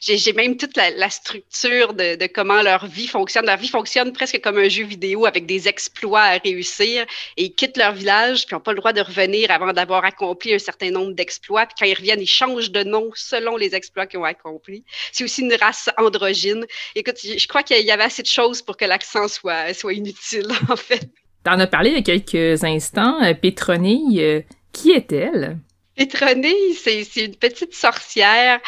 J'ai 0.00 0.32
même 0.32 0.56
toute 0.56 0.76
la, 0.76 0.90
la 0.90 1.10
structure 1.10 1.94
de, 1.94 2.16
de, 2.16 2.26
comment 2.26 2.62
leur 2.62 2.86
vie 2.86 3.08
fonctionne. 3.08 3.46
Leur 3.46 3.56
vie 3.56 3.68
fonctionne 3.68 4.12
presque 4.12 4.40
comme 4.40 4.58
un 4.58 4.68
jeu 4.68 4.84
vidéo 4.84 5.26
avec 5.26 5.46
des 5.46 5.68
exploits 5.68 6.22
à 6.22 6.38
réussir. 6.38 7.04
Et 7.36 7.44
ils 7.44 7.54
quittent 7.54 7.76
leur 7.76 7.92
village, 7.92 8.46
puis 8.46 8.54
n'ont 8.54 8.60
pas 8.60 8.72
le 8.72 8.78
droit 8.78 8.92
de 8.92 9.00
revenir 9.00 9.50
avant 9.50 9.72
d'avoir 9.72 10.04
accompli 10.04 10.54
un 10.54 10.58
certain 10.58 10.90
nombre 10.90 11.12
d'exploits. 11.12 11.66
Puis 11.66 11.74
quand 11.80 11.86
ils 11.86 11.94
reviennent, 11.94 12.20
ils 12.20 12.26
changent 12.26 12.70
de 12.70 12.84
nom 12.84 13.10
selon 13.14 13.56
les 13.56 13.74
exploits 13.74 14.06
qu'ils 14.06 14.20
ont 14.20 14.24
accomplis. 14.24 14.84
C'est 15.10 15.24
aussi 15.24 15.42
une 15.42 15.54
race 15.54 15.90
androgyne. 15.98 16.64
Écoute, 16.94 17.16
je 17.22 17.46
crois 17.48 17.62
qu'il 17.62 17.84
y 17.84 17.90
avait 17.90 18.04
assez 18.04 18.22
de 18.22 18.28
choses 18.28 18.62
pour 18.62 18.76
que 18.76 18.84
l'accent 18.84 19.28
soit, 19.28 19.74
soit 19.74 19.92
inutile, 19.92 20.48
en 20.68 20.76
fait. 20.76 21.08
T'en 21.44 21.58
as 21.58 21.66
parlé 21.66 21.90
il 21.90 21.96
y 21.96 21.98
a 21.98 22.02
quelques 22.02 22.62
instants. 22.62 23.20
Euh, 23.22 23.34
Pétronille, 23.34 24.22
euh, 24.22 24.40
qui 24.72 24.92
est-elle? 24.92 25.58
Pétronille, 25.96 26.74
c'est 26.74 27.04
une 27.16 27.36
petite 27.36 27.74
sorcière 27.74 28.60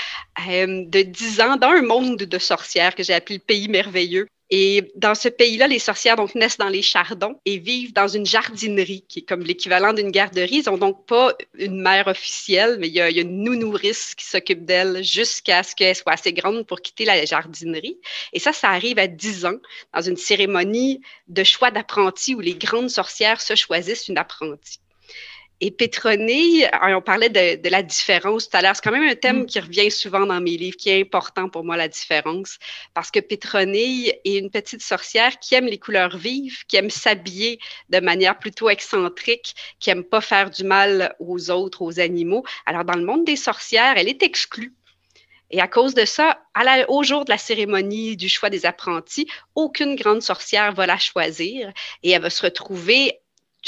euh, 0.48 0.84
de 0.86 1.02
10 1.02 1.40
ans 1.40 1.56
dans 1.56 1.70
un 1.70 1.82
monde 1.82 2.18
de 2.18 2.38
sorcières 2.38 2.94
que 2.94 3.02
j'ai 3.02 3.14
appelé 3.14 3.36
le 3.36 3.44
pays 3.44 3.68
merveilleux. 3.68 4.28
Et 4.50 4.92
dans 4.94 5.14
ce 5.14 5.28
pays-là, 5.28 5.66
les 5.66 5.78
sorcières 5.78 6.16
donc 6.16 6.34
naissent 6.34 6.58
dans 6.58 6.68
les 6.68 6.82
chardons 6.82 7.40
et 7.46 7.56
vivent 7.58 7.94
dans 7.94 8.08
une 8.08 8.26
jardinerie 8.26 9.04
qui 9.08 9.20
est 9.20 9.22
comme 9.22 9.40
l'équivalent 9.40 9.94
d'une 9.94 10.10
garderie. 10.10 10.62
Ils 10.64 10.70
n'ont 10.70 10.76
donc 10.76 11.06
pas 11.06 11.34
une 11.54 11.80
mère 11.80 12.08
officielle, 12.08 12.76
mais 12.78 12.88
il 12.88 12.94
y 12.94 13.00
a, 13.00 13.08
une 13.08 13.42
nounourrice 13.42 14.14
qui 14.14 14.26
s'occupe 14.26 14.66
d'elles 14.66 15.02
jusqu'à 15.02 15.62
ce 15.62 15.74
qu'elle 15.74 15.96
soit 15.96 16.12
assez 16.12 16.34
grande 16.34 16.66
pour 16.66 16.82
quitter 16.82 17.06
la 17.06 17.24
jardinerie. 17.24 17.98
Et 18.34 18.38
ça, 18.38 18.52
ça 18.52 18.68
arrive 18.68 18.98
à 18.98 19.06
10 19.06 19.46
ans 19.46 19.58
dans 19.94 20.02
une 20.02 20.18
cérémonie 20.18 21.00
de 21.28 21.42
choix 21.42 21.70
d'apprenti 21.70 22.34
où 22.34 22.40
les 22.40 22.54
grandes 22.54 22.90
sorcières 22.90 23.40
se 23.40 23.54
choisissent 23.54 24.08
une 24.08 24.18
apprentie. 24.18 24.78
Et 25.66 25.70
Pétronille, 25.70 26.68
on 26.82 27.00
parlait 27.00 27.30
de, 27.30 27.70
la 27.70 27.82
différence 27.82 28.50
tout 28.50 28.56
à 28.58 28.60
l'heure. 28.60 28.76
C'est 28.76 28.82
quand 28.84 28.92
même 28.92 29.08
un 29.08 29.14
thème 29.14 29.44
mm. 29.44 29.46
qui 29.46 29.60
revient 29.60 29.90
souvent 29.90 30.26
dans 30.26 30.38
mes 30.38 30.58
livres, 30.58 30.76
qui 30.76 30.90
est 30.90 31.00
important 31.00 31.48
pour 31.48 31.64
moi, 31.64 31.78
la 31.78 31.88
différence. 31.88 32.58
Parce 32.92 33.10
que 33.10 33.18
Pétronille 33.18 34.12
est 34.26 34.36
une 34.36 34.50
petite 34.50 34.82
sorcière 34.82 35.38
qui 35.38 35.54
aime 35.54 35.64
les 35.64 35.78
couleurs 35.78 36.18
vives, 36.18 36.66
qui 36.68 36.76
aime 36.76 36.90
s'habiller 36.90 37.60
de 37.88 37.98
manière 38.00 38.38
plutôt 38.38 38.68
excentrique, 38.68 39.54
qui 39.80 39.88
aime 39.88 40.04
pas 40.04 40.20
faire 40.20 40.50
du 40.50 40.64
mal 40.64 41.16
aux 41.18 41.50
autres, 41.50 41.80
aux 41.80 41.98
animaux. 41.98 42.44
Alors, 42.66 42.84
dans 42.84 42.98
le 42.98 43.06
monde 43.06 43.24
des 43.24 43.36
sorcières, 43.36 43.94
elle 43.96 44.08
est 44.08 44.22
exclue. 44.22 44.74
Et 45.50 45.62
à 45.62 45.68
cause 45.68 45.94
de 45.94 46.04
ça, 46.04 46.42
au 46.88 47.02
jour 47.04 47.24
de 47.24 47.30
la 47.30 47.38
cérémonie 47.38 48.18
du 48.18 48.28
choix 48.28 48.50
des 48.50 48.66
apprentis, 48.66 49.28
aucune 49.54 49.96
grande 49.96 50.20
sorcière 50.20 50.74
va 50.74 50.84
la 50.84 50.98
choisir 50.98 51.72
et 52.02 52.10
elle 52.10 52.20
va 52.20 52.28
se 52.28 52.42
retrouver 52.42 53.20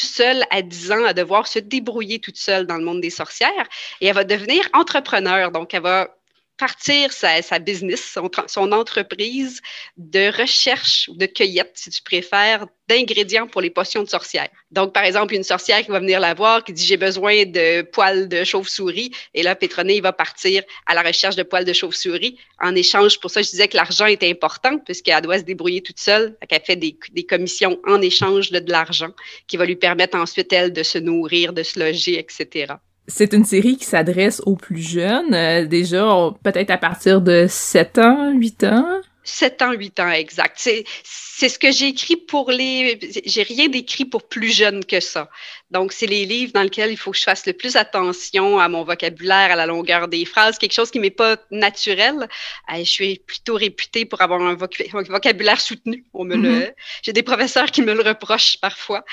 seule 0.04 0.44
à 0.50 0.62
10 0.62 0.92
ans 0.92 1.04
à 1.04 1.12
devoir 1.12 1.46
se 1.46 1.58
débrouiller 1.58 2.18
toute 2.18 2.36
seule 2.36 2.66
dans 2.66 2.76
le 2.76 2.84
monde 2.84 3.00
des 3.00 3.10
sorcières 3.10 3.68
et 4.00 4.06
elle 4.06 4.14
va 4.14 4.24
devenir 4.24 4.68
entrepreneur. 4.72 5.50
Donc, 5.50 5.74
elle 5.74 5.82
va 5.82 6.16
partir 6.56 7.12
sa, 7.12 7.42
sa 7.42 7.58
business, 7.58 8.18
son, 8.46 8.72
entreprise 8.72 9.60
de 9.96 10.36
recherche, 10.40 11.10
de 11.14 11.26
cueillette, 11.26 11.72
si 11.74 11.90
tu 11.90 12.02
préfères, 12.02 12.66
d'ingrédients 12.88 13.46
pour 13.46 13.60
les 13.60 13.70
potions 13.70 14.02
de 14.02 14.08
sorcière. 14.08 14.48
Donc, 14.70 14.92
par 14.92 15.04
exemple, 15.04 15.34
une 15.34 15.42
sorcière 15.42 15.82
qui 15.84 15.90
va 15.90 15.98
venir 15.98 16.20
la 16.20 16.34
voir, 16.34 16.64
qui 16.64 16.72
dit 16.72 16.84
j'ai 16.84 16.96
besoin 16.96 17.44
de 17.44 17.82
poils 17.82 18.28
de 18.28 18.44
chauve-souris, 18.44 19.10
et 19.34 19.42
là, 19.42 19.54
Pétroné, 19.54 19.96
il 19.96 20.02
va 20.02 20.12
partir 20.12 20.62
à 20.86 20.94
la 20.94 21.02
recherche 21.02 21.36
de 21.36 21.42
poils 21.42 21.64
de 21.64 21.72
chauve-souris. 21.72 22.38
En 22.60 22.74
échange, 22.74 23.20
pour 23.20 23.30
ça, 23.30 23.42
je 23.42 23.50
disais 23.50 23.68
que 23.68 23.76
l'argent 23.76 24.06
est 24.06 24.22
important, 24.22 24.78
puisqu'elle 24.78 25.20
doit 25.22 25.38
se 25.38 25.44
débrouiller 25.44 25.82
toute 25.82 26.00
seule, 26.00 26.36
qu'elle 26.48 26.62
fait 26.62 26.76
des, 26.76 26.96
des, 27.12 27.26
commissions 27.26 27.78
en 27.86 28.00
échange 28.00 28.50
de, 28.50 28.60
de 28.60 28.70
l'argent, 28.70 29.10
qui 29.46 29.56
va 29.56 29.66
lui 29.66 29.76
permettre 29.76 30.16
ensuite, 30.16 30.52
elle, 30.52 30.72
de 30.72 30.82
se 30.82 30.98
nourrir, 30.98 31.52
de 31.52 31.62
se 31.62 31.78
loger, 31.78 32.18
etc. 32.18 32.74
C'est 33.08 33.32
une 33.32 33.44
série 33.44 33.76
qui 33.76 33.84
s'adresse 33.84 34.42
aux 34.46 34.56
plus 34.56 34.82
jeunes, 34.82 35.32
euh, 35.32 35.64
déjà 35.66 36.06
peut-être 36.42 36.70
à 36.70 36.78
partir 36.78 37.20
de 37.20 37.46
7 37.48 37.98
ans, 37.98 38.32
8 38.32 38.64
ans? 38.64 39.00
7 39.26 39.62
ans, 39.62 39.72
8 39.72 40.00
ans, 40.00 40.10
exact. 40.10 40.56
C'est, 40.58 40.84
ce 41.04 41.58
que 41.58 41.70
j'ai 41.70 41.88
écrit 41.88 42.16
pour 42.16 42.50
les. 42.50 42.98
J'ai 43.26 43.42
rien 43.42 43.68
d'écrit 43.68 44.04
pour 44.04 44.22
plus 44.22 44.50
jeunes 44.50 44.84
que 44.84 45.00
ça. 45.00 45.28
Donc, 45.72 45.92
c'est 45.92 46.06
les 46.06 46.24
livres 46.26 46.52
dans 46.52 46.62
lesquels 46.62 46.92
il 46.92 46.96
faut 46.96 47.10
que 47.10 47.18
je 47.18 47.24
fasse 47.24 47.44
le 47.44 47.52
plus 47.52 47.74
attention 47.74 48.58
à 48.60 48.68
mon 48.68 48.84
vocabulaire, 48.84 49.50
à 49.50 49.56
la 49.56 49.66
longueur 49.66 50.06
des 50.06 50.24
phrases, 50.24 50.58
quelque 50.58 50.72
chose 50.72 50.92
qui 50.92 51.00
m'est 51.00 51.10
pas 51.10 51.36
naturel. 51.50 52.28
Euh, 52.72 52.78
je 52.78 52.84
suis 52.84 53.18
plutôt 53.18 53.56
réputée 53.56 54.04
pour 54.04 54.22
avoir 54.22 54.40
un, 54.40 54.54
vocabulaire 54.54 55.60
soutenu. 55.60 56.04
On 56.14 56.24
me 56.24 56.36
le... 56.36 56.48
Mm-hmm. 56.48 56.74
J'ai 57.02 57.12
des 57.12 57.24
professeurs 57.24 57.70
qui 57.72 57.82
me 57.82 57.94
le 57.94 58.02
reprochent 58.02 58.58
parfois. 58.60 59.04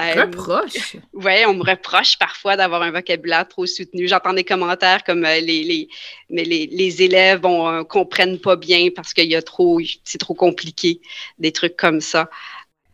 Euh, 0.00 0.22
reproche? 0.22 0.96
Oui, 1.12 1.44
on 1.46 1.54
me 1.54 1.62
reproche 1.62 2.18
parfois 2.18 2.56
d'avoir 2.56 2.82
un 2.82 2.90
vocabulaire 2.90 3.46
trop 3.46 3.66
soutenu. 3.66 4.08
J'entends 4.08 4.32
des 4.32 4.44
commentaires 4.44 5.04
comme 5.04 5.26
euh, 5.26 5.40
les, 5.40 5.62
les, 5.62 5.88
mais 6.30 6.44
les, 6.44 6.66
les 6.66 7.02
élèves 7.02 7.42
ne 7.42 7.82
comprennent 7.82 8.38
pas 8.38 8.56
bien 8.56 8.88
parce 8.96 9.12
qu'il 9.12 9.28
y 9.28 9.36
a 9.36 9.42
trop, 9.42 9.57
c'est 10.04 10.18
trop 10.18 10.34
compliqué, 10.34 11.00
des 11.38 11.52
trucs 11.52 11.76
comme 11.76 12.00
ça 12.00 12.28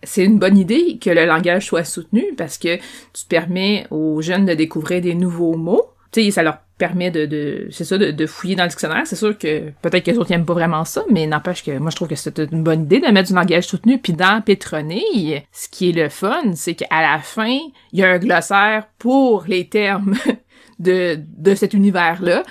c'est 0.05 0.25
une 0.25 0.39
bonne 0.39 0.59
idée 0.59 0.99
que 0.99 1.11
le 1.11 1.25
langage 1.25 1.67
soit 1.67 1.85
soutenu 1.85 2.35
parce 2.37 2.59
que 2.59 2.77
tu 2.77 3.25
permets 3.29 3.87
aux 3.91 4.21
jeunes 4.23 4.47
de 4.47 4.55
découvrir 4.55 5.01
des 5.01 5.15
nouveaux 5.15 5.57
mots. 5.57 5.91
Tu 6.12 6.23
sais, 6.23 6.31
ça 6.31 6.43
leur 6.43 6.59
permet 6.79 7.11
de, 7.11 7.27
de 7.27 7.69
c'est 7.71 7.85
ça, 7.85 7.99
de, 7.99 8.27
fouiller 8.27 8.57
dans 8.57 8.65
le 8.65 8.69
dictionnaire. 8.69 9.03
C'est 9.05 9.17
sûr 9.17 9.37
que 9.37 9.71
peut-être 9.83 10.05
que 10.05 10.11
les 10.11 10.19
autres 10.19 10.31
n'aiment 10.31 10.45
pas 10.45 10.55
vraiment 10.55 10.85
ça, 10.85 11.03
mais 11.11 11.27
n'empêche 11.27 11.65
que 11.65 11.77
moi 11.79 11.91
je 11.91 11.97
trouve 11.97 12.09
que 12.09 12.15
c'est 12.15 12.39
une 12.39 12.62
bonne 12.62 12.83
idée 12.83 13.01
de 13.01 13.07
mettre 13.09 13.29
du 13.29 13.35
langage 13.35 13.65
soutenu. 13.65 13.99
Puis 13.99 14.12
dans 14.12 14.43
Pétronille, 14.43 15.43
ce 15.53 15.69
qui 15.69 15.91
est 15.91 15.93
le 15.93 16.09
fun, 16.09 16.53
c'est 16.55 16.75
qu'à 16.75 17.03
la 17.03 17.19
fin, 17.19 17.59
il 17.93 17.99
y 17.99 18.03
a 18.03 18.11
un 18.11 18.19
glossaire 18.19 18.87
pour 18.99 19.45
les 19.47 19.69
termes 19.69 20.15
de, 20.79 21.19
de 21.37 21.55
cet 21.55 21.75
univers-là 21.75 22.43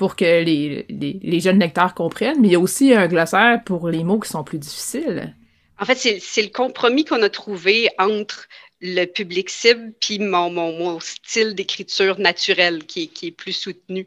pour 0.00 0.16
que 0.16 0.24
les, 0.24 0.86
les, 0.88 1.40
jeunes 1.40 1.58
lecteurs 1.58 1.92
comprennent, 1.92 2.40
mais 2.40 2.48
il 2.48 2.52
y 2.52 2.56
a 2.56 2.58
aussi 2.58 2.94
un 2.94 3.06
glossaire 3.06 3.62
pour 3.66 3.90
les 3.90 4.02
mots 4.02 4.18
qui 4.18 4.30
sont 4.30 4.42
plus 4.42 4.56
difficiles. 4.56 5.36
En 5.78 5.84
fait, 5.84 5.94
c'est 5.94 6.40
le 6.40 6.48
compromis 6.48 7.04
qu'on 7.04 7.20
a 7.20 7.28
trouvé 7.28 7.90
entre 7.98 8.48
le 8.80 9.04
public 9.04 9.50
cible 9.50 9.92
puis 10.00 10.18
mon, 10.18 10.48
mon, 10.50 10.72
mon 10.78 11.00
style 11.00 11.54
d'écriture 11.54 12.18
naturel 12.18 12.86
qui, 12.86 13.08
qui, 13.08 13.26
est 13.26 13.30
plus 13.30 13.52
soutenu. 13.52 14.06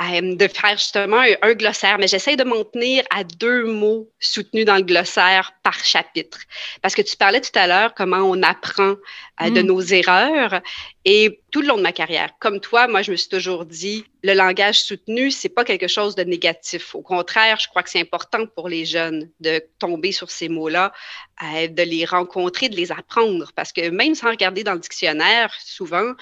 Euh, 0.00 0.34
de 0.34 0.48
faire 0.48 0.78
justement 0.78 1.20
un, 1.42 1.52
glossaire, 1.52 1.98
mais 1.98 2.08
j'essaie 2.08 2.34
de 2.34 2.44
m'en 2.44 2.64
tenir 2.64 3.04
à 3.10 3.22
deux 3.22 3.64
mots 3.66 4.08
soutenus 4.18 4.64
dans 4.64 4.76
le 4.76 4.82
glossaire 4.82 5.52
par 5.62 5.84
chapitre. 5.84 6.38
Parce 6.80 6.94
que 6.94 7.02
tu 7.02 7.18
parlais 7.18 7.42
tout 7.42 7.50
à 7.54 7.66
l'heure 7.66 7.92
comment 7.94 8.22
on 8.22 8.42
apprend 8.42 8.94
euh, 9.42 9.50
de 9.50 9.60
mm. 9.60 9.66
nos 9.66 9.80
erreurs. 9.82 10.62
Et 11.04 11.42
tout 11.50 11.60
le 11.60 11.66
long 11.66 11.76
de 11.76 11.82
ma 11.82 11.92
carrière, 11.92 12.30
comme 12.38 12.60
toi, 12.60 12.88
moi, 12.88 13.02
je 13.02 13.10
me 13.10 13.16
suis 13.16 13.28
toujours 13.28 13.66
dit, 13.66 14.04
le 14.22 14.32
langage 14.32 14.80
soutenu, 14.80 15.30
c'est 15.30 15.50
pas 15.50 15.64
quelque 15.64 15.88
chose 15.88 16.14
de 16.14 16.22
négatif. 16.22 16.94
Au 16.94 17.02
contraire, 17.02 17.58
je 17.60 17.68
crois 17.68 17.82
que 17.82 17.90
c'est 17.90 18.00
important 18.00 18.46
pour 18.46 18.70
les 18.70 18.86
jeunes 18.86 19.28
de 19.40 19.62
tomber 19.78 20.12
sur 20.12 20.30
ces 20.30 20.48
mots-là, 20.48 20.94
euh, 21.42 21.68
de 21.68 21.82
les 21.82 22.06
rencontrer, 22.06 22.70
de 22.70 22.76
les 22.76 22.90
apprendre. 22.90 23.52
Parce 23.54 23.72
que 23.72 23.90
même 23.90 24.14
sans 24.14 24.30
regarder 24.30 24.64
dans 24.64 24.74
le 24.74 24.80
dictionnaire, 24.80 25.52
souvent, 25.62 26.14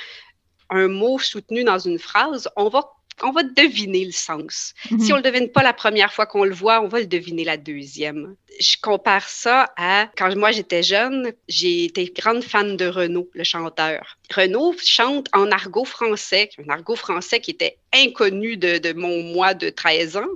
un 0.70 0.88
mot 0.88 1.20
soutenu 1.20 1.62
dans 1.62 1.78
une 1.78 2.00
phrase, 2.00 2.48
on 2.56 2.68
va 2.68 2.97
on 3.22 3.32
va 3.32 3.42
deviner 3.42 4.04
le 4.04 4.12
sens. 4.12 4.74
Mhm. 4.90 5.00
Si 5.00 5.12
on 5.12 5.16
le 5.16 5.22
devine 5.22 5.48
pas 5.48 5.62
la 5.62 5.72
première 5.72 6.12
fois 6.12 6.26
qu'on 6.26 6.44
le 6.44 6.54
voit, 6.54 6.80
on 6.82 6.88
va 6.88 7.00
le 7.00 7.06
deviner 7.06 7.44
la 7.44 7.56
deuxième. 7.56 8.34
Je 8.60 8.76
compare 8.80 9.28
ça 9.28 9.72
à 9.76 10.08
quand 10.16 10.34
moi 10.36 10.50
j'étais 10.50 10.82
jeune, 10.82 11.32
j'ai 11.48 11.84
été 11.84 12.12
grande 12.16 12.42
fan 12.42 12.76
de 12.76 12.86
Renaud, 12.86 13.28
le 13.32 13.44
chanteur. 13.44 14.18
Renaud 14.34 14.74
chante 14.82 15.28
en 15.32 15.50
argot 15.50 15.84
français, 15.84 16.50
un 16.58 16.68
argot 16.70 16.96
français 16.96 17.40
qui 17.40 17.52
était 17.52 17.78
inconnu 17.94 18.56
de, 18.56 18.92
mon 18.92 19.22
moi 19.22 19.54
de 19.54 19.70
13 19.70 20.16
ans. 20.16 20.28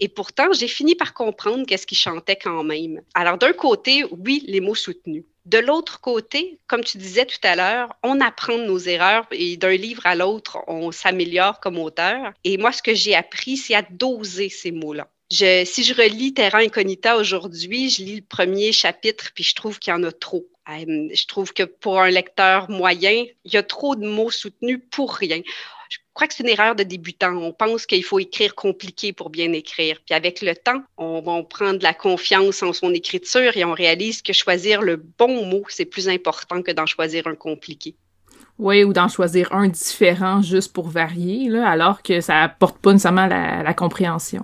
Et 0.00 0.08
pourtant, 0.08 0.52
j'ai 0.52 0.68
fini 0.68 0.94
par 0.94 1.14
comprendre 1.14 1.66
qu'est-ce 1.66 1.86
qu'il 1.86 1.98
chantait 1.98 2.36
quand 2.36 2.64
même. 2.64 3.00
Alors, 3.14 3.38
d'un 3.38 3.52
côté, 3.52 4.04
oui, 4.10 4.44
les 4.46 4.60
mots 4.60 4.74
soutenus. 4.74 5.24
De 5.46 5.58
l'autre 5.58 6.00
côté, 6.00 6.58
comme 6.66 6.84
tu 6.84 6.98
disais 6.98 7.24
tout 7.24 7.40
à 7.42 7.56
l'heure, 7.56 7.96
on 8.02 8.20
apprend 8.20 8.58
de 8.58 8.64
nos 8.64 8.78
erreurs 8.78 9.26
et 9.30 9.56
d'un 9.56 9.74
livre 9.74 10.04
à 10.04 10.14
l'autre, 10.14 10.58
on 10.66 10.92
s'améliore 10.92 11.60
comme 11.60 11.78
auteur. 11.78 12.34
Et 12.44 12.58
moi, 12.58 12.70
ce 12.70 12.82
que 12.82 12.94
j'ai 12.94 13.14
appris, 13.14 13.56
c'est 13.56 13.74
à 13.74 13.80
doser 13.80 14.50
ces 14.50 14.72
mots-là. 14.72 15.08
si 15.30 15.84
je 15.84 15.94
relis 15.94 16.34
Terra 16.34 16.58
Incognita 16.58 17.16
aujourd'hui, 17.16 17.88
je 17.88 18.02
lis 18.02 18.16
le 18.16 18.26
premier 18.28 18.72
chapitre, 18.72 19.30
puis 19.34 19.42
je 19.42 19.54
trouve 19.54 19.78
qu'il 19.78 19.90
y 19.90 19.96
en 19.96 20.04
a 20.04 20.12
trop. 20.12 20.46
Je 20.68 21.26
trouve 21.26 21.52
que 21.52 21.62
pour 21.62 22.00
un 22.00 22.10
lecteur 22.10 22.70
moyen, 22.70 23.24
il 23.44 23.52
y 23.52 23.56
a 23.56 23.62
trop 23.62 23.96
de 23.96 24.06
mots 24.06 24.30
soutenus 24.30 24.80
pour 24.90 25.14
rien 25.14 25.40
crois 26.18 26.26
que 26.26 26.34
c'est 26.34 26.42
une 26.42 26.48
erreur 26.48 26.74
de 26.74 26.82
débutant. 26.82 27.36
On 27.36 27.52
pense 27.52 27.86
qu'il 27.86 28.02
faut 28.02 28.18
écrire 28.18 28.56
compliqué 28.56 29.12
pour 29.12 29.30
bien 29.30 29.52
écrire. 29.52 30.00
Puis 30.04 30.16
avec 30.16 30.42
le 30.42 30.56
temps, 30.56 30.82
on 30.96 31.20
va 31.20 31.40
prendre 31.44 31.78
de 31.78 31.84
la 31.84 31.94
confiance 31.94 32.60
en 32.64 32.72
son 32.72 32.92
écriture 32.92 33.56
et 33.56 33.64
on 33.64 33.72
réalise 33.72 34.20
que 34.20 34.32
choisir 34.32 34.82
le 34.82 34.96
bon 34.96 35.46
mot, 35.46 35.62
c'est 35.68 35.84
plus 35.84 36.08
important 36.08 36.60
que 36.60 36.72
d'en 36.72 36.86
choisir 36.86 37.28
un 37.28 37.36
compliqué. 37.36 37.94
Oui, 38.58 38.82
ou 38.82 38.92
d'en 38.92 39.06
choisir 39.06 39.52
un 39.52 39.68
différent 39.68 40.42
juste 40.42 40.72
pour 40.72 40.88
varier, 40.88 41.48
là, 41.48 41.68
alors 41.68 42.02
que 42.02 42.20
ça 42.20 42.42
apporte 42.42 42.78
pas 42.78 42.92
nécessairement 42.92 43.28
la 43.28 43.74
compréhension. 43.74 44.42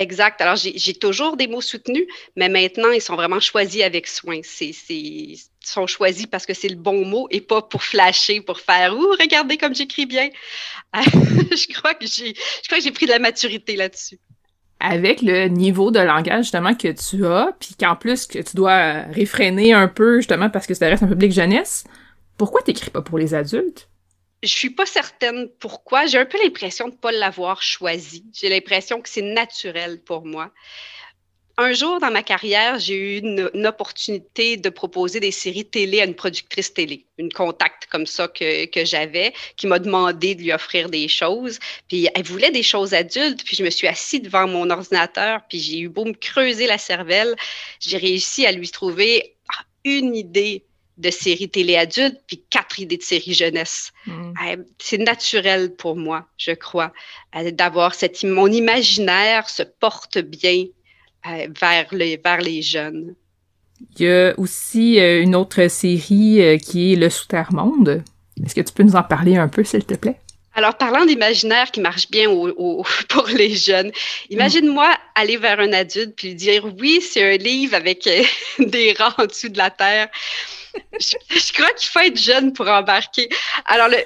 Exact. 0.00 0.40
Alors, 0.40 0.56
j'ai 0.56 0.94
toujours 0.94 1.36
des 1.36 1.46
mots 1.46 1.60
soutenus, 1.60 2.06
mais 2.34 2.48
maintenant, 2.48 2.90
ils 2.90 3.02
sont 3.02 3.16
vraiment 3.16 3.38
choisis 3.38 3.82
avec 3.82 4.06
soin. 4.06 4.40
C'est, 4.42 4.72
ils 4.88 5.38
sont 5.62 5.86
choisis 5.86 6.24
parce 6.24 6.46
que 6.46 6.54
c'est 6.54 6.70
le 6.70 6.76
bon 6.76 7.04
mot 7.04 7.28
et 7.30 7.42
pas 7.42 7.60
pour 7.60 7.82
flasher, 7.82 8.40
pour 8.40 8.60
faire 8.60 8.96
«Ouh, 8.98 9.10
regardez 9.20 9.58
comme 9.58 9.74
j'écris 9.74 10.06
bien! 10.06 10.30
je 10.94 11.74
crois 11.74 11.92
que 11.92 12.06
j'ai 12.06 12.34
je 12.34 12.66
crois 12.66 12.78
que 12.78 12.84
j'ai 12.84 12.92
pris 12.92 13.04
de 13.04 13.10
la 13.10 13.18
maturité 13.18 13.76
là-dessus. 13.76 14.18
Avec 14.80 15.20
le 15.20 15.48
niveau 15.48 15.90
de 15.90 16.00
langage, 16.00 16.44
justement, 16.44 16.74
que 16.74 16.88
tu 16.88 17.26
as, 17.26 17.54
puis 17.60 17.74
qu'en 17.78 17.94
plus, 17.94 18.26
que 18.26 18.38
tu 18.38 18.56
dois 18.56 19.02
réfréner 19.02 19.74
un 19.74 19.86
peu, 19.86 20.16
justement, 20.16 20.48
parce 20.48 20.66
que 20.66 20.72
ça 20.72 20.88
reste 20.88 21.02
un 21.02 21.08
public 21.08 21.30
jeunesse, 21.30 21.84
pourquoi 22.38 22.62
t'écris 22.62 22.88
pas 22.88 23.02
pour 23.02 23.18
les 23.18 23.34
adultes? 23.34 23.90
Je 24.42 24.48
suis 24.48 24.70
pas 24.70 24.86
certaine 24.86 25.48
pourquoi. 25.58 26.06
J'ai 26.06 26.18
un 26.18 26.26
peu 26.26 26.38
l'impression 26.42 26.88
de 26.88 26.92
ne 26.92 26.96
pas 26.96 27.12
l'avoir 27.12 27.62
choisi. 27.62 28.24
J'ai 28.32 28.48
l'impression 28.48 29.00
que 29.00 29.08
c'est 29.08 29.22
naturel 29.22 30.00
pour 30.02 30.24
moi. 30.24 30.50
un 31.58 31.74
jour 31.74 32.00
dans 32.00 32.10
ma 32.10 32.22
carrière, 32.22 32.78
j'ai 32.78 32.94
eu 32.94 33.18
une, 33.18 33.66
opportunité 33.66 34.56
de 34.56 34.70
proposer 34.70 35.20
des 35.20 35.30
séries 35.30 35.66
télé 35.66 36.00
à 36.00 36.04
une 36.06 36.14
productrice 36.14 36.72
télé, 36.72 37.04
une 37.18 37.30
contact 37.30 37.86
comme 37.90 38.06
ça 38.06 38.28
que, 38.28 38.64
que 38.64 38.86
j'avais, 38.86 39.34
qui 39.56 39.66
m'a 39.66 39.78
demandé 39.78 40.34
de 40.34 40.40
lui 40.40 40.52
offrir 40.52 40.88
des 40.88 41.06
choses. 41.06 41.58
Puis 41.88 42.08
elle 42.14 42.24
voulait 42.24 42.50
des 42.50 42.62
choses 42.62 42.94
adultes, 42.94 43.44
puis 43.44 43.56
je 43.56 43.62
me 43.62 43.68
suis 43.70 43.88
assise 43.88 44.22
devant 44.22 44.48
mon 44.48 44.70
ordinateur, 44.70 45.42
puis 45.50 45.58
j'ai 45.60 45.80
eu 45.80 45.90
beau 45.90 46.06
me 46.06 46.14
creuser 46.14 46.66
la 46.66 46.78
cervelle, 46.78 47.36
j'ai 47.78 47.98
réussi 47.98 48.46
à 48.46 48.52
lui 48.52 48.70
trouver 48.70 49.36
une 49.84 50.16
idée 50.16 50.64
de 51.00 51.10
série 51.10 51.48
télé 51.48 51.76
adulte, 51.76 52.18
puis 52.26 52.42
quatre 52.50 52.78
idées 52.78 52.98
de 52.98 53.02
série 53.02 53.34
jeunesse. 53.34 53.92
Mm. 54.06 54.32
Euh, 54.46 54.56
c'est 54.78 54.98
naturel 54.98 55.74
pour 55.74 55.96
moi, 55.96 56.26
je 56.36 56.52
crois, 56.52 56.92
euh, 57.36 57.50
d'avoir 57.50 57.94
cette... 57.94 58.22
Mon 58.24 58.48
imaginaire 58.48 59.48
se 59.48 59.62
porte 59.62 60.18
bien 60.18 60.66
euh, 61.26 61.48
vers, 61.60 61.86
les, 61.92 62.16
vers 62.16 62.40
les 62.40 62.62
jeunes. 62.62 63.14
Il 63.98 64.04
y 64.04 64.10
a 64.10 64.34
aussi 64.38 65.00
euh, 65.00 65.22
une 65.22 65.34
autre 65.34 65.68
série 65.68 66.58
qui 66.62 66.92
est 66.92 66.96
Le 66.96 67.08
Souterre-Monde. 67.08 68.02
Est-ce 68.44 68.54
que 68.54 68.60
tu 68.60 68.72
peux 68.72 68.82
nous 68.82 68.96
en 68.96 69.02
parler 69.02 69.36
un 69.36 69.48
peu, 69.48 69.64
s'il 69.64 69.84
te 69.84 69.94
plaît? 69.94 70.20
Alors, 70.54 70.76
parlant 70.76 71.06
d'imaginaire 71.06 71.70
qui 71.70 71.80
marche 71.80 72.10
bien 72.10 72.28
pour 73.08 73.26
les 73.28 73.54
jeunes, 73.54 73.92
imagine-moi 74.28 74.88
aller 75.14 75.36
vers 75.36 75.60
un 75.60 75.72
adulte 75.72 76.14
puis 76.16 76.28
lui 76.28 76.34
dire 76.34 76.66
oui, 76.78 77.00
c'est 77.00 77.34
un 77.34 77.36
livre 77.36 77.74
avec 77.74 78.08
des 78.58 78.92
rats 78.98 79.14
en 79.18 79.26
dessous 79.26 79.48
de 79.48 79.58
la 79.58 79.70
terre 79.70 80.08
je, 80.98 81.52
crois 81.52 81.72
qu'il 81.72 81.88
faut 81.88 82.00
être 82.00 82.18
jeune 82.18 82.52
pour 82.52 82.68
embarquer. 82.68 83.28
Alors, 83.64 83.88
le, 83.88 83.96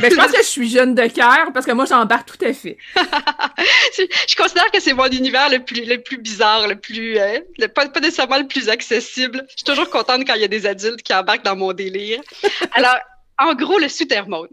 Mais 0.00 0.10
je 0.10 0.16
pense 0.16 0.32
que 0.32 0.38
je 0.38 0.46
suis 0.46 0.68
jeune 0.68 0.94
de 0.94 1.06
cœur 1.06 1.52
parce 1.52 1.66
que 1.66 1.72
moi, 1.72 1.84
j'embarque 1.86 2.26
tout 2.26 2.44
à 2.44 2.52
fait. 2.52 2.76
je, 2.96 4.36
considère 4.36 4.70
que 4.70 4.80
c'est 4.80 4.92
mon 4.92 5.08
univers 5.08 5.48
le 5.50 5.64
plus, 5.64 5.84
le 5.84 6.02
plus 6.02 6.18
bizarre, 6.18 6.68
le 6.68 6.76
plus, 6.76 7.18
euh, 7.18 7.40
pas, 7.74 7.88
pas, 7.88 8.00
nécessairement 8.00 8.38
le 8.38 8.46
plus 8.46 8.68
accessible. 8.68 9.44
Je 9.50 9.56
suis 9.56 9.64
toujours 9.64 9.90
contente 9.90 10.26
quand 10.26 10.34
il 10.34 10.42
y 10.42 10.44
a 10.44 10.48
des 10.48 10.66
adultes 10.66 11.02
qui 11.02 11.14
embarquent 11.14 11.44
dans 11.44 11.56
mon 11.56 11.72
délire. 11.72 12.20
Alors, 12.72 12.96
en 13.38 13.54
gros, 13.54 13.78
le 13.78 13.88
souterre-monde. 13.88 14.48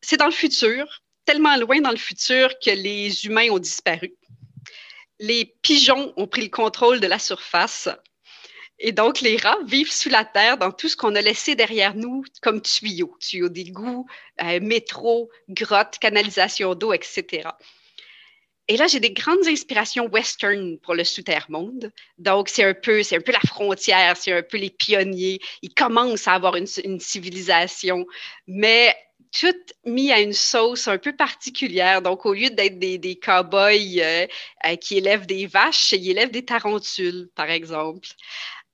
C'est 0.00 0.16
dans 0.16 0.26
le 0.26 0.32
futur, 0.32 1.02
tellement 1.24 1.56
loin 1.56 1.80
dans 1.80 1.90
le 1.90 1.96
futur 1.96 2.50
que 2.64 2.70
les 2.70 3.24
humains 3.26 3.50
ont 3.50 3.58
disparu. 3.58 4.12
Les 5.18 5.54
pigeons 5.62 6.12
ont 6.16 6.26
pris 6.26 6.42
le 6.42 6.48
contrôle 6.48 7.00
de 7.00 7.06
la 7.06 7.18
surface 7.18 7.88
et 8.78 8.92
donc, 8.92 9.20
les 9.20 9.36
rats 9.36 9.58
vivent 9.64 9.92
sous 9.92 10.08
la 10.08 10.24
terre 10.24 10.58
dans 10.58 10.72
tout 10.72 10.88
ce 10.88 10.96
qu'on 10.96 11.14
a 11.14 11.20
laissé 11.20 11.54
derrière 11.54 11.94
nous 11.94 12.24
comme 12.42 12.60
tuyaux, 12.60 13.16
tuyaux 13.20 13.48
d'égout, 13.48 14.06
euh, 14.42 14.58
métro, 14.60 15.30
grottes, 15.48 15.98
canalisation 16.00 16.74
d'eau, 16.74 16.92
etc. 16.92 17.48
Et 18.66 18.76
là, 18.76 18.86
j'ai 18.86 18.98
des 18.98 19.12
grandes 19.12 19.46
inspirations 19.46 20.06
western 20.06 20.78
pour 20.78 20.94
le 20.94 21.04
souterre-monde. 21.04 21.92
Donc, 22.18 22.48
c'est 22.48 22.64
un 22.64 22.74
peu, 22.74 23.02
un 23.12 23.20
peu 23.20 23.32
la 23.32 23.40
frontière, 23.40 24.16
c'est 24.16 24.32
un 24.32 24.42
peu 24.42 24.56
les 24.56 24.70
pionniers. 24.70 25.38
Ils 25.62 25.74
commencent 25.74 26.26
à 26.26 26.32
avoir 26.32 26.56
une, 26.56 26.66
civilisation, 26.98 28.06
mais 28.46 28.96
tout 29.38 29.54
mis 29.84 30.12
à 30.12 30.20
une 30.20 30.32
sauce 30.32 30.88
un 30.88 30.98
peu 30.98 31.14
particulière. 31.14 32.00
Donc, 32.02 32.24
au 32.24 32.32
lieu 32.32 32.50
d'être 32.50 32.78
des, 32.78 32.98
des 32.98 33.16
cow-boys 33.16 34.00
euh, 34.00 34.26
euh, 34.66 34.76
qui 34.76 34.96
élèvent 34.96 35.26
des 35.26 35.46
vaches, 35.46 35.92
ils 35.92 36.10
élèvent 36.10 36.30
des 36.30 36.44
tarentules, 36.44 37.28
par 37.34 37.50
exemple 37.50 38.08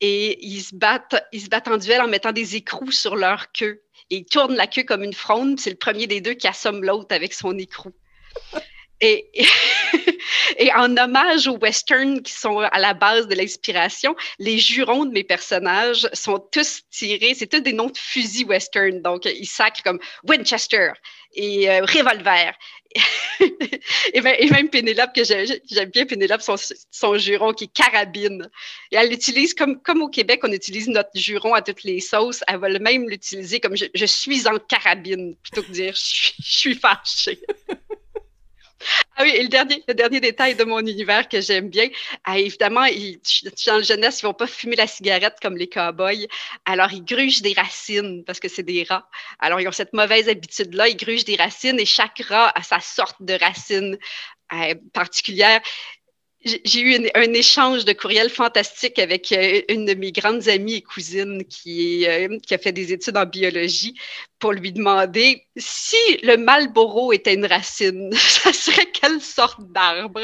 et 0.00 0.44
ils 0.44 0.62
se 0.62 0.74
battent, 0.74 1.22
ils 1.32 1.42
se 1.42 1.48
battent 1.48 1.68
en 1.68 1.78
duel 1.78 2.00
en 2.00 2.08
mettant 2.08 2.32
des 2.32 2.56
écrous 2.56 2.92
sur 2.92 3.16
leur 3.16 3.52
queue. 3.52 3.82
Et 4.10 4.16
ils 4.18 4.24
tournent 4.24 4.56
la 4.56 4.66
queue 4.66 4.82
comme 4.82 5.04
une 5.04 5.14
fronde, 5.14 5.60
c'est 5.60 5.70
le 5.70 5.76
premier 5.76 6.06
des 6.06 6.20
deux 6.20 6.34
qui 6.34 6.48
assomme 6.48 6.82
l'autre 6.82 7.14
avec 7.14 7.32
son 7.32 7.56
écrou. 7.58 7.92
Et, 10.58 10.72
en 10.74 10.96
hommage 10.96 11.48
aux 11.48 11.56
westerns 11.56 12.22
qui 12.22 12.32
sont 12.32 12.58
à 12.58 12.78
la 12.78 12.92
base 12.92 13.28
de 13.28 13.34
l'inspiration, 13.34 14.14
les 14.38 14.58
jurons 14.58 15.06
de 15.06 15.12
mes 15.12 15.24
personnages 15.24 16.08
sont 16.12 16.38
tous 16.52 16.82
tirés, 16.90 17.34
c'est 17.34 17.46
tous 17.46 17.60
des 17.60 17.72
noms 17.72 17.86
de 17.86 17.96
fusils 17.96 18.44
western. 18.44 19.00
Donc, 19.00 19.24
ils 19.24 19.46
sacrent 19.46 19.82
comme 19.82 20.00
Winchester 20.24 20.92
et 21.34 21.70
euh, 21.70 21.80
Revolver 21.82 22.52
et, 24.14 24.20
même, 24.20 24.68
Pénélope, 24.68 25.14
que 25.14 25.22
j'aime 25.24 25.90
bien 25.90 26.06
Pénélope, 26.06 26.42
son, 26.42 27.18
juron 27.18 27.52
qui 27.52 27.64
est 27.64 27.72
carabine. 27.72 28.48
Et 28.90 28.96
elle 28.96 29.10
l'utilise 29.10 29.54
comme, 29.54 29.80
comme 29.80 30.02
au 30.02 30.08
Québec, 30.08 30.40
on 30.42 30.52
utilise 30.52 30.88
notre 30.88 31.10
juron 31.14 31.54
à 31.54 31.62
toutes 31.62 31.84
les 31.84 32.00
sauces. 32.00 32.42
Elle 32.48 32.58
va 32.58 32.68
même 32.78 33.08
l'utiliser 33.08 33.60
comme 33.60 33.76
je, 33.76 34.06
suis 34.06 34.48
en 34.48 34.58
carabine, 34.58 35.36
plutôt 35.36 35.62
que 35.62 35.70
dire 35.70 35.94
je, 35.94 36.32
je 36.38 36.58
suis 36.58 36.74
fâchée. 36.74 37.40
Ah 39.16 39.24
oui, 39.24 39.32
et 39.34 39.42
le 39.42 39.48
dernier, 39.48 40.20
détail 40.20 40.54
de 40.54 40.64
mon 40.64 40.80
univers 40.80 41.28
que 41.28 41.40
j'aime 41.40 41.68
bien, 41.68 41.88
ah, 42.24 42.38
évidemment, 42.38 42.86
dans 43.66 43.76
le 43.76 43.82
jeunesse, 43.82 44.20
ils 44.22 44.26
vont 44.26 44.34
pas 44.34 44.46
fumer 44.46 44.76
la 44.76 44.86
cigarette 44.86 45.36
comme 45.42 45.56
les 45.56 45.68
cowboys. 45.68 46.26
Alors, 46.64 46.92
ils 46.92 47.04
grugent 47.04 47.42
des 47.42 47.52
racines 47.52 48.24
parce 48.24 48.40
que 48.40 48.48
c'est 48.48 48.62
des 48.62 48.84
rats. 48.88 49.08
Alors, 49.38 49.60
ils 49.60 49.68
ont 49.68 49.72
cette 49.72 49.92
mauvaise 49.92 50.28
habitude-là, 50.28 50.88
ils 50.88 50.96
grugent 50.96 51.24
des 51.24 51.36
racines 51.36 51.78
et 51.78 51.84
chaque 51.84 52.22
rat 52.28 52.50
a 52.54 52.62
sa 52.62 52.80
sorte 52.80 53.16
de 53.20 53.34
racine 53.34 53.98
euh, 54.52 54.74
particulière 54.92 55.60
j'ai 56.44 56.80
eu 56.80 57.10
un 57.14 57.32
échange 57.34 57.84
de 57.84 57.92
courriels 57.92 58.30
fantastique 58.30 58.98
avec 58.98 59.30
euh, 59.32 59.60
une 59.68 59.84
de 59.84 59.94
mes 59.94 60.10
grandes 60.10 60.48
amies 60.48 60.76
et 60.76 60.82
cousines 60.82 61.44
qui, 61.44 62.06
euh, 62.08 62.38
qui 62.38 62.54
a 62.54 62.58
fait 62.58 62.72
des 62.72 62.92
études 62.92 63.18
en 63.18 63.26
biologie 63.26 63.94
pour 64.38 64.52
lui 64.52 64.72
demander 64.72 65.46
si 65.56 65.96
le 66.22 66.36
Malboro 66.36 67.12
était 67.12 67.34
une 67.34 67.44
racine, 67.44 68.10
ça 68.14 68.54
serait 68.54 68.86
quelle 68.86 69.20
sorte 69.20 69.60
d'arbre? 69.70 70.22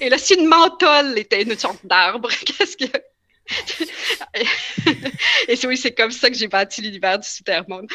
Et 0.00 0.08
là, 0.08 0.18
si 0.18 0.34
une 0.34 0.46
menthol 0.46 1.16
était 1.18 1.42
une 1.42 1.56
sorte 1.56 1.86
d'arbre, 1.86 2.30
qu'est-ce 2.44 2.76
que... 2.76 2.90
et 5.48 5.66
oui, 5.66 5.76
c'est 5.76 5.94
comme 5.94 6.10
ça 6.10 6.30
que 6.30 6.36
j'ai 6.36 6.48
bâti 6.48 6.80
l'univers 6.80 7.18
du 7.18 7.28
Supermonde. 7.28 7.86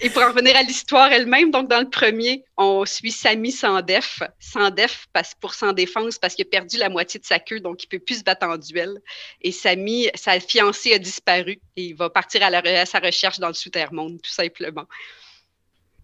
Et 0.00 0.10
pour 0.10 0.22
en 0.22 0.28
revenir 0.28 0.56
à 0.56 0.62
l'histoire 0.62 1.12
elle-même, 1.12 1.50
donc 1.50 1.68
dans 1.68 1.80
le 1.80 1.88
premier, 1.88 2.44
on 2.56 2.84
suit 2.84 3.12
Samy 3.12 3.52
sans 3.52 3.80
def, 3.80 4.22
sans 4.40 4.70
def 4.70 5.06
pour 5.40 5.54
sans 5.54 5.72
défense 5.72 6.18
parce 6.18 6.34
qu'il 6.34 6.44
a 6.46 6.50
perdu 6.50 6.78
la 6.78 6.88
moitié 6.88 7.20
de 7.20 7.24
sa 7.24 7.38
queue, 7.38 7.60
donc 7.60 7.84
il 7.84 7.86
peut 7.86 8.00
plus 8.00 8.18
se 8.18 8.24
battre 8.24 8.46
en 8.46 8.56
duel. 8.56 9.00
Et 9.40 9.52
Samy, 9.52 10.08
sa 10.14 10.40
fiancée 10.40 10.94
a 10.94 10.98
disparu 10.98 11.60
et 11.76 11.84
il 11.84 11.94
va 11.94 12.10
partir 12.10 12.42
à, 12.42 12.86
sa 12.86 12.98
recherche 12.98 13.38
dans 13.38 13.48
le 13.48 13.54
souterre-monde, 13.54 14.20
tout 14.20 14.32
simplement. 14.32 14.86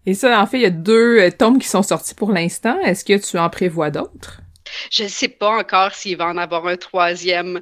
Et 0.05 0.13
ça, 0.13 0.41
en 0.41 0.47
fait, 0.47 0.57
il 0.57 0.63
y 0.63 0.65
a 0.65 0.71
deux 0.71 1.19
euh, 1.19 1.29
tomes 1.29 1.59
qui 1.59 1.67
sont 1.67 1.83
sortis 1.83 2.15
pour 2.15 2.31
l'instant. 2.31 2.79
Est-ce 2.79 3.05
que 3.05 3.17
tu 3.17 3.37
en 3.37 3.49
prévois 3.49 3.91
d'autres? 3.91 4.41
Je 4.89 5.03
ne 5.03 5.09
sais 5.09 5.27
pas 5.27 5.59
encore 5.59 5.93
s'il 5.93 6.17
va 6.17 6.27
en 6.27 6.37
avoir 6.37 6.65
un 6.65 6.77
troisième 6.77 7.61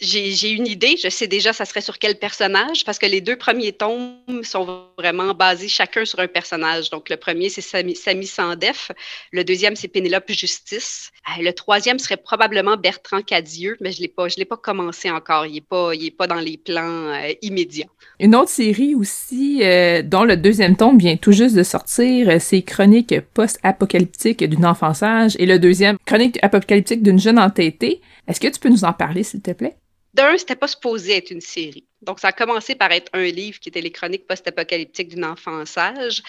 j'ai 0.00 0.50
une 0.50 0.66
idée. 0.66 0.96
Je 1.02 1.08
sais 1.08 1.26
déjà 1.26 1.52
ça 1.52 1.64
serait 1.64 1.80
sur 1.80 1.98
quel 1.98 2.16
personnage 2.18 2.84
parce 2.84 2.98
que 2.98 3.06
les 3.06 3.20
deux 3.20 3.36
premiers 3.36 3.72
tomes 3.72 4.16
sont 4.42 4.86
vraiment 4.98 5.34
basés 5.34 5.68
chacun 5.68 6.04
sur 6.04 6.18
un 6.20 6.26
personnage. 6.26 6.90
Donc, 6.90 7.08
le 7.08 7.16
premier, 7.16 7.48
c'est 7.48 7.60
Samy, 7.60 8.26
Sandef. 8.26 8.90
Le 9.32 9.44
deuxième, 9.44 9.76
c'est 9.76 9.88
Pénélope 9.88 10.30
Justice. 10.30 11.10
Euh, 11.28 11.42
le 11.42 11.52
troisième 11.52 11.98
serait 11.98 12.16
probablement 12.16 12.76
Bertrand 12.76 13.22
Cadieux, 13.22 13.76
mais 13.80 13.92
je 13.92 14.02
ne 14.02 14.36
l'ai 14.38 14.44
pas 14.44 14.56
commencé 14.56 15.10
encore. 15.10 15.46
Il 15.46 15.54
n'est 15.54 15.60
pas, 15.60 15.92
pas 16.18 16.26
dans 16.26 16.40
les 16.40 16.56
plans 16.56 17.08
euh, 17.12 17.32
immédiats. 17.42 17.86
Une 18.18 18.34
autre 18.34 18.50
série 18.50 18.94
aussi, 18.94 19.60
euh, 19.62 20.02
dont 20.02 20.24
le 20.24 20.36
deuxième 20.36 20.76
tome 20.76 20.98
vient 20.98 21.16
tout 21.16 21.32
juste 21.32 21.54
de 21.54 21.62
sortir, 21.62 22.40
c'est 22.40 22.62
Chronique 22.62 23.14
post-apocalyptique 23.34 24.44
d'une 24.44 24.66
enfant 24.66 24.94
sage 24.94 25.36
et 25.38 25.46
le 25.46 25.58
deuxième, 25.58 25.96
Chronique 26.06 26.38
apocalyptique 26.42 27.02
d'une 27.02 27.18
jeune 27.18 27.38
entêtée. 27.38 28.00
Est-ce 28.28 28.40
que 28.40 28.48
tu 28.48 28.60
peux 28.60 28.68
nous 28.68 28.84
en 28.84 28.92
parler, 28.92 29.22
s'il 29.22 29.42
te 29.42 29.50
plaît? 29.50 29.76
D'un, 30.14 30.36
c'était 30.36 30.56
pas 30.56 30.68
supposé 30.68 31.16
être 31.16 31.30
une 31.30 31.40
série. 31.40 31.84
Donc, 32.02 32.20
ça 32.20 32.28
a 32.28 32.32
commencé 32.32 32.74
par 32.74 32.90
être 32.92 33.10
un 33.12 33.24
livre 33.24 33.60
qui 33.60 33.68
était 33.68 33.80
les 33.80 33.92
chroniques 33.92 34.26
post-apocalyptiques 34.26 35.08
d'une 35.08 35.24
enfant 35.24 35.64
sage 35.66 36.22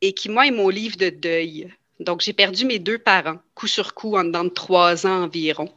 et 0.00 0.12
qui, 0.12 0.28
moi, 0.28 0.46
est 0.46 0.50
mon 0.50 0.68
livre 0.68 0.96
de 0.96 1.10
deuil. 1.10 1.72
Donc, 2.00 2.22
j'ai 2.22 2.32
perdu 2.32 2.64
mes 2.64 2.78
deux 2.78 2.98
parents, 2.98 3.38
coup 3.54 3.66
sur 3.66 3.94
coup, 3.94 4.16
en 4.16 4.24
dedans 4.24 4.44
de 4.44 4.48
trois 4.48 5.06
ans 5.06 5.24
environ. 5.24 5.70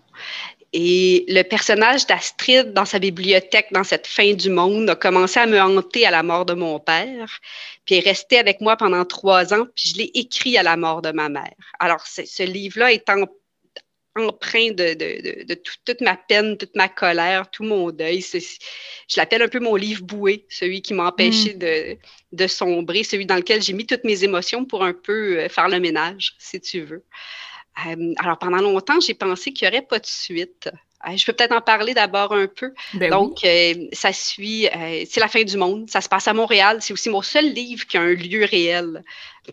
Et 0.75 1.25
le 1.27 1.43
personnage 1.43 2.07
d'Astrid 2.07 2.73
dans 2.73 2.85
sa 2.85 2.97
bibliothèque, 2.97 3.67
dans 3.71 3.83
cette 3.83 4.07
fin 4.07 4.33
du 4.33 4.49
monde, 4.49 4.89
a 4.89 4.95
commencé 4.95 5.39
à 5.39 5.45
me 5.45 5.61
hanter 5.61 6.07
à 6.07 6.11
la 6.11 6.23
mort 6.23 6.45
de 6.45 6.55
mon 6.55 6.79
père, 6.79 7.39
puis 7.85 7.95
est 7.95 7.99
resté 7.99 8.39
avec 8.39 8.59
moi 8.59 8.75
pendant 8.75 9.05
trois 9.05 9.53
ans, 9.53 9.67
puis 9.75 9.89
je 9.89 9.97
l'ai 9.97 10.11
écrit 10.15 10.57
à 10.57 10.63
la 10.63 10.75
mort 10.75 11.03
de 11.03 11.11
ma 11.11 11.29
mère. 11.29 11.53
Alors, 11.79 12.07
ce 12.07 12.43
livre-là 12.43 12.91
étant 12.91 13.27
empreint 14.15 14.71
de, 14.71 15.53
toute 15.53 16.01
ma 16.01 16.15
peine, 16.15 16.57
toute 16.57 16.75
ma 16.75 16.87
colère, 16.87 17.49
tout 17.49 17.63
mon 17.63 17.91
deuil. 17.91 18.21
Je 18.21 19.17
l'appelle 19.17 19.41
un 19.41 19.47
peu 19.47 19.59
mon 19.59 19.75
livre 19.75 20.03
boué, 20.03 20.45
celui 20.49 20.81
qui 20.81 20.93
m'a 20.93 21.07
empêché 21.07 21.55
mm. 21.55 21.97
de, 22.35 22.47
sombrer, 22.47 23.03
celui 23.03 23.25
dans 23.25 23.35
lequel 23.35 23.61
j'ai 23.61 23.73
mis 23.73 23.85
toutes 23.85 24.03
mes 24.03 24.23
émotions 24.23 24.65
pour 24.65 24.83
un 24.83 24.93
peu 24.93 25.39
euh, 25.39 25.49
faire 25.49 25.67
le 25.69 25.79
ménage, 25.79 26.35
si 26.37 26.59
tu 26.61 26.81
veux. 26.81 27.03
Euh, 27.87 28.13
alors, 28.17 28.37
pendant 28.37 28.61
longtemps, 28.61 28.99
j'ai 28.99 29.15
pensé 29.15 29.51
qu'il 29.51 29.67
n'y 29.67 29.75
aurait 29.75 29.85
pas 29.85 29.99
de 29.99 30.05
suite 30.05 30.69
je 31.15 31.25
peux 31.25 31.33
peut-être 31.33 31.51
en 31.51 31.61
parler 31.61 31.93
d'abord 31.93 32.33
un 32.33 32.47
peu. 32.47 32.73
Ben 32.93 33.11
Donc, 33.11 33.43
euh, 33.43 33.73
ça 33.91 34.13
suit, 34.13 34.67
euh, 34.67 35.03
c'est 35.09 35.19
la 35.19 35.27
fin 35.27 35.43
du 35.43 35.57
monde. 35.57 35.89
Ça 35.89 36.01
se 36.01 36.09
passe 36.09 36.27
à 36.27 36.33
Montréal. 36.33 36.77
C'est 36.81 36.93
aussi 36.93 37.09
mon 37.09 37.21
seul 37.21 37.51
livre 37.51 37.85
qui 37.85 37.97
a 37.97 38.01
un 38.01 38.13
lieu 38.13 38.45
réel 38.45 39.03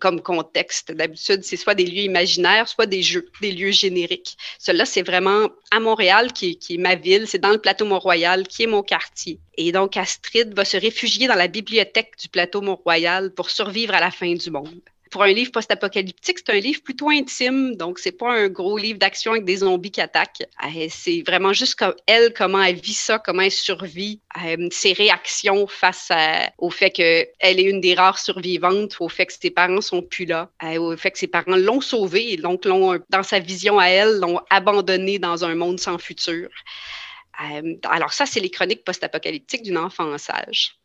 comme 0.01 0.20
contexte. 0.20 0.92
D'habitude, 0.92 1.42
c'est 1.42 1.57
soit 1.57 1.74
des 1.74 1.84
lieux 1.84 2.03
imaginaires, 2.03 2.68
soit 2.68 2.86
des 2.86 3.03
jeux, 3.03 3.28
des 3.40 3.53
lieux 3.53 3.72
génériques. 3.72 4.36
Celui-là, 4.59 4.84
c'est 4.84 5.03
vraiment 5.03 5.48
à 5.72 5.80
Montréal, 5.80 6.32
qui, 6.32 6.57
qui 6.57 6.74
est 6.74 6.78
ma 6.78 6.94
ville. 6.94 7.26
C'est 7.26 7.38
dans 7.38 7.51
le 7.51 7.59
plateau 7.59 7.84
Mont-Royal, 7.84 8.46
qui 8.46 8.62
est 8.62 8.68
mon 8.68 8.82
quartier. 8.82 9.40
Et 9.57 9.72
donc, 9.72 9.96
Astrid 9.96 10.55
va 10.55 10.64
se 10.64 10.76
réfugier 10.76 11.26
dans 11.26 11.34
la 11.34 11.48
bibliothèque 11.48 12.12
du 12.20 12.28
plateau 12.28 12.61
Mont-Royal 12.61 13.34
pour 13.34 13.51
survivre 13.51 13.94
à 13.94 14.01
la 14.01 14.11
fin 14.11 14.32
du 14.34 14.51
monde 14.51 14.80
pour 15.11 15.24
un 15.24 15.32
livre 15.32 15.50
post-apocalyptique, 15.50 16.38
c'est 16.38 16.52
un 16.52 16.61
livre 16.61 16.82
plutôt 16.82 17.11
intime, 17.11 17.74
donc 17.74 17.98
c'est 17.98 18.12
pas 18.12 18.32
un 18.32 18.48
gros 18.48 18.78
livre 18.78 18.98
d'action 18.98 19.32
avec 19.32 19.44
des 19.44 19.56
zombies 19.56 19.90
qui 19.90 20.00
attaquent. 20.00 20.44
Euh, 20.64 20.86
c'est 20.88 21.22
vraiment 21.26 21.52
juste 21.52 21.74
comme 21.74 21.94
elle, 22.06 22.32
comment 22.32 22.62
elle 22.62 22.76
vit 22.80 22.94
ça, 22.94 23.18
comment 23.18 23.42
elle 23.42 23.50
survit, 23.50 24.20
euh, 24.44 24.68
ses 24.70 24.92
réactions 24.92 25.66
face 25.66 26.11
au 26.58 26.70
fait 26.70 26.90
qu'elle 26.90 27.26
est 27.40 27.62
une 27.62 27.80
des 27.80 27.94
rares 27.94 28.18
survivantes, 28.18 28.96
au 29.00 29.08
fait 29.08 29.26
que 29.26 29.32
ses 29.32 29.50
parents 29.50 29.80
sont 29.80 30.02
plus 30.02 30.26
là, 30.26 30.50
euh, 30.62 30.78
au 30.78 30.96
fait 30.96 31.11
que 31.11 31.18
ses 31.18 31.28
parents 31.28 31.56
l'ont 31.56 31.80
sauvée 31.80 32.36
donc 32.36 32.64
l'ont, 32.64 32.98
dans 33.11 33.22
sa 33.24 33.40
vision 33.40 33.78
à 33.78 33.86
elle, 33.86 34.20
l'ont 34.20 34.40
abandonnée 34.48 35.18
dans 35.18 35.44
un 35.44 35.54
monde 35.54 35.80
sans 35.80 35.98
futur. 35.98 36.48
alors 37.84 38.12
ça, 38.12 38.26
c'est 38.26 38.40
les 38.40 38.50
chroniques 38.50 38.84
post-apocalyptiques 38.84 39.62
d'une 39.62 39.78
enfant 39.78 40.16
sage. 40.18 40.76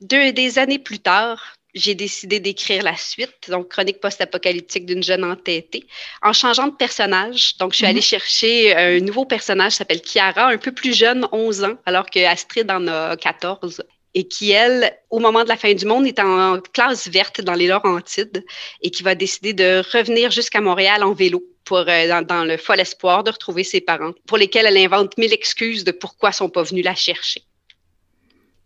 Deux, 0.00 0.32
des 0.32 0.58
années 0.58 0.78
plus 0.78 1.00
tard, 1.00 1.56
j'ai 1.74 1.94
décidé 1.94 2.40
d'écrire 2.40 2.82
la 2.82 2.96
suite, 2.96 3.48
donc 3.48 3.68
chronique 3.68 4.00
post-apocalyptique 4.00 4.86
d'une 4.86 5.02
jeune 5.02 5.24
entêtée, 5.24 5.86
en 6.22 6.32
changeant 6.32 6.68
de 6.68 6.76
personnage. 6.76 7.56
Donc, 7.58 7.72
je 7.72 7.78
suis 7.78 7.86
allée 7.86 7.96
mhm. 7.96 8.02
chercher 8.02 8.76
un 8.76 9.00
nouveau 9.00 9.24
personnage 9.24 9.72
qui 9.72 9.78
s'appelle 9.78 10.02
Chiara, 10.04 10.48
un 10.48 10.58
peu 10.58 10.72
plus 10.72 10.96
jeune, 10.96 11.26
11 11.32 11.64
ans, 11.64 11.74
alors 11.86 12.08
que 12.08 12.24
Astrid 12.24 12.70
en 12.70 12.86
a 12.86 13.16
14 13.16 13.82
et 14.16 14.28
qui, 14.28 14.52
elle, 14.52 14.96
au 15.10 15.18
moment 15.18 15.42
de 15.42 15.48
la 15.48 15.56
fin 15.56 15.74
du 15.74 15.86
monde, 15.86 16.06
est 16.06 16.20
en 16.20 16.60
classe 16.72 17.08
verte 17.08 17.40
dans 17.40 17.54
les 17.54 17.66
Laurentides 17.66 18.44
et 18.80 18.90
qui 18.90 19.02
va 19.02 19.16
décider 19.16 19.52
de 19.52 19.82
revenir 19.92 20.30
jusqu'à 20.30 20.60
Montréal 20.60 21.02
en 21.02 21.12
vélo 21.12 21.42
pour, 21.64 21.78
euh, 21.78 22.08
dans, 22.08 22.22
dans, 22.22 22.44
le 22.44 22.56
fol 22.56 22.78
espoir 22.78 23.24
de 23.24 23.32
retrouver 23.32 23.64
ses 23.64 23.80
parents, 23.80 24.12
pour 24.26 24.38
lesquels 24.38 24.66
elle 24.66 24.76
invente 24.76 25.18
mille 25.18 25.32
excuses 25.32 25.82
de 25.82 25.90
pourquoi 25.90 26.30
ils 26.30 26.34
sont 26.34 26.48
pas 26.48 26.62
venus 26.62 26.84
la 26.84 26.94
chercher 26.94 27.42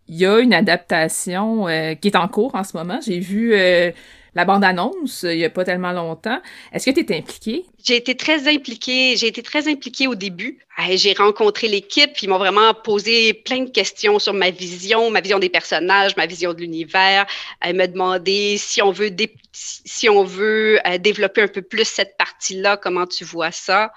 il 0.09 0.17
y 0.17 0.25
a 0.25 0.39
une 0.39 0.53
adaptation 0.53 1.67
euh, 1.67 1.93
qui 1.93 2.07
est 2.07 2.15
en 2.15 2.27
cours 2.27 2.55
en 2.55 2.63
ce 2.63 2.75
moment. 2.75 2.99
J'ai 3.05 3.19
vu 3.19 3.53
euh, 3.53 3.91
la 4.33 4.43
bande-annonce 4.43 5.23
il 5.23 5.37
y 5.37 5.45
a 5.45 5.51
pas 5.51 5.63
tellement 5.63 5.91
longtemps. 5.91 6.41
Est-ce 6.73 6.89
que 6.89 6.99
tu 6.99 7.13
es 7.13 7.17
impliquée? 7.17 7.65
J'ai 7.83 7.95
été 7.95 8.15
très 8.17 8.47
impliquée. 8.47 9.15
J'ai 9.17 9.27
été 9.27 9.43
très 9.43 9.67
impliquée 9.67 10.07
au 10.07 10.15
début. 10.15 10.59
J'ai 10.95 11.13
rencontré 11.13 11.67
l'équipe. 11.67 12.11
Ils 12.21 12.29
m'ont 12.29 12.39
vraiment 12.39 12.73
posé 12.73 13.33
plein 13.33 13.63
de 13.63 13.69
questions 13.69 14.17
sur 14.17 14.33
ma 14.33 14.49
vision, 14.49 15.11
ma 15.11 15.21
vision 15.21 15.39
des 15.39 15.49
personnages, 15.49 16.15
ma 16.17 16.25
vision 16.25 16.53
de 16.53 16.59
l'univers. 16.59 17.27
Ils 17.65 17.75
me 17.75 17.85
demandé 17.85 18.57
si 18.57 18.81
on 18.81 18.91
veut, 18.91 19.11
si 19.53 20.09
on 20.09 20.23
veut 20.23 20.79
euh, 20.87 20.97
développer 20.97 21.43
un 21.43 21.47
peu 21.47 21.61
plus 21.61 21.87
cette 21.87 22.17
partie-là, 22.17 22.77
comment 22.77 23.05
tu 23.05 23.23
vois 23.25 23.51
ça? 23.51 23.91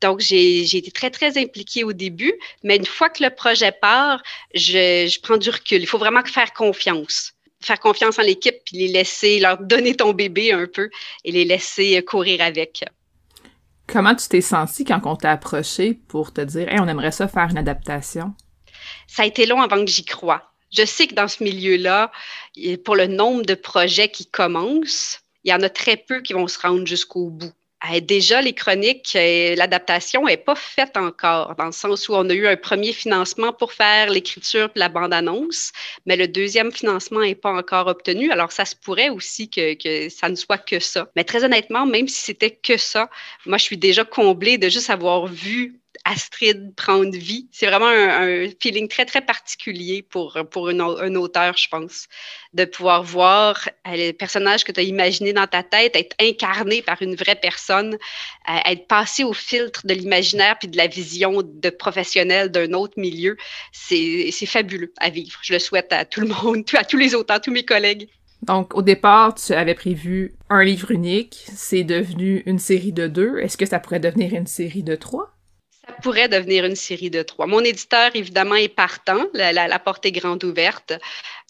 Donc, 0.00 0.20
j'ai 0.20 0.76
été 0.76 0.90
très, 0.90 1.10
très 1.10 1.38
impliquée 1.38 1.84
au 1.84 1.92
début, 1.92 2.32
mais 2.62 2.76
une 2.76 2.86
fois 2.86 3.08
que 3.08 3.22
le 3.22 3.30
projet 3.30 3.72
part, 3.72 4.22
je, 4.54 5.20
prends 5.20 5.36
du 5.36 5.50
recul. 5.50 5.80
Il 5.80 5.86
faut 5.86 5.98
vraiment 5.98 6.24
faire 6.24 6.52
confiance. 6.52 7.32
Faire 7.60 7.80
confiance 7.80 8.18
en 8.18 8.22
l'équipe, 8.22 8.56
puis 8.64 8.78
les 8.78 8.88
laisser, 8.88 9.40
leur 9.40 9.58
donner 9.58 9.96
ton 9.96 10.12
bébé 10.12 10.52
un 10.52 10.66
peu 10.72 10.90
et 11.24 11.32
les 11.32 11.44
laisser 11.44 12.00
courir 12.04 12.40
avec. 12.40 12.84
Comment 13.88 14.14
tu 14.14 14.28
t'es 14.28 14.40
sentie 14.40 14.84
quand 14.84 15.00
on 15.04 15.16
t'a 15.16 15.32
approché 15.32 15.94
pour 16.08 16.32
te 16.32 16.42
dire, 16.42 16.68
hey, 16.68 16.78
on 16.78 16.86
aimerait 16.86 17.10
ça 17.10 17.26
faire 17.26 17.48
une 17.50 17.58
adaptation? 17.58 18.34
Ça 19.08 19.22
a 19.22 19.26
été 19.26 19.46
long 19.46 19.60
avant 19.60 19.84
que 19.84 19.90
j'y 19.90 20.04
croie. 20.04 20.52
Je 20.70 20.84
sais 20.84 21.06
que 21.06 21.14
dans 21.14 21.28
ce 21.28 21.42
milieu-là, 21.42 22.12
pour 22.84 22.94
le 22.94 23.06
nombre 23.06 23.42
de 23.42 23.54
projets 23.54 24.10
qui 24.10 24.26
commencent, 24.26 25.20
il 25.42 25.50
y 25.50 25.54
en 25.54 25.62
a 25.62 25.70
très 25.70 25.96
peu 25.96 26.20
qui 26.20 26.34
vont 26.34 26.46
se 26.46 26.58
rendre 26.58 26.86
jusqu'au 26.86 27.30
bout 27.30 27.52
déjà, 28.02 28.42
les 28.42 28.54
chroniques, 28.54 29.12
euh, 29.14 29.54
l'adaptation 29.54 30.24
n'est 30.24 30.36
pas 30.36 30.56
faite 30.56 30.96
encore, 30.96 31.54
dans 31.56 31.66
le 31.66 31.72
sens 31.72 32.08
où 32.08 32.14
on 32.14 32.28
a 32.28 32.34
eu 32.34 32.46
un 32.46 32.56
premier 32.56 32.92
financement 32.92 33.52
pour 33.52 33.72
faire 33.72 34.10
l'écriture 34.10 34.70
et 34.74 34.78
la 34.78 34.88
bande-annonce, 34.88 35.72
mais 36.04 36.16
le 36.16 36.26
deuxième 36.26 36.72
financement 36.72 37.20
n'est 37.20 37.34
pas 37.34 37.52
encore 37.52 37.86
obtenu. 37.86 38.32
Alors, 38.32 38.52
ça 38.52 38.64
se 38.64 38.74
pourrait 38.74 39.10
aussi 39.10 39.48
que, 39.48 40.08
ça 40.08 40.28
ne 40.28 40.34
soit 40.34 40.58
que 40.58 40.80
ça. 40.80 41.08
Mais 41.14 41.24
très 41.24 41.44
honnêtement, 41.44 41.86
même 41.86 42.08
si 42.08 42.20
c'était 42.20 42.50
que 42.50 42.76
ça, 42.76 43.08
moi, 43.46 43.58
je 43.58 43.64
suis 43.64 43.78
déjà 43.78 44.04
comblée 44.04 44.58
de 44.58 44.68
juste 44.68 44.90
avoir 44.90 45.26
vu 45.26 45.77
Astrid 46.04 46.74
prendre 46.74 47.16
vie. 47.16 47.48
C'est 47.52 47.66
vraiment 47.66 47.86
un, 47.86 48.46
feeling 48.60 48.88
très, 48.88 49.04
très 49.04 49.20
particulier 49.20 50.02
pour, 50.02 50.38
pour 50.50 50.68
un 50.68 51.14
auteur, 51.14 51.56
je 51.56 51.68
pense, 51.68 52.08
de 52.54 52.64
pouvoir 52.64 53.02
voir 53.02 53.68
euh, 53.86 54.08
le 54.08 54.12
personnage 54.12 54.64
que 54.64 54.72
tu 54.72 54.80
as 54.80 54.84
imaginé 54.84 55.32
dans 55.32 55.46
ta 55.46 55.62
tête 55.62 55.96
être 55.96 56.16
incarné 56.20 56.82
par 56.82 57.00
une 57.02 57.14
vraie 57.14 57.34
personne, 57.36 57.94
euh, 58.48 58.58
être 58.64 58.86
passé 58.86 59.24
au 59.24 59.32
filtre 59.32 59.86
de 59.86 59.94
l'imaginaire 59.94 60.56
puis 60.58 60.68
de 60.68 60.76
la 60.76 60.86
vision 60.86 61.42
de 61.42 61.70
professionnel 61.70 62.50
d'un 62.50 62.72
autre 62.72 62.94
milieu. 62.96 63.36
C'est 63.72 64.30
fabuleux 64.46 64.92
à 64.98 65.10
vivre. 65.10 65.38
Je 65.42 65.54
le 65.54 65.58
souhaite 65.58 65.92
à 65.92 66.04
tout 66.04 66.20
le 66.20 66.28
monde, 66.28 66.64
à 66.74 66.84
tous 66.84 66.96
les 66.96 67.14
auteurs, 67.14 67.40
tous 67.40 67.52
mes 67.52 67.64
collègues. 67.64 68.08
Donc, 68.42 68.74
au 68.76 68.82
départ, 68.82 69.34
tu 69.34 69.52
avais 69.52 69.74
prévu 69.74 70.34
un 70.48 70.62
livre 70.62 70.90
unique. 70.92 71.44
C'est 71.54 71.84
devenu 71.84 72.42
une 72.46 72.58
série 72.58 72.92
de 72.92 73.08
deux. 73.08 73.38
Est-ce 73.38 73.56
que 73.56 73.66
ça 73.66 73.80
pourrait 73.80 74.00
devenir 74.00 74.32
une 74.32 74.46
série 74.46 74.84
de 74.84 74.94
trois? 74.94 75.37
Ça 75.88 75.94
pourrait 76.02 76.28
devenir 76.28 76.64
une 76.66 76.76
série 76.76 77.10
de 77.10 77.22
trois. 77.22 77.46
Mon 77.46 77.60
éditeur, 77.60 78.10
évidemment, 78.14 78.56
est 78.56 78.68
partant. 78.68 79.24
La, 79.32 79.52
la, 79.52 79.78
porte 79.78 80.04
est 80.04 80.12
grande 80.12 80.44
ouverte. 80.44 80.92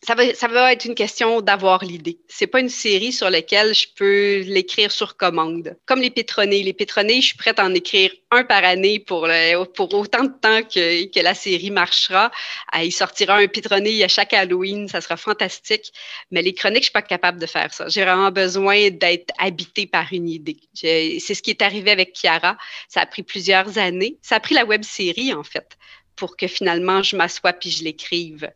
Ça 0.07 0.15
va, 0.15 0.73
être 0.73 0.85
une 0.85 0.95
question 0.95 1.41
d'avoir 1.41 1.85
l'idée. 1.85 2.21
C'est 2.29 2.47
pas 2.47 2.61
une 2.61 2.69
série 2.69 3.13
sur 3.13 3.31
laquelle 3.31 3.75
je 3.75 3.89
peux 3.97 4.39
l'écrire 4.47 4.93
sur 4.93 5.17
commande. 5.17 5.77
Comme 5.87 6.01
les 6.01 6.11
pétronés. 6.11 6.63
Les 6.63 6.73
pétronés, 6.73 7.21
je 7.21 7.27
suis 7.27 7.37
prête 7.37 7.59
à 7.59 7.65
en 7.65 7.75
écrire 7.75 8.13
un 8.31 8.45
par 8.45 8.63
année 8.65 9.01
pour, 9.01 9.29
pour 9.75 9.93
autant 9.95 10.23
de 10.23 10.33
temps 10.41 10.63
que, 10.63 11.13
que 11.13 11.21
la 11.21 11.35
série 11.35 11.73
marchera. 11.73 12.31
Ah, 12.71 12.85
il 12.85 12.93
sortira 12.93 13.37
un 13.39 13.49
pétroné 13.49 14.05
à 14.05 14.09
chaque 14.09 14.33
Halloween. 14.33 14.89
Ça 14.89 15.01
sera 15.01 15.17
fantastique. 15.17 15.93
Mais 16.31 16.43
les 16.43 16.55
chroniques, 16.55 16.83
je 16.83 16.85
suis 16.85 16.93
pas 16.93 17.03
capable 17.03 17.41
de 17.41 17.47
faire 17.47 17.75
ça. 17.75 17.89
J'ai 17.89 18.03
vraiment 18.03 18.31
besoin 18.31 18.91
d'être 18.91 19.35
habité 19.39 19.87
par 19.87 20.07
une 20.13 20.29
idée. 20.29 20.61
C'est 20.75 21.19
ce 21.19 21.43
qui 21.43 21.51
est 21.51 21.61
arrivé 21.61 21.91
avec 21.91 22.15
Chiara. 22.15 22.57
Ça 22.89 23.01
a 23.01 23.07
pris 23.07 23.25
plusieurs 23.25 23.79
années. 23.79 24.17
Ça 24.23 24.37
a 24.37 24.41
pris 24.41 24.55
la 24.55 24.65
web 24.65 24.85
série, 24.85 25.35
en 25.35 25.43
fait, 25.43 25.77
pour 26.15 26.37
que 26.37 26.47
finalement 26.47 27.03
je 27.03 27.17
m'assoie 27.17 27.53
puis 27.53 27.71
je 27.71 27.83
l'écrive 27.83 28.49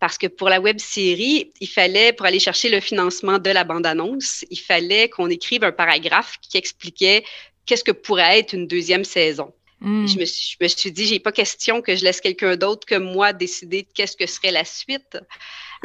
parce 0.00 0.16
que 0.16 0.26
pour 0.26 0.48
la 0.48 0.60
web 0.60 0.80
série, 0.80 1.52
il 1.60 1.68
fallait, 1.68 2.12
pour 2.12 2.26
aller 2.26 2.40
chercher 2.40 2.70
le 2.70 2.80
financement 2.80 3.38
de 3.38 3.50
la 3.50 3.64
bande-annonce, 3.64 4.44
il 4.50 4.58
fallait 4.58 5.10
qu'on 5.10 5.28
écrive 5.28 5.62
un 5.62 5.72
paragraphe 5.72 6.38
qui 6.40 6.56
expliquait 6.56 7.22
qu'est-ce 7.66 7.84
que 7.84 7.92
pourrait 7.92 8.38
être 8.38 8.54
une 8.54 8.66
deuxième 8.66 9.04
saison. 9.04 9.52
Hmm. 9.80 10.06
Je, 10.06 10.18
me 10.18 10.24
suis, 10.26 10.56
je 10.58 10.64
me 10.64 10.68
suis 10.68 10.92
dit, 10.92 11.06
j'ai 11.06 11.20
pas 11.20 11.32
question 11.32 11.80
que 11.80 11.96
je 11.96 12.04
laisse 12.04 12.20
quelqu'un 12.20 12.56
d'autre 12.56 12.86
que 12.86 12.96
moi 12.96 13.32
décider 13.32 13.82
de 13.82 13.88
qu'est-ce 13.94 14.16
que 14.16 14.26
serait 14.26 14.50
la 14.50 14.64
suite. 14.64 15.18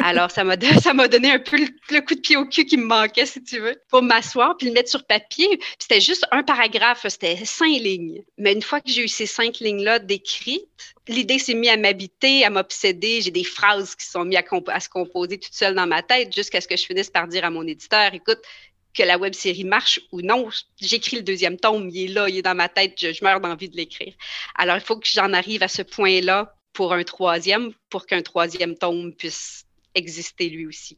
Alors, 0.03 0.29
ça 0.29 0.43
m'a, 0.43 0.57
donné 1.07 1.31
un 1.31 1.39
peu 1.39 1.57
le, 1.57 2.01
coup 2.01 2.15
de 2.15 2.19
pied 2.19 2.35
au 2.35 2.45
cul 2.45 2.65
qui 2.65 2.77
me 2.77 2.85
manquait, 2.85 3.25
si 3.25 3.41
tu 3.41 3.59
veux, 3.59 3.81
pour 3.89 4.01
m'asseoir 4.01 4.57
puis 4.57 4.67
le 4.67 4.73
mettre 4.73 4.89
sur 4.89 5.05
papier. 5.05 5.47
C'était 5.79 6.01
juste 6.01 6.25
un 6.31 6.43
paragraphe, 6.43 7.05
c'était 7.07 7.37
cinq 7.45 7.79
lignes. 7.79 8.21
Mais 8.37 8.51
une 8.51 8.61
fois 8.61 8.81
que 8.81 8.89
j'ai 8.89 9.03
eu 9.03 9.07
ces 9.07 9.25
cinq 9.25 9.59
lignes-là 9.59 9.99
décrites, 9.99 10.95
l'idée 11.07 11.39
s'est 11.39 11.53
mise 11.53 11.69
à 11.69 11.77
m'habiter, 11.77 12.43
à 12.43 12.49
m'obséder. 12.49 13.21
J'ai 13.21 13.31
des 13.31 13.45
phrases 13.45 13.95
qui 13.95 14.05
sont 14.05 14.25
mises 14.25 14.39
à, 14.67 14.79
se 14.81 14.89
composer 14.89 15.39
toute 15.39 15.53
seule 15.53 15.75
dans 15.75 15.87
ma 15.87 16.03
tête 16.03 16.35
jusqu'à 16.35 16.59
ce 16.59 16.67
que 16.67 16.75
je 16.75 16.85
finisse 16.85 17.09
par 17.09 17.27
dire 17.27 17.45
à 17.45 17.49
mon 17.49 17.65
éditeur, 17.65 18.13
écoute, 18.13 18.39
que 18.95 19.03
la 19.03 19.17
web 19.17 19.33
série 19.33 19.63
marche 19.63 19.99
ou 20.11 20.21
non, 20.21 20.49
j'écris 20.79 21.17
le 21.17 21.23
deuxième 21.23 21.57
tome, 21.57 21.89
il 21.89 22.11
est 22.11 22.13
là, 22.13 22.29
il 22.29 22.37
est 22.37 22.41
dans 22.41 22.55
ma 22.55 22.69
tête, 22.69 22.93
je, 22.97 23.13
je 23.13 23.23
meurs 23.23 23.41
d'envie 23.41 23.69
de 23.69 23.75
l'écrire. 23.75 24.13
Alors, 24.55 24.77
il 24.77 24.81
faut 24.81 24.97
que 24.97 25.07
j'en 25.07 25.33
arrive 25.33 25.63
à 25.63 25.67
ce 25.67 25.81
point-là 25.81 26.55
pour 26.73 26.93
un 26.93 27.03
troisième, 27.03 27.71
pour 27.89 28.05
qu'un 28.05 28.21
troisième 28.21 28.75
tome 28.75 29.13
puisse 29.13 29.65
exister 29.95 30.49
lui 30.49 30.65
aussi. 30.65 30.97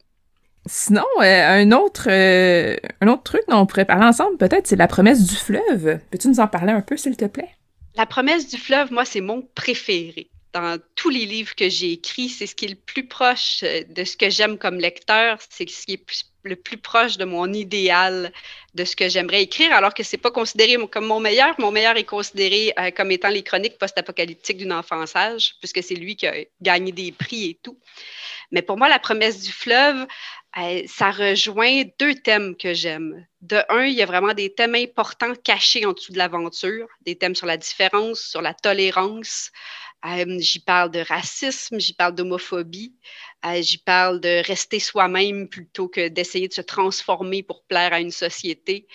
Sinon, 0.66 1.06
euh, 1.20 1.22
un 1.22 1.72
autre 1.72 2.08
euh, 2.10 2.76
un 3.00 3.08
autre 3.08 3.22
truc 3.22 3.42
dont 3.48 3.58
on 3.58 3.66
pourrait 3.66 3.86
parler 3.86 4.04
ensemble, 4.04 4.36
peut-être, 4.36 4.66
c'est 4.66 4.76
la 4.76 4.88
promesse 4.88 5.24
du 5.24 5.36
fleuve. 5.36 5.98
Peux-tu 6.10 6.28
nous 6.28 6.40
en 6.40 6.48
parler 6.48 6.72
un 6.72 6.82
peu, 6.82 6.96
s'il 6.96 7.16
te 7.16 7.24
plaît? 7.24 7.48
La 7.94 8.06
promesse 8.06 8.48
du 8.48 8.58
fleuve, 8.58 8.92
moi, 8.92 9.04
c'est 9.04 9.20
mon 9.20 9.42
préféré. 9.54 10.28
Dans 10.52 10.78
tous 10.94 11.10
les 11.10 11.26
livres 11.26 11.54
que 11.54 11.68
j'ai 11.68 11.92
écrits, 11.92 12.28
c'est 12.28 12.46
ce 12.46 12.54
qui 12.54 12.66
est 12.66 12.68
le 12.68 12.74
plus 12.74 13.06
proche 13.06 13.60
euh, 13.62 13.82
de 13.88 14.04
ce 14.04 14.16
que 14.16 14.28
j'aime 14.30 14.58
comme 14.58 14.76
lecteur, 14.76 15.38
c'est 15.48 15.68
ce 15.68 15.86
qui 15.86 15.94
est 15.94 16.04
le 16.48 16.56
plus 16.56 16.78
proche 16.78 17.16
de 17.16 17.24
mon 17.24 17.52
idéal, 17.52 18.32
de 18.74 18.84
ce 18.84 18.96
que 18.96 19.08
j'aimerais 19.08 19.42
écrire, 19.42 19.72
alors 19.72 19.94
que 19.94 20.02
c'est 20.02 20.16
pas 20.16 20.30
considéré 20.30 20.76
comme 20.90 21.06
mon 21.06 21.20
meilleur. 21.20 21.54
Mon 21.58 21.70
meilleur 21.70 21.96
est 21.96 22.04
considéré 22.04 22.74
comme 22.96 23.10
étant 23.10 23.28
les 23.28 23.42
chroniques 23.42 23.78
post-apocalyptiques 23.78 24.58
d'une 24.58 24.72
enfance 24.72 25.10
sage, 25.10 25.54
puisque 25.60 25.82
c'est 25.82 25.94
lui 25.94 26.16
qui 26.16 26.26
a 26.26 26.34
gagné 26.60 26.92
des 26.92 27.12
prix 27.12 27.50
et 27.50 27.58
tout. 27.62 27.78
Mais 28.50 28.62
pour 28.62 28.78
moi, 28.78 28.88
la 28.88 28.98
promesse 28.98 29.40
du 29.42 29.52
fleuve, 29.52 30.06
ça 30.86 31.10
rejoint 31.10 31.82
deux 31.98 32.14
thèmes 32.14 32.56
que 32.56 32.72
j'aime. 32.72 33.26
De 33.42 33.62
un, 33.68 33.84
il 33.84 33.94
y 33.94 34.02
a 34.02 34.06
vraiment 34.06 34.34
des 34.34 34.52
thèmes 34.52 34.74
importants 34.74 35.34
cachés 35.44 35.84
en 35.86 35.92
dessous 35.92 36.12
de 36.12 36.18
l'aventure, 36.18 36.88
des 37.02 37.14
thèmes 37.16 37.34
sur 37.34 37.46
la 37.46 37.56
différence, 37.56 38.20
sur 38.20 38.42
la 38.42 38.54
tolérance. 38.54 39.52
J'y 40.04 40.60
parle 40.60 40.90
de 40.90 41.00
racisme, 41.00 41.78
j'y 41.78 41.94
parle 41.94 42.14
d'homophobie, 42.14 42.94
j'y 43.60 43.78
parle 43.78 44.20
de 44.20 44.42
rester 44.46 44.80
soi-même 44.80 45.48
plutôt 45.48 45.88
que 45.88 46.08
d'essayer 46.08 46.48
de 46.48 46.54
se 46.54 46.60
transformer 46.60 47.42
pour 47.42 47.64
plaire 47.64 47.92
à 47.92 48.00
une 48.00 48.10
société. 48.10 48.86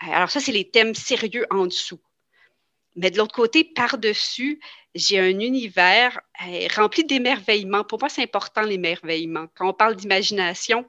alors 0.00 0.30
ça, 0.30 0.40
c'est 0.40 0.52
les 0.52 0.70
thèmes 0.70 0.94
sérieux 0.94 1.46
en 1.50 1.66
dessous. 1.66 2.00
Mais 2.96 3.10
de 3.10 3.18
l'autre 3.18 3.34
côté, 3.34 3.62
par-dessus, 3.62 4.58
j'ai 4.94 5.20
un 5.20 5.38
univers 5.38 6.18
euh, 6.46 6.66
rempli 6.74 7.04
d'émerveillements. 7.04 7.84
Pour 7.84 8.00
moi, 8.00 8.08
c'est 8.08 8.22
important 8.22 8.62
l'émerveillement. 8.62 9.46
Quand 9.54 9.68
on 9.68 9.74
parle 9.74 9.96
d'imagination, 9.96 10.86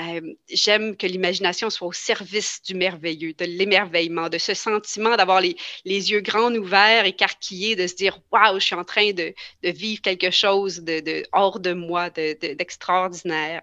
euh, 0.00 0.34
j'aime 0.48 0.96
que 0.96 1.06
l'imagination 1.06 1.68
soit 1.68 1.88
au 1.88 1.92
service 1.92 2.62
du 2.62 2.74
merveilleux, 2.74 3.34
de 3.34 3.44
l'émerveillement, 3.44 4.28
de 4.28 4.38
ce 4.38 4.54
sentiment 4.54 5.16
d'avoir 5.16 5.40
les, 5.40 5.54
yeux 5.84 6.20
grands 6.20 6.54
ouverts, 6.54 7.04
écarquillés, 7.04 7.76
de 7.76 7.86
se 7.86 7.94
dire 7.94 8.18
Waouh, 8.30 8.58
je 8.58 8.66
suis 8.66 8.74
en 8.74 8.84
train 8.84 9.12
de, 9.12 9.34
vivre 9.62 10.00
quelque 10.00 10.30
chose 10.30 10.78
de, 10.80 11.24
hors 11.32 11.60
de 11.60 11.74
moi, 11.74 12.08
d'extraordinaire. 12.10 13.62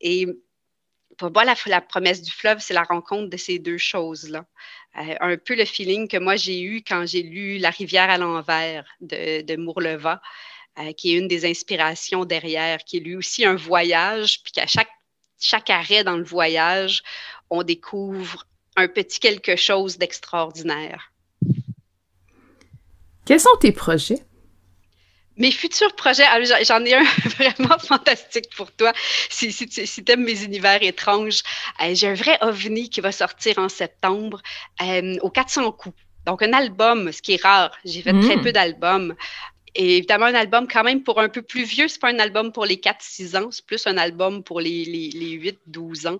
Et 0.00 0.26
pour 1.16 1.30
moi, 1.32 1.44
la, 1.44 1.80
promesse 1.80 2.22
du 2.22 2.30
fleuve, 2.30 2.58
c'est 2.60 2.74
la 2.74 2.82
rencontre 2.82 3.30
de 3.30 3.36
ces 3.36 3.58
deux 3.58 3.78
choses-là. 3.78 4.44
Euh, 4.96 5.14
un 5.20 5.36
peu 5.36 5.54
le 5.56 5.64
feeling 5.64 6.06
que 6.08 6.18
moi 6.18 6.36
j'ai 6.36 6.62
eu 6.62 6.84
quand 6.86 7.04
j'ai 7.04 7.22
lu 7.22 7.58
La 7.58 7.70
rivière 7.70 8.10
à 8.10 8.18
l'envers 8.18 8.84
de, 9.00 9.42
de 9.42 9.56
Mourleva, 9.56 10.20
euh, 10.78 10.92
qui 10.92 11.14
est 11.14 11.18
une 11.18 11.28
des 11.28 11.44
inspirations 11.46 12.24
derrière, 12.24 12.78
qui 12.84 12.96
est 12.96 13.00
lui 13.00 13.14
aussi 13.14 13.44
un 13.44 13.54
voyage, 13.54 14.42
puis 14.42 14.52
qu'à 14.52 14.66
chaque, 14.66 14.90
chaque 15.44 15.70
arrêt 15.70 16.04
dans 16.04 16.16
le 16.16 16.24
voyage, 16.24 17.02
on 17.50 17.62
découvre 17.62 18.46
un 18.76 18.88
petit 18.88 19.20
quelque 19.20 19.56
chose 19.56 19.98
d'extraordinaire. 19.98 21.12
Quels 23.26 23.40
sont 23.40 23.56
tes 23.60 23.72
projets? 23.72 24.24
Mes 25.36 25.50
futurs 25.50 25.94
projets, 25.96 26.24
j'en 26.64 26.84
ai 26.84 26.94
un 26.94 27.02
vraiment 27.38 27.78
fantastique 27.78 28.54
pour 28.56 28.70
toi. 28.72 28.92
Si, 29.28 29.52
si, 29.52 29.66
tu 29.66 30.12
aimes 30.12 30.24
mes 30.24 30.44
univers 30.44 30.82
étranges, 30.82 31.42
euh, 31.82 31.94
j'ai 31.94 32.08
un 32.08 32.14
vrai 32.14 32.38
ovni 32.40 32.88
qui 32.88 33.00
va 33.00 33.10
sortir 33.12 33.58
en 33.58 33.68
septembre 33.68 34.40
euh, 34.82 35.16
au 35.22 35.30
400 35.30 35.72
coups. 35.72 35.98
Donc, 36.24 36.42
un 36.42 36.52
album, 36.52 37.12
ce 37.12 37.20
qui 37.20 37.34
est 37.34 37.42
rare. 37.42 37.72
J'ai 37.84 38.00
fait 38.00 38.18
très 38.22 38.36
mm. 38.36 38.42
peu 38.42 38.52
d'albums. 38.52 39.14
Et 39.74 39.96
évidemment, 39.98 40.26
un 40.26 40.34
album 40.34 40.68
quand 40.68 40.84
même 40.84 41.02
pour 41.02 41.20
un 41.20 41.28
peu 41.28 41.42
plus 41.42 41.64
vieux. 41.64 41.88
C'est 41.88 42.00
pas 42.00 42.10
un 42.10 42.18
album 42.18 42.52
pour 42.52 42.64
les 42.64 42.76
4-6 42.76 43.36
ans, 43.36 43.50
c'est 43.50 43.66
plus 43.66 43.86
un 43.86 43.96
album 43.96 44.42
pour 44.44 44.60
les, 44.60 44.84
les, 44.84 45.10
les 45.10 45.52
8-12 45.68 46.08
ans. 46.08 46.18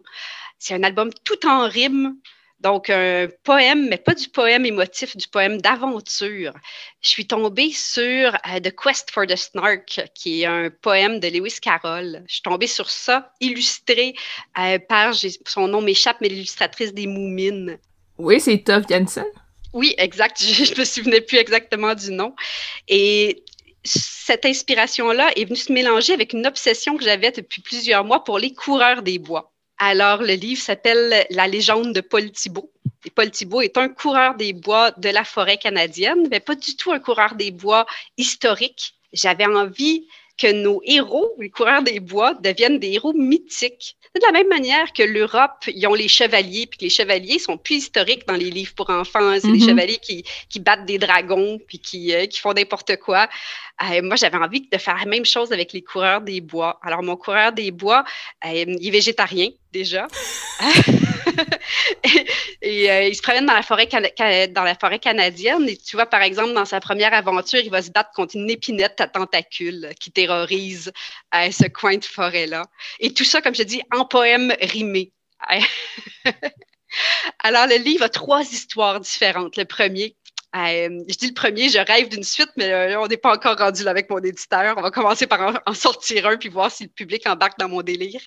C'est 0.58 0.74
un 0.74 0.82
album 0.82 1.10
tout 1.24 1.46
en 1.46 1.68
rime, 1.68 2.16
donc, 2.64 2.88
un 2.88 3.28
poème, 3.42 3.88
mais 3.90 3.98
pas 3.98 4.14
du 4.14 4.26
poème 4.30 4.64
émotif, 4.64 5.18
du 5.18 5.28
poème 5.28 5.60
d'aventure. 5.60 6.54
Je 7.02 7.08
suis 7.10 7.26
tombée 7.26 7.70
sur 7.72 8.34
euh, 8.34 8.58
The 8.58 8.74
Quest 8.74 9.10
for 9.10 9.26
the 9.26 9.36
Snark, 9.36 10.00
qui 10.14 10.40
est 10.40 10.46
un 10.46 10.70
poème 10.70 11.20
de 11.20 11.28
Lewis 11.28 11.58
Carroll. 11.60 12.22
Je 12.26 12.34
suis 12.34 12.42
tombée 12.42 12.66
sur 12.66 12.88
ça, 12.88 13.32
illustré 13.40 14.14
euh, 14.58 14.78
par, 14.78 15.12
son 15.46 15.68
nom 15.68 15.82
m'échappe, 15.82 16.16
mais 16.22 16.28
l'illustratrice 16.28 16.94
des 16.94 17.06
Moumines. 17.06 17.78
Oui, 18.16 18.40
c'est 18.40 18.56
Tove 18.64 18.84
Jansson. 18.88 19.26
Oui, 19.74 19.94
exact. 19.98 20.40
Je, 20.42 20.72
ne 20.72 20.78
me 20.78 20.84
souvenais 20.84 21.20
plus 21.20 21.36
exactement 21.36 21.94
du 21.94 22.12
nom. 22.12 22.34
Et 22.88 23.44
cette 23.84 24.46
inspiration-là 24.46 25.32
est 25.36 25.44
venue 25.44 25.56
se 25.56 25.72
mélanger 25.72 26.14
avec 26.14 26.32
une 26.32 26.46
obsession 26.46 26.96
que 26.96 27.04
j'avais 27.04 27.32
depuis 27.32 27.60
plusieurs 27.60 28.04
mois 28.04 28.24
pour 28.24 28.38
les 28.38 28.54
coureurs 28.54 29.02
des 29.02 29.18
bois. 29.18 29.52
Alors, 29.78 30.22
le 30.22 30.34
livre 30.34 30.62
s'appelle 30.62 31.26
La 31.30 31.48
légende 31.48 31.92
de 31.92 32.00
Paul 32.00 32.30
Thibault. 32.30 32.70
Et 33.04 33.10
Paul 33.10 33.30
Thibault 33.30 33.60
est 33.60 33.76
un 33.76 33.88
coureur 33.88 34.36
des 34.36 34.52
bois 34.52 34.92
de 34.92 35.10
la 35.10 35.24
forêt 35.24 35.58
canadienne, 35.58 36.28
mais 36.30 36.40
pas 36.40 36.54
du 36.54 36.76
tout 36.76 36.92
un 36.92 37.00
coureur 37.00 37.34
des 37.34 37.50
bois 37.50 37.84
historique. 38.16 38.94
J'avais 39.12 39.46
envie 39.46 40.06
que 40.38 40.50
nos 40.50 40.80
héros, 40.84 41.34
les 41.38 41.50
coureurs 41.50 41.82
des 41.82 42.00
bois, 42.00 42.34
deviennent 42.34 42.78
des 42.78 42.92
héros 42.92 43.12
mythiques. 43.12 43.96
De 44.20 44.26
la 44.26 44.32
même 44.32 44.48
manière 44.48 44.92
que 44.92 45.02
l'Europe, 45.02 45.64
ils 45.66 45.86
ont 45.86 45.94
les 45.94 46.08
chevaliers, 46.08 46.66
puis 46.66 46.78
que 46.78 46.84
les 46.84 46.90
chevaliers 46.90 47.38
sont 47.38 47.56
plus 47.56 47.76
historiques 47.76 48.26
dans 48.28 48.34
les 48.34 48.50
livres 48.50 48.72
pour 48.74 48.90
enfants. 48.90 49.34
C'est 49.40 49.48
les 49.48 49.58
mm-hmm. 49.58 49.68
chevaliers 49.68 49.98
qui, 49.98 50.24
qui, 50.48 50.60
battent 50.60 50.86
des 50.86 50.98
dragons, 50.98 51.58
puis 51.66 51.80
qui, 51.80 52.14
euh, 52.14 52.26
qui 52.26 52.38
font 52.38 52.52
n'importe 52.52 52.96
quoi. 52.98 53.28
Euh, 53.82 54.02
moi, 54.02 54.16
j'avais 54.16 54.36
envie 54.36 54.68
de 54.68 54.78
faire 54.78 54.96
la 54.96 55.04
même 55.04 55.24
chose 55.24 55.52
avec 55.52 55.72
les 55.72 55.82
coureurs 55.82 56.20
des 56.20 56.40
bois. 56.40 56.78
Alors, 56.82 57.02
mon 57.02 57.16
coureur 57.16 57.52
des 57.52 57.72
bois, 57.72 58.04
euh, 58.44 58.50
il 58.52 58.86
est 58.86 58.90
végétarien 58.90 59.48
déjà. 59.72 60.06
et, 62.62 62.90
euh, 62.90 63.08
il 63.08 63.16
se 63.16 63.22
promène 63.22 63.46
dans 63.46 63.54
la, 63.54 63.62
forêt 63.62 63.88
dans 64.48 64.62
la 64.62 64.76
forêt 64.76 65.00
canadienne. 65.00 65.68
Et 65.68 65.76
tu 65.76 65.96
vois, 65.96 66.06
par 66.06 66.22
exemple, 66.22 66.54
dans 66.54 66.64
sa 66.64 66.78
première 66.80 67.12
aventure, 67.14 67.58
il 67.60 67.70
va 67.70 67.82
se 67.82 67.90
battre 67.90 68.10
contre 68.14 68.36
une 68.36 68.48
épinette 68.48 69.00
à 69.00 69.08
tentacules 69.08 69.90
qui 70.00 70.12
terrorise 70.12 70.92
ce 71.32 71.68
coin 71.68 71.96
de 71.96 72.04
forêt-là. 72.04 72.66
Et 73.00 73.12
tout 73.12 73.24
ça, 73.24 73.42
comme 73.42 73.56
je 73.56 73.64
dis, 73.64 73.82
en 73.92 74.04
poème 74.04 74.54
rimé. 74.60 75.12
Alors, 77.42 77.66
le 77.66 77.76
livre 77.76 78.04
a 78.04 78.08
trois 78.08 78.42
histoires 78.42 79.00
différentes. 79.00 79.56
Le 79.56 79.64
premier, 79.64 80.16
euh, 80.54 81.02
je 81.08 81.16
dis 81.16 81.26
le 81.28 81.34
premier, 81.34 81.68
je 81.68 81.78
rêve 81.78 82.08
d'une 82.08 82.22
suite, 82.22 82.50
mais 82.56 82.70
euh, 82.70 83.00
on 83.00 83.08
n'est 83.08 83.16
pas 83.16 83.34
encore 83.34 83.58
rendu 83.58 83.82
là 83.82 83.90
avec 83.90 84.08
mon 84.08 84.18
éditeur. 84.18 84.74
On 84.76 84.82
va 84.82 84.92
commencer 84.92 85.26
par 85.26 85.60
en, 85.66 85.74
sortir 85.74 86.28
un 86.28 86.36
puis 86.36 86.48
voir 86.48 86.70
si 86.70 86.84
le 86.84 86.90
public 86.90 87.26
embarque 87.26 87.58
dans 87.58 87.68
mon 87.68 87.82
délire. 87.82 88.20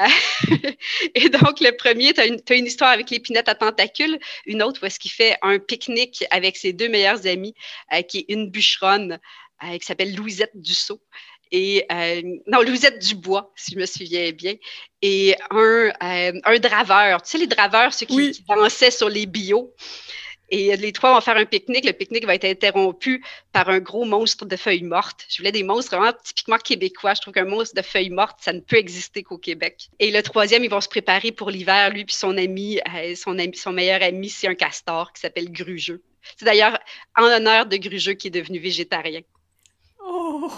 Euh, 0.00 0.06
et 1.14 1.28
donc, 1.28 1.60
le 1.60 1.76
premier, 1.76 2.14
tu 2.14 2.20
as, 2.20 2.54
une 2.54 2.66
histoire 2.66 2.90
avec 2.90 3.10
l'épinette 3.10 3.48
à 3.48 3.54
tentacules, 3.54 4.18
une 4.46 4.62
autre 4.62 4.82
où 4.82 4.86
est-ce 4.86 4.98
qu'il 4.98 5.10
fait 5.10 5.36
un 5.42 5.58
pique-nique 5.58 6.24
avec 6.30 6.56
ses 6.56 6.72
deux 6.72 6.88
meilleurs 6.88 7.26
amis, 7.26 7.54
qui 8.08 8.18
est 8.18 8.32
une 8.32 8.50
bûcheronne 8.50 9.18
qui 9.78 9.84
s'appelle 9.84 10.14
Louisette 10.14 10.52
Dussault 10.54 11.02
et 11.52 11.86
non, 12.46 12.62
Louisette 12.62 13.00
Dubois, 13.00 13.52
si 13.56 13.72
je 13.74 13.78
me 13.78 13.84
souviens 13.84 14.30
bien, 14.30 14.54
et 15.02 15.34
un, 15.50 15.90
un 16.00 16.58
draveur. 16.58 17.20
Tu 17.22 17.30
sais, 17.32 17.38
les 17.38 17.48
draveurs, 17.48 17.92
ceux 17.92 18.06
qui, 18.06 18.30
qui 18.30 18.44
dansaient 18.44 18.92
sur 18.92 19.08
les 19.08 19.26
bio. 19.26 19.74
Et 20.50 20.76
les 20.76 20.92
trois 20.92 21.14
vont 21.14 21.20
faire 21.20 21.36
un 21.36 21.44
pique-nique. 21.44 21.84
Le 21.84 21.92
pique-nique 21.92 22.26
va 22.26 22.34
être 22.34 22.44
interrompu 22.44 23.24
par 23.52 23.68
un 23.68 23.78
gros 23.78 24.04
monstre 24.04 24.44
de 24.46 24.56
feuilles 24.56 24.82
mortes. 24.82 25.24
Je 25.28 25.38
voulais 25.38 25.52
des 25.52 25.62
monstres 25.62 25.96
vraiment 25.96 26.12
typiquement 26.24 26.58
québécois. 26.58 27.14
Je 27.14 27.20
trouve 27.20 27.34
qu'un 27.34 27.44
monstre 27.44 27.76
de 27.76 27.82
feuilles 27.82 28.10
mortes, 28.10 28.38
ça 28.40 28.52
ne 28.52 28.60
peut 28.60 28.76
exister 28.76 29.22
qu'au 29.22 29.38
Québec. 29.38 29.90
Et 30.00 30.10
le 30.10 30.22
troisième, 30.22 30.64
ils 30.64 30.70
vont 30.70 30.80
se 30.80 30.88
préparer 30.88 31.30
pour 31.30 31.50
l'hiver. 31.50 31.90
Lui 31.90 32.04
puis 32.04 32.14
son 32.14 32.36
ami, 32.36 32.80
euh, 32.94 33.14
son 33.14 33.38
ami, 33.38 33.56
son 33.56 33.72
meilleur 33.72 34.02
ami, 34.02 34.28
c'est 34.28 34.48
un 34.48 34.54
castor 34.54 35.12
qui 35.12 35.20
s'appelle 35.20 35.52
Grugeux. 35.52 36.02
C'est 36.36 36.44
d'ailleurs 36.44 36.78
en 37.16 37.24
honneur 37.24 37.66
de 37.66 37.76
Grugeux 37.76 38.14
qui 38.14 38.28
est 38.28 38.32
devenu 38.32 38.58
végétarien. 38.58 39.20
Oh! 40.04 40.50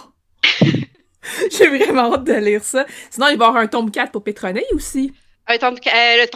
J'ai 1.50 1.68
vraiment 1.68 2.14
hâte 2.14 2.24
de 2.24 2.32
lire 2.32 2.64
ça. 2.64 2.86
Sinon, 3.10 3.28
il 3.28 3.36
va 3.36 3.44
y 3.44 3.48
avoir 3.48 3.62
un 3.62 3.66
tome 3.66 3.90
4 3.90 4.10
pour 4.10 4.24
Pétronille 4.24 4.64
aussi. 4.72 5.12
Un 5.46 5.58
tome, 5.58 5.74
euh, 5.74 6.22
le 6.22 6.26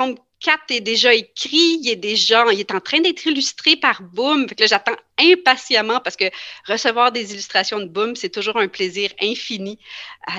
4 0.41 0.71
est 0.71 0.81
déjà 0.81 1.15
écrit, 1.15 1.79
il 1.83 1.89
est 1.89 1.97
déjà, 1.97 2.45
il 2.53 2.61
est 2.61 2.73
en 2.73 2.81
train 2.81 3.01
d'être 3.01 3.27
illustré 3.27 3.77
par 3.77 4.03
Boom. 4.03 4.47
Que 4.47 4.67
j'attends 4.67 4.97
impatiemment 5.19 6.01
parce 6.01 6.17
que 6.17 6.27
recevoir 6.67 7.13
des 7.13 7.33
illustrations 7.33 7.81
de 7.81 7.87
Boom, 7.87 8.17
c'est 8.17 8.29
toujours 8.29 8.57
un 8.59 8.69
plaisir 8.69 9.11
infini. 9.21 9.79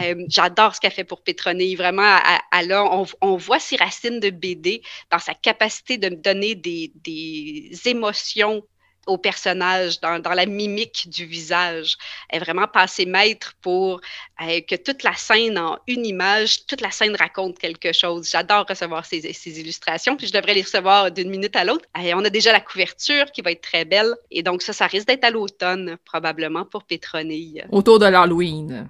Euh, 0.02 0.24
j'adore 0.28 0.76
ce 0.76 0.80
qu'elle 0.80 0.92
fait 0.92 1.04
pour 1.04 1.22
Pétronille. 1.22 1.76
Vraiment, 1.76 2.18
à, 2.52 2.64
là, 2.64 2.86
on, 3.22 3.38
voit 3.38 3.60
ses 3.60 3.76
racines 3.78 4.20
de 4.20 4.30
BD 4.30 4.82
dans 5.12 5.20
sa 5.20 5.34
capacité 5.34 5.98
de 5.98 6.10
me 6.10 6.16
donner 6.16 6.56
des 6.56 7.72
émotions 7.86 8.64
au 9.08 9.18
personnage, 9.18 10.00
dans, 10.00 10.22
la 10.22 10.46
mimique 10.46 11.10
du 11.10 11.26
visage. 11.26 11.98
est 12.30 12.40
vraiment 12.40 12.68
passé 12.68 13.06
maître 13.06 13.56
pour 13.62 14.02
euh, 14.42 14.62
que 14.62 14.76
toute 14.76 15.04
la 15.04 15.14
scène 15.16 15.58
en 15.58 15.80
une 15.88 16.06
image, 16.06 16.66
toute 16.66 16.82
la 16.82 16.92
scène 16.92 17.16
raconte 17.16 17.58
quelque 17.58 17.94
chose. 17.94 18.30
J'adore 18.30 18.66
recevoir 18.68 19.06
ces, 19.06 19.20
illustrations, 19.60 20.16
puis 20.18 20.28
je 20.28 20.34
devrais 20.34 20.54
les 20.54 20.62
recevoir 20.62 21.12
d'une 21.12 21.30
minute 21.30 21.56
à 21.56 21.64
l'autre. 21.64 21.86
Euh, 21.98 22.12
on 22.16 22.24
a 22.26 22.30
déjà 22.30 22.52
la 22.52 22.60
couverture 22.60 23.32
qui 23.32 23.42
va 23.42 23.52
être 23.52 23.62
très 23.62 23.86
belle, 23.86 24.14
et 24.30 24.44
donc 24.44 24.62
ça, 24.62 24.74
ça 24.74 24.88
risque 24.88 25.08
d'être 25.08 25.24
à 25.24 25.32
l'automne, 25.32 25.98
probablement 26.06 26.66
pour 26.66 26.84
Pétronille. 26.84 27.66
Autour 27.72 28.00
de 28.00 28.06
l'Halloween 28.06 28.90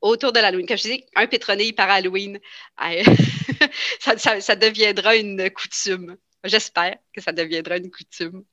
autour 0.00 0.32
de 0.32 0.40
l'Halloween. 0.40 0.66
Comme 0.66 0.76
je 0.76 0.82
dis, 0.82 1.04
un 1.16 1.26
pétronille 1.26 1.72
par 1.72 1.90
Halloween, 1.90 2.38
euh, 2.84 3.02
ça, 4.40 4.56
deviendra 4.56 5.16
une 5.16 5.50
coutume. 5.50 6.16
J'espère 6.44 6.96
que 7.12 7.20
ça 7.20 7.32
deviendra 7.32 7.78
une 7.78 7.90
coutume. 7.90 8.44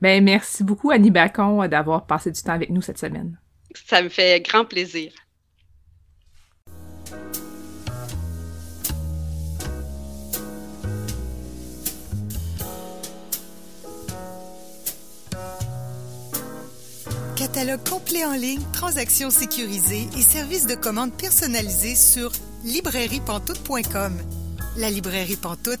Ben, 0.00 0.22
merci 0.22 0.62
beaucoup, 0.62 0.90
Annie 0.90 1.10
Bacon, 1.10 1.66
d'avoir 1.68 2.06
passé 2.06 2.30
du 2.30 2.42
temps 2.42 2.52
avec 2.52 2.70
nous 2.70 2.82
cette 2.82 2.98
semaine. 2.98 3.38
Ça 3.74 4.02
me 4.02 4.08
fait 4.08 4.40
grand 4.46 4.64
plaisir. 4.64 5.12
Catalogue 17.36 17.88
complet 17.88 18.24
en 18.24 18.32
ligne, 18.32 18.62
transactions 18.72 19.30
sécurisées 19.30 20.08
et 20.16 20.22
services 20.22 20.66
de 20.66 20.74
commande 20.74 21.12
personnalisés 21.12 21.94
sur 21.94 22.32
librairiepantoute.com. 22.64 24.12
La 24.78 24.90
librairie 24.90 25.36
Pantoute, 25.36 25.80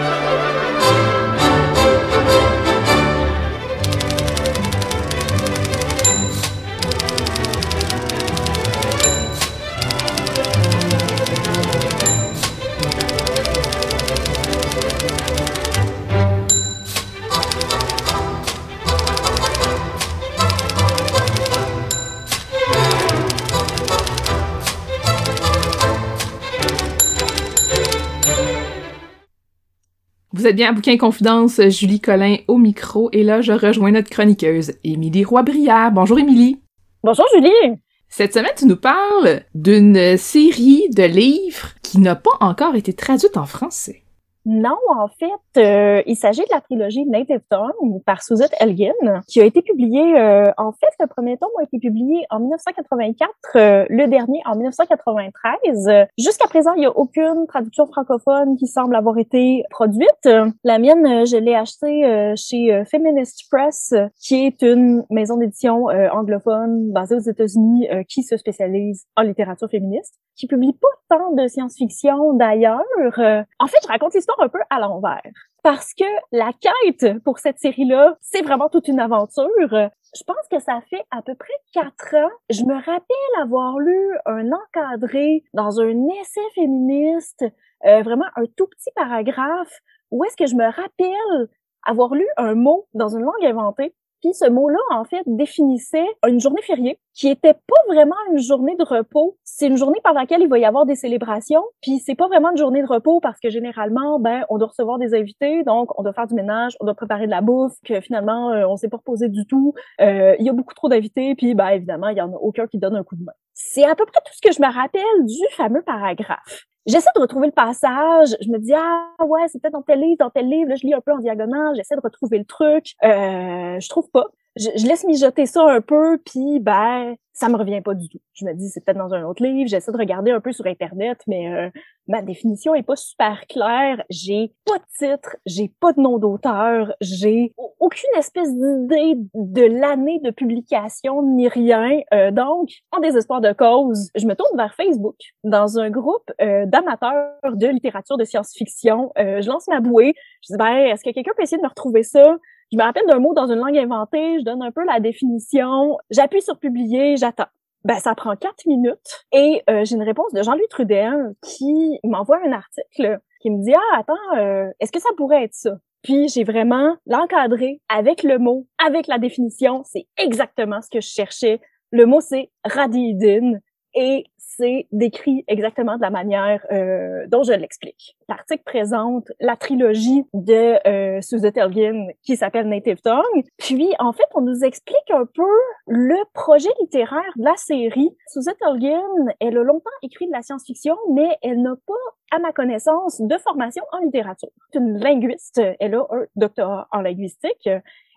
Vous 30.41 30.47
êtes 30.47 30.55
bien 30.55 30.69
à 30.69 30.71
Bouquin 30.71 30.97
Confidence, 30.97 31.61
Julie 31.67 32.01
Collin 32.01 32.37
au 32.47 32.57
micro, 32.57 33.11
et 33.13 33.21
là, 33.21 33.41
je 33.41 33.51
rejoins 33.51 33.91
notre 33.91 34.09
chroniqueuse, 34.09 34.73
Émilie 34.83 35.23
Roy-Briard. 35.23 35.91
Bonjour, 35.91 36.17
Émilie. 36.17 36.59
Bonjour, 37.03 37.27
Julie. 37.35 37.77
Cette 38.09 38.33
semaine, 38.33 38.49
tu 38.57 38.65
nous 38.65 38.75
parles 38.75 39.43
d'une 39.53 40.17
série 40.17 40.89
de 40.89 41.03
livres 41.03 41.73
qui 41.83 41.99
n'a 41.99 42.15
pas 42.15 42.31
encore 42.39 42.73
été 42.73 42.91
traduite 42.91 43.37
en 43.37 43.45
français. 43.45 44.01
Non, 44.45 44.77
en 44.89 45.07
fait, 45.07 45.61
euh, 45.61 46.01
il 46.07 46.15
s'agit 46.15 46.41
de 46.41 46.49
la 46.51 46.61
trilogie 46.61 47.05
Native 47.05 47.41
Tongue 47.49 48.01
par 48.05 48.23
Suzette 48.23 48.53
Elgin, 48.59 49.21
qui 49.27 49.39
a 49.39 49.45
été 49.45 49.61
publiée, 49.61 50.17
euh, 50.17 50.51
en 50.57 50.71
fait, 50.71 50.89
le 50.99 51.05
premier 51.05 51.37
tome 51.37 51.51
a 51.59 51.63
été 51.63 51.77
publié 51.77 52.25
en 52.31 52.39
1984, 52.39 53.29
euh, 53.55 53.85
le 53.89 54.07
dernier 54.07 54.41
en 54.45 54.55
1993. 54.55 56.07
Jusqu'à 56.17 56.47
présent, 56.47 56.73
il 56.73 56.79
n'y 56.79 56.85
a 56.87 56.97
aucune 56.97 57.45
traduction 57.47 57.85
francophone 57.85 58.57
qui 58.57 58.65
semble 58.65 58.95
avoir 58.95 59.17
été 59.19 59.63
produite. 59.69 60.27
La 60.63 60.79
mienne, 60.79 61.25
je 61.25 61.37
l'ai 61.37 61.53
achetée 61.53 62.33
chez 62.35 62.83
Feminist 62.85 63.47
Press, 63.51 63.93
qui 64.19 64.45
est 64.45 64.61
une 64.63 65.03
maison 65.09 65.37
d'édition 65.37 65.85
anglophone 65.85 66.91
basée 66.91 67.15
aux 67.15 67.19
États-Unis 67.19 67.87
qui 68.09 68.23
se 68.23 68.37
spécialise 68.37 69.05
en 69.15 69.21
littérature 69.21 69.69
féministe, 69.69 70.15
qui 70.35 70.47
publie 70.47 70.73
pas 70.73 70.87
tant 71.17 71.31
de 71.33 71.47
science-fiction 71.47 72.33
d'ailleurs. 72.33 72.81
en 72.97 73.67
fait, 73.67 73.77
je 73.83 73.87
raconte 73.87 74.13
l'histoire 74.13 74.30
un 74.39 74.49
peu 74.49 74.59
à 74.69 74.79
l'envers. 74.79 75.21
Parce 75.63 75.93
que 75.93 76.05
la 76.31 76.51
quête 76.53 77.19
pour 77.23 77.39
cette 77.39 77.59
série-là, 77.59 78.17
c'est 78.19 78.41
vraiment 78.41 78.69
toute 78.69 78.87
une 78.87 78.99
aventure. 78.99 79.47
Je 79.69 80.23
pense 80.25 80.47
que 80.49 80.59
ça 80.59 80.81
fait 80.89 81.03
à 81.11 81.21
peu 81.21 81.35
près 81.35 81.53
quatre 81.71 82.15
ans. 82.15 82.31
Je 82.49 82.63
me 82.63 82.73
rappelle 82.73 83.41
avoir 83.41 83.77
lu 83.77 84.17
un 84.25 84.49
encadré 84.51 85.43
dans 85.53 85.79
un 85.79 86.07
essai 86.21 86.41
féministe, 86.55 87.45
euh, 87.85 88.01
vraiment 88.01 88.25
un 88.35 88.45
tout 88.57 88.67
petit 88.67 88.91
paragraphe, 88.95 89.79
où 90.09 90.23
est-ce 90.25 90.35
que 90.35 90.47
je 90.47 90.55
me 90.55 90.65
rappelle 90.65 91.49
avoir 91.85 92.13
lu 92.13 92.27
un 92.37 92.55
mot 92.55 92.87
dans 92.93 93.09
une 93.09 93.23
langue 93.23 93.45
inventée 93.45 93.95
puis 94.21 94.33
ce 94.33 94.49
mot-là, 94.49 94.79
en 94.91 95.03
fait, 95.03 95.23
définissait 95.25 96.05
une 96.27 96.39
journée 96.39 96.61
fériée 96.61 96.99
qui 97.13 97.27
était 97.27 97.53
pas 97.53 97.93
vraiment 97.93 98.15
une 98.31 98.39
journée 98.39 98.75
de 98.77 98.83
repos. 98.83 99.37
C'est 99.43 99.67
une 99.67 99.77
journée 99.77 99.99
par 100.03 100.13
laquelle 100.13 100.41
il 100.41 100.47
va 100.47 100.59
y 100.59 100.65
avoir 100.65 100.85
des 100.85 100.95
célébrations. 100.95 101.63
Puis 101.81 101.99
c'est 101.99 102.15
pas 102.15 102.27
vraiment 102.27 102.51
une 102.51 102.57
journée 102.57 102.81
de 102.81 102.87
repos 102.87 103.19
parce 103.19 103.39
que 103.39 103.49
généralement, 103.49 104.19
ben, 104.19 104.45
on 104.49 104.57
doit 104.57 104.69
recevoir 104.69 104.97
des 104.97 105.13
invités, 105.13 105.63
donc 105.63 105.97
on 105.99 106.03
doit 106.03 106.13
faire 106.13 106.27
du 106.27 106.35
ménage, 106.35 106.77
on 106.79 106.85
doit 106.85 106.95
préparer 106.95 107.25
de 107.25 107.31
la 107.31 107.41
bouffe, 107.41 107.73
que 107.85 107.99
finalement 107.99 108.51
euh, 108.51 108.65
on 108.67 108.77
s'est 108.77 108.89
pas 108.89 108.97
reposé 108.97 109.27
du 109.27 109.45
tout. 109.45 109.73
Euh, 109.99 110.35
il 110.39 110.45
y 110.45 110.49
a 110.49 110.53
beaucoup 110.53 110.73
trop 110.73 110.87
d'invités, 110.87 111.35
puis 111.35 111.55
ben 111.55 111.69
évidemment 111.69 112.09
il 112.09 112.17
y 112.17 112.21
en 112.21 112.31
a 112.31 112.37
aucun 112.37 112.67
qui 112.67 112.77
donne 112.77 112.95
un 112.95 113.03
coup 113.03 113.15
de 113.15 113.23
main. 113.23 113.33
C'est 113.53 113.83
à 113.83 113.95
peu 113.95 114.05
près 114.05 114.21
tout 114.25 114.33
ce 114.33 114.41
que 114.41 114.53
je 114.53 114.61
me 114.61 114.73
rappelle 114.73 115.25
du 115.25 115.55
fameux 115.55 115.81
paragraphe. 115.81 116.65
J'essaie 116.87 117.09
de 117.15 117.21
retrouver 117.21 117.47
le 117.47 117.53
passage. 117.53 118.35
Je 118.41 118.49
me 118.49 118.57
dis 118.57 118.73
ah 118.73 119.13
ouais 119.23 119.47
c'est 119.49 119.61
peut-être 119.61 119.73
dans 119.73 119.81
tel 119.83 119.99
livre, 119.99 120.17
dans 120.19 120.29
tel 120.31 120.49
livre. 120.49 120.69
Là, 120.69 120.75
je 120.75 120.85
lis 120.87 120.93
un 120.93 121.01
peu 121.01 121.11
en 121.13 121.19
diagonale. 121.19 121.75
J'essaie 121.75 121.95
de 121.95 122.01
retrouver 122.01 122.39
le 122.39 122.45
truc. 122.45 122.95
Euh, 123.03 123.79
je 123.79 123.89
trouve 123.89 124.09
pas 124.09 124.25
je, 124.55 124.69
je, 124.75 124.85
laisse 124.85 125.03
mijoter 125.05 125.45
ça 125.45 125.63
un 125.63 125.81
peu, 125.81 126.17
puis 126.25 126.59
ben 126.59 127.15
ça 127.33 127.49
me 127.49 127.55
revient 127.55 127.81
pas 127.81 127.93
du 127.93 128.09
tout. 128.09 128.19
Je 128.33 128.45
me 128.45 128.53
dis 128.53 128.69
c'est 128.69 128.83
peut-être 128.83 128.97
dans 128.97 129.13
un 129.13 129.23
autre 129.23 129.43
livre. 129.43 129.67
J'essaie 129.67 129.91
de 129.91 129.97
regarder 129.97 130.31
un 130.31 130.41
peu 130.41 130.51
sur 130.51 130.67
internet, 130.67 131.19
mais 131.27 131.51
euh, 131.51 131.69
ma 132.07 132.21
définition 132.21 132.75
est 132.75 132.83
pas 132.83 132.95
super 132.95 133.47
claire. 133.47 134.03
J'ai 134.09 134.53
pas 134.65 134.77
de 134.77 134.83
titre, 134.97 135.37
j'ai 135.45 135.71
pas 135.79 135.93
de 135.93 136.01
nom 136.01 136.17
d'auteur, 136.17 136.93
j'ai 137.01 137.53
aucune 137.79 138.09
espèce 138.17 138.53
d'idée 138.53 139.15
de 139.33 139.63
l'année 139.63 140.19
de 140.23 140.29
publication 140.29 141.23
ni 141.23 141.47
rien. 141.47 142.01
Euh, 142.13 142.31
donc, 142.31 142.69
en 142.91 142.99
désespoir 142.99 143.41
de 143.41 143.53
cause, 143.53 144.11
je 144.15 144.27
me 144.27 144.35
tourne 144.35 144.55
vers 144.57 144.75
Facebook 144.75 145.17
dans 145.43 145.79
un 145.79 145.89
groupe 145.89 146.29
euh, 146.41 146.65
d'amateurs 146.65 147.55
de 147.55 147.67
littérature 147.67 148.17
de 148.17 148.25
science-fiction. 148.25 149.11
je 149.17 149.47
lance 149.47 149.67
ma 149.67 149.79
bouée. 149.79 150.13
Je 150.43 150.53
dis 150.53 150.57
ben 150.57 150.75
est-ce 150.75 151.03
que 151.03 151.11
quelqu'un 151.11 151.31
peut 151.35 151.43
essayer 151.43 151.57
de 151.57 151.63
me 151.63 151.69
retrouver 151.69 152.03
ça? 152.03 152.37
Je 152.71 152.77
me 152.77 152.83
rappelle 152.83 153.05
d'un 153.07 153.19
mot 153.19 153.33
dans 153.33 153.47
une 153.51 153.59
langue 153.59 153.77
inventée, 153.77 154.39
je 154.39 154.45
donne 154.45 154.63
un 154.63 154.71
peu 154.71 154.83
la 154.85 154.99
définition, 154.99 155.97
j'appuie 156.09 156.41
sur 156.41 156.57
publier, 156.57 157.17
j'attends. 157.17 157.47
Ben, 157.83 157.95
ça 157.95 158.13
prend 158.13 158.35
quatre 158.35 158.65
minutes 158.67 159.25
et 159.31 159.63
euh, 159.69 159.83
j'ai 159.83 159.95
une 159.95 160.03
réponse 160.03 160.31
de 160.33 160.43
Jean-Louis 160.43 160.67
Trudel 160.69 161.33
qui 161.41 161.99
m'envoie 162.03 162.37
un 162.45 162.51
article 162.51 163.19
qui 163.41 163.49
me 163.49 163.63
dit 163.63 163.73
ah 163.73 163.99
attends 163.99 164.37
euh, 164.37 164.69
est-ce 164.79 164.91
que 164.91 164.99
ça 165.01 165.09
pourrait 165.17 165.45
être 165.45 165.55
ça? 165.55 165.71
Puis 166.03 166.29
j'ai 166.29 166.43
vraiment 166.43 166.95
l'encadré 167.07 167.81
avec 167.89 168.21
le 168.21 168.37
mot 168.37 168.67
avec 168.77 169.07
la 169.07 169.17
définition. 169.17 169.81
C'est 169.83 170.05
exactement 170.17 170.79
ce 170.81 170.89
que 170.91 171.01
je 171.01 171.07
cherchais. 171.07 171.59
Le 171.89 172.05
mot 172.05 172.21
c'est 172.21 172.51
radidine 172.63 173.61
et 173.93 174.25
c'est 174.37 174.87
décrit 174.91 175.43
exactement 175.47 175.95
de 175.95 176.01
la 176.01 176.09
manière 176.09 176.65
euh, 176.71 177.25
dont 177.27 177.43
je 177.43 177.53
l'explique. 177.53 178.17
L'article 178.27 178.63
présente 178.63 179.31
la 179.39 179.55
trilogie 179.55 180.25
de 180.33 180.87
euh, 180.87 181.21
Suzette 181.21 181.57
Elgin 181.57 182.07
qui 182.23 182.35
s'appelle 182.35 182.67
Native 182.67 183.01
Tongue. 183.01 183.43
Puis, 183.57 183.93
en 183.99 184.11
fait, 184.13 184.27
on 184.35 184.41
nous 184.41 184.63
explique 184.63 185.09
un 185.11 185.25
peu 185.25 185.49
le 185.87 186.15
projet 186.33 186.69
littéraire 186.81 187.31
de 187.37 187.43
la 187.43 187.55
série. 187.55 188.09
Suzette 188.27 188.57
Elgin, 188.65 189.01
elle 189.39 189.57
a 189.57 189.63
longtemps 189.63 189.89
écrit 190.03 190.27
de 190.27 190.31
la 190.31 190.41
science-fiction, 190.41 190.95
mais 191.13 191.37
elle 191.41 191.61
n'a 191.61 191.75
pas, 191.87 191.93
à 192.35 192.39
ma 192.39 192.51
connaissance, 192.51 193.21
de 193.21 193.37
formation 193.37 193.83
en 193.91 193.99
littérature. 193.99 194.49
C'est 194.71 194.79
une 194.79 194.97
linguiste. 194.97 195.61
Elle 195.79 195.95
a 195.95 196.05
un 196.11 196.25
doctorat 196.35 196.87
en 196.91 197.01
linguistique. 197.01 197.69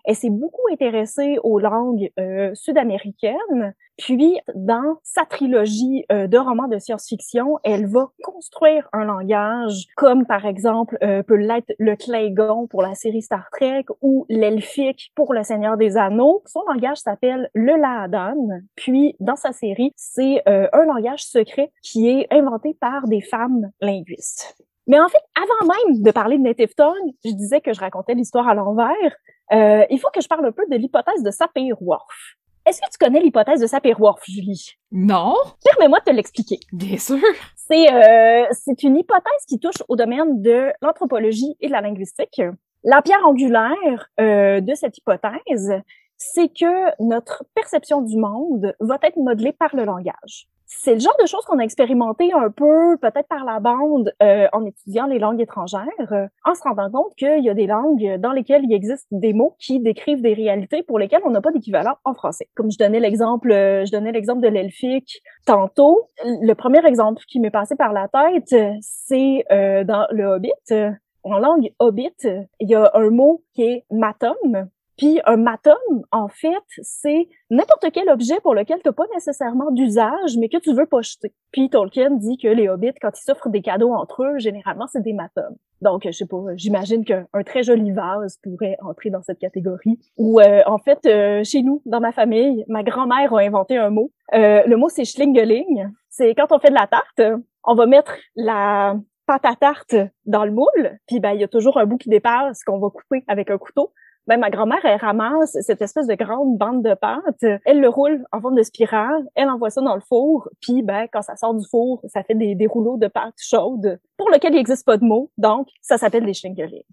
Elle 0.05 0.15
s'est 0.15 0.29
beaucoup 0.29 0.61
intéressée 0.71 1.37
aux 1.43 1.59
langues 1.59 2.11
euh, 2.19 2.53
sud-américaines. 2.53 3.73
Puis, 3.97 4.39
dans 4.53 4.97
sa 5.03 5.25
trilogie 5.25 6.05
euh, 6.11 6.27
de 6.27 6.37
romans 6.37 6.67
de 6.67 6.77
science-fiction, 6.77 7.59
elle 7.63 7.87
va 7.87 8.11
construire 8.21 8.87
un 8.93 9.05
langage 9.05 9.85
comme, 9.95 10.25
par 10.25 10.45
exemple, 10.45 10.97
euh, 11.01 11.23
peut 11.23 11.37
l'être 11.37 11.73
le 11.79 11.95
Klingon 11.95 12.67
pour 12.67 12.83
la 12.83 12.93
série 12.93 13.21
Star 13.21 13.49
Trek 13.51 13.85
ou 14.01 14.25
l'elfique 14.29 15.11
pour 15.15 15.33
Le 15.33 15.43
Seigneur 15.43 15.75
des 15.77 15.97
Anneaux. 15.97 16.43
Son 16.45 16.61
langage 16.67 16.97
s'appelle 16.97 17.49
le 17.55 17.75
Laadan. 17.75 18.59
Puis, 18.75 19.15
dans 19.19 19.35
sa 19.35 19.53
série, 19.53 19.91
c'est 19.95 20.43
un 20.45 20.85
langage 20.85 21.23
secret 21.23 21.71
qui 21.81 22.09
est 22.09 22.27
inventé 22.31 22.75
par 22.79 23.07
des 23.07 23.21
femmes 23.21 23.71
linguistes. 23.81 24.55
Mais 24.87 24.99
en 24.99 25.07
fait, 25.07 25.21
avant 25.35 25.73
même 25.73 26.01
de 26.01 26.11
parler 26.11 26.37
de 26.37 26.43
Native 26.43 26.73
Tongue, 26.75 27.11
je 27.23 27.31
disais 27.31 27.61
que 27.61 27.73
je 27.73 27.79
racontais 27.79 28.13
l'histoire 28.13 28.47
à 28.47 28.53
l'envers. 28.53 29.15
Euh, 29.51 29.85
il 29.89 29.99
faut 29.99 30.09
que 30.13 30.21
je 30.21 30.27
parle 30.27 30.45
un 30.45 30.51
peu 30.51 30.63
de 30.69 30.75
l'hypothèse 30.75 31.23
de 31.23 31.31
Sapir-Whorf. 31.31 32.37
Est-ce 32.67 32.81
que 32.81 32.89
tu 32.91 32.97
connais 32.99 33.19
l'hypothèse 33.19 33.61
de 33.61 33.67
Sapir-Whorf, 33.67 34.23
Julie? 34.27 34.71
Non. 34.91 35.35
Permets-moi 35.63 35.99
de 35.99 36.05
te 36.05 36.11
l'expliquer. 36.11 36.59
Bien 36.71 36.97
sûr. 36.97 37.19
C'est 37.55 37.91
euh, 37.91 38.45
c'est 38.51 38.83
une 38.83 38.97
hypothèse 38.97 39.45
qui 39.47 39.59
touche 39.59 39.83
au 39.87 39.95
domaine 39.95 40.41
de 40.41 40.71
l'anthropologie 40.81 41.55
et 41.59 41.67
de 41.67 41.71
la 41.71 41.81
linguistique. 41.81 42.41
La 42.83 43.01
pierre 43.01 43.25
angulaire 43.25 44.09
euh, 44.19 44.61
de 44.61 44.75
cette 44.75 44.97
hypothèse, 44.97 45.73
c'est 46.17 46.49
que 46.49 47.03
notre 47.03 47.43
perception 47.53 48.01
du 48.01 48.17
monde 48.17 48.75
va 48.79 48.97
être 49.03 49.17
modelée 49.17 49.53
par 49.53 49.75
le 49.75 49.83
langage 49.83 50.47
c'est 50.67 50.93
le 50.93 50.99
genre 50.99 51.15
de 51.21 51.27
choses 51.27 51.45
qu'on 51.45 51.59
a 51.59 51.63
expérimenté 51.63 52.31
un 52.33 52.49
peu, 52.49 52.97
peut-être 52.97 53.27
par 53.27 53.45
la 53.45 53.59
bande, 53.59 54.13
euh, 54.21 54.47
en 54.51 54.65
étudiant 54.65 55.05
les 55.05 55.19
langues 55.19 55.41
étrangères, 55.41 55.87
euh, 56.11 56.27
en 56.43 56.55
se 56.55 56.63
rendant 56.63 56.89
compte 56.91 57.13
qu'il 57.15 57.43
y 57.43 57.49
a 57.49 57.53
des 57.53 57.67
langues 57.67 58.17
dans 58.19 58.31
lesquelles 58.31 58.63
il 58.63 58.73
existe 58.73 59.07
des 59.11 59.33
mots 59.33 59.55
qui 59.59 59.79
décrivent 59.79 60.21
des 60.21 60.33
réalités 60.33 60.83
pour 60.83 60.99
lesquelles 60.99 61.21
on 61.25 61.29
n'a 61.29 61.41
pas 61.41 61.51
d'équivalent 61.51 61.95
en 62.03 62.13
français. 62.13 62.47
Comme 62.55 62.71
je 62.71 62.77
donnais 62.77 62.99
l'exemple, 62.99 63.51
euh, 63.51 63.85
je 63.85 63.91
donnais 63.91 64.11
l'exemple 64.11 64.41
de 64.41 64.47
l'elfique 64.47 65.21
tantôt. 65.45 66.09
Le 66.23 66.53
premier 66.53 66.85
exemple 66.85 67.23
qui 67.27 67.39
m'est 67.39 67.51
passé 67.51 67.75
par 67.75 67.93
la 67.93 68.07
tête, 68.07 68.55
c'est 68.81 69.45
dans 69.49 70.07
le 70.11 70.25
Hobbit. 70.25 70.91
En 71.23 71.39
langue 71.39 71.71
Hobbit, 71.79 72.15
il 72.59 72.69
y 72.69 72.75
a 72.75 72.91
un 72.93 73.09
mot 73.09 73.43
qui 73.53 73.63
est 73.63 73.85
matum, 73.91 74.69
Puis 74.97 75.19
un 75.25 75.37
matum, 75.37 75.75
en 76.11 76.27
fait, 76.27 76.63
c'est 76.81 77.27
n'importe 77.49 77.87
quel 77.93 78.09
objet 78.09 78.39
pour 78.41 78.55
lequel 78.55 78.79
tu 78.81 78.87
n'as 78.87 78.93
pas 78.93 79.05
nécessairement 79.13 79.71
d'usage, 79.71 80.37
mais 80.39 80.49
que 80.49 80.57
tu 80.57 80.73
veux 80.73 80.85
pas 80.85 81.01
jeter. 81.01 81.33
Puis 81.51 81.69
Tolkien 81.69 82.11
dit 82.11 82.37
que 82.37 82.47
les 82.47 82.69
hobbits, 82.69 82.93
quand 83.01 83.11
ils 83.19 83.23
s'offrent 83.23 83.49
des 83.49 83.61
cadeaux 83.61 83.93
entre 83.93 84.23
eux, 84.23 84.37
généralement, 84.37 84.87
c'est 84.87 85.01
des 85.01 85.13
matums. 85.13 85.55
Donc, 85.81 86.03
je 86.05 86.11
sais 86.11 86.25
pas, 86.25 86.37
j'imagine 86.55 87.03
qu'un 87.03 87.25
très 87.45 87.63
joli 87.63 87.91
vase 87.91 88.39
pourrait 88.41 88.77
entrer 88.81 89.09
dans 89.09 89.21
cette 89.21 89.39
catégorie. 89.39 89.99
Ou 90.17 90.39
euh, 90.39 90.61
en 90.65 90.77
fait, 90.77 91.05
euh, 91.05 91.43
chez 91.43 91.61
nous, 91.61 91.81
dans 91.85 91.99
ma 91.99 92.11
famille, 92.11 92.63
ma 92.67 92.83
grand-mère 92.83 93.33
a 93.33 93.41
inventé 93.41 93.77
un 93.77 93.89
mot. 93.89 94.11
Euh, 94.33 94.63
le 94.65 94.77
mot, 94.77 94.89
c'est 94.89 95.05
schlingeling. 95.05 95.89
C'est 96.09 96.33
quand 96.33 96.51
on 96.51 96.59
fait 96.59 96.69
de 96.69 96.75
la 96.75 96.87
tarte, 96.87 97.21
on 97.65 97.75
va 97.75 97.85
mettre 97.85 98.13
la 98.35 98.95
pâte 99.25 99.45
à 99.45 99.55
tarte 99.55 99.95
dans 100.25 100.45
le 100.45 100.51
moule, 100.51 100.99
puis 101.07 101.19
ben 101.19 101.31
il 101.31 101.41
y 101.41 101.43
a 101.43 101.47
toujours 101.47 101.77
un 101.77 101.85
bout 101.85 101.97
qui 101.97 102.09
dépasse 102.09 102.63
qu'on 102.63 102.79
va 102.79 102.89
couper 102.89 103.23
avec 103.27 103.49
un 103.49 103.57
couteau 103.57 103.91
ben, 104.27 104.39
ma 104.39 104.49
grand-mère, 104.49 104.83
elle 104.83 104.99
ramasse 104.99 105.57
cette 105.61 105.81
espèce 105.81 106.07
de 106.07 106.15
grande 106.15 106.57
bande 106.57 106.83
de 106.83 106.93
pâte, 106.95 107.61
elle 107.65 107.79
le 107.79 107.89
roule 107.89 108.25
en 108.31 108.41
forme 108.41 108.55
de 108.55 108.63
spirale, 108.63 109.23
elle 109.35 109.49
envoie 109.49 109.69
ça 109.69 109.81
dans 109.81 109.95
le 109.95 110.01
four, 110.01 110.49
puis 110.61 110.81
ben, 110.81 111.07
quand 111.11 111.21
ça 111.21 111.35
sort 111.35 111.53
du 111.53 111.65
four, 111.69 112.01
ça 112.07 112.23
fait 112.23 112.35
des, 112.35 112.67
rouleaux 112.67 112.97
de 112.97 113.07
pâte 113.07 113.35
chaude, 113.37 113.99
pour 114.17 114.29
lequel 114.29 114.53
il 114.53 114.57
n'existe 114.57 114.85
pas 114.85 114.97
de 114.97 115.05
mots, 115.05 115.31
donc 115.37 115.67
ça 115.81 115.97
s'appelle 115.97 116.25
des 116.25 116.33
schlingerings. 116.33 116.83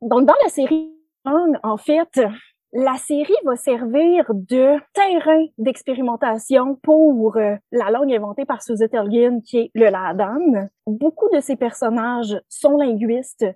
Donc, 0.00 0.26
dans 0.26 0.34
la 0.42 0.48
série, 0.48 0.94
en 1.24 1.76
fait, 1.76 2.20
la 2.72 2.96
série 2.96 3.34
va 3.44 3.56
servir 3.56 4.24
de 4.28 4.76
terrain 4.92 5.44
d'expérimentation 5.56 6.76
pour 6.82 7.36
euh, 7.36 7.56
la 7.72 7.90
langue 7.90 8.12
inventée 8.12 8.44
par 8.44 8.62
Suzette 8.62 8.94
Elgin, 8.94 9.40
qui 9.40 9.58
est 9.58 9.70
le 9.74 9.88
Ladan. 9.88 10.68
Beaucoup 10.86 11.28
de 11.34 11.40
ces 11.40 11.56
personnages 11.56 12.38
sont 12.48 12.76
linguistes, 12.76 13.46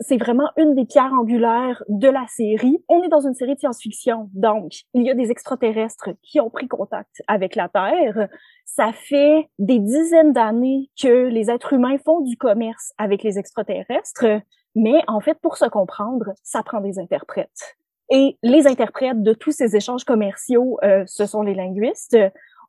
c'est 0.00 0.16
vraiment 0.16 0.50
une 0.56 0.74
des 0.74 0.84
pierres 0.84 1.12
angulaires 1.12 1.82
de 1.88 2.08
la 2.08 2.24
série. 2.28 2.82
On 2.88 3.02
est 3.02 3.08
dans 3.08 3.26
une 3.26 3.34
série 3.34 3.54
de 3.54 3.60
science-fiction, 3.60 4.30
donc 4.32 4.72
il 4.94 5.02
y 5.02 5.10
a 5.10 5.14
des 5.14 5.30
extraterrestres 5.30 6.10
qui 6.22 6.40
ont 6.40 6.50
pris 6.50 6.68
contact 6.68 7.22
avec 7.26 7.54
la 7.54 7.68
Terre. 7.68 8.28
Ça 8.64 8.92
fait 8.92 9.48
des 9.58 9.78
dizaines 9.78 10.32
d'années 10.32 10.90
que 11.00 11.28
les 11.28 11.50
êtres 11.50 11.72
humains 11.72 11.98
font 12.04 12.20
du 12.20 12.36
commerce 12.36 12.92
avec 12.98 13.22
les 13.22 13.38
extraterrestres, 13.38 14.40
mais 14.74 15.02
en 15.06 15.20
fait, 15.20 15.38
pour 15.40 15.56
se 15.56 15.66
comprendre, 15.66 16.32
ça 16.42 16.62
prend 16.62 16.80
des 16.80 16.98
interprètes. 16.98 17.76
Et 18.10 18.38
les 18.42 18.66
interprètes 18.66 19.22
de 19.22 19.32
tous 19.32 19.52
ces 19.52 19.76
échanges 19.76 20.04
commerciaux, 20.04 20.78
euh, 20.82 21.04
ce 21.06 21.26
sont 21.26 21.42
les 21.42 21.54
linguistes 21.54 22.16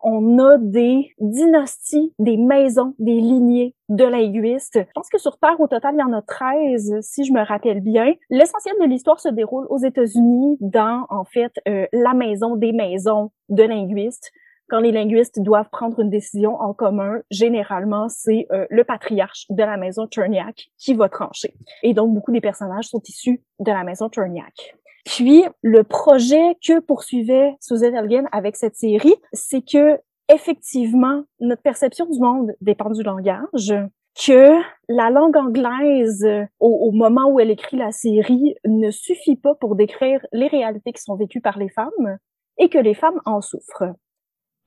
on 0.07 0.37
a 0.37 0.57
des 0.59 1.11
dynasties, 1.19 2.13
des 2.19 2.37
maisons, 2.37 2.93
des 2.99 3.19
lignées 3.19 3.75
de 3.89 4.05
linguistes. 4.05 4.77
Je 4.77 4.91
pense 4.93 5.09
que 5.09 5.17
sur 5.17 5.39
Terre, 5.39 5.59
au 5.59 5.67
total, 5.67 5.95
il 5.95 5.99
y 5.99 6.03
en 6.03 6.13
a 6.13 6.21
13, 6.21 6.99
si 7.01 7.25
je 7.25 7.33
me 7.33 7.43
rappelle 7.43 7.81
bien. 7.81 8.13
L'essentiel 8.29 8.75
de 8.79 8.85
l'histoire 8.85 9.19
se 9.19 9.29
déroule 9.29 9.65
aux 9.69 9.79
États-Unis 9.79 10.57
dans, 10.61 11.07
en 11.09 11.25
fait, 11.25 11.53
euh, 11.67 11.87
la 11.91 12.13
maison 12.13 12.55
des 12.55 12.71
maisons 12.71 13.31
de 13.49 13.63
linguistes. 13.63 14.31
Quand 14.69 14.79
les 14.79 14.91
linguistes 14.91 15.41
doivent 15.41 15.69
prendre 15.71 15.99
une 15.99 16.11
décision 16.11 16.55
en 16.55 16.73
commun, 16.73 17.21
généralement, 17.31 18.07
c'est 18.07 18.45
euh, 18.51 18.67
le 18.69 18.83
patriarche 18.83 19.47
de 19.49 19.63
la 19.63 19.77
maison 19.77 20.05
Turniak 20.05 20.67
qui 20.77 20.93
va 20.93 21.09
trancher. 21.09 21.55
Et 21.81 21.95
donc, 21.95 22.13
beaucoup 22.13 22.31
des 22.31 22.41
personnages 22.41 22.85
sont 22.85 23.01
issus 23.07 23.43
de 23.59 23.71
la 23.71 23.83
maison 23.83 24.09
Turniak. 24.09 24.75
Puis, 25.05 25.45
le 25.61 25.83
projet 25.83 26.57
que 26.65 26.79
poursuivait 26.79 27.55
Suzette 27.61 27.93
Elgin 27.93 28.25
avec 28.31 28.55
cette 28.55 28.75
série, 28.75 29.15
c'est 29.33 29.61
que, 29.61 29.99
effectivement, 30.33 31.23
notre 31.39 31.61
perception 31.61 32.05
du 32.07 32.19
monde 32.19 32.51
dépend 32.59 32.89
du 32.89 33.03
langage, 33.03 33.73
que 34.15 34.55
la 34.89 35.09
langue 35.11 35.37
anglaise, 35.37 36.25
au, 36.59 36.91
moment 36.91 37.27
où 37.27 37.39
elle 37.39 37.51
écrit 37.51 37.77
la 37.77 37.91
série, 37.91 38.55
ne 38.65 38.89
suffit 38.89 39.35
pas 39.35 39.53
pour 39.55 39.75
décrire 39.75 40.25
les 40.31 40.47
réalités 40.47 40.91
qui 40.93 41.01
sont 41.01 41.15
vécues 41.15 41.41
par 41.41 41.59
les 41.59 41.69
femmes 41.69 42.17
et 42.57 42.69
que 42.69 42.77
les 42.77 42.93
femmes 42.93 43.21
en 43.25 43.41
souffrent. 43.41 43.93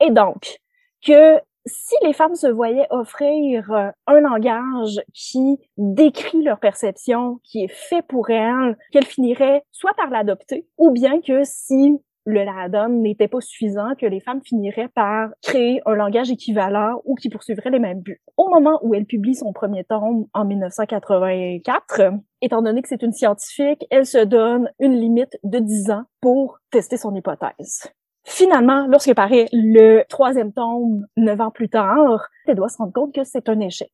Et 0.00 0.10
donc, 0.10 0.58
que 1.04 1.40
si 1.68 1.94
les 2.02 2.12
femmes 2.12 2.34
se 2.34 2.46
voyaient 2.46 2.86
offrir 2.90 3.70
euh, 3.72 3.90
un 4.06 4.20
langage 4.20 5.00
qui 5.14 5.58
décrit 5.76 6.42
leur 6.42 6.58
perception, 6.58 7.40
qui 7.44 7.64
est 7.64 7.72
fait 7.72 8.02
pour 8.02 8.30
elles, 8.30 8.76
qu'elles 8.90 9.06
finiraient 9.06 9.62
soit 9.70 9.94
par 9.94 10.10
l'adopter, 10.10 10.66
ou 10.78 10.90
bien 10.90 11.20
que 11.20 11.42
si 11.44 11.98
le 12.28 12.44
LADOM 12.44 13.00
n'était 13.00 13.26
pas 13.26 13.40
suffisant, 13.40 13.94
que 13.98 14.04
les 14.04 14.20
femmes 14.20 14.42
finiraient 14.44 14.88
par 14.88 15.30
créer 15.42 15.80
un 15.86 15.94
langage 15.94 16.30
équivalent 16.30 17.00
ou 17.06 17.14
qui 17.14 17.30
poursuivrait 17.30 17.70
les 17.70 17.78
mêmes 17.78 18.00
buts. 18.00 18.20
Au 18.36 18.50
moment 18.50 18.78
où 18.82 18.94
elle 18.94 19.06
publie 19.06 19.34
son 19.34 19.54
premier 19.54 19.84
tome 19.84 20.26
en 20.34 20.44
1984, 20.44 22.02
étant 22.42 22.60
donné 22.60 22.82
que 22.82 22.88
c'est 22.88 23.02
une 23.02 23.12
scientifique, 23.12 23.86
elle 23.90 24.04
se 24.04 24.18
donne 24.18 24.70
une 24.78 25.00
limite 25.00 25.38
de 25.42 25.58
10 25.58 25.90
ans 25.90 26.04
pour 26.20 26.58
tester 26.70 26.98
son 26.98 27.14
hypothèse. 27.14 27.90
Finalement, 28.28 28.86
lorsque 28.88 29.14
paraît 29.14 29.46
le 29.52 30.02
troisième 30.06 30.52
tome, 30.52 31.06
neuf 31.16 31.40
ans 31.40 31.50
plus 31.50 31.70
tard, 31.70 32.28
elle 32.46 32.56
doit 32.56 32.68
se 32.68 32.76
rendre 32.76 32.92
compte 32.92 33.14
que 33.14 33.24
c'est 33.24 33.48
un 33.48 33.58
échec. 33.58 33.90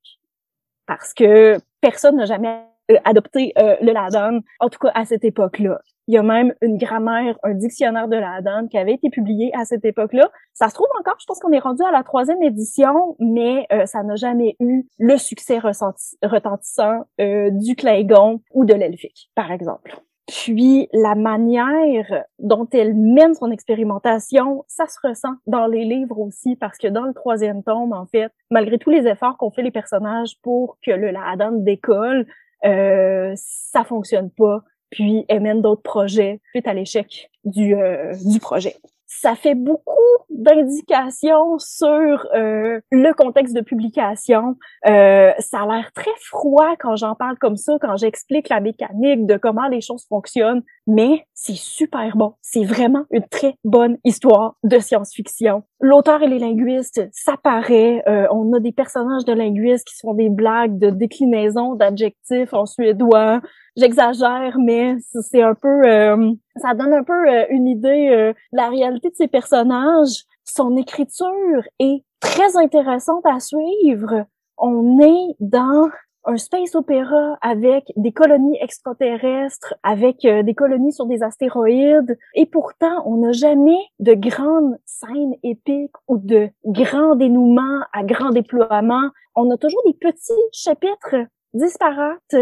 Parce 0.86 1.14
que 1.14 1.56
personne 1.80 2.16
n'a 2.16 2.24
jamais 2.24 2.64
euh, 2.90 2.96
adopté 3.04 3.52
euh, 3.58 3.76
le 3.80 3.92
Ladan, 3.92 4.40
en 4.58 4.68
tout 4.68 4.80
cas 4.80 4.90
à 4.94 5.04
cette 5.04 5.24
époque-là. 5.24 5.80
Il 6.08 6.14
y 6.14 6.18
a 6.18 6.24
même 6.24 6.52
une 6.62 6.78
grammaire, 6.78 7.38
un 7.44 7.54
dictionnaire 7.54 8.08
de 8.08 8.16
Ladan 8.16 8.66
qui 8.66 8.76
avait 8.76 8.94
été 8.94 9.08
publié 9.08 9.52
à 9.56 9.64
cette 9.64 9.84
époque-là. 9.84 10.28
Ça 10.52 10.68
se 10.68 10.74
trouve 10.74 10.88
encore, 10.98 11.16
je 11.20 11.26
pense 11.26 11.38
qu'on 11.38 11.52
est 11.52 11.60
rendu 11.60 11.84
à 11.84 11.92
la 11.92 12.02
troisième 12.02 12.42
édition, 12.42 13.14
mais 13.20 13.68
euh, 13.72 13.86
ça 13.86 14.02
n'a 14.02 14.16
jamais 14.16 14.56
eu 14.58 14.84
le 14.98 15.16
succès 15.16 15.60
retentissant 15.60 17.04
du 17.18 17.76
Claygon 17.76 18.40
ou 18.52 18.64
de 18.64 18.74
l'Elfique, 18.74 19.30
par 19.36 19.52
exemple. 19.52 19.96
Puis 20.26 20.88
la 20.92 21.14
manière 21.14 22.24
dont 22.38 22.66
elle 22.72 22.94
mène 22.94 23.34
son 23.34 23.50
expérimentation, 23.50 24.64
ça 24.68 24.86
se 24.86 24.98
ressent 25.02 25.34
dans 25.46 25.66
les 25.66 25.84
livres 25.84 26.18
aussi, 26.18 26.56
parce 26.56 26.78
que 26.78 26.88
dans 26.88 27.04
le 27.04 27.12
troisième 27.12 27.62
tome, 27.62 27.92
en 27.92 28.06
fait, 28.06 28.32
malgré 28.50 28.78
tous 28.78 28.90
les 28.90 29.06
efforts 29.06 29.36
qu'ont 29.36 29.50
fait 29.50 29.62
les 29.62 29.70
personnages 29.70 30.38
pour 30.42 30.78
que 30.84 30.92
le 30.92 31.10
Ladan 31.10 31.52
décolle, 31.52 32.26
euh, 32.64 33.32
ça 33.36 33.84
fonctionne 33.84 34.30
pas. 34.30 34.62
Puis 34.90 35.26
elle 35.28 35.42
mène 35.42 35.60
d'autres 35.60 35.82
projets 35.82 36.40
suite 36.50 36.66
à 36.68 36.72
l'échec 36.72 37.30
du, 37.44 37.74
euh, 37.74 38.14
du 38.24 38.38
projet 38.40 38.76
ça 39.20 39.34
fait 39.34 39.54
beaucoup 39.54 39.90
d'indications 40.30 41.58
sur 41.58 42.26
euh, 42.34 42.80
le 42.90 43.12
contexte 43.12 43.54
de 43.54 43.60
publication. 43.60 44.56
Euh, 44.86 45.32
ça 45.38 45.60
a 45.62 45.66
l'air 45.66 45.92
très 45.92 46.10
froid 46.20 46.74
quand 46.78 46.96
j'en 46.96 47.14
parle 47.14 47.38
comme 47.38 47.56
ça, 47.56 47.78
quand 47.80 47.96
j'explique 47.96 48.48
la 48.48 48.60
mécanique 48.60 49.26
de 49.26 49.36
comment 49.36 49.68
les 49.68 49.80
choses 49.80 50.04
fonctionnent, 50.08 50.62
mais 50.86 51.26
c'est 51.34 51.56
super 51.56 52.16
bon. 52.16 52.34
C'est 52.42 52.64
vraiment 52.64 53.04
une 53.10 53.26
très 53.28 53.56
bonne 53.64 53.98
histoire 54.04 54.56
de 54.62 54.78
science-fiction. 54.78 55.62
L'auteur 55.80 56.22
et 56.22 56.28
les 56.28 56.38
linguistes, 56.38 57.08
ça 57.12 57.36
paraît. 57.36 58.02
Euh, 58.08 58.26
on 58.30 58.52
a 58.52 58.60
des 58.60 58.72
personnages 58.72 59.24
de 59.24 59.32
linguistes 59.32 59.86
qui 59.86 59.96
font 60.00 60.14
des 60.14 60.28
blagues 60.28 60.78
de 60.78 60.90
déclinaison 60.90 61.74
d'adjectifs 61.74 62.52
en 62.52 62.66
suédois. 62.66 63.40
J'exagère, 63.76 64.56
mais 64.60 64.96
c'est 65.00 65.42
un 65.42 65.54
peu, 65.54 65.82
euh, 65.84 66.32
ça 66.56 66.74
donne 66.74 66.92
un 66.92 67.02
peu 67.02 67.28
euh, 67.28 67.44
une 67.50 67.66
idée 67.66 68.08
euh, 68.10 68.32
de 68.32 68.56
la 68.56 68.68
réalité 68.68 69.10
de 69.10 69.16
ces 69.16 69.26
personnages. 69.26 70.24
Son 70.44 70.76
écriture 70.76 71.62
est 71.80 72.04
très 72.20 72.56
intéressante 72.56 73.26
à 73.26 73.40
suivre. 73.40 74.26
On 74.58 75.00
est 75.00 75.34
dans 75.40 75.88
un 76.26 76.36
space 76.36 76.74
opéra 76.74 77.38
avec 77.40 77.92
des 77.96 78.12
colonies 78.12 78.58
extraterrestres, 78.60 79.74
avec 79.82 80.22
des 80.22 80.54
colonies 80.54 80.92
sur 80.92 81.06
des 81.06 81.22
astéroïdes, 81.22 82.18
et 82.34 82.46
pourtant 82.46 83.02
on 83.06 83.18
n'a 83.18 83.32
jamais 83.32 83.78
de 83.98 84.14
grandes 84.14 84.76
scènes 84.84 85.34
épiques 85.42 85.96
ou 86.08 86.18
de 86.18 86.48
grands 86.64 87.14
dénouements 87.14 87.82
à 87.92 88.02
grand 88.04 88.30
déploiement. 88.30 89.10
On 89.34 89.50
a 89.50 89.56
toujours 89.56 89.82
des 89.86 89.94
petits 89.94 90.32
chapitres 90.52 91.26
disparates 91.52 92.34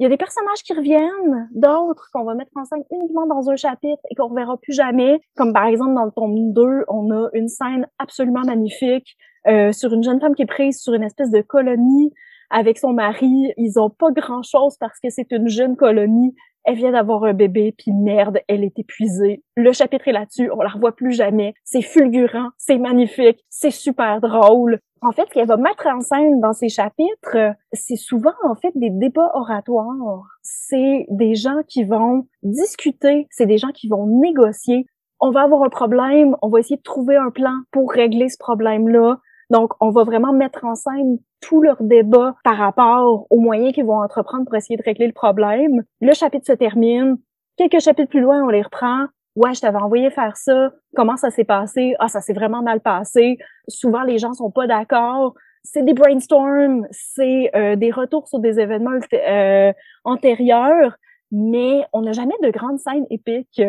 il 0.00 0.02
y 0.02 0.06
a 0.06 0.08
des 0.08 0.16
personnages 0.16 0.62
qui 0.64 0.74
reviennent, 0.74 1.48
d'autres 1.52 2.10
qu'on 2.12 2.24
va 2.24 2.34
mettre 2.34 2.50
en 2.56 2.64
scène 2.64 2.82
uniquement 2.90 3.26
dans 3.26 3.48
un 3.48 3.54
chapitre 3.54 4.02
et 4.10 4.16
qu'on 4.16 4.28
reverra 4.28 4.56
plus 4.56 4.72
jamais. 4.72 5.20
Comme 5.36 5.52
par 5.52 5.66
exemple 5.66 5.94
dans 5.94 6.04
le 6.04 6.10
tome 6.10 6.52
2, 6.52 6.84
on 6.88 7.12
a 7.12 7.28
une 7.32 7.48
scène 7.48 7.86
absolument 7.98 8.42
magnifique 8.44 9.16
euh, 9.46 9.70
sur 9.70 9.92
une 9.92 10.02
jeune 10.02 10.20
femme 10.20 10.34
qui 10.34 10.42
est 10.42 10.46
prise 10.46 10.80
sur 10.80 10.94
une 10.94 11.04
espèce 11.04 11.30
de 11.30 11.42
colonie 11.42 12.12
avec 12.54 12.78
son 12.78 12.92
mari. 12.92 13.52
Ils 13.56 13.78
ont 13.78 13.90
pas 13.90 14.12
grand-chose 14.12 14.76
parce 14.78 14.98
que 15.00 15.10
c'est 15.10 15.32
une 15.32 15.48
jeune 15.48 15.76
colonie. 15.76 16.34
Elle 16.64 16.76
vient 16.76 16.92
d'avoir 16.92 17.24
un 17.24 17.34
bébé, 17.34 17.74
puis 17.76 17.92
merde, 17.92 18.38
elle 18.48 18.64
est 18.64 18.78
épuisée. 18.78 19.42
Le 19.54 19.72
chapitre 19.72 20.08
est 20.08 20.12
là-dessus, 20.12 20.50
on 20.50 20.62
la 20.62 20.70
revoit 20.70 20.96
plus 20.96 21.12
jamais. 21.12 21.52
C'est 21.62 21.82
fulgurant, 21.82 22.48
c'est 22.56 22.78
magnifique, 22.78 23.44
c'est 23.50 23.70
super 23.70 24.22
drôle. 24.22 24.78
En 25.02 25.12
fait, 25.12 25.26
ce 25.28 25.34
qu'elle 25.34 25.46
va 25.46 25.58
mettre 25.58 25.86
en 25.86 26.00
scène 26.00 26.40
dans 26.40 26.54
ces 26.54 26.70
chapitres, 26.70 27.54
c'est 27.74 27.96
souvent 27.96 28.32
en 28.44 28.54
fait 28.54 28.72
des 28.76 28.88
débats 28.88 29.30
oratoires. 29.34 30.24
C'est 30.40 31.04
des 31.10 31.34
gens 31.34 31.60
qui 31.68 31.84
vont 31.84 32.26
discuter, 32.42 33.26
c'est 33.30 33.44
des 33.44 33.58
gens 33.58 33.72
qui 33.74 33.88
vont 33.88 34.06
négocier. 34.06 34.86
On 35.20 35.30
va 35.30 35.42
avoir 35.42 35.64
un 35.64 35.68
problème, 35.68 36.34
on 36.40 36.48
va 36.48 36.60
essayer 36.60 36.78
de 36.78 36.82
trouver 36.82 37.16
un 37.16 37.30
plan 37.30 37.54
pour 37.72 37.92
régler 37.92 38.30
ce 38.30 38.38
problème-là. 38.38 39.18
Donc, 39.50 39.72
on 39.80 39.90
va 39.90 40.04
vraiment 40.04 40.32
mettre 40.32 40.64
en 40.64 40.74
scène 40.74 41.18
tout 41.40 41.62
leur 41.62 41.82
débat 41.82 42.34
par 42.44 42.56
rapport 42.56 43.26
aux 43.30 43.38
moyens 43.38 43.72
qu'ils 43.74 43.84
vont 43.84 44.00
entreprendre 44.00 44.44
pour 44.44 44.54
essayer 44.54 44.76
de 44.76 44.82
régler 44.82 45.06
le 45.06 45.12
problème. 45.12 45.82
Le 46.00 46.14
chapitre 46.14 46.46
se 46.46 46.52
termine. 46.52 47.16
Quelques 47.56 47.80
chapitres 47.80 48.10
plus 48.10 48.20
loin, 48.20 48.42
on 48.42 48.48
les 48.48 48.62
reprend. 48.62 49.06
ouais, 49.36 49.54
je 49.54 49.60
t'avais 49.60 49.78
envoyé 49.78 50.10
faire 50.10 50.36
ça, 50.36 50.72
comment 50.96 51.16
ça 51.16 51.30
s'est 51.30 51.44
passé? 51.44 51.94
Ah, 51.98 52.08
ça 52.08 52.20
s'est 52.20 52.32
vraiment 52.32 52.62
mal 52.62 52.80
passé. 52.80 53.38
Souvent, 53.68 54.02
les 54.02 54.18
gens 54.18 54.32
sont 54.32 54.50
pas 54.50 54.66
d'accord. 54.66 55.34
C'est 55.62 55.84
des 55.84 55.94
brainstorms, 55.94 56.86
c'est 56.90 57.50
euh, 57.56 57.74
des 57.76 57.90
retours 57.90 58.28
sur 58.28 58.38
des 58.38 58.60
événements 58.60 58.98
euh, 59.12 59.72
antérieurs, 60.04 60.96
mais 61.32 61.84
on 61.92 62.02
n'a 62.02 62.12
jamais 62.12 62.34
de 62.42 62.50
grandes 62.50 62.78
scènes 62.78 63.06
épiques. 63.10 63.62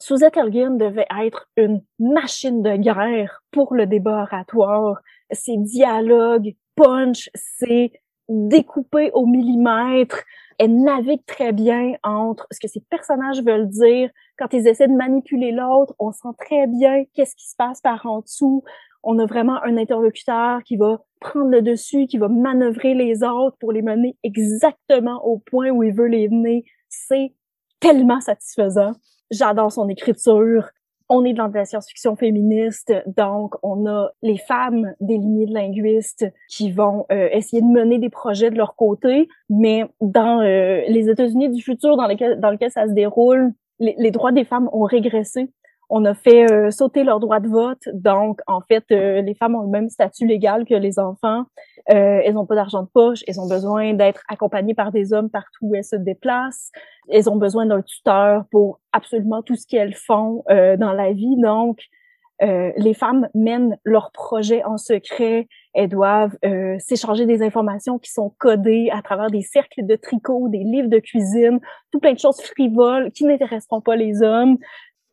Suzette 0.00 0.38
Elgin 0.38 0.76
devait 0.76 1.06
être 1.22 1.46
une 1.56 1.82
machine 1.98 2.62
de 2.62 2.76
guerre 2.76 3.42
pour 3.50 3.74
le 3.74 3.86
débat 3.86 4.22
oratoire. 4.22 4.98
Ses 5.30 5.58
dialogues, 5.58 6.54
punch, 6.74 7.28
c'est 7.34 7.92
découpé 8.30 9.10
au 9.12 9.26
millimètre. 9.26 10.22
Elle 10.58 10.82
navigue 10.82 11.24
très 11.26 11.52
bien 11.52 11.94
entre 12.02 12.46
ce 12.50 12.58
que 12.60 12.68
ces 12.68 12.80
personnages 12.80 13.42
veulent 13.42 13.68
dire. 13.68 14.10
Quand 14.38 14.52
ils 14.54 14.66
essaient 14.66 14.88
de 14.88 14.96
manipuler 14.96 15.52
l'autre, 15.52 15.94
on 15.98 16.12
sent 16.12 16.28
très 16.38 16.66
bien 16.66 17.04
qu'est-ce 17.12 17.36
qui 17.36 17.48
se 17.48 17.56
passe 17.56 17.82
par 17.82 18.06
en 18.06 18.20
dessous. 18.20 18.64
On 19.02 19.18
a 19.18 19.26
vraiment 19.26 19.62
un 19.62 19.76
interlocuteur 19.76 20.62
qui 20.62 20.76
va 20.76 21.02
prendre 21.20 21.50
le 21.50 21.60
dessus, 21.60 22.06
qui 22.06 22.16
va 22.16 22.28
manœuvrer 22.28 22.94
les 22.94 23.22
autres 23.22 23.58
pour 23.58 23.72
les 23.72 23.82
mener 23.82 24.16
exactement 24.22 25.22
au 25.26 25.38
point 25.38 25.68
où 25.70 25.82
il 25.82 25.92
veut 25.92 26.08
les 26.08 26.28
mener. 26.30 26.64
C'est 26.88 27.34
tellement 27.80 28.20
satisfaisant. 28.20 28.92
J'adore 29.30 29.72
son 29.72 29.88
écriture. 29.88 30.70
On 31.08 31.24
est 31.24 31.32
dans 31.32 31.48
de 31.48 31.54
la 31.54 31.64
science-fiction 31.64 32.14
féministe, 32.14 32.94
donc 33.06 33.56
on 33.64 33.84
a 33.86 34.10
les 34.22 34.38
femmes 34.38 34.94
des 35.00 35.18
lignées 35.18 35.46
de 35.46 35.54
linguistes 35.54 36.24
qui 36.48 36.70
vont 36.70 37.04
euh, 37.10 37.28
essayer 37.32 37.62
de 37.62 37.66
mener 37.66 37.98
des 37.98 38.10
projets 38.10 38.50
de 38.50 38.56
leur 38.56 38.76
côté, 38.76 39.28
mais 39.48 39.84
dans 40.00 40.40
euh, 40.40 40.82
les 40.86 41.08
États-Unis 41.08 41.48
du 41.48 41.62
futur 41.62 41.96
dans 41.96 42.06
lequel, 42.06 42.38
dans 42.38 42.50
lequel 42.50 42.70
ça 42.70 42.86
se 42.86 42.92
déroule, 42.92 43.52
les, 43.80 43.96
les 43.98 44.12
droits 44.12 44.30
des 44.30 44.44
femmes 44.44 44.70
ont 44.72 44.84
régressé 44.84 45.48
on 45.90 46.04
a 46.04 46.14
fait 46.14 46.50
euh, 46.50 46.70
sauter 46.70 47.02
leur 47.02 47.18
droit 47.18 47.40
de 47.40 47.48
vote. 47.48 47.82
Donc, 47.92 48.40
en 48.46 48.60
fait, 48.60 48.84
euh, 48.92 49.20
les 49.22 49.34
femmes 49.34 49.56
ont 49.56 49.62
le 49.62 49.68
même 49.68 49.90
statut 49.90 50.24
légal 50.24 50.64
que 50.64 50.74
les 50.74 51.00
enfants. 51.00 51.44
Euh, 51.90 52.20
elles 52.24 52.34
n'ont 52.34 52.46
pas 52.46 52.54
d'argent 52.54 52.84
de 52.84 52.88
poche. 52.88 53.20
Elles 53.26 53.40
ont 53.40 53.48
besoin 53.48 53.92
d'être 53.92 54.22
accompagnées 54.28 54.74
par 54.74 54.92
des 54.92 55.12
hommes 55.12 55.30
partout 55.30 55.66
où 55.66 55.74
elles 55.74 55.84
se 55.84 55.96
déplacent. 55.96 56.70
Elles 57.10 57.28
ont 57.28 57.36
besoin 57.36 57.66
d'un 57.66 57.82
tuteur 57.82 58.44
pour 58.52 58.78
absolument 58.92 59.42
tout 59.42 59.56
ce 59.56 59.66
qu'elles 59.66 59.94
font 59.94 60.44
dans 60.48 60.92
la 60.92 61.12
vie. 61.12 61.36
Donc, 61.36 61.80
les 62.40 62.94
femmes 62.94 63.28
mènent 63.34 63.76
leurs 63.84 64.12
projets 64.12 64.62
en 64.64 64.76
secret. 64.76 65.48
Elles 65.74 65.88
doivent 65.88 66.36
s'échanger 66.78 67.26
des 67.26 67.42
informations 67.42 67.98
qui 67.98 68.12
sont 68.12 68.32
codées 68.38 68.90
à 68.92 69.02
travers 69.02 69.28
des 69.28 69.42
cercles 69.42 69.84
de 69.84 69.96
tricot, 69.96 70.48
des 70.48 70.62
livres 70.62 70.88
de 70.88 71.00
cuisine, 71.00 71.58
tout 71.90 71.98
plein 71.98 72.12
de 72.12 72.18
choses 72.18 72.40
frivoles 72.40 73.10
qui 73.10 73.24
n'intéresseront 73.24 73.80
pas 73.80 73.96
les 73.96 74.22
hommes 74.22 74.58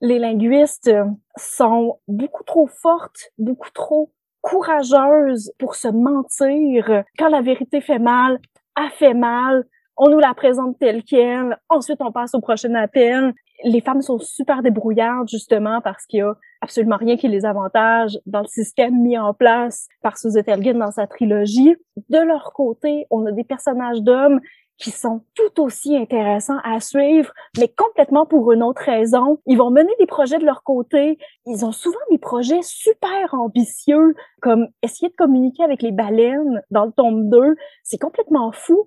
les 0.01 0.19
linguistes 0.19 0.91
sont 1.35 1.99
beaucoup 2.07 2.43
trop 2.43 2.67
fortes, 2.67 3.31
beaucoup 3.37 3.71
trop 3.71 4.11
courageuses 4.41 5.51
pour 5.59 5.75
se 5.75 5.87
mentir. 5.87 7.03
Quand 7.17 7.29
la 7.29 7.41
vérité 7.41 7.81
fait 7.81 7.99
mal, 7.99 8.39
a 8.75 8.89
fait 8.91 9.13
mal, 9.13 9.65
on 9.97 10.09
nous 10.09 10.19
la 10.19 10.33
présente 10.33 10.77
telle 10.79 11.03
qu'elle, 11.03 11.57
ensuite 11.69 12.01
on 12.01 12.11
passe 12.11 12.35
au 12.35 12.39
prochain 12.39 12.75
appel. 12.75 13.33
Les 13.63 13.81
femmes 13.81 14.03
sont 14.03 14.19
super 14.19 14.61
débrouillardes 14.61 15.27
justement 15.27 15.81
parce 15.81 16.05
qu'il 16.05 16.19
y 16.19 16.21
a 16.21 16.35
absolument 16.61 16.97
rien 16.97 17.17
qui 17.17 17.27
les 17.27 17.45
avantage 17.45 18.19
dans 18.27 18.41
le 18.41 18.47
système 18.47 19.01
mis 19.01 19.17
en 19.17 19.33
place 19.33 19.87
par 20.03 20.17
Suzette 20.17 20.47
Elgin 20.47 20.77
dans 20.77 20.91
sa 20.91 21.07
trilogie. 21.07 21.75
De 22.09 22.19
leur 22.19 22.53
côté, 22.53 23.07
on 23.09 23.25
a 23.25 23.31
des 23.31 23.43
personnages 23.43 24.01
d'hommes 24.01 24.39
qui 24.77 24.91
sont 24.91 25.21
tout 25.33 25.61
aussi 25.61 25.95
intéressants 25.95 26.59
à 26.63 26.79
suivre, 26.79 27.31
mais 27.57 27.67
complètement 27.67 28.25
pour 28.25 28.51
une 28.51 28.63
autre 28.63 28.83
raison. 28.83 29.39
Ils 29.45 29.57
vont 29.57 29.71
mener 29.71 29.91
des 29.99 30.05
projets 30.05 30.37
de 30.37 30.45
leur 30.45 30.63
côté. 30.63 31.17
Ils 31.45 31.65
ont 31.65 31.71
souvent 31.71 31.97
des 32.11 32.17
projets 32.17 32.61
super 32.61 33.33
ambitieux, 33.33 34.15
comme 34.41 34.67
essayer 34.83 35.09
de 35.09 35.15
communiquer 35.15 35.63
avec 35.63 35.81
les 35.81 35.91
baleines 35.91 36.61
dans 36.71 36.85
le 36.85 36.91
tome 36.91 37.29
2. 37.29 37.55
C'est 37.83 37.97
complètement 37.97 38.51
fou. 38.51 38.85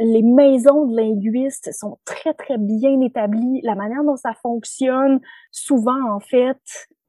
Les 0.00 0.22
maisons 0.22 0.86
de 0.86 0.96
linguistes 0.96 1.72
sont 1.72 1.98
très, 2.04 2.32
très 2.34 2.56
bien 2.58 3.00
établies. 3.00 3.60
La 3.62 3.74
manière 3.74 4.04
dont 4.04 4.16
ça 4.16 4.32
fonctionne, 4.42 5.20
souvent, 5.50 6.10
en 6.12 6.20
fait, 6.20 6.58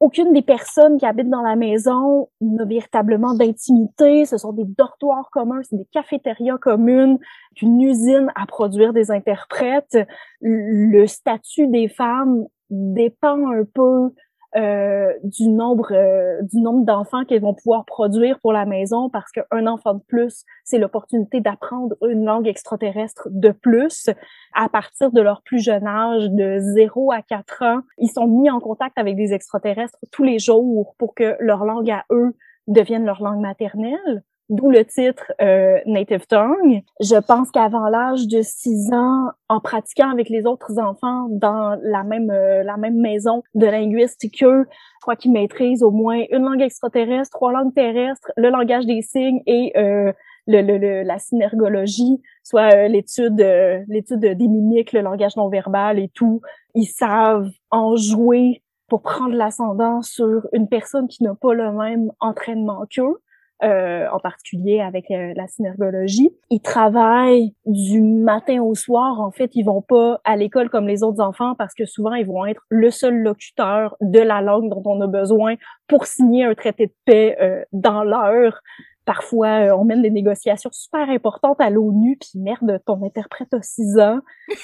aucune 0.00 0.32
des 0.32 0.42
personnes 0.42 0.98
qui 0.98 1.06
habitent 1.06 1.30
dans 1.30 1.42
la 1.42 1.56
maison 1.56 2.30
n'a 2.40 2.64
véritablement 2.64 3.34
d'intimité. 3.34 4.24
Ce 4.24 4.38
sont 4.38 4.52
des 4.52 4.64
dortoirs 4.64 5.28
communs, 5.30 5.60
c'est 5.62 5.76
des 5.76 5.88
cafétérias 5.92 6.58
communes, 6.58 7.18
une 7.60 7.80
usine 7.80 8.32
à 8.34 8.46
produire 8.46 8.92
des 8.92 9.10
interprètes. 9.10 9.98
Le 10.40 11.06
statut 11.06 11.68
des 11.68 11.88
femmes 11.88 12.46
dépend 12.70 13.50
un 13.50 13.64
peu 13.64 14.10
euh, 14.56 15.12
du 15.22 15.48
nombre 15.48 15.92
euh, 15.92 16.42
du 16.42 16.60
nombre 16.60 16.84
d'enfants 16.84 17.24
qu'elles 17.24 17.42
vont 17.42 17.54
pouvoir 17.54 17.84
produire 17.84 18.40
pour 18.40 18.52
la 18.52 18.66
maison 18.66 19.08
parce 19.08 19.30
qu'un 19.30 19.66
enfant 19.68 19.94
de 19.94 20.02
plus, 20.08 20.44
c'est 20.64 20.78
l'opportunité 20.78 21.40
d'apprendre 21.40 21.94
une 22.08 22.24
langue 22.24 22.48
extraterrestre 22.48 23.28
de 23.30 23.50
plus 23.50 24.10
à 24.54 24.68
partir 24.68 25.12
de 25.12 25.20
leur 25.20 25.42
plus 25.42 25.62
jeune 25.62 25.86
âge, 25.86 26.28
de 26.30 26.58
0 26.58 27.12
à 27.12 27.22
4 27.22 27.62
ans. 27.62 27.80
Ils 27.98 28.10
sont 28.10 28.26
mis 28.26 28.50
en 28.50 28.58
contact 28.58 28.98
avec 28.98 29.14
des 29.14 29.32
extraterrestres 29.32 29.98
tous 30.10 30.24
les 30.24 30.40
jours 30.40 30.94
pour 30.98 31.14
que 31.14 31.36
leur 31.38 31.64
langue 31.64 31.90
à 31.90 32.04
eux 32.10 32.34
devienne 32.66 33.04
leur 33.04 33.22
langue 33.22 33.40
maternelle 33.40 34.24
d'où 34.50 34.68
le 34.68 34.84
titre 34.84 35.32
euh, 35.40 35.78
Native 35.86 36.26
Tongue. 36.26 36.82
Je 37.00 37.16
pense 37.16 37.50
qu'avant 37.50 37.88
l'âge 37.88 38.26
de 38.26 38.42
6 38.42 38.92
ans, 38.92 39.30
en 39.48 39.60
pratiquant 39.60 40.10
avec 40.10 40.28
les 40.28 40.44
autres 40.44 40.78
enfants 40.78 41.28
dans 41.30 41.78
la 41.82 42.02
même 42.02 42.30
euh, 42.30 42.62
la 42.62 42.76
même 42.76 43.00
maison 43.00 43.42
de 43.54 43.66
linguistes 43.66 44.26
qu'eux, 44.36 44.66
je 44.68 45.00
crois 45.00 45.16
qu'ils 45.16 45.32
maîtrisent 45.32 45.82
au 45.82 45.90
moins 45.90 46.24
une 46.30 46.44
langue 46.44 46.62
extraterrestre, 46.62 47.30
trois 47.30 47.52
langues 47.52 47.74
terrestres, 47.74 48.30
le 48.36 48.50
langage 48.50 48.86
des 48.86 49.02
signes 49.02 49.40
et 49.46 49.72
euh, 49.76 50.12
le, 50.46 50.62
le, 50.62 51.02
la 51.02 51.18
synergologie, 51.18 52.20
soit 52.42 52.88
l'étude 52.88 53.40
l'étude 53.88 54.20
des 54.20 54.48
mimiques, 54.48 54.92
le 54.92 55.00
langage 55.00 55.36
non 55.36 55.48
verbal 55.48 56.00
et 56.00 56.08
tout. 56.08 56.40
Ils 56.74 56.86
savent 56.86 57.50
en 57.70 57.94
jouer 57.96 58.62
pour 58.88 59.02
prendre 59.02 59.34
l'ascendant 59.34 60.02
sur 60.02 60.48
une 60.52 60.68
personne 60.68 61.06
qui 61.06 61.22
n'a 61.22 61.34
pas 61.34 61.54
le 61.54 61.70
même 61.72 62.10
entraînement 62.18 62.84
qu'eux. 62.90 63.20
Euh, 63.62 64.06
en 64.10 64.18
particulier 64.20 64.80
avec 64.80 65.10
euh, 65.10 65.34
la 65.36 65.46
synergologie. 65.46 66.30
Ils 66.48 66.62
travaillent 66.62 67.54
du 67.66 68.00
matin 68.00 68.62
au 68.62 68.74
soir. 68.74 69.20
En 69.20 69.30
fait, 69.30 69.50
ils 69.54 69.64
vont 69.64 69.82
pas 69.82 70.18
à 70.24 70.34
l'école 70.36 70.70
comme 70.70 70.88
les 70.88 71.02
autres 71.02 71.22
enfants 71.22 71.54
parce 71.56 71.74
que 71.74 71.84
souvent, 71.84 72.14
ils 72.14 72.26
vont 72.26 72.46
être 72.46 72.62
le 72.70 72.90
seul 72.90 73.18
locuteur 73.18 73.96
de 74.00 74.18
la 74.18 74.40
langue 74.40 74.70
dont 74.70 74.82
on 74.86 74.98
a 75.02 75.06
besoin 75.06 75.56
pour 75.88 76.06
signer 76.06 76.46
un 76.46 76.54
traité 76.54 76.86
de 76.86 76.94
paix 77.04 77.36
euh, 77.38 77.62
dans 77.72 78.02
l'heure. 78.02 78.62
Parfois, 79.04 79.76
on 79.78 79.84
mène 79.84 80.00
des 80.00 80.10
négociations 80.10 80.70
super 80.72 81.10
importantes 81.10 81.60
à 81.60 81.68
l'ONU, 81.68 82.16
puis 82.18 82.40
merde, 82.40 82.80
ton 82.86 83.04
interprète 83.04 83.52
a 83.52 83.60
six 83.60 83.98
ans. 83.98 84.20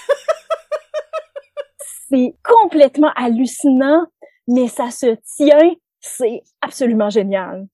C'est 2.08 2.34
complètement 2.42 3.12
hallucinant, 3.14 4.06
mais 4.48 4.68
ça 4.68 4.90
se 4.90 5.16
tient. 5.36 5.74
C'est 6.00 6.42
absolument 6.62 7.10
génial 7.10 7.66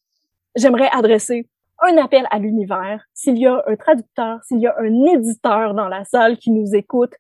j'aimerais 0.57 0.89
adresser 0.93 1.49
un 1.83 1.97
appel 1.97 2.27
à 2.31 2.39
l'univers. 2.39 3.05
S'il 3.13 3.39
y 3.39 3.47
a 3.47 3.63
un 3.67 3.77
traducteur, 3.77 4.43
s'il 4.45 4.61
y 4.61 4.67
a 4.67 4.75
un 4.79 5.05
éditeur 5.05 5.75
dans 5.75 5.89
la 5.89 6.05
salle 6.05 6.37
qui 6.39 6.51
nous 6.51 6.75
écoute, 6.75 7.15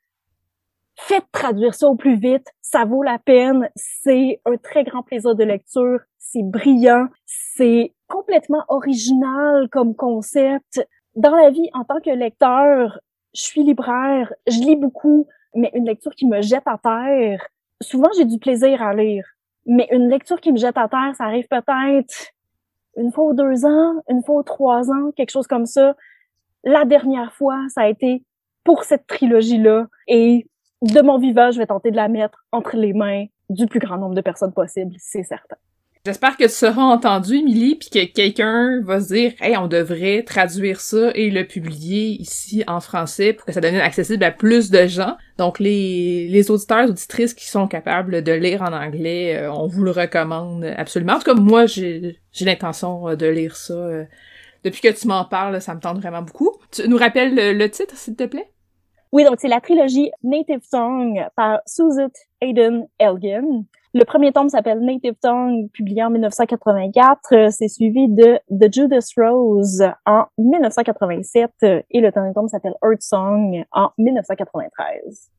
faites 0.96 1.24
traduire 1.32 1.74
ça 1.74 1.88
au 1.88 1.96
plus 1.96 2.16
vite. 2.16 2.46
Ça 2.60 2.84
vaut 2.84 3.02
la 3.02 3.18
peine. 3.18 3.68
C'est 3.74 4.40
un 4.44 4.56
très 4.56 4.84
grand 4.84 5.02
plaisir 5.02 5.34
de 5.34 5.44
lecture. 5.44 6.00
C'est 6.18 6.44
brillant. 6.44 7.08
C'est 7.26 7.92
complètement 8.06 8.64
original 8.68 9.68
comme 9.70 9.94
concept. 9.94 10.86
Dans 11.16 11.34
la 11.34 11.50
vie, 11.50 11.68
en 11.74 11.84
tant 11.84 12.00
que 12.00 12.10
lecteur, 12.10 13.00
je 13.34 13.42
suis 13.42 13.64
libraire, 13.64 14.32
je 14.46 14.60
lis 14.60 14.76
beaucoup, 14.76 15.26
mais 15.54 15.70
une 15.74 15.86
lecture 15.86 16.14
qui 16.14 16.26
me 16.26 16.40
jette 16.40 16.66
à 16.66 16.78
terre, 16.78 17.46
souvent 17.82 18.08
j'ai 18.16 18.24
du 18.24 18.38
plaisir 18.38 18.82
à 18.82 18.94
lire. 18.94 19.26
Mais 19.66 19.88
une 19.90 20.08
lecture 20.08 20.40
qui 20.40 20.52
me 20.52 20.58
jette 20.58 20.78
à 20.78 20.88
terre, 20.88 21.14
ça 21.16 21.24
arrive 21.24 21.46
peut-être 21.48 22.32
une 22.96 23.12
fois 23.12 23.24
ou 23.24 23.34
deux 23.34 23.64
ans, 23.64 24.02
une 24.08 24.22
fois 24.22 24.36
ou 24.36 24.42
trois 24.42 24.90
ans, 24.90 25.12
quelque 25.16 25.30
chose 25.30 25.46
comme 25.46 25.66
ça. 25.66 25.96
La 26.64 26.84
dernière 26.84 27.32
fois, 27.32 27.58
ça 27.68 27.82
a 27.82 27.88
été 27.88 28.24
pour 28.64 28.84
cette 28.84 29.06
trilogie-là. 29.06 29.86
Et 30.08 30.46
de 30.82 31.00
mon 31.00 31.18
vivant, 31.18 31.50
je 31.50 31.58
vais 31.58 31.66
tenter 31.66 31.90
de 31.90 31.96
la 31.96 32.08
mettre 32.08 32.44
entre 32.52 32.76
les 32.76 32.92
mains 32.92 33.26
du 33.50 33.66
plus 33.66 33.80
grand 33.80 33.98
nombre 33.98 34.14
de 34.14 34.20
personnes 34.20 34.52
possible, 34.52 34.94
c'est 34.98 35.22
certain. 35.22 35.56
J'espère 36.04 36.36
que 36.36 36.42
tu 36.42 36.50
seras 36.50 36.82
entendu, 36.82 37.36
Émilie, 37.36 37.76
puis 37.76 37.88
que 37.88 38.12
quelqu'un 38.12 38.80
va 38.82 39.00
se 39.00 39.14
dire 39.14 39.34
Hey, 39.40 39.56
on 39.56 39.68
devrait 39.68 40.24
traduire 40.24 40.80
ça 40.80 41.12
et 41.14 41.30
le 41.30 41.46
publier 41.46 42.20
ici 42.20 42.64
en 42.66 42.80
français 42.80 43.32
pour 43.32 43.46
que 43.46 43.52
ça 43.52 43.60
devienne 43.60 43.80
accessible 43.80 44.24
à 44.24 44.32
plus 44.32 44.72
de 44.72 44.88
gens. 44.88 45.16
Donc 45.38 45.60
les, 45.60 46.26
les 46.26 46.50
auditeurs, 46.50 46.88
auditrices 46.88 47.34
qui 47.34 47.48
sont 47.48 47.68
capables 47.68 48.24
de 48.24 48.32
lire 48.32 48.62
en 48.62 48.72
anglais, 48.72 49.36
euh, 49.36 49.52
on 49.52 49.68
vous 49.68 49.84
le 49.84 49.92
recommande 49.92 50.64
absolument. 50.76 51.12
En 51.12 51.18
tout 51.20 51.34
cas, 51.36 51.40
moi, 51.40 51.66
j'ai 51.66 52.18
l'intention 52.40 53.10
euh, 53.10 53.14
de 53.14 53.26
lire 53.26 53.54
ça. 53.54 53.74
Euh, 53.74 54.04
depuis 54.64 54.80
que 54.80 54.88
tu 54.88 55.06
m'en 55.06 55.24
parles, 55.24 55.60
ça 55.62 55.72
me 55.72 55.80
tente 55.80 55.98
vraiment 55.98 56.22
beaucoup. 56.22 56.50
Tu 56.72 56.88
nous 56.88 56.96
rappelles 56.96 57.56
le, 57.56 57.70
titre, 57.70 57.96
s'il 57.96 58.16
te 58.16 58.24
plaît? 58.24 58.50
Oui, 59.12 59.22
donc 59.22 59.36
c'est 59.38 59.46
la 59.46 59.60
trilogie 59.60 60.10
Native 60.24 60.62
Song 60.68 61.24
par 61.36 61.60
Suzette 61.64 62.26
Aidan 62.40 62.88
Elgin. 62.98 63.62
Le 63.94 64.04
premier 64.06 64.32
tome 64.32 64.48
s'appelle 64.48 64.80
Native 64.80 65.16
Tongue, 65.20 65.68
publié 65.70 66.02
en 66.02 66.08
1984. 66.08 67.50
C'est 67.50 67.68
suivi 67.68 68.08
de 68.08 68.38
The 68.50 68.72
Judas 68.72 69.12
Rose 69.18 69.84
en 70.06 70.24
1987 70.38 71.50
et 71.62 72.00
le 72.00 72.10
dernier 72.10 72.32
tome 72.32 72.48
s'appelle 72.48 72.72
Earth 72.82 73.02
Song 73.02 73.62
en 73.70 73.90
1993. 73.98 75.30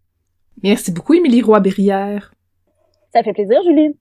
Merci 0.62 0.92
beaucoup, 0.92 1.16
Émilie 1.16 1.42
Roy-Berrière. 1.42 2.32
Ça 3.12 3.24
fait 3.24 3.34
plaisir, 3.34 3.60
Julie. 3.64 3.98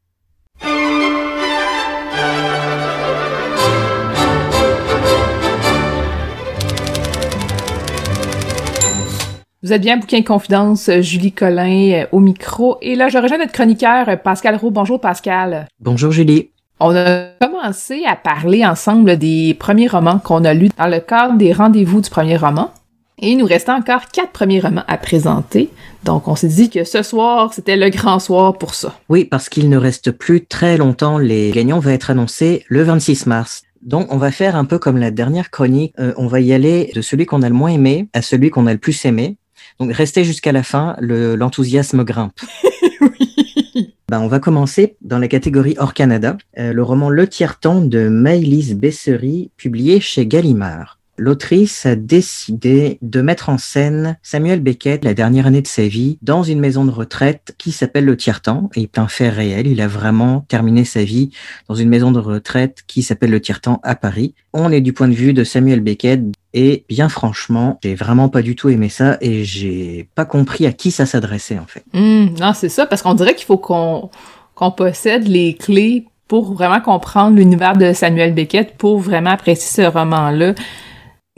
Vous 9.64 9.72
êtes 9.72 9.82
bien 9.82 9.96
Bouquin 9.96 10.22
Confidence, 10.22 10.90
Julie 11.02 11.30
Collin 11.30 11.92
euh, 11.92 12.06
au 12.10 12.18
micro. 12.18 12.78
Et 12.82 12.96
là, 12.96 13.08
je 13.08 13.18
rejoins 13.18 13.38
notre 13.38 13.52
chroniqueur 13.52 14.08
euh, 14.08 14.16
Pascal 14.16 14.56
Roux. 14.56 14.72
Bonjour 14.72 15.00
Pascal. 15.00 15.68
Bonjour 15.78 16.10
Julie. 16.10 16.50
On 16.80 16.92
a 16.96 17.26
commencé 17.40 18.02
à 18.04 18.16
parler 18.16 18.66
ensemble 18.66 19.16
des 19.18 19.54
premiers 19.54 19.86
romans 19.86 20.18
qu'on 20.18 20.44
a 20.44 20.52
lus 20.52 20.70
dans 20.76 20.88
le 20.88 20.98
cadre 20.98 21.38
des 21.38 21.52
rendez-vous 21.52 22.00
du 22.00 22.10
premier 22.10 22.36
roman. 22.36 22.72
Et 23.20 23.30
il 23.30 23.38
nous 23.38 23.46
restait 23.46 23.70
encore 23.70 24.08
quatre 24.12 24.32
premiers 24.32 24.58
romans 24.58 24.82
à 24.88 24.98
présenter. 24.98 25.70
Donc, 26.02 26.26
on 26.26 26.34
s'est 26.34 26.48
dit 26.48 26.68
que 26.68 26.82
ce 26.82 27.04
soir, 27.04 27.54
c'était 27.54 27.76
le 27.76 27.88
grand 27.88 28.18
soir 28.18 28.58
pour 28.58 28.74
ça. 28.74 28.98
Oui, 29.08 29.24
parce 29.24 29.48
qu'il 29.48 29.68
ne 29.68 29.76
reste 29.76 30.10
plus 30.10 30.44
très 30.44 30.76
longtemps. 30.76 31.18
Les 31.18 31.52
gagnants 31.52 31.78
vont 31.78 31.90
être 31.90 32.10
annoncés 32.10 32.64
le 32.66 32.82
26 32.82 33.26
mars. 33.26 33.62
Donc, 33.82 34.12
on 34.12 34.16
va 34.16 34.32
faire 34.32 34.56
un 34.56 34.64
peu 34.64 34.80
comme 34.80 34.96
la 34.96 35.12
dernière 35.12 35.50
chronique. 35.50 35.94
Euh, 36.00 36.14
on 36.16 36.26
va 36.26 36.40
y 36.40 36.52
aller 36.52 36.90
de 36.96 37.00
celui 37.00 37.26
qu'on 37.26 37.42
a 37.42 37.48
le 37.48 37.54
moins 37.54 37.70
aimé 37.70 38.08
à 38.12 38.22
celui 38.22 38.50
qu'on 38.50 38.66
a 38.66 38.72
le 38.72 38.78
plus 38.78 39.04
aimé. 39.04 39.36
Donc 39.82 39.94
restez 39.94 40.22
jusqu'à 40.22 40.52
la 40.52 40.62
fin, 40.62 40.94
l'enthousiasme 41.00 42.04
grimpe. 42.04 42.38
oui. 43.00 43.94
Ben, 44.08 44.20
on 44.20 44.28
va 44.28 44.38
commencer 44.38 44.96
dans 45.00 45.18
la 45.18 45.26
catégorie 45.26 45.74
hors 45.76 45.92
Canada, 45.92 46.38
euh, 46.56 46.72
le 46.72 46.82
roman 46.84 47.10
Le 47.10 47.26
Tiers-Temps 47.26 47.80
de 47.80 48.08
Maëlys 48.08 48.76
Bessery, 48.76 49.50
publié 49.56 49.98
chez 49.98 50.24
Gallimard. 50.24 51.00
L'autrice 51.18 51.84
a 51.84 51.94
décidé 51.94 52.98
de 53.02 53.20
mettre 53.20 53.50
en 53.50 53.58
scène 53.58 54.16
Samuel 54.22 54.60
Beckett, 54.60 55.04
la 55.04 55.12
dernière 55.12 55.46
année 55.46 55.60
de 55.60 55.66
sa 55.66 55.86
vie, 55.86 56.18
dans 56.22 56.42
une 56.42 56.58
maison 56.58 56.86
de 56.86 56.90
retraite 56.90 57.54
qui 57.58 57.70
s'appelle 57.70 58.06
le 58.06 58.16
Tiers-Temps, 58.16 58.70
et 58.76 58.88
un 58.96 59.08
fait 59.08 59.28
réel. 59.28 59.66
Il 59.66 59.80
a 59.82 59.88
vraiment 59.88 60.46
terminé 60.48 60.84
sa 60.84 61.04
vie 61.04 61.30
dans 61.68 61.74
une 61.74 61.90
maison 61.90 62.12
de 62.12 62.18
retraite 62.18 62.84
qui 62.86 63.02
s'appelle 63.02 63.30
le 63.30 63.40
Tiers-Temps 63.40 63.80
à 63.82 63.94
Paris. 63.94 64.34
On 64.54 64.72
est 64.72 64.80
du 64.80 64.94
point 64.94 65.08
de 65.08 65.14
vue 65.14 65.34
de 65.34 65.44
Samuel 65.44 65.80
Beckett, 65.80 66.22
et 66.54 66.84
bien 66.88 67.10
franchement, 67.10 67.78
j'ai 67.82 67.94
vraiment 67.94 68.30
pas 68.30 68.40
du 68.40 68.56
tout 68.56 68.70
aimé 68.70 68.88
ça, 68.88 69.18
et 69.20 69.44
j'ai 69.44 70.08
pas 70.14 70.24
compris 70.24 70.66
à 70.66 70.72
qui 70.72 70.90
ça 70.90 71.04
s'adressait, 71.04 71.58
en 71.58 71.66
fait. 71.66 71.84
Mmh, 71.92 72.40
non, 72.40 72.52
c'est 72.54 72.70
ça, 72.70 72.86
parce 72.86 73.02
qu'on 73.02 73.14
dirait 73.14 73.34
qu'il 73.34 73.46
faut 73.46 73.58
qu'on 73.58 74.10
qu'on 74.54 74.70
possède 74.70 75.26
les 75.28 75.54
clés 75.54 76.06
pour 76.28 76.54
vraiment 76.54 76.80
comprendre 76.80 77.36
l'univers 77.36 77.76
de 77.76 77.92
Samuel 77.92 78.34
Beckett, 78.34 78.76
pour 78.76 78.98
vraiment 78.98 79.30
apprécier 79.30 79.84
ce 79.84 79.88
roman-là 79.88 80.54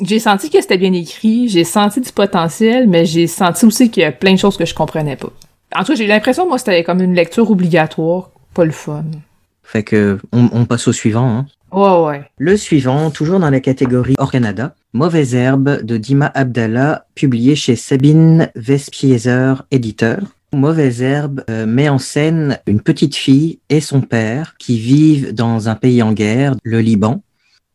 j'ai 0.01 0.19
senti 0.19 0.51
que 0.51 0.61
c'était 0.61 0.79
bien 0.79 0.93
écrit, 0.93 1.49
j'ai 1.49 1.65
senti 1.65 2.01
du 2.01 2.11
potentiel, 2.11 2.89
mais 2.89 3.05
j'ai 3.05 3.27
senti 3.27 3.65
aussi 3.65 3.91
qu'il 3.91 4.03
y 4.03 4.07
a 4.07 4.13
plein 4.13 4.33
de 4.33 4.39
choses 4.39 4.57
que 4.57 4.65
je 4.65 4.75
comprenais 4.75 5.17
pas. 5.17 5.33
En 5.75 5.81
tout 5.81 5.93
cas, 5.93 5.95
j'ai 5.95 6.07
l'impression, 6.07 6.49
moi, 6.49 6.59
c'était 6.59 6.85
comme 6.85 7.01
une 7.01 7.15
lecture 7.15 7.51
obligatoire, 7.51 8.31
pas 8.55 8.65
le 8.65 8.73
fun. 8.73 9.05
Fait 9.63 9.83
que, 9.83 10.19
on, 10.33 10.67
passe 10.67 10.89
au 10.89 10.93
suivant, 10.93 11.29
hein. 11.29 11.47
Ouais, 11.73 12.07
ouais. 12.07 12.25
Le 12.39 12.57
suivant, 12.57 13.11
toujours 13.11 13.41
dans 13.41 13.51
la 13.51 13.61
catégorie 13.61 14.15
hors 14.19 14.31
Canada, 14.31 14.75
Mauvaise 14.93 15.35
herbe 15.35 15.83
de 15.83 15.97
Dima 15.97 16.31
Abdallah, 16.35 17.07
publié 17.17 17.57
chez 17.57 17.75
Sabine 17.75 18.51
Vespieser, 18.55 19.55
éditeur. 19.73 20.21
Mauvaise 20.53 21.03
herbe 21.03 21.43
euh, 21.51 21.67
met 21.67 21.89
en 21.89 21.99
scène 21.99 22.61
une 22.69 22.81
petite 22.81 23.17
fille 23.17 23.59
et 23.71 23.81
son 23.81 24.03
père 24.03 24.55
qui 24.59 24.79
vivent 24.79 25.35
dans 25.35 25.69
un 25.69 25.75
pays 25.75 26.01
en 26.03 26.13
guerre, 26.13 26.55
le 26.63 26.81
Liban. 26.81 27.23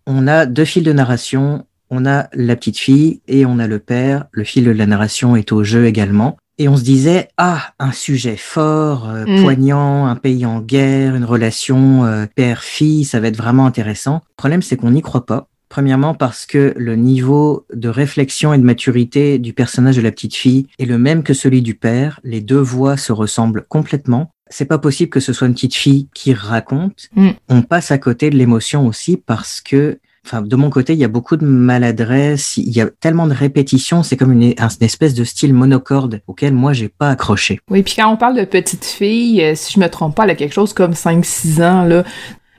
On 0.05 0.27
a 0.27 0.45
deux 0.45 0.63
fils 0.63 0.83
de 0.83 0.93
narration 0.93 1.65
on 1.89 2.05
a 2.05 2.27
la 2.33 2.55
petite 2.55 2.77
fille 2.77 3.21
et 3.27 3.45
on 3.45 3.59
a 3.59 3.67
le 3.67 3.79
père. 3.79 4.25
Le 4.31 4.43
fil 4.43 4.65
de 4.65 4.71
la 4.71 4.85
narration 4.85 5.35
est 5.35 5.51
au 5.51 5.63
jeu 5.63 5.85
également. 5.85 6.37
Et 6.59 6.67
on 6.67 6.75
se 6.75 6.83
disait, 6.83 7.29
ah, 7.37 7.73
un 7.79 7.93
sujet 7.93 8.35
fort, 8.35 9.09
euh, 9.09 9.25
mm. 9.25 9.43
poignant, 9.43 10.07
un 10.07 10.17
pays 10.17 10.45
en 10.45 10.59
guerre, 10.59 11.15
une 11.15 11.23
relation 11.23 12.03
euh, 12.03 12.25
père-fille, 12.35 13.05
ça 13.05 13.21
va 13.21 13.29
être 13.29 13.37
vraiment 13.37 13.65
intéressant. 13.65 14.15
Le 14.15 14.35
problème, 14.35 14.61
c'est 14.61 14.75
qu'on 14.75 14.91
n'y 14.91 15.01
croit 15.01 15.25
pas. 15.25 15.47
Premièrement 15.69 16.15
parce 16.15 16.45
que 16.47 16.73
le 16.75 16.95
niveau 16.95 17.65
de 17.73 17.89
réflexion 17.89 18.53
et 18.53 18.57
de 18.57 18.63
maturité 18.63 19.37
du 19.37 19.53
personnage 19.53 19.95
de 19.95 20.01
la 20.01 20.11
petite 20.11 20.35
fille 20.35 20.65
est 20.79 20.85
le 20.85 20.97
même 20.97 21.23
que 21.23 21.35
celui 21.35 21.61
du 21.61 21.75
père. 21.75 22.19
Les 22.23 22.41
deux 22.41 22.59
voix 22.59 22.97
se 22.97 23.13
ressemblent 23.13 23.65
complètement. 23.69 24.31
C'est 24.49 24.65
pas 24.65 24.79
possible 24.79 25.11
que 25.11 25.19
ce 25.19 25.31
soit 25.31 25.47
une 25.47 25.53
petite 25.53 25.75
fille 25.75 26.09
qui 26.15 26.33
raconte. 26.33 27.07
Mm. 27.15 27.29
On 27.49 27.61
passe 27.61 27.91
à 27.91 27.99
côté 27.99 28.31
de 28.31 28.35
l'émotion 28.35 28.87
aussi 28.87 29.15
parce 29.15 29.61
que 29.61 29.99
Enfin, 30.25 30.41
de 30.41 30.55
mon 30.55 30.69
côté, 30.69 30.93
il 30.93 30.99
y 30.99 31.03
a 31.03 31.07
beaucoup 31.07 31.37
de 31.37 31.45
maladresse, 31.45 32.57
il 32.57 32.75
y 32.75 32.81
a 32.81 32.87
tellement 32.99 33.25
de 33.25 33.33
répétitions, 33.33 34.03
c'est 34.03 34.17
comme 34.17 34.31
une, 34.31 34.53
espèce 34.81 35.13
de 35.13 35.23
style 35.23 35.53
monocorde 35.53 36.21
auquel 36.27 36.53
moi 36.53 36.73
j'ai 36.73 36.89
pas 36.89 37.09
accroché. 37.09 37.59
Oui, 37.69 37.83
puis 37.83 37.95
quand 37.97 38.11
on 38.11 38.17
parle 38.17 38.37
de 38.37 38.45
petite 38.45 38.85
fille, 38.85 39.41
euh, 39.41 39.55
si 39.55 39.73
je 39.73 39.79
me 39.79 39.87
trompe 39.87 40.15
pas, 40.15 40.25
elle 40.25 40.31
a 40.31 40.35
quelque 40.35 40.53
chose 40.53 40.73
comme 40.73 40.91
5-6 40.91 41.63
ans, 41.63 41.83
là. 41.83 42.03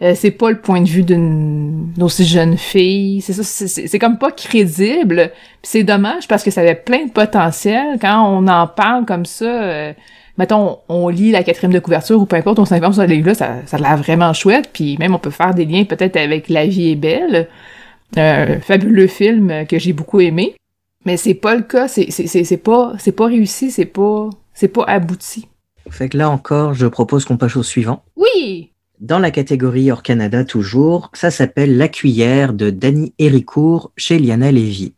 Euh, 0.03 0.15
c'est 0.15 0.31
pas 0.31 0.51
le 0.51 0.59
point 0.59 0.81
de 0.81 0.89
vue 0.89 1.03
d'une 1.03 1.93
aussi 2.01 2.25
jeune 2.25 2.57
fille. 2.57 3.21
C'est 3.21 3.35
ça, 3.35 3.45
c'est 3.45 3.99
comme 3.99 4.17
pas 4.17 4.33
crédible. 4.33 5.31
c'est 5.63 5.85
dommage 5.85 6.27
parce 6.27 6.43
que 6.43 6.51
ça 6.51 6.63
avait 6.63 6.75
plein 6.75 7.05
de 7.05 7.11
potentiel. 7.11 7.99
Quand 8.01 8.27
on 8.27 8.49
en 8.49 8.67
parle 8.67 9.05
comme 9.05 9.27
ça, 9.27 9.45
euh, 9.45 9.93
mettons, 10.41 10.79
on 10.89 11.11
lit 11.11 11.33
la 11.33 11.45
quatrième 11.45 11.73
de 11.73 11.79
couverture 11.79 12.19
ou 12.19 12.25
peu 12.25 12.37
importe, 12.37 12.59
on 12.59 12.65
s'informe 12.65 12.95
sur 12.95 13.03
ce 13.03 13.09
livre-là, 13.09 13.35
ça, 13.35 13.57
ça 13.67 13.77
a 13.77 13.81
l'air 13.81 13.97
vraiment 13.99 14.33
chouette, 14.33 14.71
puis 14.73 14.97
même 14.97 15.15
on 15.15 15.19
peut 15.19 15.31
faire 15.31 15.55
des 15.55 15.67
liens 15.67 15.85
peut-être 15.85 16.17
avec 16.17 16.49
La 16.49 16.67
vie 16.67 16.93
est 16.93 16.97
belle, 16.97 17.47
un 18.17 18.59
fabuleux 18.61 19.07
film 19.07 19.67
que 19.67 19.79
j'ai 19.79 19.93
beaucoup 19.93 20.19
aimé, 20.19 20.57
mais 21.05 21.19
c'est 21.19 21.35
pas 21.35 21.55
le 21.55 21.63
cas, 21.63 21.89
c'est, 21.89 22.57
pas, 22.57 22.95
pas 23.17 23.27
réussi, 23.27 23.71
c'est 23.71 23.85
pas, 23.85 24.31
pas 24.73 24.85
abouti. 24.85 25.47
Fait 25.91 26.09
que 26.09 26.17
là 26.17 26.31
encore, 26.31 26.73
je 26.73 26.87
propose 26.87 27.27
qu'on 27.27 27.37
passe 27.37 27.57
au 27.57 27.63
suivant. 27.63 28.03
Oui! 28.17 28.73
Dans 28.99 29.19
la 29.19 29.31
catégorie 29.31 29.91
hors 29.91 30.03
Canada 30.03 30.45
toujours, 30.45 31.11
ça 31.13 31.31
s'appelle 31.31 31.77
La 31.77 31.89
cuillère 31.89 32.55
de 32.55 32.71
Danny 32.71 33.13
Héricourt 33.19 33.93
chez 33.99 34.19
Liana 34.19 34.51
Lévy. 34.53 34.95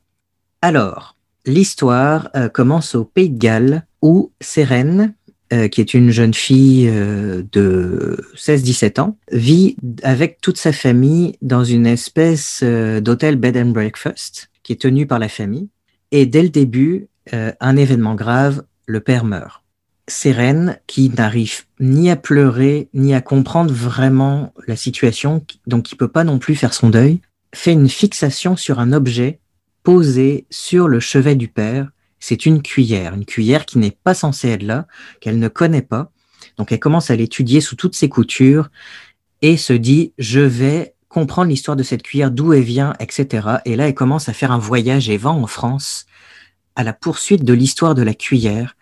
Alors, 0.60 1.16
l'histoire 1.46 2.28
euh, 2.36 2.48
commence 2.48 2.94
au 2.94 3.04
Pays 3.04 3.30
de 3.30 3.38
Galles 3.38 3.86
où 4.02 4.32
Sérène, 4.40 5.14
euh, 5.52 5.68
qui 5.68 5.82
est 5.82 5.92
une 5.92 6.10
jeune 6.10 6.32
fille 6.32 6.88
euh, 6.88 7.42
de 7.52 8.24
16-17 8.36 9.00
ans, 9.00 9.18
vit 9.30 9.76
avec 10.02 10.40
toute 10.40 10.56
sa 10.56 10.72
famille 10.72 11.36
dans 11.42 11.62
une 11.62 11.84
espèce 11.84 12.60
euh, 12.62 13.00
d'hôtel 13.00 13.36
bed 13.36 13.58
and 13.58 13.66
breakfast 13.66 14.48
qui 14.62 14.72
est 14.72 14.80
tenu 14.80 15.06
par 15.06 15.18
la 15.18 15.28
famille. 15.28 15.68
Et 16.10 16.24
dès 16.24 16.42
le 16.42 16.48
début, 16.48 17.08
un 17.32 17.76
événement 17.76 18.14
grave, 18.14 18.62
le 18.86 19.00
père 19.00 19.24
meurt. 19.24 19.62
Sérène, 20.08 20.78
qui 20.86 21.10
n'arrive 21.10 21.62
ni 21.80 22.10
à 22.10 22.16
pleurer, 22.16 22.88
ni 22.94 23.14
à 23.14 23.20
comprendre 23.20 23.72
vraiment 23.72 24.52
la 24.66 24.76
situation, 24.76 25.44
donc 25.66 25.84
qui 25.84 25.96
peut 25.96 26.08
pas 26.08 26.24
non 26.24 26.38
plus 26.38 26.54
faire 26.54 26.74
son 26.74 26.90
deuil, 26.90 27.20
fait 27.54 27.72
une 27.72 27.88
fixation 27.88 28.56
sur 28.56 28.78
un 28.78 28.92
objet 28.92 29.40
posé 29.82 30.46
sur 30.50 30.88
le 30.88 31.00
chevet 31.00 31.34
du 31.34 31.48
père 31.48 31.90
c'est 32.22 32.46
une 32.46 32.62
cuillère, 32.62 33.14
une 33.14 33.24
cuillère 33.24 33.66
qui 33.66 33.78
n'est 33.78 33.90
pas 33.90 34.14
censée 34.14 34.50
être 34.50 34.62
là, 34.62 34.86
qu'elle 35.20 35.40
ne 35.40 35.48
connaît 35.48 35.82
pas. 35.82 36.12
Donc 36.56 36.70
elle 36.70 36.78
commence 36.78 37.10
à 37.10 37.16
l'étudier 37.16 37.60
sous 37.60 37.74
toutes 37.74 37.96
ses 37.96 38.08
coutures 38.08 38.70
et 39.42 39.56
se 39.56 39.72
dit, 39.72 40.12
je 40.18 40.38
vais 40.38 40.94
comprendre 41.08 41.48
l'histoire 41.48 41.76
de 41.76 41.82
cette 41.82 42.04
cuillère, 42.04 42.30
d'où 42.30 42.52
elle 42.52 42.62
vient, 42.62 42.92
etc. 43.00 43.48
Et 43.64 43.74
là, 43.74 43.88
elle 43.88 43.94
commence 43.94 44.28
à 44.28 44.32
faire 44.34 44.52
un 44.52 44.58
voyage 44.58 45.10
et 45.10 45.16
va 45.16 45.30
en 45.30 45.48
France 45.48 46.06
à 46.76 46.84
la 46.84 46.92
poursuite 46.92 47.44
de 47.44 47.52
l'histoire 47.52 47.96
de 47.96 48.02
la 48.02 48.14
cuillère. 48.14 48.76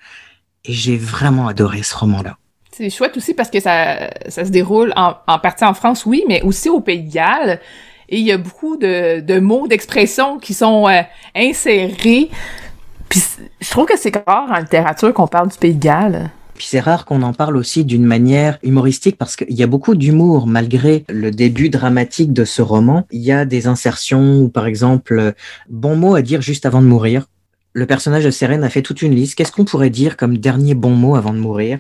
Et 0.67 0.75
j'ai 0.75 0.99
vraiment 0.99 1.49
adoré 1.49 1.83
ce 1.83 1.97
roman-là. 1.97 2.37
C'est 2.73 2.91
chouette 2.91 3.17
aussi 3.17 3.33
parce 3.33 3.51
que 3.51 3.59
ça, 3.59 4.11
se 4.29 4.51
déroule 4.51 4.93
en, 4.97 5.15
partie 5.39 5.65
en 5.65 5.73
France, 5.73 6.05
oui, 6.05 6.25
mais 6.29 6.43
aussi 6.43 6.69
au 6.69 6.81
Pays 6.81 7.05
de 7.05 7.11
Galles. 7.11 7.59
Et 8.11 8.19
il 8.19 8.27
y 8.27 8.33
a 8.33 8.39
beaucoup 8.39 8.77
de, 8.77 9.41
mots, 9.41 9.67
d'expressions 9.67 10.39
qui 10.39 10.53
sont 10.53 10.87
euh, 10.89 11.01
insérés 11.35 12.29
puis 13.11 13.23
je 13.61 13.71
trouve 13.71 13.87
que 13.87 13.99
c'est 13.99 14.17
rare 14.27 14.51
en 14.51 14.61
littérature 14.61 15.13
qu'on 15.13 15.27
parle 15.27 15.49
du 15.49 15.59
Pays 15.59 15.75
de 15.75 15.83
Galles. 15.83 16.31
Puis 16.55 16.69
c'est 16.71 16.81
rare 16.81 17.05
qu'on 17.05 17.23
en 17.23 17.33
parle 17.33 17.57
aussi 17.57 17.85
d'une 17.85 18.05
manière 18.05 18.59
humoristique 18.63 19.19
parce 19.19 19.35
qu'il 19.35 19.53
y 19.53 19.63
a 19.63 19.67
beaucoup 19.67 19.97
d'humour 19.97 20.47
malgré 20.47 21.05
le 21.09 21.31
début 21.31 21.71
dramatique 21.71 22.33
de 22.33 22.45
ce 22.45 22.63
roman. 22.63 23.07
Il 23.11 23.21
y 23.21 23.33
a 23.33 23.45
des 23.45 23.67
insertions 23.67 24.43
ou 24.43 24.49
par 24.49 24.67
exemple, 24.67 25.35
bon 25.69 25.97
mot 25.97 26.15
à 26.15 26.23
dire 26.23 26.41
juste 26.41 26.67
avant 26.67 26.83
de 26.83 26.87
mourir. 26.87 27.27
Le 27.73 27.87
personnage 27.87 28.25
de 28.25 28.31
Sérène 28.31 28.63
a 28.63 28.71
fait 28.71 28.83
toute 28.83 29.03
une 29.03 29.15
liste. 29.15 29.35
Qu'est-ce 29.35 29.53
qu'on 29.53 29.65
pourrait 29.65 29.91
dire 29.91 30.17
comme 30.17 30.39
dernier 30.39 30.75
bon 30.75 30.91
mot 30.91 31.17
avant 31.17 31.33
de 31.33 31.39
mourir? 31.39 31.79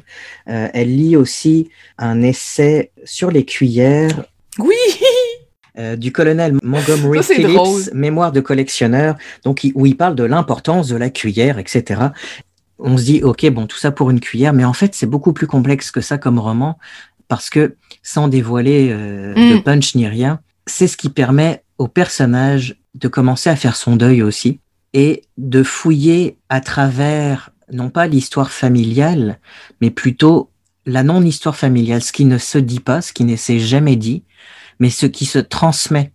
Euh, 0.48 0.68
Elle 0.72 0.96
lit 0.96 1.16
aussi 1.16 1.68
un 1.98 2.22
essai 2.22 2.90
sur 3.04 3.30
les 3.30 3.44
cuillères. 3.44 4.24
Oui 4.58 4.74
euh, 5.78 5.96
du 5.96 6.12
colonel 6.12 6.56
Montgomery 6.62 7.22
Phillips, 7.22 7.92
Mémoire 7.94 8.32
de 8.32 8.40
collectionneur, 8.40 9.16
donc 9.44 9.66
où 9.74 9.86
il 9.86 9.96
parle 9.96 10.14
de 10.14 10.24
l'importance 10.24 10.88
de 10.88 10.96
la 10.96 11.10
cuillère, 11.10 11.58
etc. 11.58 12.00
on 12.78 12.96
se 12.96 13.04
dit, 13.04 13.22
ok, 13.22 13.48
bon, 13.50 13.66
tout 13.66 13.78
ça 13.78 13.90
pour 13.90 14.10
une 14.10 14.20
cuillère, 14.20 14.52
mais 14.52 14.64
en 14.64 14.72
fait, 14.72 14.94
c'est 14.94 15.06
beaucoup 15.06 15.32
plus 15.32 15.46
complexe 15.46 15.90
que 15.90 16.00
ça 16.00 16.18
comme 16.18 16.38
roman, 16.38 16.78
parce 17.28 17.50
que 17.50 17.76
sans 18.02 18.28
dévoiler 18.28 18.88
euh, 18.90 19.34
de 19.34 19.56
Mm. 19.56 19.62
punch 19.62 19.94
ni 19.94 20.08
rien, 20.08 20.40
c'est 20.66 20.86
ce 20.86 20.96
qui 20.96 21.08
permet 21.08 21.62
au 21.78 21.88
personnage 21.88 22.76
de 22.94 23.08
commencer 23.08 23.50
à 23.50 23.56
faire 23.56 23.76
son 23.76 23.96
deuil 23.96 24.22
aussi 24.22 24.60
et 24.92 25.22
de 25.38 25.62
fouiller 25.62 26.38
à 26.48 26.60
travers 26.60 27.50
non 27.72 27.90
pas 27.90 28.06
l'histoire 28.06 28.50
familiale, 28.50 29.38
mais 29.80 29.90
plutôt 29.90 30.50
la 30.86 31.02
non-histoire 31.02 31.56
familiale, 31.56 32.02
ce 32.02 32.12
qui 32.12 32.24
ne 32.24 32.38
se 32.38 32.58
dit 32.58 32.80
pas, 32.80 33.00
ce 33.00 33.12
qui 33.12 33.24
ne 33.24 33.36
s'est 33.36 33.60
jamais 33.60 33.96
dit, 33.96 34.24
mais 34.80 34.90
ce 34.90 35.06
qui 35.06 35.24
se 35.26 35.38
transmet 35.38 36.10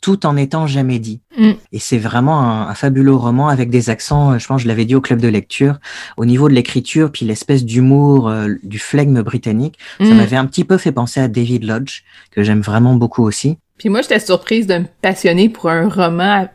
tout 0.00 0.26
en 0.26 0.36
étant 0.36 0.68
jamais 0.68 1.00
dit. 1.00 1.20
Mm. 1.36 1.50
Et 1.72 1.78
c'est 1.80 1.98
vraiment 1.98 2.38
un, 2.40 2.68
un 2.68 2.74
fabuleux 2.74 3.16
roman 3.16 3.48
avec 3.48 3.68
des 3.68 3.90
accents, 3.90 4.30
euh, 4.32 4.38
je 4.38 4.46
pense, 4.46 4.62
je 4.62 4.68
l'avais 4.68 4.84
dit 4.84 4.94
au 4.94 5.00
club 5.00 5.20
de 5.20 5.26
lecture, 5.26 5.78
au 6.16 6.24
niveau 6.24 6.48
de 6.48 6.54
l'écriture, 6.54 7.10
puis 7.10 7.26
l'espèce 7.26 7.64
d'humour, 7.64 8.28
euh, 8.28 8.46
du 8.62 8.78
flegme 8.78 9.22
britannique, 9.22 9.76
ça 9.98 10.04
Mm. 10.04 10.16
m'avait 10.16 10.36
un 10.36 10.46
petit 10.46 10.62
peu 10.64 10.78
fait 10.78 10.92
penser 10.92 11.18
à 11.20 11.26
David 11.26 11.64
Lodge, 11.64 12.02
que 12.30 12.44
j'aime 12.44 12.60
vraiment 12.60 12.94
beaucoup 12.94 13.24
aussi. 13.24 13.58
Puis 13.76 13.88
moi, 13.88 14.02
j'étais 14.02 14.20
surprise 14.20 14.68
de 14.68 14.78
me 14.78 14.84
passionner 15.02 15.48
pour 15.48 15.68
un 15.68 15.88
roman 15.88 16.48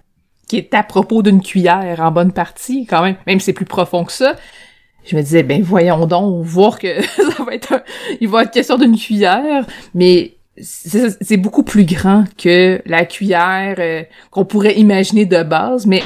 qui 0.47 0.57
est 0.57 0.73
à 0.73 0.83
propos 0.83 1.21
d'une 1.21 1.41
cuillère 1.41 1.99
en 1.99 2.11
bonne 2.11 2.31
partie, 2.31 2.85
quand 2.85 3.01
même. 3.01 3.15
Même 3.27 3.39
si 3.39 3.45
c'est 3.47 3.53
plus 3.53 3.65
profond 3.65 4.05
que 4.05 4.11
ça. 4.13 4.35
Je 5.05 5.17
me 5.17 5.21
disais, 5.21 5.43
ben 5.43 5.61
voyons 5.61 6.05
donc, 6.05 6.45
voir 6.45 6.79
que 6.79 7.01
ça 7.37 7.43
va 7.45 7.55
être 7.55 7.73
un- 7.73 7.81
il 8.21 8.29
va 8.29 8.43
être 8.43 8.51
question 8.51 8.77
d'une 8.77 8.95
cuillère, 8.97 9.65
mais 9.93 10.35
c'est 10.61 11.37
beaucoup 11.37 11.63
plus 11.63 11.85
grand 11.85 12.25
que 12.37 12.81
la 12.85 13.05
cuillère 13.05 13.75
euh, 13.79 14.03
qu'on 14.29 14.45
pourrait 14.45 14.75
imaginer 14.75 15.25
de 15.25 15.41
base, 15.43 15.85
mais 15.85 16.03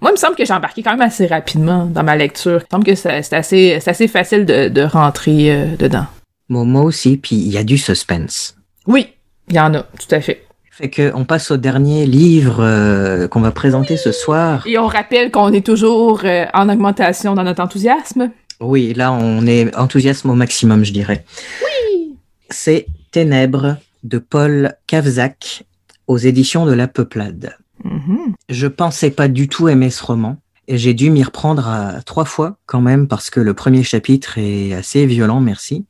moi, 0.00 0.10
il 0.10 0.14
me 0.14 0.18
semble 0.18 0.36
que 0.36 0.44
j'ai 0.44 0.52
embarqué 0.52 0.82
quand 0.82 0.92
même 0.92 1.00
assez 1.00 1.26
rapidement 1.26 1.86
dans 1.86 2.02
ma 2.02 2.16
lecture. 2.16 2.60
Il 2.60 2.64
me 2.64 2.70
semble 2.70 2.84
que 2.84 2.94
c'est 2.94 3.32
assez, 3.32 3.74
assez 3.74 4.08
facile 4.08 4.44
de, 4.44 4.68
de 4.68 4.82
rentrer 4.82 5.52
euh, 5.52 5.76
dedans. 5.76 6.06
Moi, 6.48 6.64
moi 6.64 6.82
aussi, 6.82 7.16
puis 7.16 7.36
il 7.36 7.52
y 7.52 7.56
a 7.58 7.64
du 7.64 7.78
suspense. 7.78 8.56
Oui, 8.86 9.08
il 9.48 9.56
y 9.56 9.60
en 9.60 9.74
a, 9.74 9.82
tout 9.82 10.12
à 10.12 10.20
fait. 10.20 10.44
Fait 10.70 10.88
que 10.88 11.12
on 11.14 11.24
passe 11.24 11.50
au 11.50 11.56
dernier 11.56 12.06
livre 12.06 12.58
euh, 12.60 13.28
qu'on 13.28 13.40
va 13.40 13.50
présenter 13.50 13.96
ce 13.96 14.10
soir. 14.10 14.66
Et 14.66 14.78
on 14.78 14.86
rappelle 14.86 15.30
qu'on 15.30 15.52
est 15.52 15.64
toujours 15.64 16.24
en 16.54 16.68
augmentation 16.68 17.34
dans 17.34 17.44
notre 17.44 17.62
enthousiasme. 17.62 18.30
Oui, 18.60 18.94
là 18.94 19.12
on 19.12 19.46
est 19.46 19.76
enthousiasme 19.76 20.30
au 20.30 20.34
maximum, 20.34 20.84
je 20.84 20.92
dirais. 20.92 21.24
Oui. 21.62 22.16
C'est 22.48 22.86
Ténèbres 23.12 23.76
de 24.02 24.18
Paul 24.18 24.74
Cavzac 24.86 25.64
aux 26.08 26.18
éditions 26.18 26.66
de 26.66 26.72
La 26.72 26.88
Peuplade. 26.88 27.56
Mhm. 27.84 28.34
Je 28.48 28.66
pensais 28.66 29.10
pas 29.10 29.28
du 29.28 29.48
tout 29.48 29.68
aimer 29.68 29.90
ce 29.90 30.04
roman 30.04 30.36
et 30.68 30.78
j'ai 30.78 30.94
dû 30.94 31.10
m'y 31.10 31.22
reprendre 31.22 31.68
à 31.68 32.02
trois 32.02 32.24
fois 32.24 32.56
quand 32.66 32.80
même 32.80 33.08
parce 33.08 33.30
que 33.30 33.40
le 33.40 33.54
premier 33.54 33.82
chapitre 33.82 34.38
est 34.38 34.72
assez 34.72 35.06
violent, 35.06 35.40
merci. 35.40 35.84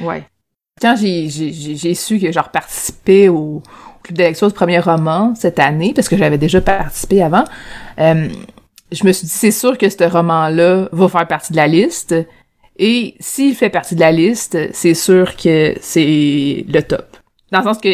Ouais. 0.00 0.26
Quand 0.80 0.96
j'ai, 0.96 1.28
su 1.94 2.18
que 2.18 2.32
je 2.32 2.40
participais 2.52 3.28
au 3.28 3.62
club 4.02 4.16
de 4.16 4.22
lecture 4.22 4.48
du 4.48 4.54
premier 4.54 4.80
roman 4.80 5.34
cette 5.34 5.58
année, 5.58 5.92
parce 5.94 6.08
que 6.08 6.16
j'avais 6.16 6.38
déjà 6.38 6.60
participé 6.60 7.22
avant, 7.22 7.44
euh, 7.98 8.28
je 8.92 9.06
me 9.06 9.12
suis 9.12 9.26
dit, 9.26 9.32
c'est 9.32 9.50
sûr 9.50 9.76
que 9.76 9.88
ce 9.88 10.04
roman-là 10.04 10.88
va 10.90 11.08
faire 11.08 11.26
partie 11.26 11.52
de 11.52 11.56
la 11.56 11.66
liste. 11.66 12.14
Et 12.78 13.14
s'il 13.20 13.54
fait 13.54 13.70
partie 13.70 13.94
de 13.94 14.00
la 14.00 14.12
liste, 14.12 14.56
c'est 14.72 14.94
sûr 14.94 15.36
que 15.36 15.74
c'est 15.80 16.64
le 16.68 16.80
top. 16.80 17.16
Dans 17.52 17.58
le 17.58 17.64
sens 17.64 17.78
que, 17.78 17.88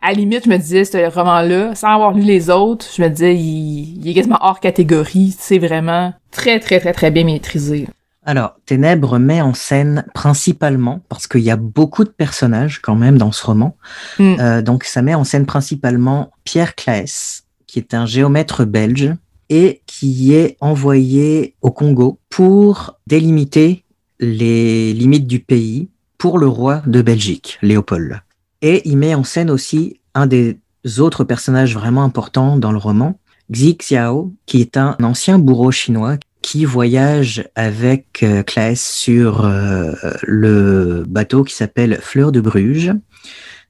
à 0.00 0.08
la 0.08 0.12
limite, 0.12 0.44
je 0.44 0.50
me 0.50 0.58
disais, 0.58 0.84
ce 0.84 1.10
roman-là, 1.12 1.74
sans 1.74 1.88
avoir 1.88 2.12
lu 2.14 2.22
les 2.22 2.50
autres, 2.50 2.86
je 2.96 3.02
me 3.02 3.08
disais, 3.08 3.34
il, 3.34 3.98
il 4.00 4.08
est 4.08 4.14
quasiment 4.14 4.38
hors 4.40 4.60
catégorie. 4.60 5.34
C'est 5.36 5.58
vraiment 5.58 6.12
très, 6.30 6.60
très, 6.60 6.78
très, 6.78 6.92
très 6.92 7.10
bien 7.10 7.24
maîtrisé. 7.24 7.88
Alors, 8.24 8.56
Ténèbres 8.66 9.18
met 9.18 9.40
en 9.40 9.54
scène 9.54 10.04
principalement, 10.14 11.00
parce 11.08 11.26
qu'il 11.26 11.40
y 11.40 11.50
a 11.50 11.56
beaucoup 11.56 12.04
de 12.04 12.10
personnages 12.10 12.78
quand 12.80 12.94
même 12.94 13.16
dans 13.18 13.32
ce 13.32 13.44
roman, 13.44 13.74
Mm. 14.18 14.36
euh, 14.38 14.62
donc 14.62 14.84
ça 14.84 15.00
met 15.02 15.14
en 15.14 15.24
scène 15.24 15.46
principalement 15.46 16.30
Pierre 16.44 16.74
Claes, 16.74 17.42
qui 17.66 17.78
est 17.78 17.94
un 17.94 18.04
géomètre 18.06 18.64
belge 18.66 19.14
et 19.48 19.80
qui 19.86 20.34
est 20.34 20.58
envoyé 20.60 21.54
au 21.62 21.70
Congo 21.70 22.18
pour 22.28 22.98
délimiter 23.06 23.84
les 24.20 24.92
limites 24.92 25.26
du 25.26 25.40
pays 25.40 25.88
pour 26.18 26.38
le 26.38 26.48
roi 26.48 26.82
de 26.86 27.02
Belgique, 27.02 27.58
Léopold. 27.62 28.20
Et 28.62 28.88
il 28.88 28.96
met 28.98 29.14
en 29.14 29.24
scène 29.24 29.50
aussi 29.50 30.00
un 30.14 30.26
des 30.26 30.58
autres 30.98 31.24
personnages 31.24 31.74
vraiment 31.74 32.02
importants 32.02 32.56
dans 32.56 32.72
le 32.72 32.78
roman, 32.78 33.18
Xi 33.52 33.76
Xiao, 33.76 34.34
qui 34.46 34.60
est 34.60 34.76
un 34.76 34.96
ancien 35.02 35.38
bourreau 35.38 35.70
chinois 35.70 36.16
qui 36.42 36.64
voyage 36.64 37.48
avec 37.54 38.22
euh, 38.22 38.42
Claes 38.42 38.76
sur 38.76 39.44
euh, 39.44 39.92
le 40.22 41.04
bateau 41.06 41.44
qui 41.44 41.54
s'appelle 41.54 41.98
Fleur 42.00 42.32
de 42.32 42.40
Bruges 42.40 42.92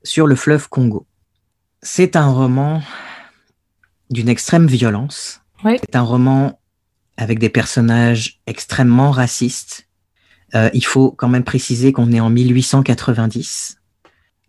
sur 0.02 0.26
le 0.26 0.36
fleuve 0.36 0.68
Congo. 0.68 1.06
C'est 1.82 2.16
un 2.16 2.30
roman 2.30 2.82
d'une 4.10 4.28
extrême 4.28 4.66
violence. 4.66 5.40
Ouais. 5.64 5.78
C'est 5.80 5.96
un 5.96 6.02
roman 6.02 6.60
avec 7.16 7.38
des 7.38 7.48
personnages 7.48 8.40
extrêmement 8.46 9.10
racistes. 9.10 9.87
Euh, 10.54 10.70
il 10.72 10.84
faut 10.84 11.10
quand 11.10 11.28
même 11.28 11.44
préciser 11.44 11.92
qu'on 11.92 12.10
est 12.12 12.20
en 12.20 12.30
1890. 12.30 13.78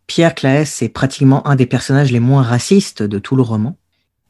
Pierre 0.08 0.34
Claes 0.34 0.82
est 0.82 0.90
pratiquement 0.90 1.46
un 1.48 1.56
des 1.56 1.66
personnages 1.66 2.12
les 2.12 2.20
moins 2.20 2.42
racistes 2.42 3.04
de 3.04 3.20
tout 3.20 3.36
le 3.36 3.42
roman. 3.44 3.78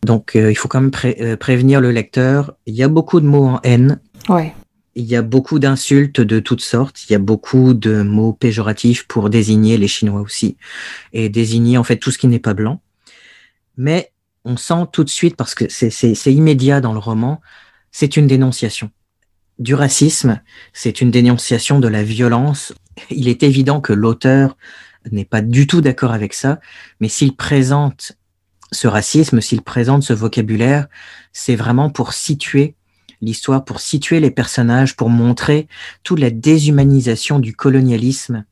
Donc 0.03 0.35
euh, 0.35 0.51
il 0.51 0.55
faut 0.55 0.67
quand 0.67 0.81
même 0.81 0.91
pré- 0.91 1.17
euh, 1.21 1.37
prévenir 1.37 1.79
le 1.81 1.91
lecteur. 1.91 2.53
Il 2.65 2.75
y 2.75 2.83
a 2.83 2.87
beaucoup 2.87 3.19
de 3.21 3.25
mots 3.25 3.45
en 3.45 3.59
haine. 3.63 3.99
Ouais. 4.27 4.53
Il 4.95 5.05
y 5.05 5.15
a 5.15 5.21
beaucoup 5.21 5.59
d'insultes 5.59 6.19
de 6.19 6.39
toutes 6.39 6.61
sortes. 6.61 7.05
Il 7.07 7.13
y 7.13 7.15
a 7.15 7.19
beaucoup 7.19 7.73
de 7.73 8.01
mots 8.01 8.33
péjoratifs 8.33 9.07
pour 9.07 9.29
désigner 9.29 9.77
les 9.77 9.87
Chinois 9.87 10.21
aussi 10.21 10.57
et 11.13 11.29
désigner 11.29 11.77
en 11.77 11.83
fait 11.83 11.97
tout 11.97 12.11
ce 12.11 12.17
qui 12.17 12.27
n'est 12.27 12.39
pas 12.39 12.53
blanc. 12.53 12.81
Mais 13.77 14.11
on 14.43 14.57
sent 14.57 14.85
tout 14.91 15.03
de 15.03 15.09
suite 15.09 15.35
parce 15.35 15.55
que 15.55 15.65
c'est 15.69 16.33
immédiat 16.33 16.81
dans 16.81 16.93
le 16.93 16.99
roman. 16.99 17.39
C'est 17.91 18.17
une 18.17 18.27
dénonciation 18.27 18.89
du 19.59 19.75
racisme. 19.75 20.41
C'est 20.73 21.01
une 21.01 21.11
dénonciation 21.11 21.79
de 21.79 21.87
la 21.87 22.03
violence. 22.03 22.73
Il 23.09 23.27
est 23.27 23.43
évident 23.43 23.81
que 23.81 23.93
l'auteur 23.93 24.57
n'est 25.11 25.25
pas 25.25 25.41
du 25.41 25.67
tout 25.67 25.81
d'accord 25.81 26.13
avec 26.13 26.33
ça, 26.33 26.59
mais 26.99 27.09
s'il 27.09 27.35
présente 27.35 28.13
ce 28.71 28.87
racisme, 28.87 29.41
s'il 29.41 29.61
présente 29.61 30.03
ce 30.03 30.13
vocabulaire, 30.13 30.87
c'est 31.33 31.55
vraiment 31.55 31.89
pour 31.89 32.13
situer 32.13 32.75
l'histoire, 33.21 33.65
pour 33.65 33.81
situer 33.81 34.19
les 34.19 34.31
personnages, 34.31 34.95
pour 34.95 35.09
montrer 35.09 35.67
toute 36.03 36.19
la 36.19 36.29
déshumanisation 36.29 37.39
du 37.39 37.53
colonialisme. 37.53 38.45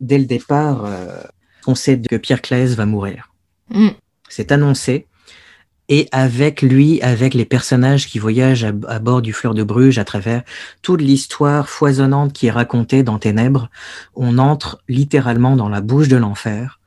Dès 0.00 0.18
le 0.18 0.24
départ, 0.24 0.84
euh, 0.84 1.22
on 1.66 1.74
sait 1.74 2.00
que 2.00 2.16
Pierre 2.16 2.42
Claes 2.42 2.74
va 2.74 2.86
mourir. 2.86 3.32
Mm. 3.70 3.90
C'est 4.28 4.52
annoncé. 4.52 5.06
Et 5.88 6.08
avec 6.10 6.62
lui, 6.62 7.00
avec 7.00 7.32
les 7.34 7.44
personnages 7.44 8.08
qui 8.08 8.18
voyagent 8.18 8.64
à, 8.64 8.98
bord 8.98 9.22
du 9.22 9.32
Fleur 9.32 9.54
de 9.54 9.62
Bruges 9.62 9.98
à 9.98 10.04
travers 10.04 10.42
toute 10.82 11.00
l'histoire 11.00 11.68
foisonnante 11.68 12.32
qui 12.32 12.48
est 12.48 12.50
racontée 12.50 13.02
dans 13.04 13.18
Ténèbres, 13.18 13.70
on 14.14 14.38
entre 14.38 14.82
littéralement 14.88 15.54
dans 15.54 15.68
la 15.68 15.80
bouche 15.80 16.08
de 16.08 16.16
l'enfer. 16.16 16.80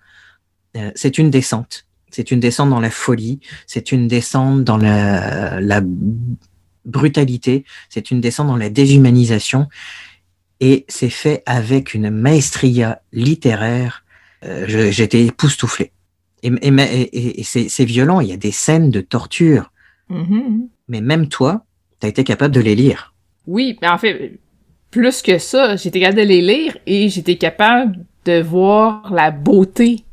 Euh, 0.75 0.91
c'est 0.95 1.17
une 1.17 1.29
descente. 1.29 1.85
C'est 2.11 2.31
une 2.31 2.39
descente 2.39 2.69
dans 2.69 2.79
la 2.79 2.89
folie. 2.89 3.39
C'est 3.67 3.91
une 3.91 4.07
descente 4.07 4.63
dans 4.63 4.77
la, 4.77 5.81
brutalité. 6.85 7.65
C'est 7.89 8.09
une 8.09 8.19
descente 8.19 8.47
dans 8.47 8.57
la 8.57 8.69
déshumanisation. 8.69 9.67
Et 10.59 10.85
c'est 10.89 11.09
fait 11.09 11.43
avec 11.45 11.93
une 11.93 12.09
maestria 12.09 13.01
littéraire. 13.13 14.03
Euh, 14.43 14.89
J'étais 14.91 15.25
époustouflé. 15.25 15.91
Et, 16.43 16.51
et, 16.61 16.67
et, 16.67 17.39
et 17.41 17.43
c'est 17.43 17.85
violent. 17.85 18.19
Il 18.19 18.29
y 18.29 18.33
a 18.33 18.37
des 18.37 18.51
scènes 18.51 18.91
de 18.91 19.01
torture. 19.01 19.71
Mhm. 20.09 20.67
Mais 20.87 21.01
même 21.01 21.27
toi, 21.27 21.65
tu 21.99 22.07
as 22.07 22.09
été 22.09 22.23
capable 22.23 22.53
de 22.53 22.61
les 22.61 22.75
lire. 22.75 23.13
Oui, 23.47 23.77
mais 23.81 23.87
en 23.87 23.97
fait, 23.97 24.39
plus 24.91 25.21
que 25.21 25.37
ça, 25.37 25.75
j'étais 25.75 25.99
capable 25.99 26.19
de 26.19 26.23
les 26.23 26.41
lire 26.41 26.77
et 26.85 27.09
j'étais 27.09 27.37
capable 27.37 28.05
de 28.25 28.41
voir 28.41 29.13
la 29.13 29.31
beauté 29.31 30.03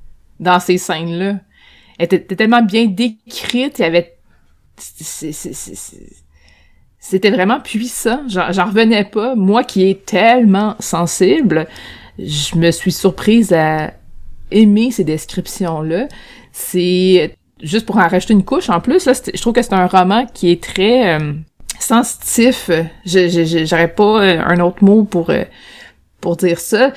dans 0.40 0.60
ces 0.60 0.78
scènes-là. 0.78 1.40
Elle 1.98 2.04
était 2.04 2.36
tellement 2.36 2.62
bien 2.62 2.86
décrite, 2.86 3.78
il 3.78 3.82
y 3.82 3.84
avait... 3.84 4.16
C'était 6.98 7.30
vraiment 7.30 7.60
puissant, 7.60 8.22
j'en 8.28 8.66
revenais 8.66 9.04
pas. 9.04 9.34
Moi 9.34 9.64
qui 9.64 9.88
est 9.88 10.04
tellement 10.04 10.76
sensible, 10.78 11.66
je 12.18 12.56
me 12.56 12.70
suis 12.70 12.92
surprise 12.92 13.52
à 13.52 13.94
aimer 14.50 14.90
ces 14.90 15.04
descriptions-là. 15.04 16.08
C'est 16.52 17.36
juste 17.62 17.86
pour 17.86 17.96
en 17.96 18.06
rajouter 18.06 18.34
une 18.34 18.44
couche 18.44 18.70
en 18.70 18.80
plus, 18.80 19.06
là, 19.06 19.12
je 19.12 19.40
trouve 19.40 19.52
que 19.52 19.62
c'est 19.62 19.72
un 19.72 19.86
roman 19.86 20.26
qui 20.26 20.50
est 20.50 20.62
très 20.62 21.18
euh, 21.18 21.32
sensitif. 21.78 22.70
J'aurais 23.04 23.92
pas 23.94 24.22
euh, 24.22 24.42
un 24.44 24.60
autre 24.60 24.84
mot 24.84 25.04
pour 25.04 25.30
euh, 25.30 25.44
pour 26.20 26.36
dire 26.36 26.58
ça. 26.58 26.92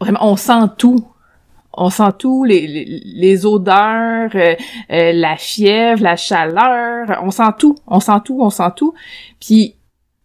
Vraiment, 0.00 0.20
on 0.22 0.36
sent 0.36 0.68
tout. 0.78 1.06
On 1.78 1.90
sent 1.90 2.12
tout, 2.18 2.44
les, 2.44 2.66
les, 2.66 3.02
les 3.04 3.44
odeurs, 3.44 4.30
euh, 4.34 4.54
euh, 4.90 5.12
la 5.12 5.36
fièvre, 5.36 6.02
la 6.02 6.16
chaleur, 6.16 7.20
on 7.22 7.30
sent 7.30 7.52
tout, 7.58 7.74
on 7.86 8.00
sent 8.00 8.20
tout, 8.24 8.38
on 8.40 8.48
sent 8.48 8.70
tout. 8.76 8.94
Puis 9.40 9.74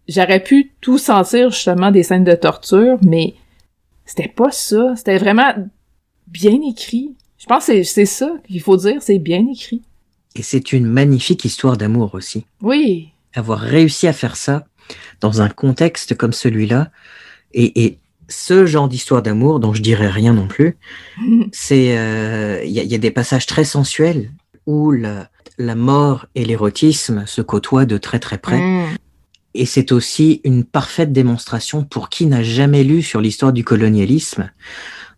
j'aurais 0.08 0.40
pu 0.40 0.72
tout 0.80 0.98
sentir 0.98 1.50
justement 1.50 1.92
des 1.92 2.04
scènes 2.04 2.24
de 2.24 2.36
torture, 2.36 2.98
mais 3.02 3.34
c'était 4.06 4.30
pas 4.30 4.52
ça. 4.52 4.96
C'était 4.96 5.18
vraiment 5.18 5.54
bien 6.32 6.60
écrit. 6.68 7.16
Je 7.38 7.46
pense 7.46 7.68
que 7.68 7.84
c'est 7.84 8.06
ça 8.06 8.32
qu'il 8.48 8.62
faut 8.62 8.78
dire, 8.78 9.02
c'est 9.02 9.20
bien 9.20 9.46
écrit. 9.52 9.82
Et 10.36 10.44
c'est 10.44 10.74
une 10.74 10.86
magnifique 10.86 11.46
histoire 11.46 11.78
d'amour 11.78 12.16
aussi. 12.16 12.46
Oui. 12.62 13.10
Avoir 13.34 13.60
réussi 13.60 14.08
à 14.08 14.14
faire 14.14 14.36
ça 14.36 14.66
dans 15.20 15.42
un 15.42 15.50
contexte 15.50 16.16
comme 16.16 16.34
celui-là, 16.34 16.92
et, 17.54 17.86
et, 17.86 17.98
ce 18.30 18.66
genre 18.66 18.88
d'histoire 18.88 19.22
d'amour, 19.22 19.60
dont 19.60 19.74
je 19.74 19.82
dirais 19.82 20.08
rien 20.08 20.34
non 20.34 20.48
plus, 20.48 20.78
c'est 21.52 21.88
il 21.88 21.98
euh, 21.98 22.64
y, 22.64 22.80
a, 22.80 22.84
y, 22.84 22.96
a, 22.96 22.98
des 22.98 23.12
passages 23.12 23.46
très 23.46 23.66
sensuels 23.66 24.32
où 24.66 24.92
la, 24.92 25.30
la 25.58 25.76
mort 25.76 26.28
et 26.36 26.46
l'érotisme 26.46 27.26
se 27.26 27.42
côtoient 27.42 27.86
de 27.86 27.98
très 27.98 28.20
très 28.20 28.38
près. 28.38 28.60
Mm. 28.60 28.98
Et 29.54 29.66
c'est 29.66 29.92
aussi 29.92 30.40
une 30.46 30.64
parfaite 30.64 31.12
démonstration 31.12 31.84
pour 31.84 32.08
qui 32.10 32.26
n'a 32.26 32.42
jamais 32.42 32.86
lu 32.86 33.02
sur 33.02 33.20
l'histoire 33.20 33.52
du 33.52 33.66
colonialisme 33.66 34.50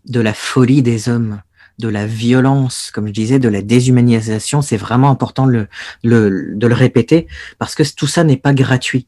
de 0.06 0.20
la 0.20 0.34
folie 0.34 0.82
des 0.82 1.08
hommes, 1.08 1.40
de 1.78 1.88
la 1.88 2.06
violence, 2.06 2.90
comme 2.92 3.06
je 3.08 3.12
disais, 3.12 3.38
de 3.38 3.48
la 3.48 3.62
déshumanisation. 3.62 4.62
C'est 4.62 4.76
vraiment 4.76 5.10
important 5.10 5.46
de 5.46 5.52
le, 5.52 5.68
le, 6.02 6.54
de 6.54 6.66
le 6.66 6.74
répéter 6.74 7.26
parce 7.58 7.74
que 7.74 7.82
tout 7.94 8.06
ça 8.06 8.24
n'est 8.24 8.36
pas 8.36 8.54
gratuit. 8.54 9.06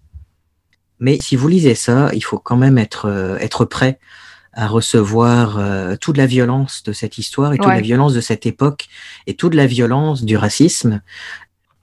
Mais 0.98 1.18
si 1.20 1.36
vous 1.36 1.48
lisez 1.48 1.74
ça, 1.74 2.10
il 2.14 2.23
faut 2.23 2.39
quand 2.39 2.56
même 2.56 2.78
être, 2.78 3.06
euh, 3.06 3.36
être 3.39 3.64
prêt 3.64 3.98
à 4.52 4.66
recevoir 4.66 5.59
euh, 5.59 5.97
toute 6.01 6.16
la 6.16 6.27
violence 6.27 6.82
de 6.82 6.93
cette 6.93 7.18
histoire 7.18 7.52
et 7.52 7.59
toute 7.59 7.66
ouais. 7.66 7.74
la 7.74 7.82
violence 7.82 8.14
de 8.14 8.23
cette 8.23 8.47
époque 8.47 8.89
et 9.27 9.35
toute 9.35 9.55
la 9.55 9.66
violence 9.66 10.24
du 10.24 10.36
racisme. 10.36 11.02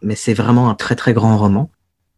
Mais 0.02 0.16
c'est 0.16 0.34
vraiment 0.34 0.70
un 0.70 0.76
très 0.76 0.96
très 0.96 1.14
grand 1.14 1.38
roman. 1.38 1.70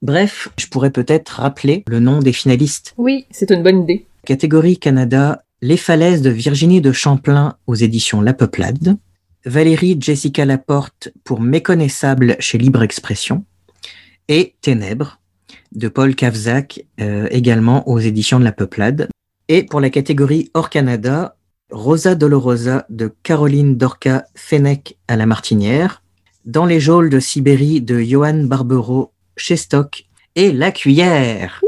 Bref, 0.02 0.50
je 0.58 0.68
pourrais 0.68 0.92
peut-être 0.92 1.42
rappeler 1.42 1.84
le 1.88 2.00
nom 2.00 2.20
des 2.20 2.32
finalistes. 2.32 2.94
Oui, 2.98 3.26
c'est 3.32 3.52
une 3.52 3.64
bonne 3.64 3.84
idée. 3.84 4.06
Catégorie 4.26 4.78
Canada, 4.78 5.44
Les 5.68 5.78
falaises 5.78 6.22
de 6.22 6.30
Virginie 6.30 6.80
de 6.80 6.92
Champlain 6.92 7.58
aux 7.66 7.74
éditions 7.74 8.22
La 8.22 8.36
Peuplade. 8.36 9.00
Valérie 9.46 9.98
Jessica 10.00 10.46
Laporte 10.46 11.10
pour 11.24 11.42
Méconnaissable 11.42 12.36
chez 12.38 12.60
Libre 12.60 12.84
Expression. 12.84 13.46
Et 14.28 14.54
Ténèbres 14.62 15.20
de 15.72 15.88
Paul 15.88 16.14
Kavzak, 16.14 16.86
euh, 17.02 17.28
également 17.32 17.90
aux 17.90 17.98
éditions 17.98 18.38
de 18.38 18.44
La 18.44 18.52
Peuplade. 18.52 19.10
Et 19.48 19.64
pour 19.64 19.80
la 19.80 19.90
catégorie 19.90 20.52
hors 20.54 20.70
Canada, 20.70 21.36
Rosa 21.72 22.14
Dolorosa 22.14 22.86
de 22.92 23.12
Caroline 23.24 23.76
Dorca 23.76 24.26
Fennec 24.36 25.00
à 25.08 25.16
la 25.16 25.26
Martinière, 25.26 26.04
Dans 26.46 26.68
les 26.68 26.80
geôles 26.80 27.10
de 27.10 27.20
Sibérie 27.20 27.82
de 27.82 28.00
Johan 28.02 28.44
Barbero 28.44 29.14
chez 29.36 29.56
Stock 29.56 30.06
et 30.36 30.52
La 30.52 30.72
Cuillère 30.72 31.65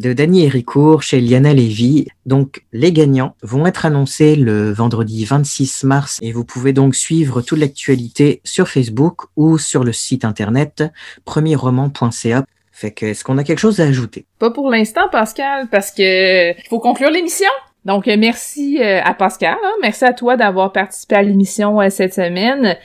de 0.00 0.14
Danny 0.14 0.44
Héricourt 0.44 1.02
chez 1.02 1.20
Liana 1.20 1.52
Lévy. 1.52 2.08
Donc 2.24 2.62
les 2.72 2.90
gagnants 2.92 3.34
vont 3.42 3.66
être 3.66 3.84
annoncés 3.84 4.34
le 4.34 4.72
vendredi 4.72 5.24
26 5.24 5.84
mars 5.84 6.18
et 6.22 6.32
vous 6.32 6.44
pouvez 6.44 6.72
donc 6.72 6.94
suivre 6.94 7.42
toute 7.42 7.58
l'actualité 7.58 8.40
sur 8.42 8.68
Facebook 8.68 9.26
ou 9.36 9.58
sur 9.58 9.84
le 9.84 9.92
site 9.92 10.24
internet 10.24 10.84
premierroman.ca. 11.24 12.44
Fait 12.72 12.92
que, 12.92 13.06
est-ce 13.06 13.24
qu'on 13.24 13.36
a 13.36 13.44
quelque 13.44 13.58
chose 13.58 13.78
à 13.80 13.84
ajouter? 13.84 14.24
Pas 14.38 14.50
pour 14.50 14.70
l'instant, 14.70 15.08
Pascal, 15.12 15.68
parce 15.70 15.90
que 15.90 16.54
faut 16.70 16.80
conclure 16.80 17.10
l'émission. 17.10 17.50
Donc, 17.84 18.06
merci 18.06 18.78
euh, 18.80 19.00
à 19.02 19.12
Pascal, 19.12 19.56
hein? 19.62 19.72
merci 19.82 20.04
à 20.04 20.14
toi 20.14 20.36
d'avoir 20.36 20.72
participé 20.72 21.14
à 21.16 21.22
l'émission 21.22 21.80
euh, 21.80 21.90
cette 21.90 22.14
semaine. 22.14 22.76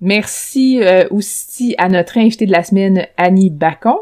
Merci 0.00 0.80
euh, 0.82 1.04
aussi 1.10 1.74
à 1.78 1.88
notre 1.88 2.18
invité 2.18 2.46
de 2.46 2.52
la 2.52 2.62
semaine, 2.62 3.06
Annie 3.16 3.50
Bacon. 3.50 3.96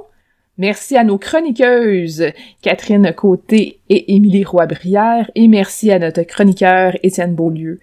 Merci 0.59 0.97
à 0.97 1.05
nos 1.05 1.19
chroniqueuses, 1.19 2.33
Catherine 2.63 3.13
Côté 3.15 3.79
et 3.89 4.17
Émilie 4.17 4.43
Roy-Brière. 4.43 5.31
Et 5.37 5.47
merci 5.47 5.93
à 5.93 6.01
notre 6.01 6.23
chroniqueur, 6.23 6.97
Étienne 7.05 7.37
Beaulieu. 7.37 7.79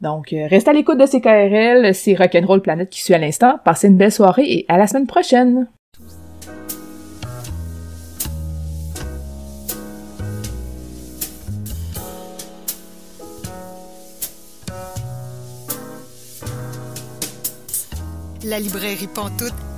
Donc, 0.00 0.28
restez 0.30 0.70
à 0.70 0.72
l'écoute 0.72 0.98
de 0.98 1.06
CKRL, 1.06 1.92
c'est 1.92 2.14
Rock'n'Roll 2.14 2.62
Planète 2.62 2.90
qui 2.90 3.02
suit 3.02 3.14
à 3.14 3.18
l'instant. 3.18 3.58
Passez 3.64 3.88
une 3.88 3.96
belle 3.96 4.12
soirée 4.12 4.44
et 4.44 4.64
à 4.68 4.78
la 4.78 4.86
semaine 4.86 5.08
prochaine! 5.08 5.66
La 18.44 18.60
librairie 18.60 19.08
Pantoute, 19.12 19.52